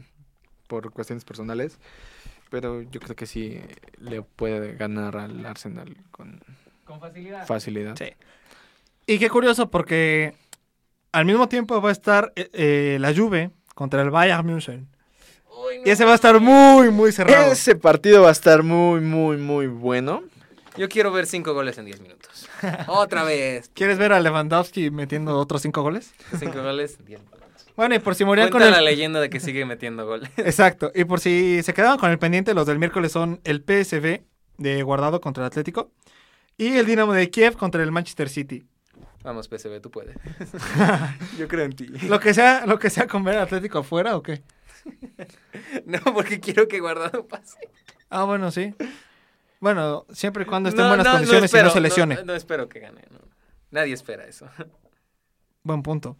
por 0.67 0.91
cuestiones 0.91 1.26
personales. 1.26 1.78
Pero 2.49 2.82
yo 2.84 2.99
creo 2.99 3.15
que 3.15 3.26
sí 3.26 3.59
le 3.97 4.21
puede 4.21 4.76
ganar 4.76 5.17
al 5.17 5.45
Arsenal 5.45 5.97
con 6.11 6.39
Con 6.86 6.99
facilidad. 6.99 7.45
facilidad. 7.47 7.95
Sí. 7.97 8.05
Y 9.05 9.19
qué 9.19 9.30
curioso 9.30 9.69
porque 9.69 10.34
al 11.11 11.26
mismo 11.26 11.49
tiempo 11.49 11.82
va 11.82 11.89
a 11.89 11.91
estar 11.91 12.32
eh, 12.36 12.49
eh, 12.53 12.97
la 13.01 13.13
Juve 13.13 13.51
contra 13.76 14.01
el 14.01 14.11
Bayern 14.11 14.45
München. 14.45 14.88
Uy, 15.57 15.79
no. 15.79 15.83
Y 15.85 15.89
ese 15.89 16.05
va 16.05 16.11
a 16.11 16.15
estar 16.15 16.39
muy, 16.39 16.89
muy 16.89 17.11
cerrado. 17.11 17.51
Ese 17.51 17.75
partido 17.75 18.23
va 18.23 18.29
a 18.29 18.31
estar 18.31 18.63
muy, 18.63 19.01
muy, 19.01 19.37
muy 19.37 19.67
bueno. 19.67 20.23
Yo 20.77 20.89
quiero 20.89 21.11
ver 21.11 21.27
cinco 21.27 21.53
goles 21.53 21.77
en 21.77 21.85
10 21.85 22.01
minutos. 22.01 22.49
Otra 22.87 23.23
vez. 23.23 23.69
¿Quieres 23.73 23.97
ver 23.97 24.13
a 24.13 24.19
Lewandowski 24.19 24.89
metiendo 24.89 25.37
otros 25.37 25.61
cinco 25.61 25.83
goles? 25.83 26.13
Cinco 26.39 26.63
goles 26.63 26.97
en 26.99 27.05
10 27.05 27.19
minutos. 27.19 27.41
Bueno, 27.75 27.95
y 27.95 27.99
por 27.99 28.15
si 28.15 28.25
morían 28.25 28.49
Cuenta 28.49 28.65
con 28.67 28.71
la 28.71 28.79
el... 28.79 28.85
leyenda 28.85 29.19
de 29.19 29.29
que 29.29 29.39
sigue 29.39 29.65
metiendo 29.65 30.05
goles. 30.05 30.29
Exacto. 30.37 30.91
Y 30.93 31.05
por 31.05 31.19
si 31.19 31.61
se 31.63 31.73
quedaban 31.73 31.97
con 31.97 32.11
el 32.11 32.19
pendiente, 32.19 32.53
los 32.53 32.65
del 32.65 32.79
miércoles 32.79 33.11
son 33.11 33.39
el 33.43 33.63
PSV 33.63 34.21
de 34.57 34.83
Guardado 34.83 35.21
contra 35.21 35.43
el 35.43 35.47
Atlético 35.47 35.91
y 36.57 36.77
el 36.77 36.85
Dinamo 36.85 37.13
de 37.13 37.29
Kiev 37.29 37.55
contra 37.55 37.83
el 37.83 37.91
Manchester 37.91 38.29
City. 38.29 38.63
Vamos, 39.23 39.47
PSV, 39.47 39.79
tú 39.81 39.89
puedes. 39.89 40.15
Yo 41.37 41.47
creo 41.47 41.65
en 41.65 41.73
ti. 41.73 41.85
Lo 41.85 42.19
que 42.19 42.33
sea, 42.33 42.65
lo 42.65 42.77
que 42.77 42.89
sea 42.89 43.07
con 43.07 43.23
ver 43.23 43.37
al 43.37 43.43
Atlético 43.43 43.79
afuera 43.79 44.17
o 44.17 44.23
qué. 44.23 44.43
No, 45.86 45.99
porque 46.13 46.39
quiero 46.39 46.67
que 46.67 46.79
Guardado 46.79 47.27
pase. 47.27 47.57
Ah, 48.09 48.23
bueno, 48.23 48.51
sí. 48.51 48.73
Bueno, 49.59 50.05
siempre 50.11 50.43
y 50.43 50.45
cuando 50.45 50.69
esté 50.69 50.81
en 50.81 50.88
buenas 50.89 51.05
no, 51.05 51.13
condiciones 51.13 51.45
espero, 51.45 51.65
y 51.65 51.67
no 51.67 51.73
se 51.73 51.81
lesione. 51.81 52.15
No, 52.15 52.25
no 52.25 52.36
espero 52.36 52.67
que 52.69 52.79
gane. 52.79 53.01
no. 53.11 53.19
Nadie 53.71 53.93
espera 53.93 54.25
eso. 54.25 54.47
Buen 55.63 55.81
punto. 55.81 56.17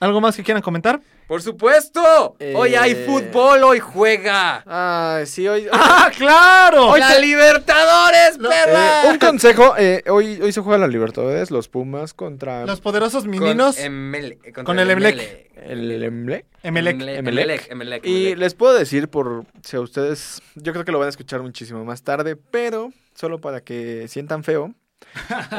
¿Algo 0.00 0.20
más 0.20 0.36
que 0.36 0.42
quieran 0.42 0.62
comentar? 0.62 1.00
¡Por 1.28 1.40
supuesto! 1.40 2.36
Eh, 2.38 2.52
Hoy 2.56 2.74
hay 2.74 2.94
fútbol, 3.06 3.62
hoy 3.64 3.78
juega. 3.78 4.62
Ah, 4.66 5.22
sí, 5.24 5.46
hoy... 5.48 5.66
¡Ah, 5.72 6.10
claro! 6.16 6.94
¡La 6.96 7.18
Libertadores, 7.18 8.36
perra! 8.36 9.04
Eh, 9.04 9.10
un 9.12 9.18
consejo, 9.18 9.74
eh, 9.78 10.02
hoy, 10.08 10.40
hoy 10.42 10.52
se 10.52 10.60
juega 10.60 10.78
la 10.78 10.88
Libertadores, 10.88 11.50
los 11.50 11.68
Pumas 11.68 12.12
contra 12.12 12.66
Los 12.66 12.80
poderosos 12.80 13.22
Con 13.22 13.30
meninos, 13.30 13.78
Emele- 13.78 14.36
contra 14.42 14.64
con 14.64 14.78
el 14.78 14.90
Emelec. 14.90 15.50
el 15.56 16.02
Emelec. 16.02 16.44
Emelec. 16.62 17.70
Emelec. 17.70 18.04
Y 18.06 18.34
les 18.34 18.54
puedo 18.54 18.74
decir 18.74 19.08
por 19.08 19.46
si 19.62 19.76
a 19.76 19.80
ustedes, 19.80 20.42
yo 20.56 20.72
creo 20.72 20.84
que 20.84 20.92
lo 20.92 20.98
van 20.98 21.06
a 21.06 21.10
escuchar 21.10 21.40
muchísimo 21.40 21.84
más 21.84 22.02
tarde, 22.02 22.36
pero 22.36 22.92
solo 23.14 23.40
para 23.40 23.62
que 23.62 24.08
sientan 24.08 24.44
feo, 24.44 24.74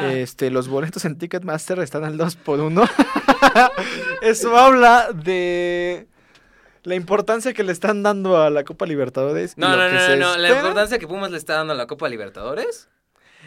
este, 0.04 0.50
los 0.52 0.68
boletos 0.68 1.06
en 1.06 1.18
Ticketmaster 1.18 1.80
están 1.80 2.04
al 2.04 2.18
2 2.18 2.36
por 2.38 2.60
1 2.60 2.84
Eso 4.22 4.58
habla 4.58 5.12
de 5.14 6.08
la 6.84 6.96
importancia 6.96 7.54
que 7.54 7.64
le 7.64 7.72
están 7.72 8.04
dando 8.04 8.42
a 8.42 8.50
la 8.50 8.64
Copa 8.64 8.86
Libertadores. 8.86 9.58
No, 9.58 9.70
no, 9.76 9.90
no, 9.90 10.08
no, 10.10 10.16
no. 10.16 10.38
La 10.38 10.50
importancia 10.50 11.00
que 11.00 11.08
Pumas 11.08 11.32
le 11.32 11.38
está 11.38 11.56
dando 11.56 11.74
a 11.74 11.76
la 11.76 11.88
Copa 11.88 12.10
Libertadores 12.10 12.90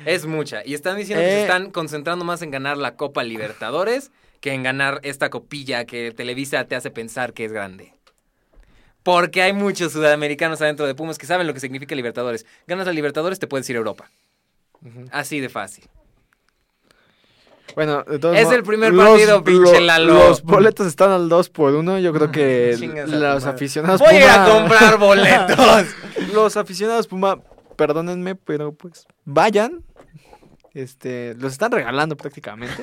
es 0.04 0.26
mucha. 0.26 0.62
Y 0.64 0.74
están 0.74 0.96
diciendo 0.96 1.22
que 1.22 1.30
se 1.30 1.38
Eh. 1.38 1.42
están 1.42 1.70
concentrando 1.70 2.24
más 2.24 2.42
en 2.42 2.50
ganar 2.50 2.76
la 2.76 2.96
Copa 2.96 3.22
Libertadores 3.22 4.10
que 4.40 4.52
en 4.52 4.62
ganar 4.62 5.00
esta 5.02 5.30
copilla 5.30 5.84
que 5.84 6.12
Televisa 6.12 6.64
te 6.64 6.76
hace 6.76 6.90
pensar 6.90 7.32
que 7.32 7.44
es 7.44 7.52
grande. 7.52 7.92
Porque 9.02 9.42
hay 9.42 9.52
muchos 9.52 9.92
sudamericanos 9.92 10.60
adentro 10.60 10.86
de 10.86 10.94
Pumas 10.94 11.18
que 11.18 11.26
saben 11.26 11.46
lo 11.46 11.54
que 11.54 11.60
significa 11.60 11.94
Libertadores. 11.94 12.44
Ganas 12.66 12.86
la 12.86 12.92
Libertadores, 12.92 13.38
te 13.38 13.46
puedes 13.46 13.68
ir 13.70 13.76
a 13.76 13.78
Europa. 13.78 14.10
Así 15.12 15.40
de 15.40 15.48
fácil. 15.48 15.84
Bueno, 17.74 18.02
de 18.04 18.18
todos 18.18 18.36
Es 18.36 18.50
el 18.50 18.62
primer 18.62 18.94
partido, 18.96 19.44
pinche 19.44 19.80
Lalo. 19.80 20.14
Los 20.14 20.42
boletos 20.42 20.86
están 20.86 21.10
al 21.10 21.28
2 21.28 21.50
por 21.50 21.74
1 21.74 21.98
Yo 21.98 22.12
creo 22.14 22.30
que 22.32 22.76
los 23.08 23.44
aficionados 23.44 24.00
Voy 24.00 24.16
a 24.22 24.44
Puma- 24.44 24.58
comprar 24.58 24.98
boletos. 24.98 25.86
Los 26.32 26.56
aficionados 26.56 27.06
Puma, 27.06 27.38
perdónenme, 27.76 28.34
pero 28.36 28.72
pues 28.72 29.06
vayan. 29.24 29.84
Este, 30.74 31.34
los 31.38 31.52
están 31.52 31.70
regalando 31.72 32.16
prácticamente. 32.16 32.74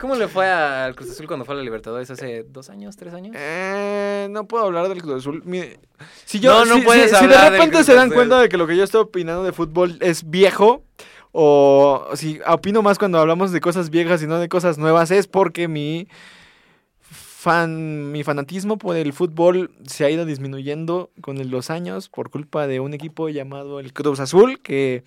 ¿Cómo 0.00 0.14
le 0.16 0.28
fue 0.28 0.48
al 0.48 0.94
Cruz 0.94 1.10
Azul 1.10 1.26
cuando 1.26 1.44
fue 1.44 1.54
a 1.54 1.58
la 1.58 1.62
Libertadores 1.64 2.10
hace 2.10 2.44
dos 2.44 2.70
años, 2.70 2.96
tres 2.96 3.12
años? 3.14 3.34
Eh, 3.38 4.28
no 4.30 4.46
puedo 4.46 4.64
hablar 4.64 4.88
del 4.88 5.02
Cruz 5.02 5.16
Azul. 5.20 5.42
Mire, 5.44 5.78
si 6.24 6.40
yo, 6.40 6.52
No, 6.52 6.64
no 6.64 6.74
si- 6.76 6.80
puedes 6.82 7.16
si- 7.16 7.26
de 7.26 7.50
repente 7.50 7.84
se 7.84 7.94
dan 7.94 8.10
cuenta 8.10 8.40
de 8.40 8.48
que 8.48 8.56
lo 8.56 8.66
que 8.66 8.76
yo 8.76 8.84
estoy 8.84 9.02
opinando 9.02 9.44
de 9.44 9.52
fútbol 9.52 9.98
es 10.00 10.28
viejo, 10.28 10.82
o 11.32 12.08
si 12.14 12.40
opino 12.46 12.82
más 12.82 12.98
cuando 12.98 13.18
hablamos 13.18 13.52
de 13.52 13.60
cosas 13.60 13.90
viejas 13.90 14.22
y 14.22 14.26
no 14.26 14.38
de 14.38 14.48
cosas 14.48 14.78
nuevas, 14.78 15.10
es 15.10 15.26
porque 15.26 15.68
mi 15.68 16.08
fan, 17.00 18.12
mi 18.12 18.22
fanatismo 18.22 18.76
por 18.78 18.96
el 18.96 19.12
fútbol 19.12 19.70
se 19.86 20.04
ha 20.04 20.10
ido 20.10 20.24
disminuyendo 20.26 21.10
con 21.22 21.50
los 21.50 21.70
años 21.70 22.08
por 22.08 22.30
culpa 22.30 22.66
de 22.66 22.80
un 22.80 22.92
equipo 22.94 23.28
llamado 23.28 23.80
el 23.80 23.92
Cruz 23.92 24.20
Azul, 24.20 24.60
que 24.60 25.04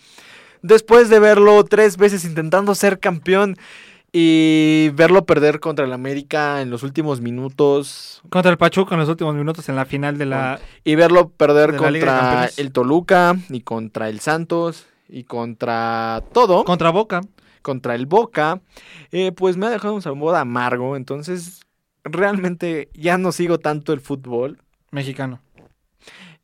después 0.62 1.10
de 1.10 1.20
verlo 1.20 1.64
tres 1.66 1.98
veces 1.98 2.26
intentando 2.26 2.74
ser 2.74 3.00
campeón 3.00 3.58
y 4.16 4.90
verlo 4.94 5.26
perder 5.26 5.60
contra 5.60 5.86
el 5.86 5.92
América 5.92 6.62
en 6.62 6.70
los 6.70 6.84
últimos 6.84 7.20
minutos 7.20 8.22
Contra 8.30 8.52
el 8.52 8.58
Pachuca 8.58 8.94
en 8.94 9.02
los 9.02 9.10
últimos 9.10 9.34
minutos 9.34 9.68
en 9.70 9.76
la 9.76 9.86
final 9.86 10.20
de 10.20 10.28
la... 10.28 10.60
y 10.84 10.94
verlo 10.94 11.30
perder 11.30 11.76
contra 11.76 12.50
el 12.56 12.72
Toluca 12.72 13.36
y 13.50 13.62
contra 13.62 14.10
el 14.10 14.20
Santos 14.20 14.86
y 15.10 15.26
contra 15.26 16.24
todo, 16.32 16.64
Contra 16.64 16.90
Boca. 16.90 17.22
contra 17.62 17.96
el 17.96 18.06
Boca, 18.06 18.62
eh, 19.12 19.32
pues 19.32 19.58
me 19.58 19.68
ha 19.68 19.70
dejado 19.70 19.94
un 19.94 20.02
sabor 20.02 20.36
amargo. 20.36 20.96
Entonces, 20.96 21.62
realmente 22.04 22.90
ya 22.94 23.18
no 23.18 23.32
sigo 23.32 23.60
tanto 23.60 23.94
el 23.94 24.02
fútbol. 24.02 24.60
Mexicano. 24.92 25.40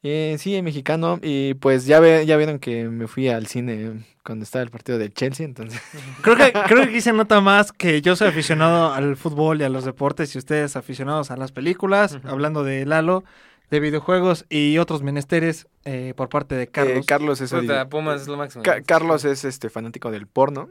Eh, 0.02 0.38
sí, 0.40 0.62
mexicano. 0.62 1.20
Y 1.22 1.56
pues 1.56 1.86
ya, 1.86 2.00
ve, 2.00 2.26
ya 2.26 2.38
vieron 2.38 2.60
que 2.60 2.86
me 2.86 3.08
fui 3.08 3.28
al 3.28 3.48
cine 3.48 4.06
cuando 4.24 4.44
estaba 4.44 4.64
el 4.64 4.70
partido 4.70 4.98
del 4.98 5.14
Chelsea, 5.14 5.46
entonces... 5.46 5.82
Creo 6.22 6.36
que, 6.38 6.52
creo 6.54 6.78
que 6.84 6.90
aquí 6.90 7.02
se 7.02 7.12
nota 7.14 7.42
más 7.42 7.72
que 7.72 8.02
yo 8.02 8.16
soy 8.16 8.28
aficionado 8.28 8.94
al 8.94 9.16
fútbol 9.18 9.60
y 9.60 9.64
a 9.64 9.70
los 9.70 9.86
deportes 9.86 10.36
y 10.36 10.38
ustedes 10.38 10.76
aficionados 10.76 11.32
a 11.32 11.38
las 11.38 11.52
películas, 11.52 12.20
hablando 12.26 12.64
de 12.64 12.86
Lalo, 12.86 13.24
de 13.72 13.80
videojuegos 13.80 14.46
y 14.50 14.78
otros 14.78 15.02
menesteres 15.04 15.68
eh, 15.86 16.14
por 16.16 16.30
parte 16.30 16.56
de 16.56 16.68
Carlos. 16.68 16.98
Eh, 16.98 17.04
Carlos 17.08 17.42
es... 17.42 17.52
Puta, 17.52 17.82
el- 17.82 17.88
Pumas 17.88 18.22
es 18.22 18.28
lo 18.28 18.38
máximo. 18.38 18.64
Ca- 18.64 18.82
Carlos 18.84 19.26
es 19.26 19.44
este 19.46 19.70
fanático 19.70 20.12
del 20.12 20.28
porno. 20.28 20.70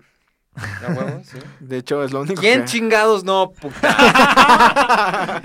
¿A 0.55 0.93
huevo? 0.93 1.23
Sí. 1.25 1.39
De 1.61 1.79
hecho, 1.79 2.03
es 2.03 2.13
lo 2.13 2.23
único 2.23 2.41
¿Quién 2.41 2.63
que... 2.63 2.67
chingados 2.67 3.25
no, 3.25 3.53
puta? 3.53 5.43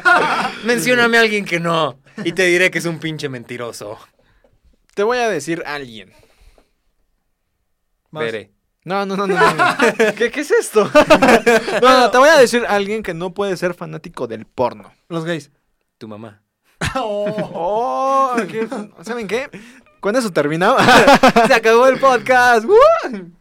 Mencióname 0.66 1.18
a 1.18 1.22
alguien 1.22 1.46
que 1.46 1.60
no. 1.60 2.00
Y 2.24 2.32
te 2.34 2.46
diré 2.46 2.72
que 2.72 2.80
es 2.80 2.86
un 2.86 3.00
pinche 3.00 3.30
mentiroso. 3.30 4.00
Te 4.94 5.04
voy 5.04 5.18
a 5.20 5.30
decir 5.30 5.64
alguien. 5.66 6.14
Más. 8.12 8.24
Veré. 8.24 8.52
No, 8.86 9.06
no, 9.06 9.16
no, 9.16 9.28
no. 9.28 9.36
no. 9.36 9.78
¿Qué, 10.18 10.30
qué 10.30 10.42
es 10.42 10.52
esto? 10.52 10.84
no, 11.82 12.00
no, 12.00 12.12
te 12.12 12.18
voy 12.18 12.30
a 12.30 12.38
decir 12.38 12.66
alguien 12.68 13.02
que 13.02 13.14
no 13.14 13.34
puede 13.34 13.56
ser 13.58 13.74
fanático 13.74 14.28
del 14.28 14.46
porno. 14.46 14.94
Los 15.10 15.26
gays. 15.26 15.52
Tu 15.98 16.08
mamá. 16.08 16.42
Oh, 16.96 18.36
¿qué? 18.50 18.68
¿saben 19.04 19.28
qué? 19.28 19.50
Con 20.02 20.16
eso 20.16 20.32
terminamos. 20.32 20.82
Se 21.48 21.54
acabó 21.54 21.88
el 21.88 21.98
podcast. 22.00 22.66
¡Woo! 22.66 23.32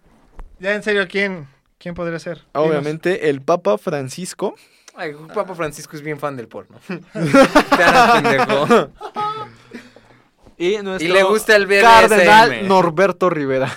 Ya 0.62 0.74
en 0.74 0.82
serio, 0.84 1.08
¿quién, 1.08 1.48
quién 1.76 1.92
podría 1.92 2.20
ser? 2.20 2.36
Dinos. 2.36 2.68
Obviamente, 2.68 3.28
el 3.28 3.42
Papa 3.42 3.78
Francisco. 3.78 4.54
Ay, 4.94 5.10
Papa 5.34 5.56
Francisco 5.56 5.96
es 5.96 6.02
bien 6.02 6.20
fan 6.20 6.36
del 6.36 6.46
porno. 6.46 6.78
Y, 10.58 10.76
nuestro 10.78 11.08
Y 11.08 11.12
le 11.12 11.24
gusta 11.24 11.56
el 11.56 11.66
BDSM. 11.66 11.80
Cardenal 11.80 12.68
Norberto 12.68 13.28
Rivera. 13.28 13.74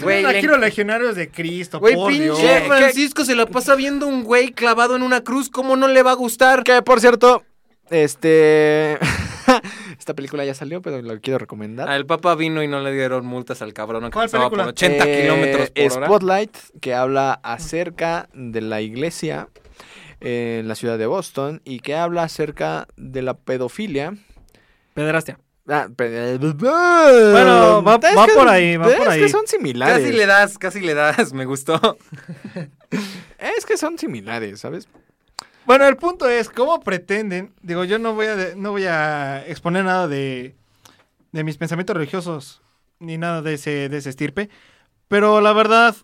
Güey, 0.00 0.24
aquí 0.24 0.46
los 0.46 0.58
legionarios 0.58 1.16
de 1.16 1.28
Cristo, 1.28 1.80
Güey, 1.80 1.96
por 1.96 2.10
Dios. 2.10 2.38
pinche 2.38 2.60
¿Qué? 2.60 2.66
Francisco 2.66 3.26
se 3.26 3.34
la 3.34 3.44
pasa 3.44 3.74
viendo 3.74 4.06
un 4.06 4.24
güey 4.24 4.52
clavado 4.52 4.96
en 4.96 5.02
una 5.02 5.22
cruz. 5.22 5.50
¿Cómo 5.50 5.76
no 5.76 5.88
le 5.88 6.02
va 6.02 6.12
a 6.12 6.14
gustar? 6.14 6.64
que, 6.64 6.80
por 6.80 7.00
cierto, 7.00 7.42
este... 7.90 8.98
Esta 9.98 10.14
película 10.14 10.44
ya 10.44 10.54
salió, 10.54 10.80
pero 10.82 11.00
lo 11.02 11.20
quiero 11.20 11.38
recomendar. 11.38 11.88
Ah, 11.88 11.96
El 11.96 12.06
Papa 12.06 12.34
vino 12.34 12.62
y 12.62 12.68
no 12.68 12.80
le 12.80 12.92
dieron 12.92 13.26
multas 13.26 13.62
al 13.62 13.72
cabrón 13.72 14.04
que 14.04 14.10
¿Cuál 14.10 14.26
pasaba 14.26 14.44
película? 14.44 14.64
por 14.64 14.70
80 14.72 15.04
Eh, 15.06 15.22
kilómetros 15.22 15.70
por 15.70 15.92
hora. 15.98 16.06
Spotlight, 16.06 16.56
que 16.80 16.94
habla 16.94 17.40
acerca 17.42 18.28
de 18.34 18.60
la 18.60 18.80
iglesia 18.80 19.48
en 20.20 20.68
la 20.68 20.74
ciudad 20.74 20.96
de 20.98 21.06
Boston 21.06 21.60
y 21.64 21.80
que 21.80 21.94
habla 21.96 22.22
acerca 22.24 22.86
de 22.96 23.22
la 23.22 23.34
pedofilia. 23.34 24.14
Pederastia. 24.94 25.38
Ah, 25.66 25.88
pe- 25.94 26.36
Bueno, 26.38 27.82
va- 27.82 27.98
Es 28.02 28.16
va 28.16 28.26
que- 28.26 28.32
por 28.34 28.48
ahí, 28.48 28.76
va 28.76 28.88
es 28.90 28.96
por 28.96 29.06
que 29.06 29.12
ahí. 29.12 29.28
son 29.30 29.46
similares. 29.46 29.98
Casi 30.04 30.12
le 30.12 30.26
das, 30.26 30.58
casi 30.58 30.80
le 30.80 30.92
das. 30.94 31.32
Me 31.32 31.44
gustó. 31.46 31.80
Es 33.38 33.66
que 33.66 33.76
son 33.76 33.98
similares, 33.98 34.60
¿sabes? 34.60 34.88
Bueno, 35.66 35.86
el 35.86 35.96
punto 35.96 36.28
es, 36.28 36.50
¿cómo 36.50 36.80
pretenden? 36.80 37.54
Digo, 37.62 37.84
yo 37.84 37.98
no 37.98 38.14
voy 38.14 38.26
a, 38.26 38.54
no 38.54 38.72
voy 38.72 38.84
a 38.84 39.46
exponer 39.46 39.84
nada 39.84 40.08
de, 40.08 40.56
de 41.32 41.44
mis 41.44 41.56
pensamientos 41.56 41.96
religiosos, 41.96 42.62
ni 42.98 43.16
nada 43.18 43.40
de 43.42 43.54
ese, 43.54 43.88
de 43.88 43.96
ese 43.96 44.10
estirpe, 44.10 44.50
pero 45.08 45.40
la 45.40 45.54
verdad, 45.54 45.96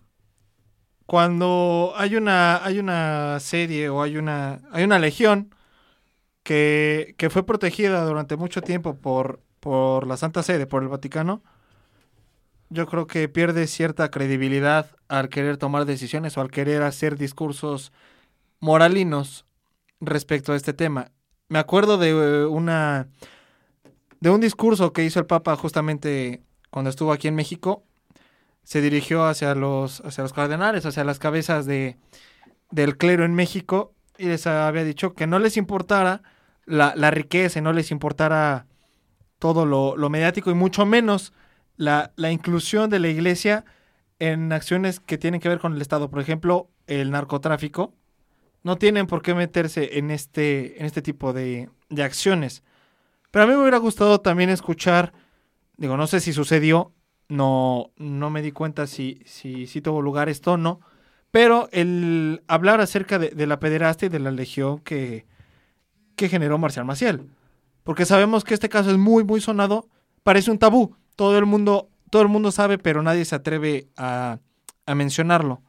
cuando 1.05 1.93
hay 1.95 2.15
una, 2.15 2.63
hay 2.65 2.79
una 2.79 3.39
serie 3.39 3.89
o 3.89 4.01
hay 4.01 4.17
una, 4.17 4.61
hay 4.71 4.83
una 4.83 4.97
legión 4.99 5.53
que, 6.43 7.15
que 7.17 7.29
fue 7.29 7.45
protegida 7.45 8.03
durante 8.05 8.37
mucho 8.37 8.61
tiempo 8.61 8.97
por, 8.97 9.41
por 9.59 10.07
la 10.07 10.17
Santa 10.17 10.43
Sede, 10.43 10.67
por 10.67 10.83
el 10.83 10.89
Vaticano, 10.89 11.43
yo 12.69 12.87
creo 12.87 13.05
que 13.05 13.29
pierde 13.29 13.67
cierta 13.67 14.09
credibilidad 14.09 14.87
al 15.07 15.29
querer 15.29 15.57
tomar 15.57 15.85
decisiones 15.85 16.37
o 16.37 16.41
al 16.41 16.51
querer 16.51 16.83
hacer 16.83 17.17
discursos 17.17 17.91
moralinos 18.59 19.45
respecto 20.01 20.53
a 20.53 20.55
este 20.55 20.73
tema. 20.73 21.11
Me 21.47 21.59
acuerdo 21.59 21.97
de 21.97 22.09
eh, 22.09 22.45
una 22.45 23.07
de 24.19 24.29
un 24.29 24.41
discurso 24.41 24.93
que 24.93 25.03
hizo 25.03 25.19
el 25.19 25.25
Papa 25.25 25.55
justamente 25.55 26.43
cuando 26.69 26.89
estuvo 26.89 27.13
aquí 27.13 27.27
en 27.27 27.35
México. 27.35 27.83
Se 28.63 28.81
dirigió 28.81 29.25
hacia 29.25 29.55
los 29.55 30.01
hacia 30.01 30.23
los 30.23 30.33
cardenales, 30.33 30.85
hacia 30.85 31.03
las 31.03 31.19
cabezas 31.19 31.65
de 31.65 31.97
del 32.71 32.97
clero 32.97 33.25
en 33.25 33.33
México 33.35 33.93
y 34.17 34.25
les 34.25 34.45
había 34.47 34.83
dicho 34.83 35.13
que 35.13 35.27
no 35.27 35.39
les 35.39 35.57
importara 35.57 36.21
la, 36.65 36.93
la 36.95 37.11
riqueza, 37.11 37.59
y 37.59 37.61
no 37.61 37.73
les 37.73 37.91
importara 37.91 38.67
todo 39.39 39.65
lo, 39.65 39.97
lo 39.97 40.09
mediático 40.09 40.51
y 40.51 40.53
mucho 40.53 40.85
menos 40.85 41.33
la, 41.75 42.13
la 42.15 42.31
inclusión 42.31 42.89
de 42.89 42.99
la 42.99 43.07
iglesia 43.07 43.65
en 44.19 44.53
acciones 44.53 44.99
que 44.99 45.17
tienen 45.17 45.41
que 45.41 45.49
ver 45.49 45.59
con 45.59 45.73
el 45.73 45.81
Estado. 45.81 46.11
Por 46.11 46.21
ejemplo, 46.21 46.69
el 46.85 47.09
narcotráfico 47.09 47.95
no 48.63 48.77
tienen 48.77 49.07
por 49.07 49.21
qué 49.21 49.33
meterse 49.33 49.97
en 49.97 50.11
este, 50.11 50.79
en 50.79 50.85
este 50.85 51.01
tipo 51.01 51.33
de, 51.33 51.69
de 51.89 52.03
acciones. 52.03 52.63
Pero 53.31 53.43
a 53.43 53.47
mí 53.47 53.53
me 53.53 53.61
hubiera 53.61 53.77
gustado 53.77 54.21
también 54.21 54.49
escuchar, 54.49 55.13
digo, 55.77 55.97
no 55.97 56.07
sé 56.07 56.19
si 56.19 56.33
sucedió, 56.33 56.93
no, 57.27 57.91
no 57.97 58.29
me 58.29 58.41
di 58.41 58.51
cuenta 58.51 58.87
si, 58.87 59.21
si, 59.25 59.67
si 59.67 59.81
tuvo 59.81 60.01
lugar 60.01 60.29
esto 60.29 60.53
o 60.53 60.57
no, 60.57 60.81
pero 61.31 61.69
el 61.71 62.43
hablar 62.47 62.81
acerca 62.81 63.17
de, 63.17 63.47
la 63.47 63.59
pederastia 63.59 64.07
y 64.07 64.09
de 64.09 64.19
la 64.19 64.31
legión 64.31 64.79
que, 64.79 65.25
que 66.17 66.27
generó 66.27 66.57
Marcial 66.57 66.85
Maciel. 66.85 67.29
Porque 67.83 68.05
sabemos 68.05 68.43
que 68.43 68.53
este 68.53 68.69
caso 68.69 68.91
es 68.91 68.97
muy, 68.97 69.23
muy 69.23 69.39
sonado, 69.39 69.87
parece 70.23 70.51
un 70.51 70.59
tabú, 70.59 70.95
todo 71.15 71.37
el 71.39 71.45
mundo, 71.45 71.89
todo 72.09 72.21
el 72.21 72.27
mundo 72.27 72.51
sabe, 72.51 72.77
pero 72.77 73.01
nadie 73.01 73.25
se 73.25 73.35
atreve 73.35 73.87
a, 73.95 74.39
a 74.85 74.93
mencionarlo 74.95 75.63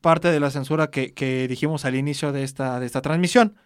parte 0.00 0.30
de 0.30 0.40
la 0.40 0.50
censura 0.50 0.90
que, 0.90 1.12
que 1.12 1.46
dijimos 1.48 1.84
al 1.84 1.94
inicio 1.94 2.32
de 2.32 2.42
esta, 2.42 2.80
de 2.80 2.86
esta 2.86 3.02
transmisión. 3.02 3.56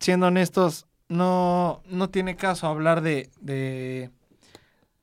Siendo 0.00 0.26
honestos, 0.26 0.86
no, 1.08 1.82
no 1.86 2.10
tiene 2.10 2.36
caso 2.36 2.66
hablar 2.66 3.02
de, 3.02 3.30
de, 3.40 4.10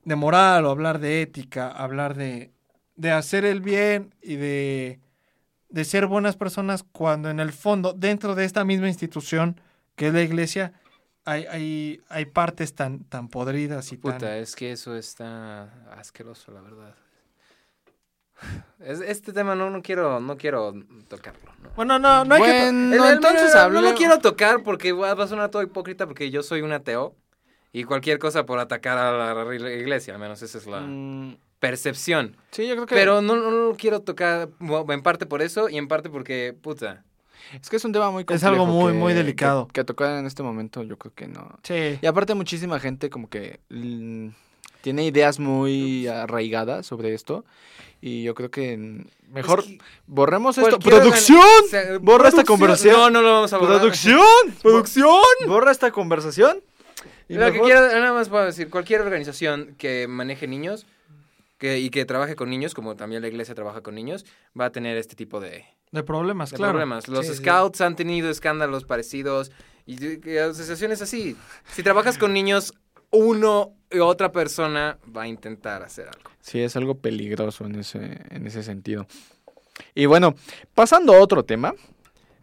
de 0.03 0.15
moral 0.15 0.65
o 0.65 0.71
hablar 0.71 0.99
de 0.99 1.21
ética, 1.21 1.69
hablar 1.69 2.15
de, 2.15 2.51
de 2.95 3.11
hacer 3.11 3.45
el 3.45 3.61
bien 3.61 4.13
y 4.21 4.35
de, 4.35 4.99
de 5.69 5.85
ser 5.85 6.07
buenas 6.07 6.35
personas 6.35 6.83
cuando 6.83 7.29
en 7.29 7.39
el 7.39 7.53
fondo, 7.53 7.93
dentro 7.93 8.35
de 8.35 8.45
esta 8.45 8.65
misma 8.65 8.87
institución 8.87 9.61
que 9.95 10.07
es 10.07 10.13
la 10.13 10.21
iglesia, 10.21 10.73
hay, 11.25 11.45
hay, 11.45 12.01
hay 12.09 12.25
partes 12.25 12.73
tan, 12.73 13.03
tan 13.03 13.27
podridas 13.27 13.91
y 13.91 13.97
tan... 13.97 14.13
Puta, 14.13 14.37
es 14.37 14.55
que 14.55 14.71
eso 14.71 14.95
está 14.95 15.63
asqueroso, 15.91 16.51
la 16.51 16.61
verdad. 16.61 16.95
Es- 18.79 19.01
este 19.01 19.33
tema 19.33 19.55
no, 19.55 19.69
no 19.69 19.81
quiero, 19.81 20.19
no 20.19 20.37
quiero 20.37 20.73
tocarlo. 21.07 21.51
¿no? 21.61 21.69
Bueno, 21.75 21.99
no, 21.99 22.23
no 22.25 22.35
hay 22.35 22.41
que... 22.41 22.47
bueno, 22.63 22.95
El- 22.95 23.01
el- 23.01 23.13
entonces 23.15 23.53
no, 23.53 23.69
no, 23.69 23.81
lo 23.81 23.93
quiero 23.95 24.19
tocar 24.19 24.63
porque 24.63 24.91
va 24.93 25.11
a 25.11 25.27
sonar 25.27 25.49
todo 25.49 25.61
hipócrita 25.63 26.05
porque 26.07 26.29
yo 26.31 26.43
soy 26.43 26.61
un 26.61 26.71
ateo 26.71 27.15
y 27.71 27.83
cualquier 27.83 28.19
cosa 28.19 28.45
por 28.45 28.59
atacar 28.59 28.97
a 28.97 29.33
la 29.33 29.55
iglesia, 29.55 30.13
al 30.13 30.19
menos 30.19 30.41
esa 30.41 30.57
es 30.57 30.65
la 30.65 30.79
Mm, 30.81 31.37
percepción. 31.59 32.35
sí, 32.51 32.67
yo 32.67 32.75
creo 32.75 32.85
que... 32.87 32.95
Pero 32.95 33.21
no, 33.21 33.35
no 33.35 33.51
lo 33.51 33.75
quiero 33.75 34.01
tocar 34.01 34.49
en 34.89 35.01
parte 35.03 35.25
por 35.25 35.41
eso 35.41 35.69
y 35.69 35.77
en 35.77 35.87
parte 35.87 36.09
porque, 36.09 36.55
puta. 36.59 37.03
Es 37.61 37.69
que 37.69 37.75
es 37.77 37.85
un 37.85 37.91
tema 37.93 38.11
muy 38.11 38.25
Es 38.29 38.43
algo 38.43 38.59
complejo 38.65 38.81
muy, 38.83 38.93
que- 38.93 38.99
muy 38.99 39.13
delicado. 39.13 39.67
Que, 39.67 39.73
que 39.73 39.83
tocar 39.83 40.17
en 40.19 40.25
este 40.25 40.41
momento 40.43 40.83
yo 40.83 40.97
creo 40.97 41.13
que 41.13 41.27
no. 41.27 41.59
Sí. 41.63 41.99
Y 42.01 42.05
aparte 42.05 42.33
muchísima 42.33 42.79
gente 42.79 43.09
como 43.09 43.29
que 43.29 43.59
tiene 44.81 45.05
ideas 45.05 45.39
muy 45.39 46.07
arraigadas 46.07 46.85
sobre 46.85 47.13
esto. 47.13 47.45
Y 48.01 48.23
yo 48.23 48.33
creo 48.33 48.49
que 48.49 48.77
mejor 49.29 49.59
Es 49.59 49.65
que 49.65 49.77
borremos 50.07 50.57
esto. 50.57 50.79
¡Producción! 50.79 51.39
organi- 51.41 51.65
o 51.65 51.67
sea, 51.67 51.97
Borra 51.99 52.29
esta 52.29 52.43
producción- 52.43 52.45
conversación. 52.45 52.95
No, 52.95 53.09
no 53.09 53.21
lo 53.21 53.31
vamos 53.33 53.51
a 53.53 53.57
borrar. 53.57 53.79
¡Producción! 53.79 54.21
¡Producción! 54.61 55.21
Borra 55.47 55.71
esta 55.71 55.91
conversación. 55.91 56.61
Y 57.27 57.33
Lo 57.35 57.45
que 57.47 57.51
mejor- 57.51 57.65
quiero, 57.67 57.81
nada 57.81 58.13
más 58.13 58.29
puedo 58.29 58.45
decir, 58.45 58.69
cualquier 58.69 59.01
organización 59.01 59.75
que 59.77 60.07
maneje 60.07 60.47
niños 60.47 60.85
que, 61.57 61.79
y 61.79 61.89
que 61.89 62.05
trabaje 62.05 62.35
con 62.37 62.49
niños, 62.49 62.73
como 62.73 62.95
también 62.95 63.21
la 63.21 63.27
iglesia 63.27 63.53
trabaja 63.53 63.81
con 63.81 63.93
niños, 63.95 64.25
va 64.59 64.65
a 64.65 64.71
tener 64.71 64.95
este 64.97 65.15
tipo 65.15 65.39
de, 65.41 65.65
De 65.91 66.03
problemas, 66.03 66.51
de 66.51 66.57
claro. 66.57 66.71
problemas. 66.71 67.07
Los 67.09 67.25
Sí, 67.27 67.33
sí. 67.33 67.39
scouts 67.39 67.81
han 67.81 67.97
tenido 67.97 68.29
escándalos 68.29 68.85
parecidos 68.85 69.51
y 69.85 70.37
asociaciones 70.37 71.01
así. 71.01 71.35
Si 71.73 71.83
trabajas 71.83 72.17
con 72.17 72.31
niños, 72.33 72.73
uno 73.11 73.73
y 73.91 73.99
otra 73.99 74.31
persona 74.31 74.97
va 75.15 75.23
a 75.23 75.27
intentar 75.27 75.83
hacer 75.83 76.07
algo. 76.07 76.29
Sí, 76.41 76.61
es 76.61 76.75
algo 76.75 76.95
peligroso 76.95 77.65
en 77.65 77.75
ese, 77.75 78.19
en 78.29 78.47
ese 78.47 78.63
sentido. 78.63 79.07
Y 79.95 80.05
bueno, 80.05 80.35
pasando 80.75 81.13
a 81.13 81.19
otro 81.19 81.43
tema. 81.43 81.73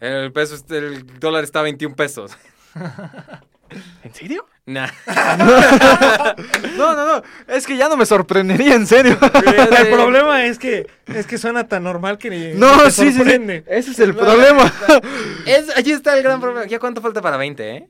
El 0.00 0.32
peso, 0.32 0.56
el 0.74 1.06
dólar 1.18 1.44
está 1.44 1.60
a 1.60 1.62
21 1.62 1.94
pesos. 1.96 2.32
¿En 4.02 4.14
serio? 4.14 4.46
Nah. 4.66 4.88
No, 6.76 6.94
no, 6.94 7.06
no. 7.06 7.22
Es 7.48 7.66
que 7.66 7.76
ya 7.76 7.88
no 7.88 7.96
me 7.96 8.04
sorprendería, 8.04 8.74
en 8.74 8.86
serio. 8.86 9.16
El 9.22 9.88
problema 9.88 10.44
es 10.44 10.58
que 10.58 10.86
es 11.06 11.26
que 11.26 11.38
suena 11.38 11.66
tan 11.66 11.84
normal 11.84 12.18
que 12.18 12.28
ni 12.30 12.58
No, 12.58 12.82
te 12.82 12.90
sí, 12.90 13.12
sí, 13.12 13.22
sí. 13.24 13.62
Ese 13.66 13.90
es 13.92 13.98
el 13.98 14.14
problema. 14.14 14.70
Es, 15.46 15.74
allí 15.74 15.92
está 15.92 16.16
el 16.16 16.22
gran 16.22 16.40
problema. 16.40 16.66
¿Ya 16.66 16.78
cuánto 16.78 17.00
falta 17.00 17.22
para 17.22 17.36
20, 17.38 17.76
eh? 17.76 17.88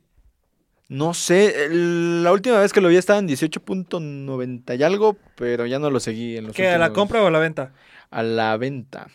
No 0.88 1.14
sé, 1.14 1.68
la 1.70 2.30
última 2.32 2.60
vez 2.60 2.72
que 2.72 2.80
lo 2.80 2.88
vi 2.88 2.96
estaba 2.96 3.18
en 3.18 3.26
18.90 3.28 4.78
y 4.78 4.82
algo, 4.84 5.16
pero 5.34 5.66
ya 5.66 5.78
no 5.80 5.90
lo 5.90 5.98
seguí 5.98 6.36
en 6.36 6.46
los 6.46 6.54
¿Qué, 6.56 6.68
a 6.68 6.78
la 6.78 6.92
compra 6.92 7.22
o 7.22 7.26
a 7.26 7.30
la 7.30 7.40
venta? 7.40 7.72
A 8.10 8.22
la 8.22 8.56
venta. 8.56 9.08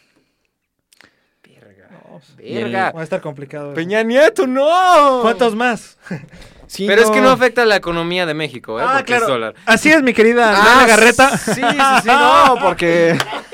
Verga. 1.43 1.87
No, 1.89 2.19
pues, 2.19 2.35
Verga. 2.35 2.91
Va 2.91 2.99
a 3.01 3.03
estar 3.03 3.21
complicado. 3.21 3.67
eso. 3.67 3.75
Peña 3.75 4.03
Nieto, 4.03 4.45
no. 4.47 5.19
¿Cuántos 5.21 5.55
más? 5.55 5.97
Sí, 6.67 6.87
Pero 6.87 7.01
es 7.01 7.11
que 7.11 7.19
no 7.19 7.29
afecta 7.31 7.63
a 7.63 7.65
la 7.65 7.75
economía 7.75 8.25
de 8.25 8.33
México, 8.33 8.79
¿eh? 8.79 8.83
Ah, 8.87 8.93
porque 8.99 9.11
es 9.11 9.17
claro. 9.19 9.33
dólar. 9.33 9.55
Así 9.65 9.91
es, 9.91 10.01
mi 10.03 10.13
querida 10.13 10.51
Ah, 10.55 10.65
Lana 10.77 10.87
Garreta. 10.87 11.37
Sí, 11.37 11.55
sí, 11.55 11.61
sí, 12.03 12.07
no, 12.07 12.55
porque... 12.61 13.17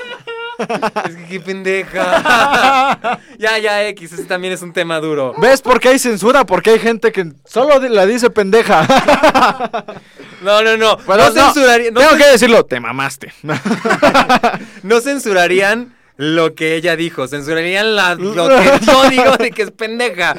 Es 0.58 1.14
que 1.16 1.26
qué 1.28 1.40
pendeja. 1.40 3.20
ya, 3.38 3.58
ya, 3.58 3.86
X, 3.88 4.12
ese 4.12 4.24
también 4.24 4.52
es 4.52 4.62
un 4.62 4.72
tema 4.72 4.98
duro. 5.00 5.34
¿Ves 5.38 5.62
por 5.62 5.78
qué 5.80 5.90
hay 5.90 5.98
censura? 5.98 6.44
Porque 6.44 6.70
hay 6.70 6.78
gente 6.78 7.12
que 7.12 7.32
solo 7.44 7.78
la 7.80 8.06
dice 8.06 8.30
pendeja. 8.30 8.86
No, 10.40 10.62
no, 10.62 10.76
no. 10.76 10.96
Bueno, 10.98 11.24
no, 11.24 11.34
no, 11.34 11.34
censuraría- 11.52 11.90
no 11.90 11.98
Tengo 11.98 12.16
que 12.16 12.26
decirlo, 12.30 12.64
te 12.64 12.78
mamaste. 12.78 13.32
no 14.84 15.00
censurarían 15.00 15.96
lo 16.16 16.54
que 16.54 16.74
ella 16.76 16.94
dijo, 16.94 17.26
censurarían 17.26 17.96
la- 17.96 18.14
lo 18.14 18.48
que 18.48 18.70
yo 18.86 19.10
digo 19.10 19.36
de 19.36 19.50
que 19.50 19.62
es 19.62 19.70
pendeja. 19.72 20.36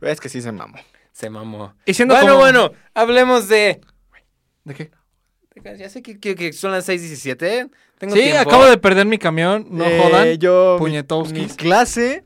Ves 0.00 0.20
que 0.20 0.28
sí 0.28 0.40
se 0.40 0.52
mamó. 0.52 0.78
Se 1.12 1.30
mamó. 1.30 1.74
Y 1.84 1.94
siendo 1.94 2.14
bueno, 2.14 2.28
como- 2.28 2.38
bueno, 2.40 2.72
hablemos 2.94 3.48
de... 3.48 3.80
¿De 4.62 4.74
qué? 4.74 4.90
Ya 5.78 5.88
sé 5.88 6.02
que, 6.02 6.18
que- 6.18 6.34
que 6.34 6.52
son 6.52 6.72
las 6.72 6.88
6.17. 6.88 7.68
Tengo 7.98 8.14
Sí, 8.14 8.22
tiempo. 8.22 8.40
acabo 8.40 8.64
de 8.66 8.78
perder 8.78 9.06
mi 9.06 9.18
camión. 9.18 9.66
No 9.70 9.84
Eh, 9.84 10.00
jodan. 10.02 10.34
Yo, 10.38 10.76
Puñetowskis. 10.78 11.32
mi 11.38 11.46
clase... 11.56 12.24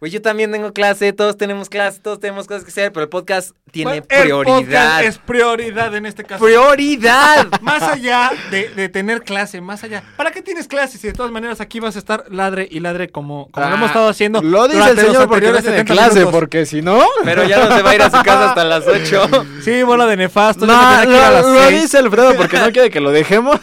Güey, 0.00 0.10
yo 0.12 0.22
también 0.22 0.50
tengo 0.50 0.72
clase, 0.72 1.12
todos 1.12 1.36
tenemos 1.36 1.68
clase, 1.68 2.00
todos 2.00 2.18
tenemos 2.20 2.46
cosas 2.46 2.64
que 2.64 2.70
hacer, 2.70 2.90
pero 2.90 3.04
el 3.04 3.10
podcast 3.10 3.50
tiene 3.70 4.00
Bueno, 4.00 4.06
el 4.08 4.22
prioridad. 4.22 4.56
podcast 4.62 5.02
es 5.04 5.18
prioridad 5.18 5.94
en 5.94 6.06
este 6.06 6.24
caso. 6.24 6.42
¡Prioridad! 6.42 7.46
Más 7.60 7.82
allá 7.82 8.30
de, 8.50 8.70
de 8.70 8.88
tener 8.88 9.22
clase, 9.22 9.60
más 9.60 9.84
allá. 9.84 10.02
¿Para 10.16 10.30
qué 10.30 10.40
tienes 10.40 10.68
clase 10.68 10.96
si 10.96 11.06
de 11.08 11.12
todas 11.12 11.30
maneras 11.30 11.60
aquí 11.60 11.80
vas 11.80 11.96
a 11.96 11.98
estar 11.98 12.24
ladre 12.30 12.66
y 12.70 12.80
ladre 12.80 13.10
como, 13.10 13.50
como 13.50 13.68
lo 13.68 13.74
hemos 13.74 13.88
estado 13.88 14.08
haciendo? 14.08 14.38
Ah, 14.38 14.42
Lo 14.42 14.68
dice 14.68 14.88
el 14.90 14.98
señor 14.98 15.28
porque 15.28 15.48
no 15.48 15.58
tiene 15.58 15.68
70 15.84 15.92
clase, 15.92 16.14
minutos? 16.20 16.32
porque 16.34 16.64
si 16.64 16.80
no... 16.80 17.04
pero 17.22 17.44
ya 17.44 17.58
no 17.68 17.76
se 17.76 17.82
va 17.82 17.90
a 17.90 17.94
ir 17.94 18.00
a 18.02 18.06
su 18.10 18.22
casa 18.22 18.48
hasta 18.48 18.64
las 18.64 18.86
8. 18.88 19.46
Sí, 19.62 19.82
bola 19.82 20.06
de 20.06 20.16
nefasto. 20.16 20.64
No, 20.64 21.04
lo, 21.04 21.42
lo 21.54 21.68
dice 21.68 21.98
Alfredo 21.98 22.36
porque 22.36 22.58
no 22.58 22.70
quiere 22.72 22.88
que 22.88 23.00
lo 23.00 23.10
dejemos. 23.10 23.60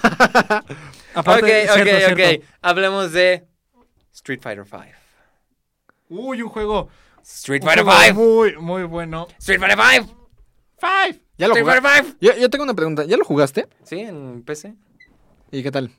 Aparte, 1.16 1.68
ok, 1.68 1.74
cierto, 1.74 1.92
ok, 1.96 2.16
cierto. 2.16 2.44
ok. 2.44 2.50
Hablemos 2.62 3.12
de 3.12 3.44
Street 4.14 4.40
Fighter 4.40 4.66
V. 4.72 4.94
Uy, 6.10 6.42
un 6.42 6.50
juego. 6.50 6.90
Street 7.24 7.64
Fighter 7.64 7.84
V. 7.84 8.14
Muy, 8.14 8.56
muy 8.58 8.84
bueno. 8.84 9.28
Street 9.40 9.60
Fighter 9.60 9.78
V. 9.78 10.14
Five. 10.80 11.22
¿Ya 11.38 11.48
lo 11.48 11.54
Street 11.54 11.64
jugaste? 11.64 11.82
Fighter 11.82 12.06
V. 12.06 12.18
Yo, 12.22 12.42
yo 12.42 12.50
tengo 12.50 12.64
una 12.64 12.74
pregunta. 12.74 13.06
¿Ya 13.06 13.18
lo 13.18 13.26
jugaste? 13.26 13.68
Sí, 13.84 14.00
en 14.00 14.44
PC. 14.44 14.76
¿Y 15.52 15.64
qué 15.64 15.72
tal? 15.72 15.92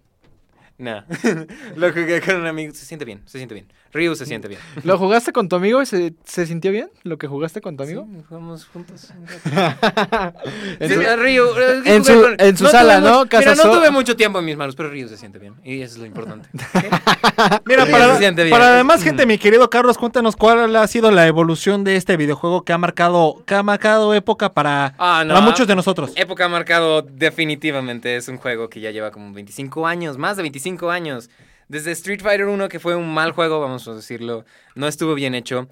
Nah. 0.79 1.03
Lo 1.77 1.93
jugué 1.93 2.21
con 2.21 2.37
un 2.37 2.47
amigo. 2.47 2.73
Se 2.73 2.87
siente 2.87 3.05
bien, 3.05 3.23
se 3.27 3.39
siente 3.39 3.55
bien. 3.55 3.67
Ryu 3.93 4.15
se 4.15 4.27
siente 4.27 4.48
bien. 4.48 4.60
¿Lo 4.85 4.98
jugaste 4.98 5.32
con 5.32 5.48
tu 5.48 5.56
amigo 5.56 5.81
y 5.81 5.86
se, 5.86 6.12
se 6.24 6.47
sintió 6.47 6.70
bien? 6.73 6.90
¿Lo 7.05 7.16
que 7.19 7.27
jugaste 7.27 7.60
con 7.62 7.77
tu 7.77 7.82
amigo? 7.85 8.06
Sí, 8.12 8.23
jugamos 8.28 8.66
juntos. 8.66 9.09
En 10.81 10.89
su- 10.90 11.16
Ryu, 11.16 11.44
en 11.85 12.05
su- 12.05 12.20
con- 12.23 12.36
en 12.39 12.56
su 12.56 12.65
no 12.65 12.70
sala, 12.70 13.01
¿no? 13.01 13.20
mucho- 13.20 13.39
Mira, 13.39 13.55
no 13.55 13.62
tuve 13.73 13.90
mucho 13.90 14.16
tiempo 14.16 14.39
en 14.39 14.44
mis 14.44 14.56
manos, 14.56 14.77
pero 14.77 14.90
Ryu 14.90 15.09
se 15.09 15.16
siente 15.16 15.39
bien. 15.39 15.55
Y 15.65 15.81
eso 15.82 15.94
es 15.94 15.98
lo 16.01 16.06
importante. 16.06 16.48
Mira, 17.65 17.86
para, 17.86 18.12
se 18.15 18.19
siente 18.19 18.44
bien. 18.44 18.51
para 18.52 18.74
además, 18.74 19.02
gente, 19.02 19.27
mi 19.27 19.39
querido 19.39 19.69
Carlos, 19.70 19.98
cuéntanos 19.98 20.36
cuál 20.36 20.74
ha 20.77 20.86
sido 20.86 21.10
la 21.10 21.27
evolución 21.27 21.85
de 21.85 21.97
este 21.97 22.16
videojuego 22.16 22.62
que 22.62 22.73
ha 22.73 22.78
marcado, 22.78 23.43
que 23.47 23.55
ha 23.55 23.62
marcado 23.62 24.15
época 24.15 24.52
para, 24.52 24.94
Ah, 24.98 25.24
no. 25.27 25.35
para 25.35 25.44
muchos 25.44 25.66
de 25.66 25.74
nosotros. 25.77 26.12
Época 26.16 26.44
ha 26.44 26.48
marcado 26.48 27.02
definitivamente. 27.02 28.16
Es 28.16 28.28
un 28.28 28.39
juego 28.39 28.69
que 28.69 28.81
ya 28.81 28.90
lleva 28.90 29.10
como 29.10 29.32
25 29.32 29.86
años, 29.86 30.19
más 30.19 30.36
de 30.36 30.43
25 30.43 30.90
años. 30.90 31.31
Desde 31.69 31.93
Street 31.93 32.20
Fighter 32.23 32.47
1, 32.47 32.69
que 32.69 32.81
fue 32.81 32.97
un 32.97 33.12
mal 33.12 33.32
juego, 33.32 33.61
vamos 33.61 33.86
a 33.89 33.95
decirlo, 33.95 34.45
no 34.74 34.89
estuvo 34.89 35.15
bien 35.15 35.35
hecho. 35.35 35.69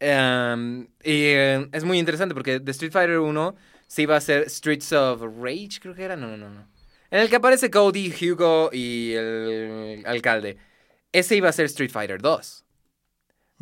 Em, 0.00 0.84
y 1.02 1.24
eh, 1.24 1.68
es 1.72 1.84
muy 1.84 1.98
interesante 1.98 2.34
porque 2.34 2.58
de 2.60 2.70
Street 2.72 2.92
Fighter 2.92 3.18
1 3.18 3.54
se 3.86 4.02
iba 4.02 4.14
a 4.14 4.18
hacer 4.18 4.48
Streets 4.50 4.92
of 4.92 5.22
Rage, 5.40 5.80
creo 5.80 5.94
que 5.94 6.02
era. 6.02 6.16
No, 6.16 6.28
no, 6.28 6.36
no, 6.36 6.50
no. 6.50 6.68
En 7.10 7.20
el 7.20 7.28
que 7.28 7.36
aparece 7.36 7.70
Cody, 7.70 8.12
Hugo 8.12 8.70
y 8.72 9.12
el 9.12 10.02
alcalde. 10.06 10.56
Ese 11.12 11.36
iba 11.36 11.48
a 11.48 11.52
ser 11.52 11.66
Street 11.66 11.90
Fighter 11.90 12.20
2. 12.20 12.64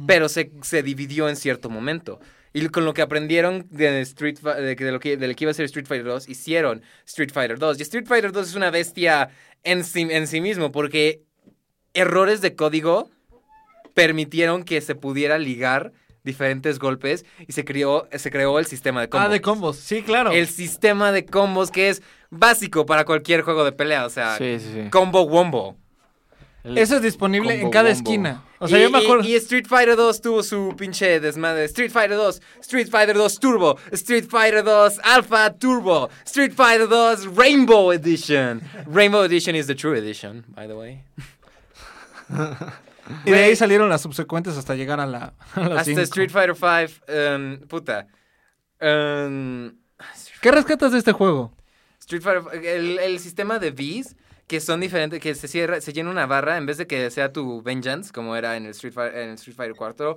Pero 0.07 0.29
se, 0.29 0.53
se 0.63 0.83
dividió 0.83 1.29
en 1.29 1.37
cierto 1.37 1.69
momento. 1.69 2.19
Y 2.55 2.67
con 2.69 2.85
lo 2.85 2.95
que 2.95 3.03
aprendieron 3.03 3.67
de, 3.71 4.01
Street, 4.03 4.39
de, 4.39 4.75
de 4.75 4.93
lo 4.93 5.01
que, 5.01 5.17
de 5.17 5.29
lo 5.29 5.35
que 5.35 5.45
iba 5.45 5.51
a 5.51 5.55
ser 5.55 5.67
Street 5.67 5.87
Fighter 5.87 6.07
2, 6.07 6.29
hicieron 6.29 6.83
Street 7.05 7.31
Fighter 7.33 7.59
2. 7.59 7.79
Y 7.79 7.83
Street 7.83 8.07
Fighter 8.07 8.33
2 8.33 8.49
es 8.49 8.55
una 8.55 8.71
bestia 8.71 9.31
en 9.65 9.85
sí, 9.85 10.07
en 10.11 10.27
sí 10.27 10.41
mismo, 10.41 10.73
porque 10.73 11.23
errores 11.95 12.41
de 12.41 12.55
código 12.55 13.09
permitieron 13.95 14.63
que 14.65 14.81
se 14.81 14.95
pudiera 14.95 15.39
ligar 15.39 15.93
diferentes 16.25 16.79
golpes 16.79 17.25
y 17.47 17.53
se 17.53 17.65
creó, 17.65 18.09
se 18.17 18.31
creó 18.31 18.59
el 18.59 18.67
sistema 18.67 19.01
de 19.01 19.09
combos. 19.09 19.27
Ah, 19.27 19.31
de 19.33 19.41
combos. 19.41 19.77
Sí, 19.77 20.03
claro. 20.03 20.31
El 20.31 20.47
sistema 20.47 21.11
de 21.13 21.27
combos 21.27 21.71
que 21.71 21.89
es 21.89 22.03
básico 22.31 22.87
para 22.87 23.05
cualquier 23.05 23.43
juego 23.43 23.65
de 23.65 23.73
pelea, 23.73 24.07
o 24.07 24.11
sea, 24.11 24.39
Sí, 24.39 24.59
sí, 24.61 24.71
sí. 24.73 24.91
combo 24.91 25.23
wombo. 25.23 25.77
El- 26.65 26.79
Eso 26.79 26.95
es 26.95 27.03
disponible 27.03 27.61
en 27.61 27.71
cada 27.71 27.89
Wombo. 27.91 27.99
esquina. 28.09 28.45
O 28.61 28.69
sea, 28.69 28.79
y, 28.79 28.83
yo 28.83 28.91
me 28.91 29.01
y- 29.01 29.05
acuerdo. 29.05 29.25
y 29.25 29.35
Street 29.35 29.67
Fighter 29.67 29.97
2 29.97 30.21
tuvo 30.21 30.45
su 30.45 30.77
pinche 30.79 31.19
desmadre. 31.19 31.65
Street 31.65 31.91
Fighter 31.91 32.17
2, 32.17 32.41
Street 32.61 32.87
Fighter 32.89 33.17
2 33.17 33.41
Turbo, 33.41 33.77
Street 33.91 34.27
Fighter 34.31 34.63
2 34.63 35.01
Alpha 35.03 35.53
Turbo, 35.59 36.09
Street 36.25 36.53
Fighter 36.55 36.87
2 36.89 37.27
Rainbow 37.37 37.91
Edition. 37.93 38.63
Rainbow 38.87 39.25
Edition 39.25 39.57
is 39.57 39.67
the 39.67 39.75
true 39.75 39.99
edition, 39.99 40.45
by 40.55 40.69
the 40.69 40.75
way. 40.77 41.03
y 43.27 43.31
de 43.31 43.45
ahí 43.45 43.57
salieron 43.57 43.89
las 43.89 44.03
subsecuentes 44.03 44.57
hasta 44.57 44.75
llegar 44.75 45.01
a 45.01 45.07
la. 45.07 45.35
a 45.55 45.61
la 45.61 45.67
Hasta 45.81 45.85
cinco. 45.85 46.01
Street 46.03 46.31
Fighter 46.31 46.55
5, 46.57 47.37
um, 47.37 47.59
puta. 47.69 48.07
Um, 48.81 49.77
¿Qué 50.41 50.51
rescatas 50.51 50.93
de 50.93 50.99
este 50.99 51.13
juego? 51.13 51.55
Street 52.01 52.23
Fighter, 52.23 52.65
el, 52.65 52.99
el 52.99 53.19
sistema 53.21 53.59
de 53.59 53.71
Vs 53.71 54.17
que 54.49 54.61
son 54.61 54.81
diferentes, 54.81 55.21
que 55.21 55.35
se 55.35 55.49
cierra, 55.49 55.81
se 55.81 55.93
llena 55.95 56.11
una 56.11 56.27
barra 56.27 56.59
en 56.59 56.67
vez 56.67 56.77
de 56.77 56.87
que 56.87 57.11
sea 57.11 57.33
tu 57.33 57.63
Vengeance, 57.63 58.13
como 58.13 58.37
era 58.37 58.57
en 58.57 58.65
el 58.67 58.73
Street 58.73 58.93
Fighter, 58.93 59.19
en 59.23 59.29
el 59.31 59.35
Street 59.37 59.57
Fighter 59.57 59.75
4. 59.77 60.17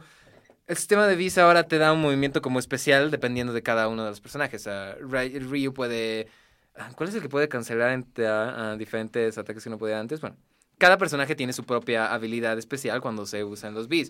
El 0.67 0.75
sistema 0.77 1.07
de 1.07 1.15
Vs 1.15 1.37
ahora 1.37 1.63
te 1.67 1.77
da 1.77 1.93
un 1.93 2.01
movimiento 2.01 2.41
como 2.41 2.57
especial 2.59 3.11
dependiendo 3.11 3.53
de 3.53 3.61
cada 3.61 3.87
uno 3.87 4.03
de 4.03 4.09
los 4.09 4.19
personajes. 4.19 4.65
Ry- 4.67 5.39
Ryu 5.39 5.73
puede... 5.73 6.27
ah, 6.75 6.89
¿Cuál 6.95 7.09
es 7.09 7.15
el 7.15 7.21
que 7.21 7.29
puede 7.29 7.47
cancelar 7.47 7.91
entre 7.91 8.27
ah, 8.27 8.75
diferentes 8.77 9.37
ataques 9.37 9.63
que 9.63 9.69
no 9.69 9.77
podía 9.77 9.99
antes? 9.99 10.19
Bueno, 10.19 10.35
cada 10.77 10.97
personaje 10.97 11.35
tiene 11.35 11.53
su 11.53 11.64
propia 11.64 12.14
habilidad 12.14 12.57
especial 12.57 13.02
cuando 13.02 13.26
se 13.26 13.43
usan 13.43 13.73
los 13.73 13.88
Vs. 13.88 14.10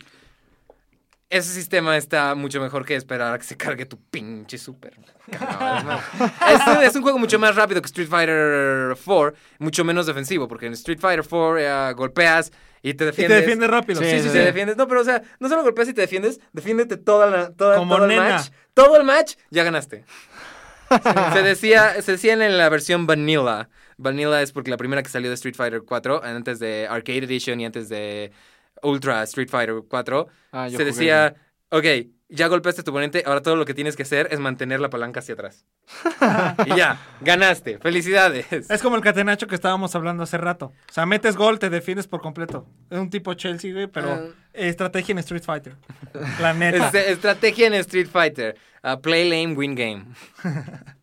Ese 1.28 1.52
sistema 1.52 1.98
está 1.98 2.36
mucho 2.36 2.62
mejor 2.62 2.86
que 2.86 2.96
esperar 2.96 3.34
a 3.34 3.38
que 3.40 3.44
se 3.44 3.58
cargue 3.58 3.86
tu 3.88 4.00
pinche 4.00 4.58
super. 4.60 4.96
¿no? 5.00 5.06
es, 6.82 6.90
es 6.90 6.96
un 6.96 7.02
juego 7.02 7.18
mucho 7.18 7.40
más 7.40 7.56
rápido 7.56 7.82
que 7.82 7.88
Street 7.88 8.08
Fighter 8.08 8.96
4, 9.04 9.34
mucho 9.58 9.84
menos 9.84 10.06
defensivo, 10.06 10.48
porque 10.48 10.68
en 10.68 10.74
Street 10.74 11.00
Fighter 11.00 11.26
4 11.28 11.58
eh, 11.58 11.94
golpeas 11.94 12.52
y 12.84 12.94
te 12.94 12.94
Y 12.94 12.98
te 12.98 13.06
defiendes. 13.06 13.40
defiendes 13.42 13.70
rápido. 13.70 14.02
Sí, 14.02 14.10
Sí, 14.10 14.20
sí, 14.20 14.28
sí. 14.28 14.34
Te 14.34 14.46
defiendes. 14.46 14.78
No, 14.78 14.88
pero 14.88 15.02
o 15.02 15.04
sea, 15.04 15.24
no 15.40 15.50
solo 15.50 15.64
golpeas 15.64 15.88
y 15.90 15.94
te 15.94 16.02
defiendes, 16.02 16.40
defiéndete 16.54 16.98
toda 16.98 17.26
la, 17.26 17.52
toda, 17.52 17.78
Como 17.78 17.96
todo 17.96 18.06
el 18.06 18.18
match. 18.18 18.50
Todo 18.76 18.98
el 18.98 19.04
match, 19.04 19.34
ya 19.50 19.64
ganaste. 19.64 20.06
se, 21.34 21.42
decía, 21.42 22.02
se 22.04 22.12
decía 22.12 22.34
en 22.34 22.58
la 22.58 22.70
versión 22.70 23.08
Vanilla. 23.08 23.68
Vanilla 23.98 24.42
es 24.42 24.52
porque 24.52 24.72
la 24.72 24.78
primera 24.78 25.02
que 25.04 25.10
salió 25.10 25.30
de 25.30 25.36
Street 25.36 25.56
Fighter 25.56 25.84
4, 25.86 26.24
antes 26.24 26.60
de 26.60 26.88
Arcade 26.90 27.20
Edition 27.26 27.60
y 27.60 27.66
antes 27.66 27.90
de 27.90 28.32
Ultra 28.84 29.24
Street 29.24 29.50
Fighter 29.50 29.76
4, 29.88 30.28
Ah, 30.52 30.70
se 30.70 30.84
decía, 30.86 31.36
ok, 31.70 31.86
ya 32.28 32.48
golpeaste 32.48 32.82
a 32.82 32.84
tu 32.84 32.92
oponente, 32.92 33.24
ahora 33.26 33.42
todo 33.42 33.56
lo 33.56 33.66
que 33.66 33.74
tienes 33.74 33.96
que 33.96 34.04
hacer 34.04 34.28
es 34.32 34.40
mantener 34.40 34.80
la 34.80 34.90
palanca 34.90 35.20
hacia 35.20 35.36
atrás. 35.36 35.66
y 36.66 36.76
ya, 36.76 37.00
ganaste. 37.22 37.78
Felicidades. 37.80 38.52
Es 38.70 38.82
como 38.82 38.96
el 38.96 39.02
catenacho 39.04 39.46
que 39.48 39.56
estábamos 39.56 39.96
hablando 39.96 40.24
hace 40.24 40.38
rato. 40.38 40.74
O 40.90 40.94
sea, 40.94 41.06
metes 41.06 41.36
gol, 41.38 41.60
te 41.60 41.70
defiendes 41.70 42.08
por 42.08 42.22
completo. 42.22 42.68
Es 42.90 42.98
un 42.98 43.10
tipo 43.10 43.34
Chelsea, 43.36 43.72
güey, 43.74 43.88
pero 43.88 44.10
Ah. 44.12 44.22
estrategia 44.54 45.14
en 45.14 45.20
Street 45.20 45.44
Fighter. 45.44 45.76
La 46.42 46.54
neta. 46.54 46.88
Es- 46.90 47.10
estrategia 47.10 47.68
en 47.68 47.76
Street 47.76 48.08
Fighter. 48.12 48.58
Uh, 48.84 49.00
play 49.02 49.30
lame, 49.30 49.56
win 49.56 49.76
game. 49.76 50.06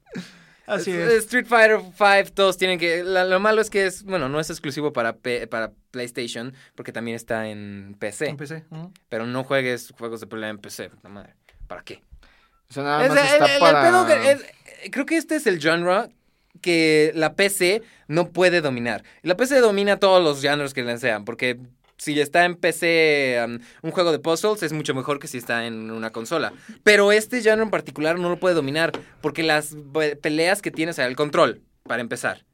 Así 0.66 0.90
Es-. 0.92 1.24
Street 1.24 1.46
Fighter 1.46 1.80
5, 1.80 2.32
todos 2.34 2.56
tienen 2.56 2.78
que. 2.78 3.02
la- 3.04 3.24
lo 3.24 3.40
malo 3.40 3.60
es 3.60 3.68
que 3.70 3.86
es. 3.86 4.02
Bueno, 4.04 4.28
no 4.28 4.38
es 4.40 4.48
exclusivo 4.50 4.92
para, 4.92 5.14
P- 5.16 5.46
para 5.48 5.72
PlayStation, 5.90 6.54
porque 6.74 6.92
también 6.92 7.16
está 7.16 7.48
en 7.48 7.96
PC. 7.98 8.28
Empecé. 8.28 8.64
Ujú. 8.70 8.92
Pero 9.08 9.26
no 9.26 9.44
juegues 9.44 9.92
juegos 9.98 10.20
de 10.20 10.26
pelea 10.26 10.50
en 10.50 10.58
PC, 10.58 10.90
puta 10.90 11.08
madre. 11.08 11.34
¿Para 11.66 11.82
qué? 11.82 12.02
O 12.70 12.72
sea, 12.72 12.82
nada 12.84 13.04
Es- 13.04 13.10
más 13.12 13.24
está 13.32 13.44
el- 13.46 13.52
el 13.52 13.58
para... 13.60 13.82
pedo 13.82 14.06
que 14.06 14.30
es- 14.32 14.90
creo 14.90 15.04
que 15.06 15.16
este 15.16 15.36
es 15.36 15.46
el 15.46 15.60
genre 15.60 16.08
que 16.60 17.12
la 17.14 17.34
PC 17.34 17.82
no 18.08 18.28
puede 18.30 18.60
dominar. 18.60 19.02
La 19.22 19.36
PC 19.36 19.58
domina 19.60 19.98
todos 19.98 20.22
los 20.22 20.40
genres 20.40 20.72
que 20.74 20.82
le 20.82 20.96
sean, 20.98 21.24
porque 21.24 21.58
si 22.02 22.20
está 22.20 22.44
en 22.44 22.56
PC 22.56 23.44
um, 23.46 23.58
un 23.82 23.90
juego 23.92 24.10
de 24.10 24.18
puzzles 24.18 24.62
es 24.62 24.72
mucho 24.72 24.94
mejor 24.94 25.18
que 25.18 25.28
si 25.28 25.38
está 25.38 25.66
en 25.66 25.90
una 25.90 26.10
consola. 26.10 26.52
Pero 26.82 27.12
este 27.12 27.40
género 27.40 27.62
en 27.62 27.70
particular 27.70 28.18
no 28.18 28.28
lo 28.28 28.38
puede 28.40 28.54
dominar 28.56 28.92
porque 29.20 29.42
las 29.42 29.76
pe- 29.94 30.16
peleas 30.16 30.62
que 30.62 30.70
tienes, 30.70 30.98
o 30.98 31.02
el 31.02 31.16
control, 31.16 31.62
para 31.84 32.00
empezar. 32.02 32.44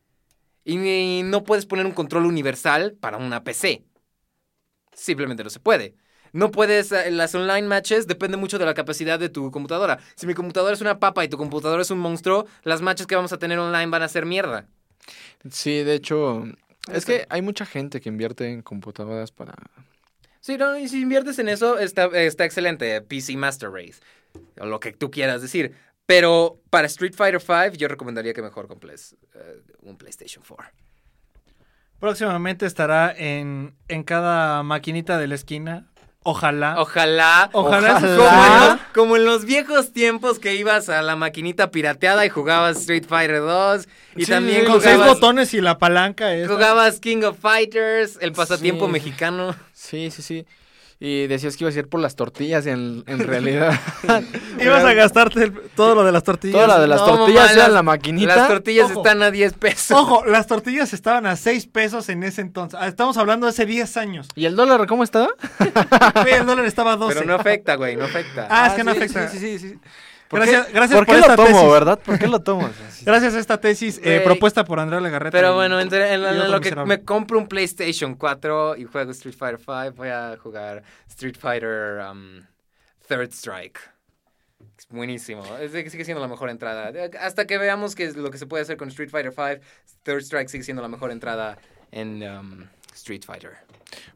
Y 0.64 1.22
no 1.24 1.44
puedes 1.44 1.64
poner 1.64 1.86
un 1.86 1.92
control 1.92 2.26
universal 2.26 2.94
para 3.00 3.16
una 3.16 3.42
PC. 3.42 3.84
Simplemente 4.92 5.44
no 5.44 5.50
se 5.50 5.60
puede. 5.60 5.94
No 6.32 6.50
puedes, 6.50 6.92
eh, 6.92 7.10
las 7.10 7.34
online 7.34 7.66
matches 7.66 8.06
depende 8.06 8.36
mucho 8.36 8.58
de 8.58 8.66
la 8.66 8.74
capacidad 8.74 9.18
de 9.18 9.30
tu 9.30 9.50
computadora. 9.50 9.98
Si 10.14 10.26
mi 10.26 10.34
computadora 10.34 10.74
es 10.74 10.82
una 10.82 10.98
papa 10.98 11.24
y 11.24 11.28
tu 11.28 11.38
computadora 11.38 11.80
es 11.80 11.90
un 11.90 12.00
monstruo, 12.00 12.46
las 12.64 12.82
matches 12.82 13.06
que 13.06 13.16
vamos 13.16 13.32
a 13.32 13.38
tener 13.38 13.58
online 13.58 13.86
van 13.86 14.02
a 14.02 14.08
ser 14.08 14.26
mierda. 14.26 14.66
Sí, 15.50 15.82
de 15.84 15.94
hecho, 15.94 16.44
es 16.92 17.04
que 17.04 17.26
hay 17.28 17.42
mucha 17.42 17.66
gente 17.66 18.00
que 18.00 18.08
invierte 18.08 18.50
en 18.50 18.62
computadoras 18.62 19.30
para... 19.30 19.54
Sí, 20.40 20.56
no, 20.56 20.78
y 20.78 20.88
si 20.88 21.00
inviertes 21.00 21.38
en 21.38 21.48
eso, 21.48 21.78
está, 21.78 22.06
está 22.06 22.44
excelente. 22.44 23.00
PC 23.02 23.36
Master 23.36 23.70
Race. 23.70 24.00
O 24.60 24.66
lo 24.66 24.80
que 24.80 24.92
tú 24.92 25.10
quieras 25.10 25.42
decir. 25.42 25.74
Pero 26.06 26.60
para 26.70 26.86
Street 26.86 27.12
Fighter 27.14 27.42
V, 27.46 27.76
yo 27.76 27.88
recomendaría 27.88 28.32
que 28.32 28.40
mejor 28.40 28.66
compres 28.66 29.16
eh, 29.34 29.62
un 29.82 29.98
PlayStation 29.98 30.42
4. 30.46 30.72
Próximamente 31.98 32.64
estará 32.64 33.12
en, 33.14 33.74
en 33.88 34.04
cada 34.04 34.62
maquinita 34.62 35.18
de 35.18 35.26
la 35.26 35.34
esquina. 35.34 35.87
Ojalá. 36.24 36.74
Ojalá. 36.78 37.48
Ojalá 37.52 37.94
Como, 38.00 38.14
en 38.16 38.60
los, 38.60 38.78
como 38.92 39.16
en 39.16 39.24
los 39.24 39.44
viejos 39.44 39.92
tiempos 39.92 40.38
que 40.38 40.56
ibas 40.56 40.88
a 40.88 41.00
la 41.00 41.16
maquinita 41.16 41.70
pirateada 41.70 42.26
y 42.26 42.28
jugabas 42.28 42.78
Street 42.78 43.04
Fighter 43.08 43.40
2. 43.40 43.88
Y 44.16 44.24
Sí, 44.24 44.30
también 44.30 44.64
con 44.66 44.80
seis 44.82 44.98
botones 44.98 45.54
y 45.54 45.60
la 45.60 45.78
palanca. 45.78 46.34
esa. 46.34 46.52
jugabas 46.52 46.98
King 47.00 47.22
of 47.22 47.38
Fighters, 47.38 48.18
el 48.20 48.32
pasatiempo 48.32 48.86
Sí. 48.86 48.92
mexicano. 48.92 49.54
Sí, 49.72 50.10
sí, 50.10 50.22
sí. 50.22 50.46
Y 51.00 51.28
decías 51.28 51.56
que 51.56 51.62
ibas 51.62 51.76
a 51.76 51.78
ir 51.78 51.88
por 51.88 52.00
las 52.00 52.16
tortillas 52.16 52.66
y 52.66 52.70
en, 52.70 53.04
en 53.06 53.20
realidad... 53.20 53.78
Ibas 54.60 54.84
a 54.84 54.92
gastarte 54.94 55.44
el- 55.44 55.52
todo 55.76 55.94
lo 55.94 56.02
de 56.02 56.10
las 56.10 56.24
tortillas. 56.24 56.54
Toda 56.56 56.66
la 56.66 56.80
de 56.80 56.88
las 56.88 57.00
No, 57.00 57.06
tortillas 57.06 57.42
mamá, 57.42 57.52
era 57.52 57.62
las- 57.64 57.72
la 57.72 57.82
maquinita. 57.84 58.34
Las 58.36 58.48
tortillas 58.48 58.90
Ojo. 58.90 59.00
están 59.06 59.22
a 59.22 59.30
10 59.30 59.52
pesos. 59.52 59.96
Ojo, 59.96 60.24
las 60.26 60.48
tortillas 60.48 60.92
estaban 60.92 61.24
a 61.26 61.36
6 61.36 61.66
pesos 61.68 62.08
en 62.08 62.24
ese 62.24 62.40
entonces. 62.40 62.80
Ah, 62.82 62.88
Estamos 62.88 63.16
hablando 63.16 63.46
de 63.46 63.50
hace 63.50 63.64
10 63.64 63.96
años. 63.96 64.26
¿Y 64.34 64.46
el 64.46 64.56
dólar 64.56 64.88
cómo 64.88 65.04
estaba? 65.04 65.28
El 66.26 66.46
dólar 66.46 66.64
estaba 66.64 66.94
a 66.94 66.96
12. 66.96 67.14
Pero 67.14 67.26
no 67.26 67.34
afecta, 67.34 67.76
güey, 67.76 67.94
no 67.94 68.04
afecta. 68.04 68.48
Ah, 68.50 68.66
es 68.66 68.72
que 68.74 68.82
no 68.82 68.90
sí, 68.92 68.96
afecta. 68.98 69.28
Sí, 69.28 69.38
sí, 69.38 69.58
sí. 69.60 69.68
sí. 69.70 69.78
¿Por 70.28 70.40
Gracias, 70.40 70.66
qué, 70.66 70.72
gracias 70.72 70.98
¿por 70.98 71.06
por, 71.06 71.14
qué 71.14 71.20
esta 71.20 71.36
lo 71.36 71.44
tomo, 71.44 71.58
tesis. 71.58 71.72
verdad? 71.72 71.98
¿Por 72.00 72.18
qué 72.18 72.26
lo 72.26 72.40
tomo? 72.40 72.70
Gracias 73.04 73.34
a 73.34 73.38
esta 73.38 73.60
tesis 73.60 73.98
eh, 74.04 74.20
propuesta 74.22 74.62
por 74.64 74.78
Andrea 74.78 75.00
Legarreta. 75.00 75.36
Pero 75.36 75.54
bueno, 75.54 75.80
en, 75.80 76.50
lo 76.50 76.60
que 76.60 76.76
me 76.76 77.02
compro 77.02 77.38
un 77.38 77.48
PlayStation 77.48 78.14
4 78.14 78.76
y 78.76 78.84
juego 78.84 79.10
Street 79.12 79.34
Fighter 79.34 79.58
5, 79.58 79.92
voy 79.96 80.08
a 80.08 80.36
jugar 80.36 80.82
Street 81.08 81.36
Fighter 81.38 82.00
um, 82.10 82.42
Third 83.08 83.32
Strike. 83.32 83.80
Es 84.76 84.86
buenísimo. 84.90 85.44
Es 85.56 85.72
sigue 85.72 86.04
siendo 86.04 86.20
la 86.20 86.28
mejor 86.28 86.50
entrada. 86.50 86.92
Hasta 87.20 87.46
que 87.46 87.56
veamos 87.56 87.94
que 87.94 88.04
es 88.04 88.16
lo 88.16 88.30
que 88.30 88.36
se 88.36 88.46
puede 88.46 88.62
hacer 88.62 88.76
con 88.76 88.88
Street 88.88 89.10
Fighter 89.10 89.32
5, 89.32 89.64
Third 90.02 90.20
Strike 90.20 90.48
sigue 90.48 90.64
siendo 90.64 90.82
la 90.82 90.88
mejor 90.88 91.10
entrada 91.10 91.56
en 91.90 92.22
um, 92.22 92.66
Street 92.94 93.22
Fighter. 93.24 93.56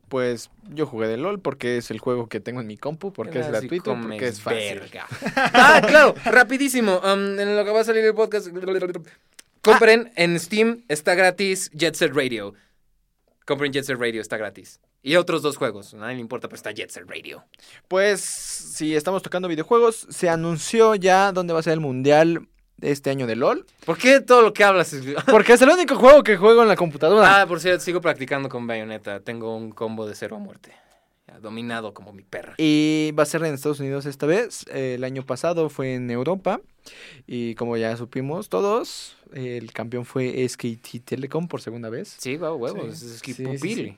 Pues 0.08 0.50
yo 0.68 0.86
jugué 0.86 1.08
de 1.08 1.16
LOL 1.16 1.40
porque 1.40 1.78
es 1.78 1.90
el 1.90 1.98
juego 1.98 2.28
que 2.28 2.40
tengo 2.40 2.60
en 2.60 2.66
mi 2.66 2.76
compu, 2.76 3.12
porque 3.12 3.40
es 3.40 3.48
gratuito, 3.48 3.96
porque 4.00 4.28
es 4.28 4.40
fácil. 4.40 4.80
verga. 4.80 5.06
ah, 5.54 5.82
claro, 5.86 6.14
rapidísimo. 6.24 6.98
um, 6.98 7.38
en 7.38 7.56
lo 7.56 7.64
que 7.64 7.70
va 7.70 7.80
a 7.80 7.84
salir 7.84 8.04
el 8.04 8.14
podcast. 8.14 8.48
Compren 9.62 10.12
en 10.16 10.38
Steam, 10.38 10.82
está 10.88 11.14
gratis 11.14 11.70
Jet 11.72 11.94
Set 11.94 12.12
Radio. 12.14 12.52
Compren 13.46 13.72
Jet 13.72 13.84
Set 13.84 13.98
Radio, 13.98 14.20
está 14.20 14.36
gratis. 14.36 14.80
Y 15.04 15.16
otros 15.16 15.42
dos 15.42 15.56
juegos, 15.56 15.94
a 15.94 15.96
nadie 15.96 16.16
le 16.16 16.20
importa, 16.20 16.48
pero 16.48 16.56
está 16.56 16.70
Jet 16.72 16.90
Set 16.90 17.04
Radio. 17.08 17.44
Pues 17.88 18.20
si 18.20 18.94
estamos 18.94 19.22
tocando 19.22 19.48
videojuegos, 19.48 20.06
se 20.10 20.28
anunció 20.28 20.94
ya 20.94 21.32
dónde 21.32 21.52
va 21.52 21.60
a 21.60 21.62
ser 21.62 21.72
el 21.72 21.80
mundial 21.80 22.48
este 22.82 23.10
año 23.10 23.26
de 23.26 23.36
LOL. 23.36 23.64
¿Por 23.86 23.96
qué 23.96 24.20
todo 24.20 24.42
lo 24.42 24.52
que 24.52 24.64
hablas 24.64 24.92
es... 24.92 25.04
Porque 25.30 25.54
es 25.54 25.62
el 25.62 25.70
único 25.70 25.96
juego 25.96 26.22
que 26.22 26.36
juego 26.36 26.62
en 26.62 26.68
la 26.68 26.76
computadora. 26.76 27.40
ah, 27.42 27.46
por 27.46 27.60
cierto, 27.60 27.82
sigo 27.84 28.00
practicando 28.00 28.48
con 28.48 28.66
Bayonetta. 28.66 29.20
Tengo 29.20 29.56
un 29.56 29.70
combo 29.72 30.06
de 30.06 30.14
cero 30.14 30.36
a 30.36 30.38
muerte. 30.38 30.72
Dominado 31.40 31.94
como 31.94 32.12
mi 32.12 32.22
perra. 32.22 32.54
Y 32.58 33.10
va 33.18 33.22
a 33.22 33.26
ser 33.26 33.42
en 33.44 33.54
Estados 33.54 33.80
Unidos 33.80 34.04
esta 34.04 34.26
vez. 34.26 34.66
Eh, 34.70 34.94
El 34.96 35.04
año 35.04 35.24
pasado 35.24 35.70
fue 35.70 35.94
en 35.94 36.10
Europa. 36.10 36.60
Y 37.26 37.54
como 37.54 37.76
ya 37.78 37.96
supimos 37.96 38.48
todos, 38.50 39.16
el 39.32 39.72
campeón 39.72 40.04
fue 40.04 40.46
SKT 40.46 41.04
Telecom 41.04 41.48
por 41.48 41.62
segunda 41.62 41.88
vez. 41.88 42.16
Sí, 42.18 42.36
va, 42.36 42.52
huevos. 42.54 42.98
Sí. 42.98 43.06
Es 43.06 43.22
Sí, 43.60 43.74
sí. 43.74 43.96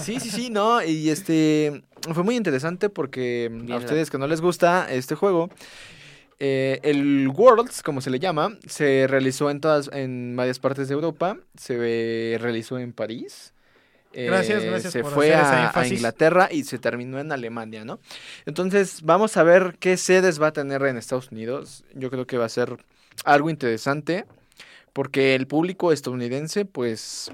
Sí, 0.00 0.20
sí, 0.20 0.30
sí, 0.30 0.50
no. 0.50 0.82
Y 0.84 1.10
este 1.10 1.82
fue 2.14 2.22
muy 2.22 2.36
interesante 2.36 2.88
porque 2.88 3.48
Bien 3.50 3.66
a 3.72 3.74
la- 3.74 3.76
ustedes 3.78 4.08
que 4.10 4.18
no 4.18 4.26
les 4.28 4.40
gusta 4.40 4.86
este 4.92 5.14
juego, 5.16 5.50
eh, 6.40 6.80
el 6.82 7.28
Worlds, 7.28 7.82
como 7.82 8.00
se 8.00 8.10
le 8.10 8.18
llama, 8.18 8.58
se 8.66 9.06
realizó 9.06 9.50
en 9.50 9.60
todas, 9.60 9.90
en 9.92 10.34
varias 10.36 10.58
partes 10.58 10.88
de 10.88 10.94
Europa. 10.94 11.38
Se 11.56 11.76
eh, 11.78 12.38
realizó 12.38 12.78
en 12.78 12.92
París. 12.92 13.52
eh, 14.12 14.26
Gracias, 14.26 14.64
gracias 14.64 14.92
Se 14.92 15.02
por 15.02 15.12
fue 15.12 15.34
a. 15.34 15.70
Inglaterra 15.86 16.48
y 16.50 16.64
se 16.64 16.78
terminó 16.78 17.20
en 17.20 17.30
Alemania, 17.30 17.84
¿no? 17.84 18.00
Entonces, 18.46 19.02
vamos 19.02 19.36
a 19.36 19.42
ver 19.42 19.76
qué 19.78 19.96
sedes 19.96 20.40
va 20.40 20.48
a 20.48 20.52
tener 20.52 20.82
en 20.82 20.96
Estados 20.96 21.30
Unidos. 21.30 21.84
Yo 21.94 22.10
creo 22.10 22.26
que 22.26 22.38
va 22.38 22.46
a 22.46 22.48
ser 22.48 22.84
algo 23.24 23.50
interesante 23.50 24.24
porque 24.92 25.34
el 25.34 25.46
público 25.46 25.92
estadounidense, 25.92 26.64
pues, 26.64 27.30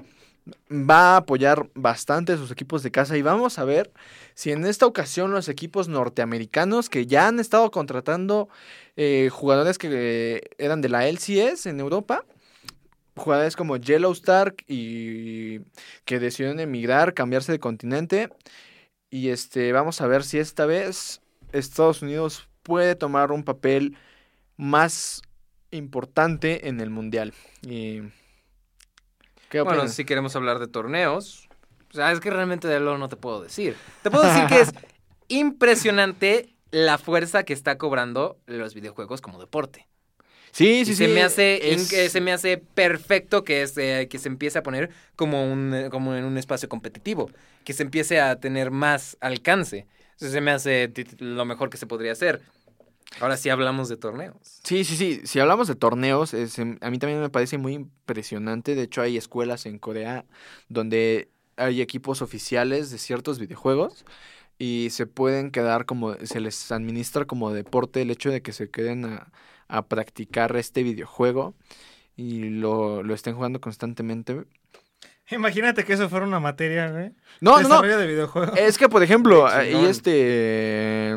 va 0.71 1.13
a 1.13 1.17
apoyar 1.17 1.69
bastante 1.73 2.33
a 2.33 2.37
sus 2.37 2.51
equipos 2.51 2.83
de 2.83 2.91
casa 2.91 3.17
y 3.17 3.21
vamos 3.21 3.59
a 3.59 3.65
ver 3.65 3.91
si 4.33 4.51
en 4.51 4.65
esta 4.65 4.85
ocasión 4.85 5.31
los 5.31 5.49
equipos 5.49 5.87
norteamericanos 5.87 6.89
que 6.89 7.05
ya 7.05 7.27
han 7.27 7.39
estado 7.39 7.71
contratando 7.71 8.49
eh, 8.95 9.29
jugadores 9.31 9.77
que 9.77 9.89
eh, 9.91 10.41
eran 10.57 10.81
de 10.81 10.89
la 10.89 11.07
LCS 11.07 11.65
en 11.65 11.79
Europa, 11.79 12.25
jugadores 13.15 13.55
como 13.55 13.77
Yellow 13.77 14.11
Stark 14.11 14.63
y 14.67 15.59
que 16.05 16.19
decidieron 16.19 16.59
emigrar, 16.59 17.13
cambiarse 17.13 17.51
de 17.51 17.59
continente 17.59 18.29
y 19.09 19.29
este 19.29 19.71
vamos 19.71 20.01
a 20.01 20.07
ver 20.07 20.23
si 20.23 20.37
esta 20.37 20.65
vez 20.65 21.21
Estados 21.51 22.01
Unidos 22.01 22.47
puede 22.63 22.95
tomar 22.95 23.31
un 23.31 23.43
papel 23.43 23.97
más 24.57 25.21
importante 25.71 26.67
en 26.67 26.81
el 26.81 26.89
mundial. 26.89 27.33
Y 27.61 28.01
¿Qué 29.49 29.61
Bueno, 29.61 29.87
si 29.87 30.05
queremos 30.05 30.35
hablar 30.35 30.59
de 30.59 30.67
torneos, 30.67 31.49
o 31.91 31.93
sea, 31.93 32.11
es 32.11 32.19
que 32.19 32.29
realmente 32.29 32.67
de 32.67 32.79
LoL 32.79 32.99
no 32.99 33.09
te 33.09 33.15
puedo 33.17 33.41
decir. 33.41 33.81
Te 34.01 34.11
puedo 34.11 34.23
decir 34.25 34.45
que 34.45 34.59
es 34.61 34.73
impresionante 35.27 36.55
la 36.71 36.97
fuerza 36.97 37.43
que 37.43 37.53
está 37.53 37.77
cobrando 37.77 38.39
los 38.45 38.73
videojuegos 38.73 39.21
como 39.21 39.39
deporte. 39.39 39.87
Sí, 40.51 40.85
Y 40.85 40.85
sí, 40.85 40.95
se 40.95 41.07
sí. 41.07 41.13
me 41.13 41.21
hace 41.23 41.73
es- 41.73 41.73
in- 41.73 42.09
se 42.09 42.21
me 42.21 42.31
hace 42.31 42.57
perfecto 42.57 43.43
que 43.43 43.61
es, 43.63 43.77
eh, 43.77 44.07
que 44.09 44.19
se 44.19 44.29
empiece 44.29 44.59
a 44.59 44.63
poner 44.63 44.89
como 45.15 45.51
un 45.51 45.73
eh, 45.73 45.89
como 45.89 46.15
en 46.15 46.23
un 46.23 46.37
espacio 46.37 46.69
competitivo, 46.69 47.29
que 47.65 47.73
se 47.73 47.83
empiece 47.83 48.21
a 48.21 48.39
tener 48.39 48.71
más 48.71 49.17
alcance. 49.19 49.87
Eso 50.19 50.29
se 50.31 50.41
me 50.41 50.51
hace 50.51 50.91
lo 51.19 51.45
mejor 51.45 51.69
que 51.69 51.77
se 51.77 51.87
podría 51.87 52.13
hacer. 52.13 52.41
Ahora 53.19 53.37
sí 53.37 53.49
hablamos 53.49 53.89
de 53.89 53.97
torneos. 53.97 54.59
Sí, 54.63 54.83
sí, 54.83 54.95
sí. 54.95 55.21
Si 55.25 55.39
hablamos 55.39 55.67
de 55.67 55.75
torneos, 55.75 56.33
em, 56.33 56.77
a 56.81 56.89
mí 56.89 56.99
también 56.99 57.21
me 57.21 57.29
parece 57.29 57.57
muy 57.57 57.73
impresionante. 57.73 58.75
De 58.75 58.83
hecho, 58.83 59.01
hay 59.01 59.17
escuelas 59.17 59.65
en 59.65 59.79
Corea 59.79 60.25
donde 60.69 61.29
hay 61.55 61.81
equipos 61.81 62.21
oficiales 62.21 62.91
de 62.91 62.97
ciertos 62.97 63.39
videojuegos 63.39 64.05
y 64.59 64.89
se 64.91 65.07
pueden 65.07 65.51
quedar 65.51 65.85
como, 65.85 66.13
se 66.15 66.39
les 66.39 66.71
administra 66.71 67.25
como 67.25 67.51
deporte 67.53 68.01
el 68.01 68.11
hecho 68.11 68.29
de 68.29 68.41
que 68.41 68.53
se 68.53 68.69
queden 68.69 69.05
a, 69.05 69.31
a 69.67 69.87
practicar 69.87 70.55
este 70.55 70.83
videojuego 70.83 71.55
y 72.15 72.49
lo, 72.49 73.03
lo 73.03 73.13
estén 73.13 73.35
jugando 73.35 73.61
constantemente. 73.61 74.45
Imagínate 75.31 75.83
que 75.83 75.93
eso 75.93 76.09
fuera 76.09 76.25
una 76.25 76.39
materia, 76.39 76.89
güey. 76.89 77.11
No, 77.41 77.51
no, 77.51 77.61
no. 77.63 77.67
Desarrollo 77.69 77.97
de 77.97 78.07
videojuegos. 78.07 78.57
Es 78.57 78.77
que, 78.77 78.89
por 78.89 79.03
ejemplo, 79.03 79.47
ahí 79.47 79.71
chingón. 79.71 79.89
este... 79.89 81.15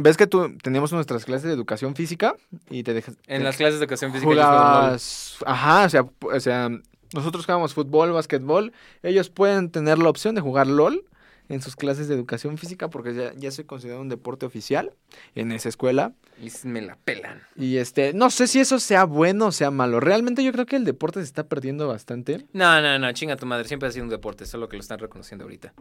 ¿Ves 0.00 0.16
que 0.16 0.26
tú 0.26 0.56
teníamos 0.62 0.92
nuestras 0.92 1.24
clases 1.24 1.48
de 1.48 1.52
educación 1.52 1.94
física? 1.94 2.34
Y 2.70 2.82
te 2.82 2.94
dejas... 2.94 3.16
En 3.26 3.38
te- 3.38 3.44
las 3.44 3.56
clases 3.56 3.74
de 3.78 3.84
educación 3.84 4.12
física 4.12 4.30
jugabas, 4.30 5.36
ajá, 5.44 5.84
o 5.84 5.88
sea, 5.88 6.06
o 6.20 6.40
sea, 6.40 6.70
nosotros 7.12 7.44
jugamos 7.44 7.74
fútbol, 7.74 8.12
básquetbol, 8.12 8.72
ellos 9.02 9.28
pueden 9.28 9.70
tener 9.70 9.98
la 9.98 10.08
opción 10.08 10.34
de 10.34 10.40
jugar 10.40 10.66
LOL 10.66 11.04
en 11.48 11.60
sus 11.60 11.76
clases 11.76 12.08
de 12.08 12.14
educación 12.14 12.58
física 12.58 12.88
porque 12.88 13.14
ya, 13.14 13.32
ya 13.34 13.50
se 13.50 13.66
considera 13.66 14.00
un 14.00 14.08
deporte 14.08 14.46
oficial 14.46 14.92
en 15.34 15.52
esa 15.52 15.68
escuela. 15.68 16.14
y 16.40 16.50
me 16.66 16.80
la 16.80 16.96
pelan. 16.96 17.42
Y 17.56 17.76
este, 17.76 18.12
no 18.12 18.30
sé 18.30 18.46
si 18.46 18.60
eso 18.60 18.78
sea 18.78 19.04
bueno 19.04 19.46
o 19.46 19.52
sea 19.52 19.70
malo. 19.70 20.00
Realmente 20.00 20.42
yo 20.42 20.52
creo 20.52 20.66
que 20.66 20.76
el 20.76 20.84
deporte 20.84 21.20
se 21.20 21.24
está 21.24 21.48
perdiendo 21.48 21.88
bastante. 21.88 22.46
No, 22.52 22.80
no, 22.80 22.98
no, 22.98 23.12
chinga 23.12 23.36
tu 23.36 23.46
madre, 23.46 23.68
siempre 23.68 23.88
ha 23.88 23.92
sido 23.92 24.04
un 24.04 24.10
deporte, 24.10 24.46
solo 24.46 24.68
que 24.68 24.76
lo 24.76 24.82
están 24.82 24.98
reconociendo 24.98 25.44
ahorita. 25.44 25.74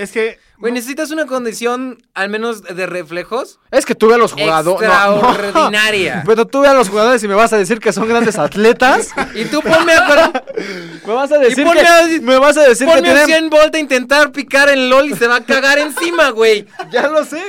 Es 0.00 0.12
que. 0.12 0.38
Güey, 0.58 0.74
necesitas 0.74 1.10
una 1.10 1.24
condición, 1.24 2.02
al 2.12 2.28
menos 2.28 2.62
de 2.62 2.84
reflejos, 2.84 3.58
Es 3.70 3.86
que 3.86 3.94
tú 3.94 4.08
ve 4.08 4.16
a 4.16 4.18
los 4.18 4.32
jugadores. 4.34 4.90
extraordinaria. 4.90 6.22
Pero 6.26 6.46
tú 6.46 6.60
ve 6.60 6.68
a 6.68 6.74
los 6.74 6.90
jugadores 6.90 7.22
y 7.24 7.28
me 7.28 7.34
vas 7.34 7.50
a 7.54 7.56
decir 7.56 7.80
que 7.80 7.94
son 7.94 8.06
grandes 8.06 8.38
atletas. 8.38 9.08
Y 9.34 9.46
tú 9.46 9.62
ponme 9.62 9.94
a, 9.94 10.30
me 11.06 11.14
vas 11.14 11.32
a 11.32 11.38
decir 11.38 11.64
ponme 11.64 11.80
que. 11.80 11.86
a- 11.86 12.20
me 12.20 12.38
vas 12.38 12.58
a 12.58 12.62
decir 12.68 12.86
que 12.86 12.92
ponme 12.92 13.08
a 13.08 13.24
tienen. 13.24 13.48
100 13.48 13.50
Bolt 13.50 13.74
a 13.74 13.78
intentar 13.78 14.32
picar 14.32 14.68
en 14.68 14.90
LOL 14.90 15.10
y 15.10 15.14
se 15.14 15.26
va 15.26 15.36
a 15.36 15.44
cagar 15.44 15.78
encima, 15.78 16.28
güey. 16.30 16.66
Ya 16.92 17.08
lo 17.08 17.24
sé. 17.24 17.42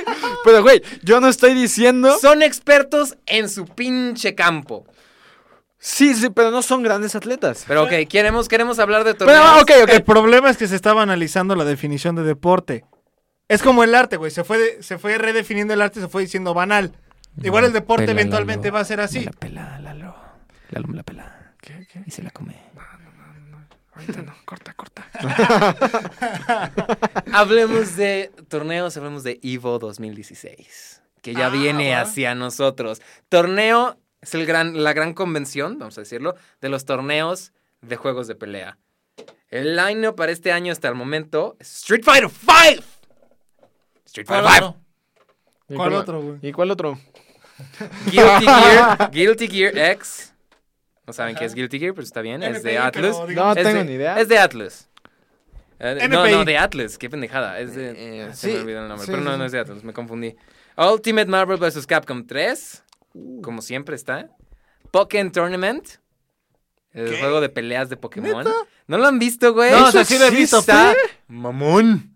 Pero, 0.44 0.62
güey, 0.62 0.82
yo 1.02 1.20
no 1.20 1.28
estoy 1.28 1.52
diciendo. 1.52 2.16
Son 2.18 2.40
expertos 2.42 3.16
en 3.26 3.50
su 3.50 3.66
pinche 3.66 4.34
campo. 4.34 4.86
Sí, 5.84 6.14
sí, 6.14 6.30
pero 6.30 6.52
no 6.52 6.62
son 6.62 6.84
grandes 6.84 7.16
atletas. 7.16 7.64
Pero 7.66 7.82
ok, 7.82 7.90
queremos, 8.08 8.46
queremos 8.48 8.78
hablar 8.78 9.02
de 9.02 9.14
Pero, 9.14 9.26
torneos. 9.26 9.44
ah, 9.44 9.58
ok, 9.62 9.70
ok. 9.82 9.88
El 9.90 10.04
problema 10.04 10.48
es 10.48 10.56
que 10.56 10.68
se 10.68 10.76
estaba 10.76 11.02
analizando 11.02 11.56
la 11.56 11.64
definición 11.64 12.14
de 12.14 12.22
deporte. 12.22 12.84
Es 13.48 13.64
como 13.64 13.82
el 13.82 13.92
arte, 13.96 14.16
güey. 14.16 14.30
Se 14.30 14.44
fue, 14.44 14.58
de- 14.58 14.82
se 14.84 14.96
fue 14.98 15.18
redefiniendo 15.18 15.74
el 15.74 15.82
arte, 15.82 16.00
se 16.00 16.06
fue 16.08 16.22
diciendo 16.22 16.54
banal. 16.54 16.92
Igual 17.42 17.64
el 17.64 17.72
deporte 17.72 18.06
pela, 18.06 18.20
eventualmente 18.20 18.68
Lalo. 18.68 18.74
va 18.76 18.80
a 18.80 18.84
ser 18.84 19.00
así. 19.00 19.18
Me 19.18 19.24
la 19.24 19.32
pela, 19.32 19.80
Lalo. 19.80 20.14
Lalo 20.70 20.86
me 20.88 20.96
la 20.96 21.02
pela. 21.02 21.54
¿Qué, 21.60 21.84
qué? 21.92 22.02
Y 22.06 22.10
se 22.12 22.22
la 22.22 22.30
come. 22.30 22.56
Ahorita 23.94 24.22
no, 24.22 24.34
corta, 24.44 24.74
corta. 24.74 25.04
Hablemos 27.32 27.96
de 27.96 28.30
torneos, 28.48 28.96
hablemos 28.96 29.22
de 29.24 29.38
Evo 29.42 29.78
2016, 29.78 31.02
que 31.22 31.34
ya 31.34 31.46
Ah, 31.46 31.50
viene 31.50 31.94
hacia 31.94 32.34
nosotros. 32.34 33.00
Torneo 33.28 33.98
es 34.22 34.34
el 34.34 34.46
gran, 34.46 34.82
la 34.82 34.92
gran 34.94 35.12
convención, 35.12 35.78
vamos 35.78 35.98
a 35.98 36.00
decirlo, 36.00 36.34
de 36.60 36.68
los 36.70 36.84
torneos 36.86 37.52
de 37.82 37.96
juegos 37.96 38.26
de 38.28 38.34
pelea. 38.34 38.78
El 39.50 39.76
line 39.76 40.12
para 40.14 40.32
este 40.32 40.50
año 40.52 40.72
hasta 40.72 40.88
el 40.88 40.94
momento 40.94 41.56
es 41.60 41.76
Street 41.82 42.02
Fighter 42.04 42.30
5. 42.30 42.82
Street 44.06 44.26
¿Cuál 44.26 44.44
Fighter 44.44 44.62
5. 44.62 44.68
otro? 44.68 44.80
¿Y 45.68 45.74
¿Cuál 45.76 45.92
otro, 45.94 46.20
güey? 46.22 46.38
¿Y 46.42 46.52
cuál 46.52 46.70
otro? 46.70 46.98
Guilty 48.06 48.44
Gear, 48.46 49.10
Guilty 49.12 49.48
Gear 49.48 49.78
X. 49.92 50.32
No 51.06 51.12
saben 51.12 51.34
qué 51.36 51.44
es 51.44 51.54
Guilty 51.54 51.78
Gear, 51.78 51.94
pero 51.94 52.04
está 52.04 52.20
bien, 52.22 52.42
es 52.42 52.62
de 52.62 52.78
Atlus. 52.78 53.26
digamos- 53.28 53.56
No 53.56 53.62
tengo 53.62 53.78
de- 53.80 53.84
ni 53.84 53.92
idea. 53.94 54.18
Es 54.18 54.28
de 54.28 54.38
Atlus. 54.38 54.88
Eh, 55.78 56.06
no, 56.08 56.24
no, 56.28 56.44
de 56.44 56.56
Atlus, 56.58 56.96
qué 56.96 57.10
pendejada. 57.10 57.58
Es 57.58 57.74
de. 57.74 57.90
Eh, 58.26 58.34
se 58.34 58.48
sí, 58.50 58.54
me 58.54 58.60
olvidó 58.60 58.82
el 58.82 58.88
nombre, 58.88 59.04
sí, 59.04 59.10
pero 59.10 59.22
no, 59.24 59.36
no 59.36 59.44
es 59.44 59.50
de 59.52 59.58
Atlus, 59.58 59.82
me 59.82 59.92
confundí. 59.92 60.36
Ultimate 60.76 61.26
Marvel 61.26 61.56
vs. 61.58 61.86
Capcom 61.88 62.24
3, 62.24 62.84
Uh. 63.14 63.40
como 63.42 63.62
siempre 63.62 63.94
está. 63.96 64.30
Pokémon 64.90 65.32
Tournament, 65.32 65.86
el 66.92 67.10
¿Qué? 67.10 67.18
juego 67.18 67.40
de 67.40 67.48
peleas 67.48 67.88
de 67.88 67.96
Pokémon. 67.96 68.44
¿No 68.86 68.98
lo 68.98 69.06
han 69.06 69.18
visto, 69.18 69.52
güey? 69.54 69.70
No, 69.70 69.86
o 69.86 69.90
sea, 69.92 70.04
sí 70.04 70.18
lo 70.18 70.26
he 70.26 70.30
visto, 70.30 70.58
Está 70.58 70.94
mamón. 71.28 72.14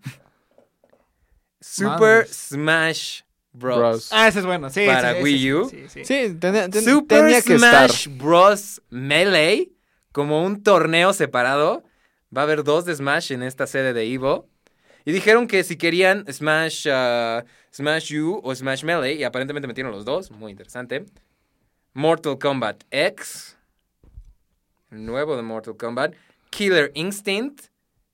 Super. 1.61 2.27
Smash 2.29 3.21
Bros. 3.53 3.79
Bros. 3.79 4.09
Ah, 4.13 4.29
ese 4.29 4.41
es 4.41 4.47
bueno. 4.47 4.69
Sí, 4.71 4.85
Para 4.87 5.15
sí, 5.17 5.23
Wii 5.23 5.53
U. 5.55 5.69
Sí, 5.71 5.85
sí. 5.89 6.05
Sí, 6.05 6.35
tenía, 6.39 6.69
ten- 6.69 6.85
Super 6.85 7.21
tenía 7.21 7.43
que 7.43 7.55
estar. 7.55 7.91
Smash 7.91 8.09
Bros. 8.19 8.83
Melee, 8.91 9.73
como 10.13 10.45
un 10.45 10.63
torneo 10.63 11.13
separado. 11.13 11.83
Va 12.37 12.43
a 12.43 12.45
haber 12.45 12.65
dos 12.65 12.85
de 12.85 12.95
Smash 12.95 13.33
en 13.33 13.43
esta 13.43 13.67
sede 13.67 13.93
de 13.95 14.13
Evo. 14.13 14.49
Y 15.07 15.13
dijeron 15.13 15.47
que 15.47 15.65
si 15.65 15.77
querían 15.77 16.25
Smash, 16.31 16.87
ah, 16.91 17.45
Smash 17.77 18.13
U 18.15 18.41
o 18.43 18.55
Smash 18.55 18.85
Melee, 18.85 19.15
y 19.15 19.25
aparentemente 19.25 19.67
metieron 19.69 19.93
los 19.93 20.05
dos, 20.05 20.31
muy 20.31 20.51
interesante. 20.53 21.05
Mortal 21.93 22.39
Kombat 22.39 22.85
X, 22.91 23.57
el 24.91 25.05
nuevo 25.05 25.37
de 25.37 25.43
Mortal 25.43 25.77
Kombat. 25.77 26.15
Killer 26.51 26.91
Instinct, 26.95 27.67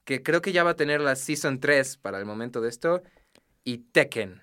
que 0.05 0.23
creo 0.23 0.41
que 0.43 0.53
ya 0.53 0.65
va 0.65 0.71
a 0.71 0.77
tener 0.77 1.01
la 1.01 1.15
Season 1.15 1.61
3 1.61 1.97
para 1.99 2.19
el 2.19 2.25
momento 2.25 2.61
de 2.61 2.69
esto. 2.69 3.03
Y 3.65 3.79
Tekken. 3.79 4.41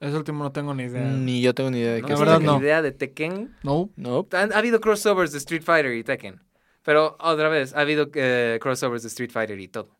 Ese 0.00 0.14
último 0.16 0.44
no 0.44 0.52
tengo 0.52 0.74
ni 0.74 0.82
idea. 0.82 1.02
Ni 1.02 1.40
yo 1.40 1.54
tengo 1.54 1.70
ni 1.70 1.78
idea 1.78 1.94
de 1.94 2.00
¿No 2.02 2.06
qué 2.08 2.12
La 2.12 2.14
es. 2.14 2.20
verdad, 2.20 2.38
tienen 2.40 2.56
no. 2.56 2.60
idea 2.62 2.82
de 2.82 2.92
Tekken? 2.92 3.56
No. 3.62 3.88
No. 3.96 4.26
Han- 4.32 4.52
ha 4.52 4.58
habido 4.58 4.80
crossovers 4.80 5.32
de 5.32 5.38
Street 5.38 5.62
Fighter 5.62 5.94
y 5.94 6.04
Tekken. 6.04 6.42
Pero 6.82 7.16
otra 7.20 7.48
vez, 7.48 7.74
ha 7.74 7.80
habido 7.80 8.10
eh, 8.14 8.58
crossovers 8.60 9.02
de 9.02 9.08
Street 9.08 9.30
Fighter 9.30 9.58
y 9.58 9.68
todo. 9.68 9.96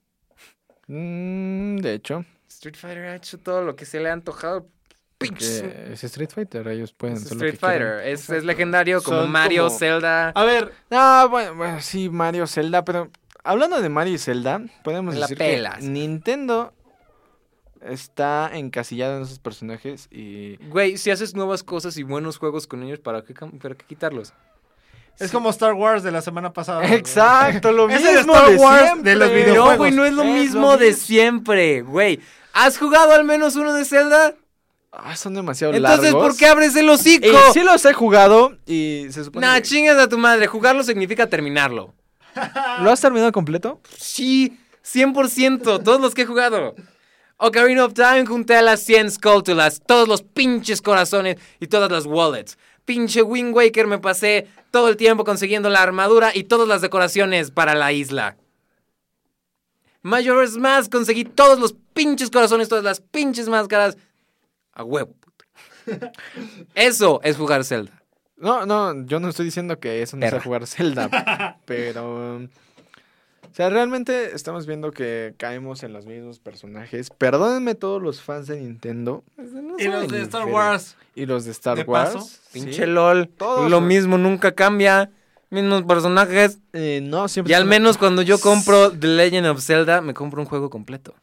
Mm, 0.88 1.76
de 1.76 1.94
hecho, 1.94 2.24
Street 2.68 2.76
Fighter 2.76 3.04
ha 3.06 3.16
hecho 3.16 3.38
todo 3.38 3.62
lo 3.62 3.76
que 3.76 3.84
se 3.84 4.00
le 4.00 4.08
ha 4.08 4.12
antojado. 4.12 4.66
Porque 5.18 5.90
es 5.92 6.02
Street 6.04 6.30
Fighter, 6.34 6.66
ellos 6.68 6.92
pueden 6.92 7.16
Es 7.16 7.24
hacer 7.26 7.36
lo 7.38 7.44
Street. 7.46 7.60
Fighter. 7.60 8.06
Es, 8.08 8.28
es 8.30 8.44
legendario 8.44 9.02
como 9.02 9.20
Son 9.22 9.30
Mario, 9.30 9.66
como- 9.66 9.78
Zelda. 9.78 10.30
A 10.30 10.44
ver, 10.44 10.72
Ah, 10.90 11.26
bueno, 11.30 11.54
bueno, 11.54 11.80
sí, 11.80 12.08
Mario, 12.10 12.46
Zelda, 12.46 12.84
pero 12.84 13.10
hablando 13.44 13.80
de 13.80 13.88
Mario 13.88 14.14
y 14.14 14.18
Zelda, 14.18 14.60
podemos 14.82 15.14
la 15.14 15.22
decir 15.22 15.38
pelas. 15.38 15.78
que 15.78 15.86
Nintendo 15.86 16.74
está 17.80 18.50
encasillado 18.54 19.16
en 19.18 19.22
esos 19.24 19.38
personajes 19.38 20.08
y 20.10 20.56
Güey, 20.68 20.96
si 20.96 21.10
haces 21.10 21.34
nuevas 21.34 21.62
cosas 21.62 21.96
y 21.98 22.02
buenos 22.02 22.38
juegos 22.38 22.66
con 22.66 22.82
ellos, 22.82 22.98
¿para 22.98 23.22
qué, 23.22 23.34
para 23.34 23.74
qué 23.74 23.84
quitarlos? 23.86 24.32
es 25.20 25.30
como 25.30 25.50
Star 25.50 25.74
Wars 25.74 26.02
de 26.02 26.10
la 26.10 26.22
semana 26.22 26.52
pasada. 26.52 26.92
Exacto, 26.92 27.70
lo 27.70 27.88
Es 27.88 28.00
mismo 28.02 28.10
el 28.10 28.18
Star 28.18 28.50
de 28.50 28.56
Wars 28.56 28.82
siempre. 28.82 29.10
de 29.12 29.16
los 29.16 29.28
No, 29.28 29.34
videojuegos. 29.36 29.76
güey, 29.78 29.92
no 29.92 30.04
es 30.04 30.12
lo 30.12 30.22
Es 30.22 30.28
lo 30.28 30.34
mismo 30.34 30.76
de 30.76 30.86
mismo. 30.88 31.02
siempre, 31.04 31.82
güey. 31.82 32.20
¿Has 32.54 32.78
jugado 32.78 33.12
al 33.12 33.24
menos 33.24 33.56
uno 33.56 33.72
de 33.74 33.84
Zelda? 33.84 34.34
Ah, 34.92 35.16
son 35.16 35.34
demasiado 35.34 35.74
Entonces, 35.74 36.04
largos. 36.12 36.22
¿por 36.22 36.36
qué 36.36 36.46
abres 36.46 36.76
el 36.76 36.88
hocico? 36.88 37.26
Y 37.26 37.52
sí 37.52 37.60
los 37.64 37.84
he 37.84 37.92
jugado 37.92 38.56
y 38.64 39.06
se 39.10 39.24
supone 39.24 39.44
Nah, 39.46 39.56
que- 39.56 39.62
chingas 39.62 39.98
a 39.98 40.08
tu 40.08 40.16
madre. 40.18 40.46
Jugarlo 40.46 40.82
significa 40.84 41.28
terminarlo. 41.28 41.92
¿Lo 42.80 42.90
has 42.92 43.00
terminado 43.00 43.32
completo? 43.32 43.80
Sí, 43.98 44.56
100%, 44.84 45.82
todos 45.82 46.00
los 46.00 46.14
que 46.14 46.22
he 46.22 46.26
jugado. 46.26 46.74
Ocarina 47.38 47.84
of 47.84 47.94
Time 47.94 48.24
junté 48.26 48.54
a 48.56 48.62
las 48.62 48.80
100 48.84 49.10
Skulltulas, 49.10 49.82
todos 49.84 50.06
los 50.06 50.22
pinches 50.22 50.80
corazones 50.80 51.36
y 51.58 51.66
todas 51.66 51.90
las 51.90 52.06
wallets. 52.06 52.56
Pinche 52.84 53.22
Wind 53.22 53.54
Waker 53.54 53.86
me 53.88 53.98
pasé 53.98 54.46
todo 54.70 54.88
el 54.88 54.96
tiempo 54.96 55.24
consiguiendo 55.24 55.68
la 55.70 55.82
armadura 55.82 56.30
y 56.34 56.44
todas 56.44 56.68
las 56.68 56.80
decoraciones 56.82 57.50
para 57.50 57.74
la 57.74 57.92
isla. 57.92 58.36
Majora's 60.04 60.56
Mask 60.56 60.92
conseguí 60.92 61.24
todos 61.24 61.58
los 61.58 61.74
pinches 61.94 62.30
corazones, 62.30 62.68
todas 62.68 62.84
las 62.84 63.00
pinches 63.00 63.48
máscaras. 63.48 63.96
A 64.72 64.84
huevo. 64.84 65.12
puto. 65.18 65.44
Eso 66.74 67.20
es 67.24 67.36
jugar 67.36 67.64
Zelda. 67.64 68.02
No, 68.36 68.66
no, 68.66 69.04
yo 69.06 69.18
no 69.20 69.28
estoy 69.28 69.46
diciendo 69.46 69.78
que 69.80 70.02
eso 70.02 70.16
no 70.16 70.28
sea 70.28 70.40
jugar 70.40 70.66
Zelda, 70.66 71.56
pero... 71.66 72.36
um, 72.36 72.44
O 72.44 73.54
sea, 73.54 73.70
realmente 73.70 74.34
estamos 74.34 74.66
viendo 74.66 74.90
que 74.90 75.34
caemos 75.38 75.82
en 75.84 75.92
los 75.92 76.04
mismos 76.04 76.40
personajes. 76.40 77.10
Perdónenme 77.10 77.74
todos 77.76 78.02
los 78.02 78.20
fans 78.20 78.48
de 78.48 78.60
Nintendo 78.60 79.22
Y 79.78 79.84
los 79.86 80.08
de 80.08 80.22
Star. 80.22 80.46
Wars. 80.46 80.96
y 81.14 81.24
los 81.26 81.44
de 81.44 81.52
Star 81.52 81.76
De 81.76 81.84
Wars. 81.84 82.12
paso. 82.14 82.26
¿sí? 82.26 82.38
Pinche 82.60 82.86
LOL. 82.88 83.28
Todos 83.28 83.70
Lo 83.70 83.78
los- 83.80 83.82
mismo 83.88 84.18
nunca 84.18 84.52
cambia. 84.52 85.10
Mismos 85.54 85.82
personajes. 85.84 86.58
Eh, 86.72 87.00
no, 87.02 87.28
siempre 87.28 87.52
Y 87.52 87.54
al 87.54 87.64
menos 87.64 87.96
cuando 87.96 88.22
yo 88.22 88.38
compro 88.40 88.90
The 88.90 89.06
Legend 89.06 89.46
of 89.46 89.62
Zelda, 89.62 90.00
me 90.00 90.12
compro 90.14 90.40
un 90.42 90.46
juego 90.48 90.68
completo. 90.70 91.14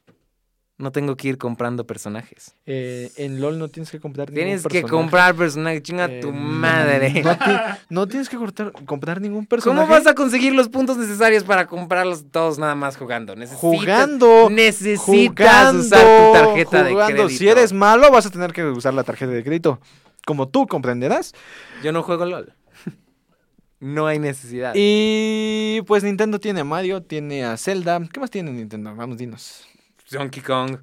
No 0.77 0.91
tengo 0.91 1.15
que 1.15 1.27
ir 1.27 1.37
comprando 1.37 1.85
personajes. 1.85 2.55
Eh, 2.65 3.11
en 3.17 3.39
LOL 3.39 3.59
no 3.59 3.67
tienes 3.67 3.91
que 3.91 3.99
comprar 3.99 4.29
ningún 4.31 4.43
Tienes 4.43 4.63
que 4.65 4.81
comprar 4.81 5.35
personajes, 5.35 5.83
chinga 5.83 6.05
Eh, 6.05 6.21
tu 6.21 6.31
madre. 6.33 7.21
No, 7.23 7.37
ti- 7.37 7.51
no 7.89 8.07
tienes 8.07 8.29
que 8.29 8.37
cortar- 8.37 8.71
comprar 8.87 9.21
ningún 9.21 9.45
personaje. 9.45 9.79
¿Cómo 9.79 9.91
vas 9.91 10.07
a 10.07 10.15
conseguir 10.15 10.53
los 10.55 10.69
puntos 10.69 10.97
necesarios 10.97 11.43
para 11.43 11.67
comprarlos 11.67 12.23
todos 12.31 12.57
nada 12.57 12.73
más 12.73 12.97
jugando? 12.97 13.35
Necesitas, 13.35 13.59
Jugando. 13.61 14.49
Necesitas 14.49 15.01
jugando, 15.05 15.81
usar 15.81 15.99
tu 15.99 16.33
tarjeta 16.33 16.83
de 16.83 16.95
crédito. 16.95 17.29
Si 17.29 17.47
eres 17.47 17.73
malo, 17.73 18.09
vas 18.09 18.25
a 18.25 18.31
tener 18.31 18.51
que 18.51 18.63
usar 18.65 18.95
la 18.95 19.03
tarjeta 19.03 19.31
de 19.33 19.43
crédito. 19.43 19.79
Como 20.25 20.47
tú 20.49 20.65
comprenderás. 20.65 21.33
Yo 21.83 21.91
no 21.91 22.01
juego 22.01 22.25
LOL. 22.25 22.53
No 23.81 24.07
hay 24.07 24.19
necesidad. 24.19 24.73
Y 24.75 25.81
pues 25.87 26.03
Nintendo 26.03 26.39
tiene 26.39 26.61
a 26.61 26.63
Mario, 26.63 27.01
tiene 27.03 27.43
a 27.43 27.57
Zelda. 27.57 27.99
¿Qué 28.13 28.19
más 28.19 28.29
tiene 28.31 28.51
Nintendo? 28.51 28.95
Vamos, 28.95 29.17
dinos. 29.17 29.65
Donkey 30.09 30.41
Kong. 30.41 30.77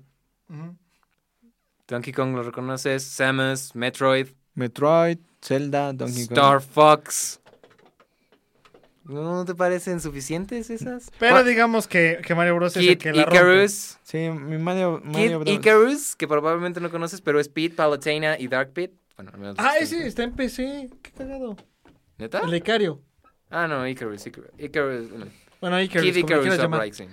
Donkey 1.86 2.12
Kong 2.12 2.34
lo 2.34 2.42
reconoces. 2.42 3.02
Samus, 3.04 3.74
Metroid, 3.74 4.28
Metroid, 4.54 5.18
Zelda, 5.40 5.92
Donkey 5.92 6.26
Kong. 6.26 6.36
Star 6.38 6.60
Fox. 6.60 7.40
¿No 9.04 9.44
te 9.46 9.54
parecen 9.54 10.00
suficientes 10.00 10.68
esas? 10.68 11.10
Pero 11.18 11.42
digamos 11.42 11.86
que, 11.88 12.20
que 12.26 12.34
Mario 12.34 12.56
Bros. 12.56 12.76
es 12.76 12.86
el 12.86 12.98
que 12.98 13.12
la 13.12 13.24
rompe. 13.24 13.36
Icarus. 13.38 13.96
Sí, 14.02 14.28
mi 14.28 14.58
Mario, 14.58 15.00
Kid 15.02 15.08
Mario 15.10 15.38
Bros. 15.40 15.54
Icarus, 15.54 16.16
que 16.16 16.28
probablemente 16.28 16.78
no 16.80 16.90
conoces, 16.90 17.22
pero 17.22 17.40
es 17.40 17.48
Pete, 17.48 17.74
Palutena 17.74 18.38
y 18.38 18.48
Dark 18.48 18.72
Pit. 18.74 18.90
Bueno, 19.16 19.30
al 19.32 19.40
menos 19.40 19.54
Ah, 19.58 19.78
ese 19.80 20.06
está 20.06 20.24
en 20.24 20.32
PC. 20.34 20.90
Qué 21.00 21.10
cagado. 21.12 21.56
¿Neta? 22.18 22.40
El 22.40 22.54
Icario. 22.54 23.00
Ah, 23.50 23.66
no, 23.66 23.86
Icarus, 23.86 24.26
Icarus. 24.26 24.50
Icarus 24.58 25.10
bueno, 25.10 25.26
Bueno, 25.60 25.80
Icarus, 25.80 26.12
Kid 26.12 26.26
como 26.26 26.42
Icarus. 26.42 26.64
Uprising. 26.64 27.08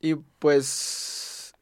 Y 0.00 0.14
pues. 0.14 1.54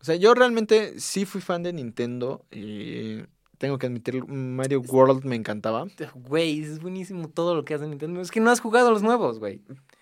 O 0.00 0.04
sea, 0.04 0.16
yo 0.16 0.34
realmente 0.34 0.98
sí 0.98 1.26
fui 1.26 1.40
fan 1.40 1.62
de 1.62 1.72
Nintendo. 1.72 2.46
Y 2.50 3.18
tengo 3.58 3.78
que 3.78 3.86
admitir, 3.86 4.26
Mario 4.26 4.80
World 4.80 5.24
me 5.24 5.36
encantaba. 5.36 5.86
Güey, 6.14 6.62
es 6.62 6.80
buenísimo 6.80 7.28
todo 7.28 7.54
lo 7.54 7.64
que 7.64 7.74
hace 7.74 7.86
Nintendo. 7.86 8.20
Es 8.20 8.30
que 8.30 8.40
no 8.40 8.50
has 8.50 8.60
jugado 8.60 8.90
los 8.90 9.02
nuevos, 9.02 9.38
güey. 9.38 9.60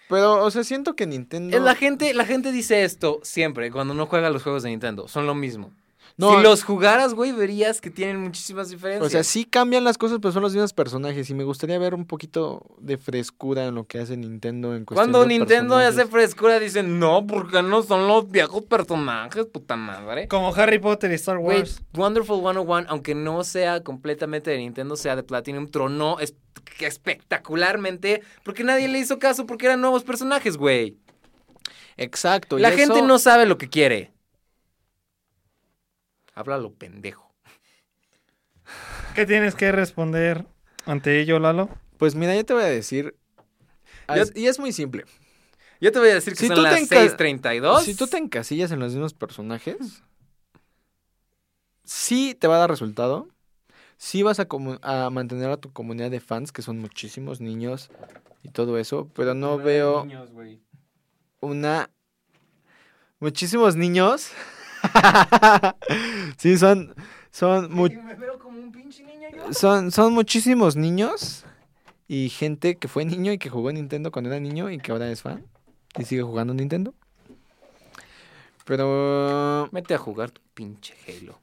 Pero, 0.08 0.44
o 0.44 0.50
sea, 0.50 0.64
siento 0.64 0.94
que 0.94 1.06
Nintendo. 1.06 1.56
Es 1.56 1.62
La 1.62 1.74
gente, 1.74 2.14
la 2.14 2.24
gente 2.24 2.52
dice 2.52 2.84
esto 2.84 3.20
siempre 3.22 3.70
cuando 3.70 3.94
no 3.94 4.06
juega 4.06 4.30
los 4.30 4.42
juegos 4.42 4.62
de 4.62 4.70
Nintendo. 4.70 5.08
Son 5.08 5.26
lo 5.26 5.34
mismo. 5.34 5.72
No, 6.18 6.36
si 6.36 6.42
los 6.42 6.64
jugaras, 6.64 7.14
güey, 7.14 7.30
verías 7.30 7.80
que 7.80 7.90
tienen 7.90 8.20
muchísimas 8.20 8.68
diferencias. 8.70 9.06
O 9.06 9.08
sea, 9.08 9.22
sí 9.22 9.44
cambian 9.44 9.84
las 9.84 9.96
cosas, 9.96 10.18
pero 10.20 10.32
son 10.32 10.42
los 10.42 10.52
mismos 10.52 10.72
personajes. 10.72 11.30
Y 11.30 11.34
me 11.34 11.44
gustaría 11.44 11.78
ver 11.78 11.94
un 11.94 12.06
poquito 12.06 12.66
de 12.80 12.98
frescura 12.98 13.66
en 13.66 13.76
lo 13.76 13.84
que 13.86 14.00
hace 14.00 14.16
Nintendo 14.16 14.74
en 14.74 14.84
cuestión 14.84 14.96
Cuando 15.12 15.20
de 15.20 15.28
Nintendo 15.28 15.76
hace 15.76 16.06
frescura, 16.06 16.58
dicen, 16.58 16.98
no, 16.98 17.24
porque 17.24 17.62
no 17.62 17.84
son 17.84 18.08
los 18.08 18.28
viejos 18.30 18.64
personajes, 18.64 19.46
puta 19.46 19.76
madre. 19.76 20.26
Como 20.26 20.52
Harry 20.56 20.80
Potter 20.80 21.12
y 21.12 21.14
Star 21.14 21.38
Wars. 21.38 21.80
Wonderful 21.94 22.40
101, 22.40 22.86
aunque 22.88 23.14
no 23.14 23.44
sea 23.44 23.84
completamente 23.84 24.50
de 24.50 24.58
Nintendo, 24.58 24.96
sea 24.96 25.14
de 25.14 25.22
Platinum, 25.22 25.68
tronó 25.68 26.18
es- 26.18 26.34
espectacularmente 26.80 28.22
porque 28.44 28.64
nadie 28.64 28.88
le 28.88 28.98
hizo 28.98 29.18
caso 29.20 29.46
porque 29.46 29.66
eran 29.66 29.80
nuevos 29.80 30.04
personajes, 30.04 30.56
güey. 30.56 30.96
Exacto. 31.96 32.58
y 32.58 32.62
La 32.62 32.70
gente 32.70 32.94
eso- 32.98 33.06
no 33.06 33.18
sabe 33.18 33.46
lo 33.46 33.58
que 33.58 33.68
quiere. 33.68 34.12
Háblalo, 36.38 36.72
pendejo. 36.72 37.34
¿Qué 39.16 39.26
tienes 39.26 39.56
que 39.56 39.72
responder 39.72 40.46
ante 40.86 41.18
ello, 41.20 41.40
Lalo? 41.40 41.68
Pues 41.96 42.14
mira, 42.14 42.36
yo 42.36 42.44
te 42.46 42.54
voy 42.54 42.62
a 42.62 42.66
decir. 42.66 43.16
Y 44.36 44.46
es 44.46 44.60
muy 44.60 44.70
simple. 44.72 45.04
Yo 45.80 45.90
te 45.90 45.98
voy 45.98 46.10
a 46.10 46.14
decir 46.14 46.34
que 46.34 46.38
Si 46.38 46.46
son 46.46 46.54
tú 46.54 46.62
te 46.62 46.70
las 46.70 46.80
enca- 46.82 47.16
6:32. 47.16 47.82
Si 47.82 47.96
tú 47.96 48.06
te 48.06 48.18
encasillas 48.18 48.70
en 48.70 48.78
los 48.78 48.92
mismos 48.92 49.14
personajes, 49.14 50.04
sí 51.82 52.36
te 52.38 52.46
va 52.46 52.54
a 52.54 52.58
dar 52.60 52.70
resultado. 52.70 53.26
Sí 53.96 54.22
vas 54.22 54.38
a, 54.38 54.46
a 54.82 55.10
mantener 55.10 55.50
a 55.50 55.56
tu 55.56 55.72
comunidad 55.72 56.12
de 56.12 56.20
fans, 56.20 56.52
que 56.52 56.62
son 56.62 56.78
muchísimos 56.78 57.40
niños 57.40 57.90
y 58.44 58.50
todo 58.50 58.78
eso, 58.78 59.10
pero 59.12 59.34
no 59.34 59.58
veo 59.58 60.04
una... 61.40 61.90
Muchísimos 63.18 63.74
niños. 63.74 64.30
sí, 66.38 66.56
son... 66.58 66.94
Son, 67.30 67.70
mu- 67.72 67.88
Me 67.88 68.14
veo 68.14 68.38
como 68.38 68.58
un 68.58 68.72
pinche 68.72 69.04
niño 69.04 69.28
yo. 69.34 69.52
son, 69.52 69.90
son 69.92 70.12
muchísimos 70.14 70.76
niños 70.76 71.44
y 72.08 72.30
gente 72.30 72.76
que 72.76 72.88
fue 72.88 73.04
niño 73.04 73.32
y 73.32 73.38
que 73.38 73.50
jugó 73.50 73.70
Nintendo 73.70 74.10
cuando 74.10 74.30
era 74.30 74.40
niño 74.40 74.70
y 74.70 74.78
que 74.78 74.90
ahora 74.92 75.10
es 75.10 75.22
fan 75.22 75.44
y 75.98 76.04
sigue 76.04 76.22
jugando 76.22 76.54
Nintendo. 76.54 76.94
Pero 78.64 79.68
Mete 79.72 79.94
a 79.94 79.98
jugar 79.98 80.30
tu 80.30 80.40
pinche 80.54 80.94
Halo. 81.06 81.38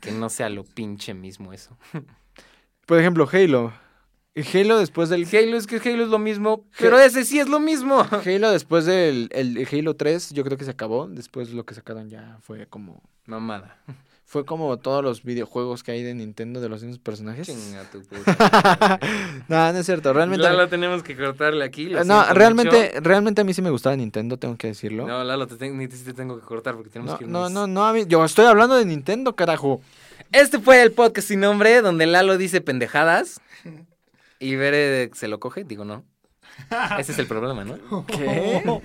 Que 0.00 0.12
no 0.12 0.28
sea 0.28 0.48
lo 0.48 0.64
pinche 0.64 1.14
mismo 1.14 1.52
eso. 1.52 1.76
Por 2.86 2.98
ejemplo, 2.98 3.28
Halo. 3.30 3.72
Halo 4.52 4.78
después 4.78 5.08
del 5.08 5.26
Halo 5.32 5.56
es 5.56 5.66
que 5.66 5.76
Halo 5.76 6.04
es 6.04 6.10
lo 6.10 6.18
mismo, 6.18 6.64
pero 6.78 6.98
ese 6.98 7.24
sí 7.24 7.38
es 7.38 7.48
lo 7.48 7.58
mismo. 7.60 8.06
Halo 8.26 8.50
después 8.50 8.84
del 8.84 9.28
el 9.32 9.66
Halo 9.72 9.94
3, 9.94 10.30
yo 10.34 10.44
creo 10.44 10.58
que 10.58 10.64
se 10.64 10.70
acabó. 10.72 11.06
Después 11.08 11.50
lo 11.52 11.64
que 11.64 11.74
sacaron 11.74 12.08
ya 12.10 12.38
fue 12.42 12.66
como 12.66 13.02
Mamada. 13.26 13.78
fue 14.26 14.44
como 14.44 14.76
todos 14.78 15.02
los 15.02 15.22
videojuegos 15.22 15.82
que 15.82 15.92
hay 15.92 16.02
de 16.02 16.12
Nintendo 16.14 16.60
de 16.60 16.68
los 16.68 16.82
mismos 16.82 16.98
personajes. 16.98 17.46
Chinga 17.46 17.84
tu 17.90 18.02
puta. 18.06 18.98
no, 19.48 19.72
no 19.72 19.78
es 19.78 19.86
cierto, 19.86 20.12
realmente 20.12 20.42
Lalo 20.44 20.68
tenemos 20.68 21.02
que 21.02 21.16
cortarle 21.16 21.64
aquí. 21.64 21.86
lo 21.86 22.04
No, 22.04 22.24
realmente 22.34 22.90
mucho. 22.94 23.00
realmente 23.08 23.40
a 23.40 23.44
mí 23.44 23.54
sí 23.54 23.62
me 23.62 23.70
gustaba 23.70 23.96
Nintendo, 23.96 24.36
tengo 24.36 24.56
que 24.56 24.66
decirlo. 24.66 25.06
No, 25.06 25.24
Lalo, 25.24 25.46
te, 25.46 25.56
ten- 25.56 25.78
ni 25.78 25.88
te, 25.88 25.96
tengo 26.12 26.38
que 26.38 26.44
cortar 26.44 26.74
porque 26.74 26.90
tenemos 26.90 27.12
No, 27.12 27.18
que 27.18 27.24
no, 27.24 27.46
irnos. 27.46 27.52
no, 27.52 27.66
no, 27.66 27.86
a 27.86 27.92
mí- 27.92 28.04
yo 28.06 28.24
estoy 28.24 28.44
hablando 28.46 28.74
de 28.76 28.84
Nintendo, 28.84 29.34
carajo. 29.34 29.80
Este 30.32 30.58
fue 30.58 30.82
el 30.82 30.92
podcast 30.92 31.28
sin 31.28 31.40
nombre 31.40 31.80
donde 31.80 32.04
Lalo 32.06 32.36
dice 32.36 32.60
pendejadas 32.60 33.40
y 34.38 34.56
Bere 34.56 35.10
se 35.14 35.28
lo 35.28 35.40
coge. 35.40 35.64
Digo, 35.64 35.84
no. 35.84 36.04
Ese 36.98 37.12
es 37.12 37.18
el 37.18 37.26
problema, 37.26 37.64
¿no? 37.64 38.04
¿Qué? 38.06 38.62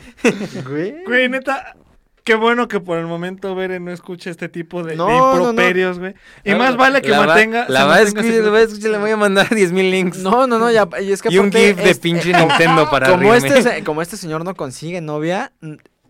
Güey. 0.67 1.03
Güey, 1.05 1.29
neta, 1.29 1.75
qué 2.23 2.35
bueno 2.35 2.67
que 2.67 2.79
por 2.79 2.97
el 2.97 3.05
momento 3.07 3.55
Bere 3.55 3.79
no 3.79 3.91
escuche 3.91 4.29
este 4.29 4.49
tipo 4.49 4.83
de, 4.83 4.91
de 4.91 4.97
No, 4.97 5.07
no, 5.07 5.35
no. 5.35 5.49
improperios, 5.49 5.97
güey. 5.99 6.13
Y 6.43 6.51
No, 6.51 6.57
más 6.57 6.75
vale 6.75 7.01
que 7.01 7.09
la 7.09 7.19
va- 7.19 7.25
mantenga. 7.27 7.65
La 7.69 7.85
va 7.85 7.95
a 7.95 8.01
escuchar, 8.01 8.25
la 8.31 8.49
va 8.49 8.57
a 8.57 8.61
escuchar, 8.61 8.91
le 8.91 8.97
voy 8.97 9.11
a 9.11 9.17
mandar 9.17 9.47
10.000 9.49 9.89
links. 9.89 10.17
No, 10.19 10.47
no, 10.47 10.59
no, 10.59 10.69
ya, 10.71 10.87
y 11.01 11.11
es 11.11 11.21
que 11.21 11.29
y 11.33 11.37
un 11.37 11.51
GIF 11.51 11.77
de 11.77 11.95
pinche 11.95 12.33
Nintendo 12.33 12.89
para 12.89 13.09
como 13.09 13.33
este, 13.33 13.61
se- 13.61 13.83
como 13.83 14.01
este 14.01 14.17
señor 14.17 14.43
no 14.43 14.53
consigue 14.55 14.99
novia, 15.01 15.53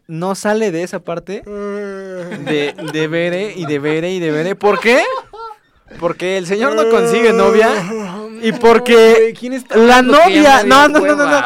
no 0.07 0.35
sale 0.35 0.71
de 0.71 0.83
esa 0.83 0.99
parte 0.99 1.41
de, 1.45 2.73
de 2.91 3.07
Bere 3.07 3.53
y 3.55 3.65
de 3.65 3.79
Bere 3.79 4.11
y 4.11 4.19
de 4.19 4.31
Bere. 4.31 4.55
¿Por 4.55 4.79
qué? 4.79 5.01
Porque 5.99 6.37
el 6.37 6.45
señor 6.47 6.73
no 6.75 6.89
consigue 6.89 7.33
novia 7.33 7.69
y 8.41 8.51
porque 8.53 9.33
¿Quién 9.39 9.53
está 9.53 9.77
la 9.77 10.01
novia, 10.01 10.63
no, 10.63 10.87
no, 10.87 10.99
no, 10.99 11.15
no, 11.15 11.29
no, 11.29 11.41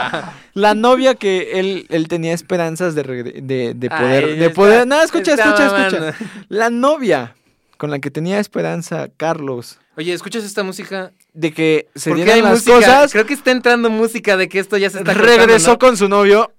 la 0.54 0.74
novia 0.74 1.16
que 1.16 1.60
él, 1.60 1.86
él 1.90 2.08
tenía 2.08 2.34
esperanzas 2.34 2.96
de, 2.96 3.04
de, 3.04 3.74
de 3.74 3.90
poder, 3.90 4.38
de 4.38 4.50
poder, 4.50 4.88
no, 4.88 5.02
escucha, 5.02 5.34
escucha, 5.34 5.86
escucha. 5.88 6.16
La 6.50 6.70
novia 6.70 7.36
con 7.78 7.92
la 7.92 8.00
que 8.00 8.10
tenía 8.10 8.40
esperanza 8.40 9.10
Carlos 9.18 9.80
Oye, 9.98 10.14
¿escuchas 10.14 10.44
esta 10.44 10.64
música? 10.64 11.12
de 11.34 11.52
que 11.52 11.88
se 11.96 12.10
¿Por 12.10 12.20
qué 12.20 12.24
dieran 12.26 12.44
las 12.44 12.54
música? 12.54 12.76
cosas, 12.76 13.12
Creo 13.12 13.26
que 13.26 13.34
está 13.34 13.52
entrando 13.52 13.90
música 13.90 14.38
de 14.38 14.48
que 14.50 14.60
esto 14.60 14.78
ya 14.78 14.90
se 14.90 15.00
está 15.00 15.14
regresó 15.14 15.72
cortando, 15.72 15.80
con 15.80 15.98
su 15.98 16.10
novio. 16.10 16.52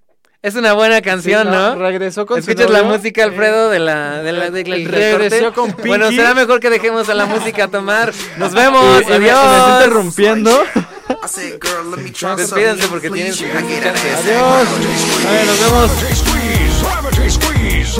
¿No? 0.46 0.50
Es 0.50 0.54
una 0.54 0.72
buena 0.74 1.02
canción, 1.02 1.42
Sí, 1.48 1.52
¿no? 1.52 1.74
Regresó 1.74 2.24
con 2.24 2.42
su 2.42 2.50
¿Escuchas 2.50 2.70
la 2.70 2.82
novio. 2.82 2.96
música, 2.98 3.24
Alfredo, 3.24 3.68
de 3.70 3.78
la, 3.80 4.22
de 4.22 4.32
la, 4.32 4.50
de 4.50 4.64
la- 4.64 4.76
del 4.76 4.86
Regresó 4.88 5.52
con 5.52 5.74
Bueno, 5.84 6.06
Pinky. 6.06 6.16
será 6.16 6.34
mejor 6.34 6.60
que 6.60 6.70
dejemos 6.70 7.08
a 7.08 7.14
la 7.14 7.26
música 7.26 7.64
a 7.64 7.68
tomar. 7.68 8.12
Nos 8.38 8.52
vemos. 8.52 9.02
Y- 9.02 9.06
y 9.06 9.10
me- 9.10 9.18
me 9.18 9.30
Adiós. 9.30 9.82
interrumpiendo. 9.82 10.64
Despídanse 12.36 12.86
porque 12.88 13.10
tienen. 13.10 13.32
Adiós. 13.32 14.68
A 15.26 15.30
ver, 15.30 15.46
nos 15.46 15.60
vemos. 15.60 15.90
Squeeze, 17.28 17.96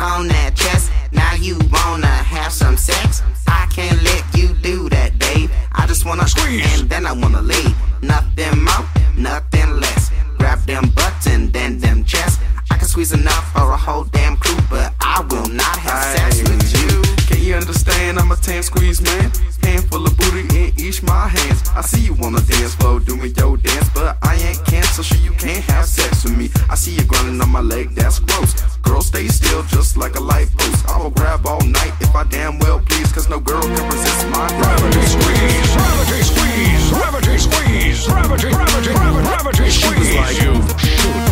on 0.00 0.28
that 0.28 0.54
chest. 0.56 0.90
Now 1.12 1.34
you 1.34 1.58
wanna 1.72 2.06
have 2.06 2.52
some 2.52 2.76
sex? 2.76 3.22
I 3.46 3.66
can't 3.70 4.02
let 4.02 4.24
you 4.36 4.48
do 4.62 4.88
that, 4.90 5.18
babe. 5.18 5.50
I 5.72 5.86
just 5.86 6.04
wanna 6.04 6.26
Squeeze. 6.28 6.80
and 6.80 6.88
then 6.88 7.06
I 7.06 7.12
wanna 7.12 7.42
leave. 7.42 7.74
Nothing 8.02 8.64
more, 8.64 8.84
nothing 9.16 9.80
less 9.80 10.10
grab 10.48 10.64
them 10.64 10.88
butts 10.96 11.26
and 11.26 11.52
then 11.52 11.78
them 11.78 12.02
chests. 12.04 12.40
I 12.70 12.78
can 12.78 12.88
squeeze 12.88 13.12
enough 13.12 13.52
for 13.52 13.70
a 13.70 13.76
whole 13.76 14.04
damn 14.04 14.38
crew, 14.38 14.56
but 14.70 14.94
I 14.98 15.20
will 15.28 15.48
not 15.48 15.76
have 15.76 15.92
Aye. 15.92 16.16
sex 16.16 16.42
with 16.48 16.72
you. 16.80 17.02
Can 17.28 17.44
you 17.44 17.54
understand? 17.54 18.18
I'm 18.18 18.32
a 18.32 18.36
tan 18.36 18.62
squeeze 18.62 19.02
man. 19.02 19.30
Handful 19.62 20.06
of 20.06 20.16
booty 20.16 20.48
in 20.56 20.72
each 20.80 21.02
my 21.02 21.28
hands. 21.28 21.68
I 21.76 21.82
see 21.82 22.00
you 22.00 22.14
on 22.24 22.32
the 22.32 22.40
dance 22.40 22.74
floor 22.76 22.98
doing 23.00 23.34
your 23.36 23.58
dance, 23.58 23.90
but 23.92 24.16
I 24.22 24.36
ain't 24.36 24.64
cancer, 24.64 25.02
so 25.02 25.16
you 25.16 25.32
can't 25.32 25.62
have 25.64 25.84
sex 25.84 26.24
with 26.24 26.38
me. 26.38 26.48
I 26.70 26.76
see 26.76 26.94
you 26.96 27.04
grinding 27.04 27.38
on 27.42 27.50
my 27.50 27.60
leg, 27.60 27.90
that's 27.94 28.18
gross. 28.18 28.54
Girl, 28.80 29.02
stay 29.02 29.28
still 29.28 29.62
just 29.64 29.98
like 29.98 30.16
a 30.16 30.20
light 30.20 30.48
post. 30.56 30.88
I 30.88 30.96
will 30.96 31.10
grab 31.10 31.46
all 31.46 31.60
night 31.60 31.92
if 32.00 32.14
I 32.14 32.24
damn 32.24 32.58
well 32.60 32.80
please, 32.80 33.12
cause 33.12 33.28
no 33.28 33.38
girl 33.38 33.60
can 33.60 33.84
resist 33.92 34.26
my 34.28 34.48
gravity 34.56 35.04
squeeze. 35.12 35.74
Gravity 35.76 36.22
squeeze, 36.30 36.88
gravity 36.88 37.36
squeeze, 37.36 38.06
gravity, 38.06 38.50
gravity, 38.50 38.92
gravity, 38.94 39.28
gravity 39.28 39.70
squeeze 39.70 40.37
you 40.42 40.54
should. 40.78 41.28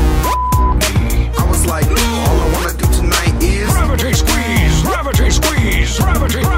I 1.39 1.47
was 1.49 1.67
like, 1.67 1.87
all 1.87 2.41
I 2.45 2.51
wanna 2.55 2.75
do 2.77 2.87
tonight 2.93 3.43
is 3.43 3.71
squeeze, 4.15 4.83
Gravity 4.83 5.31
squeeze, 5.31 5.99
Gravity. 5.99 6.56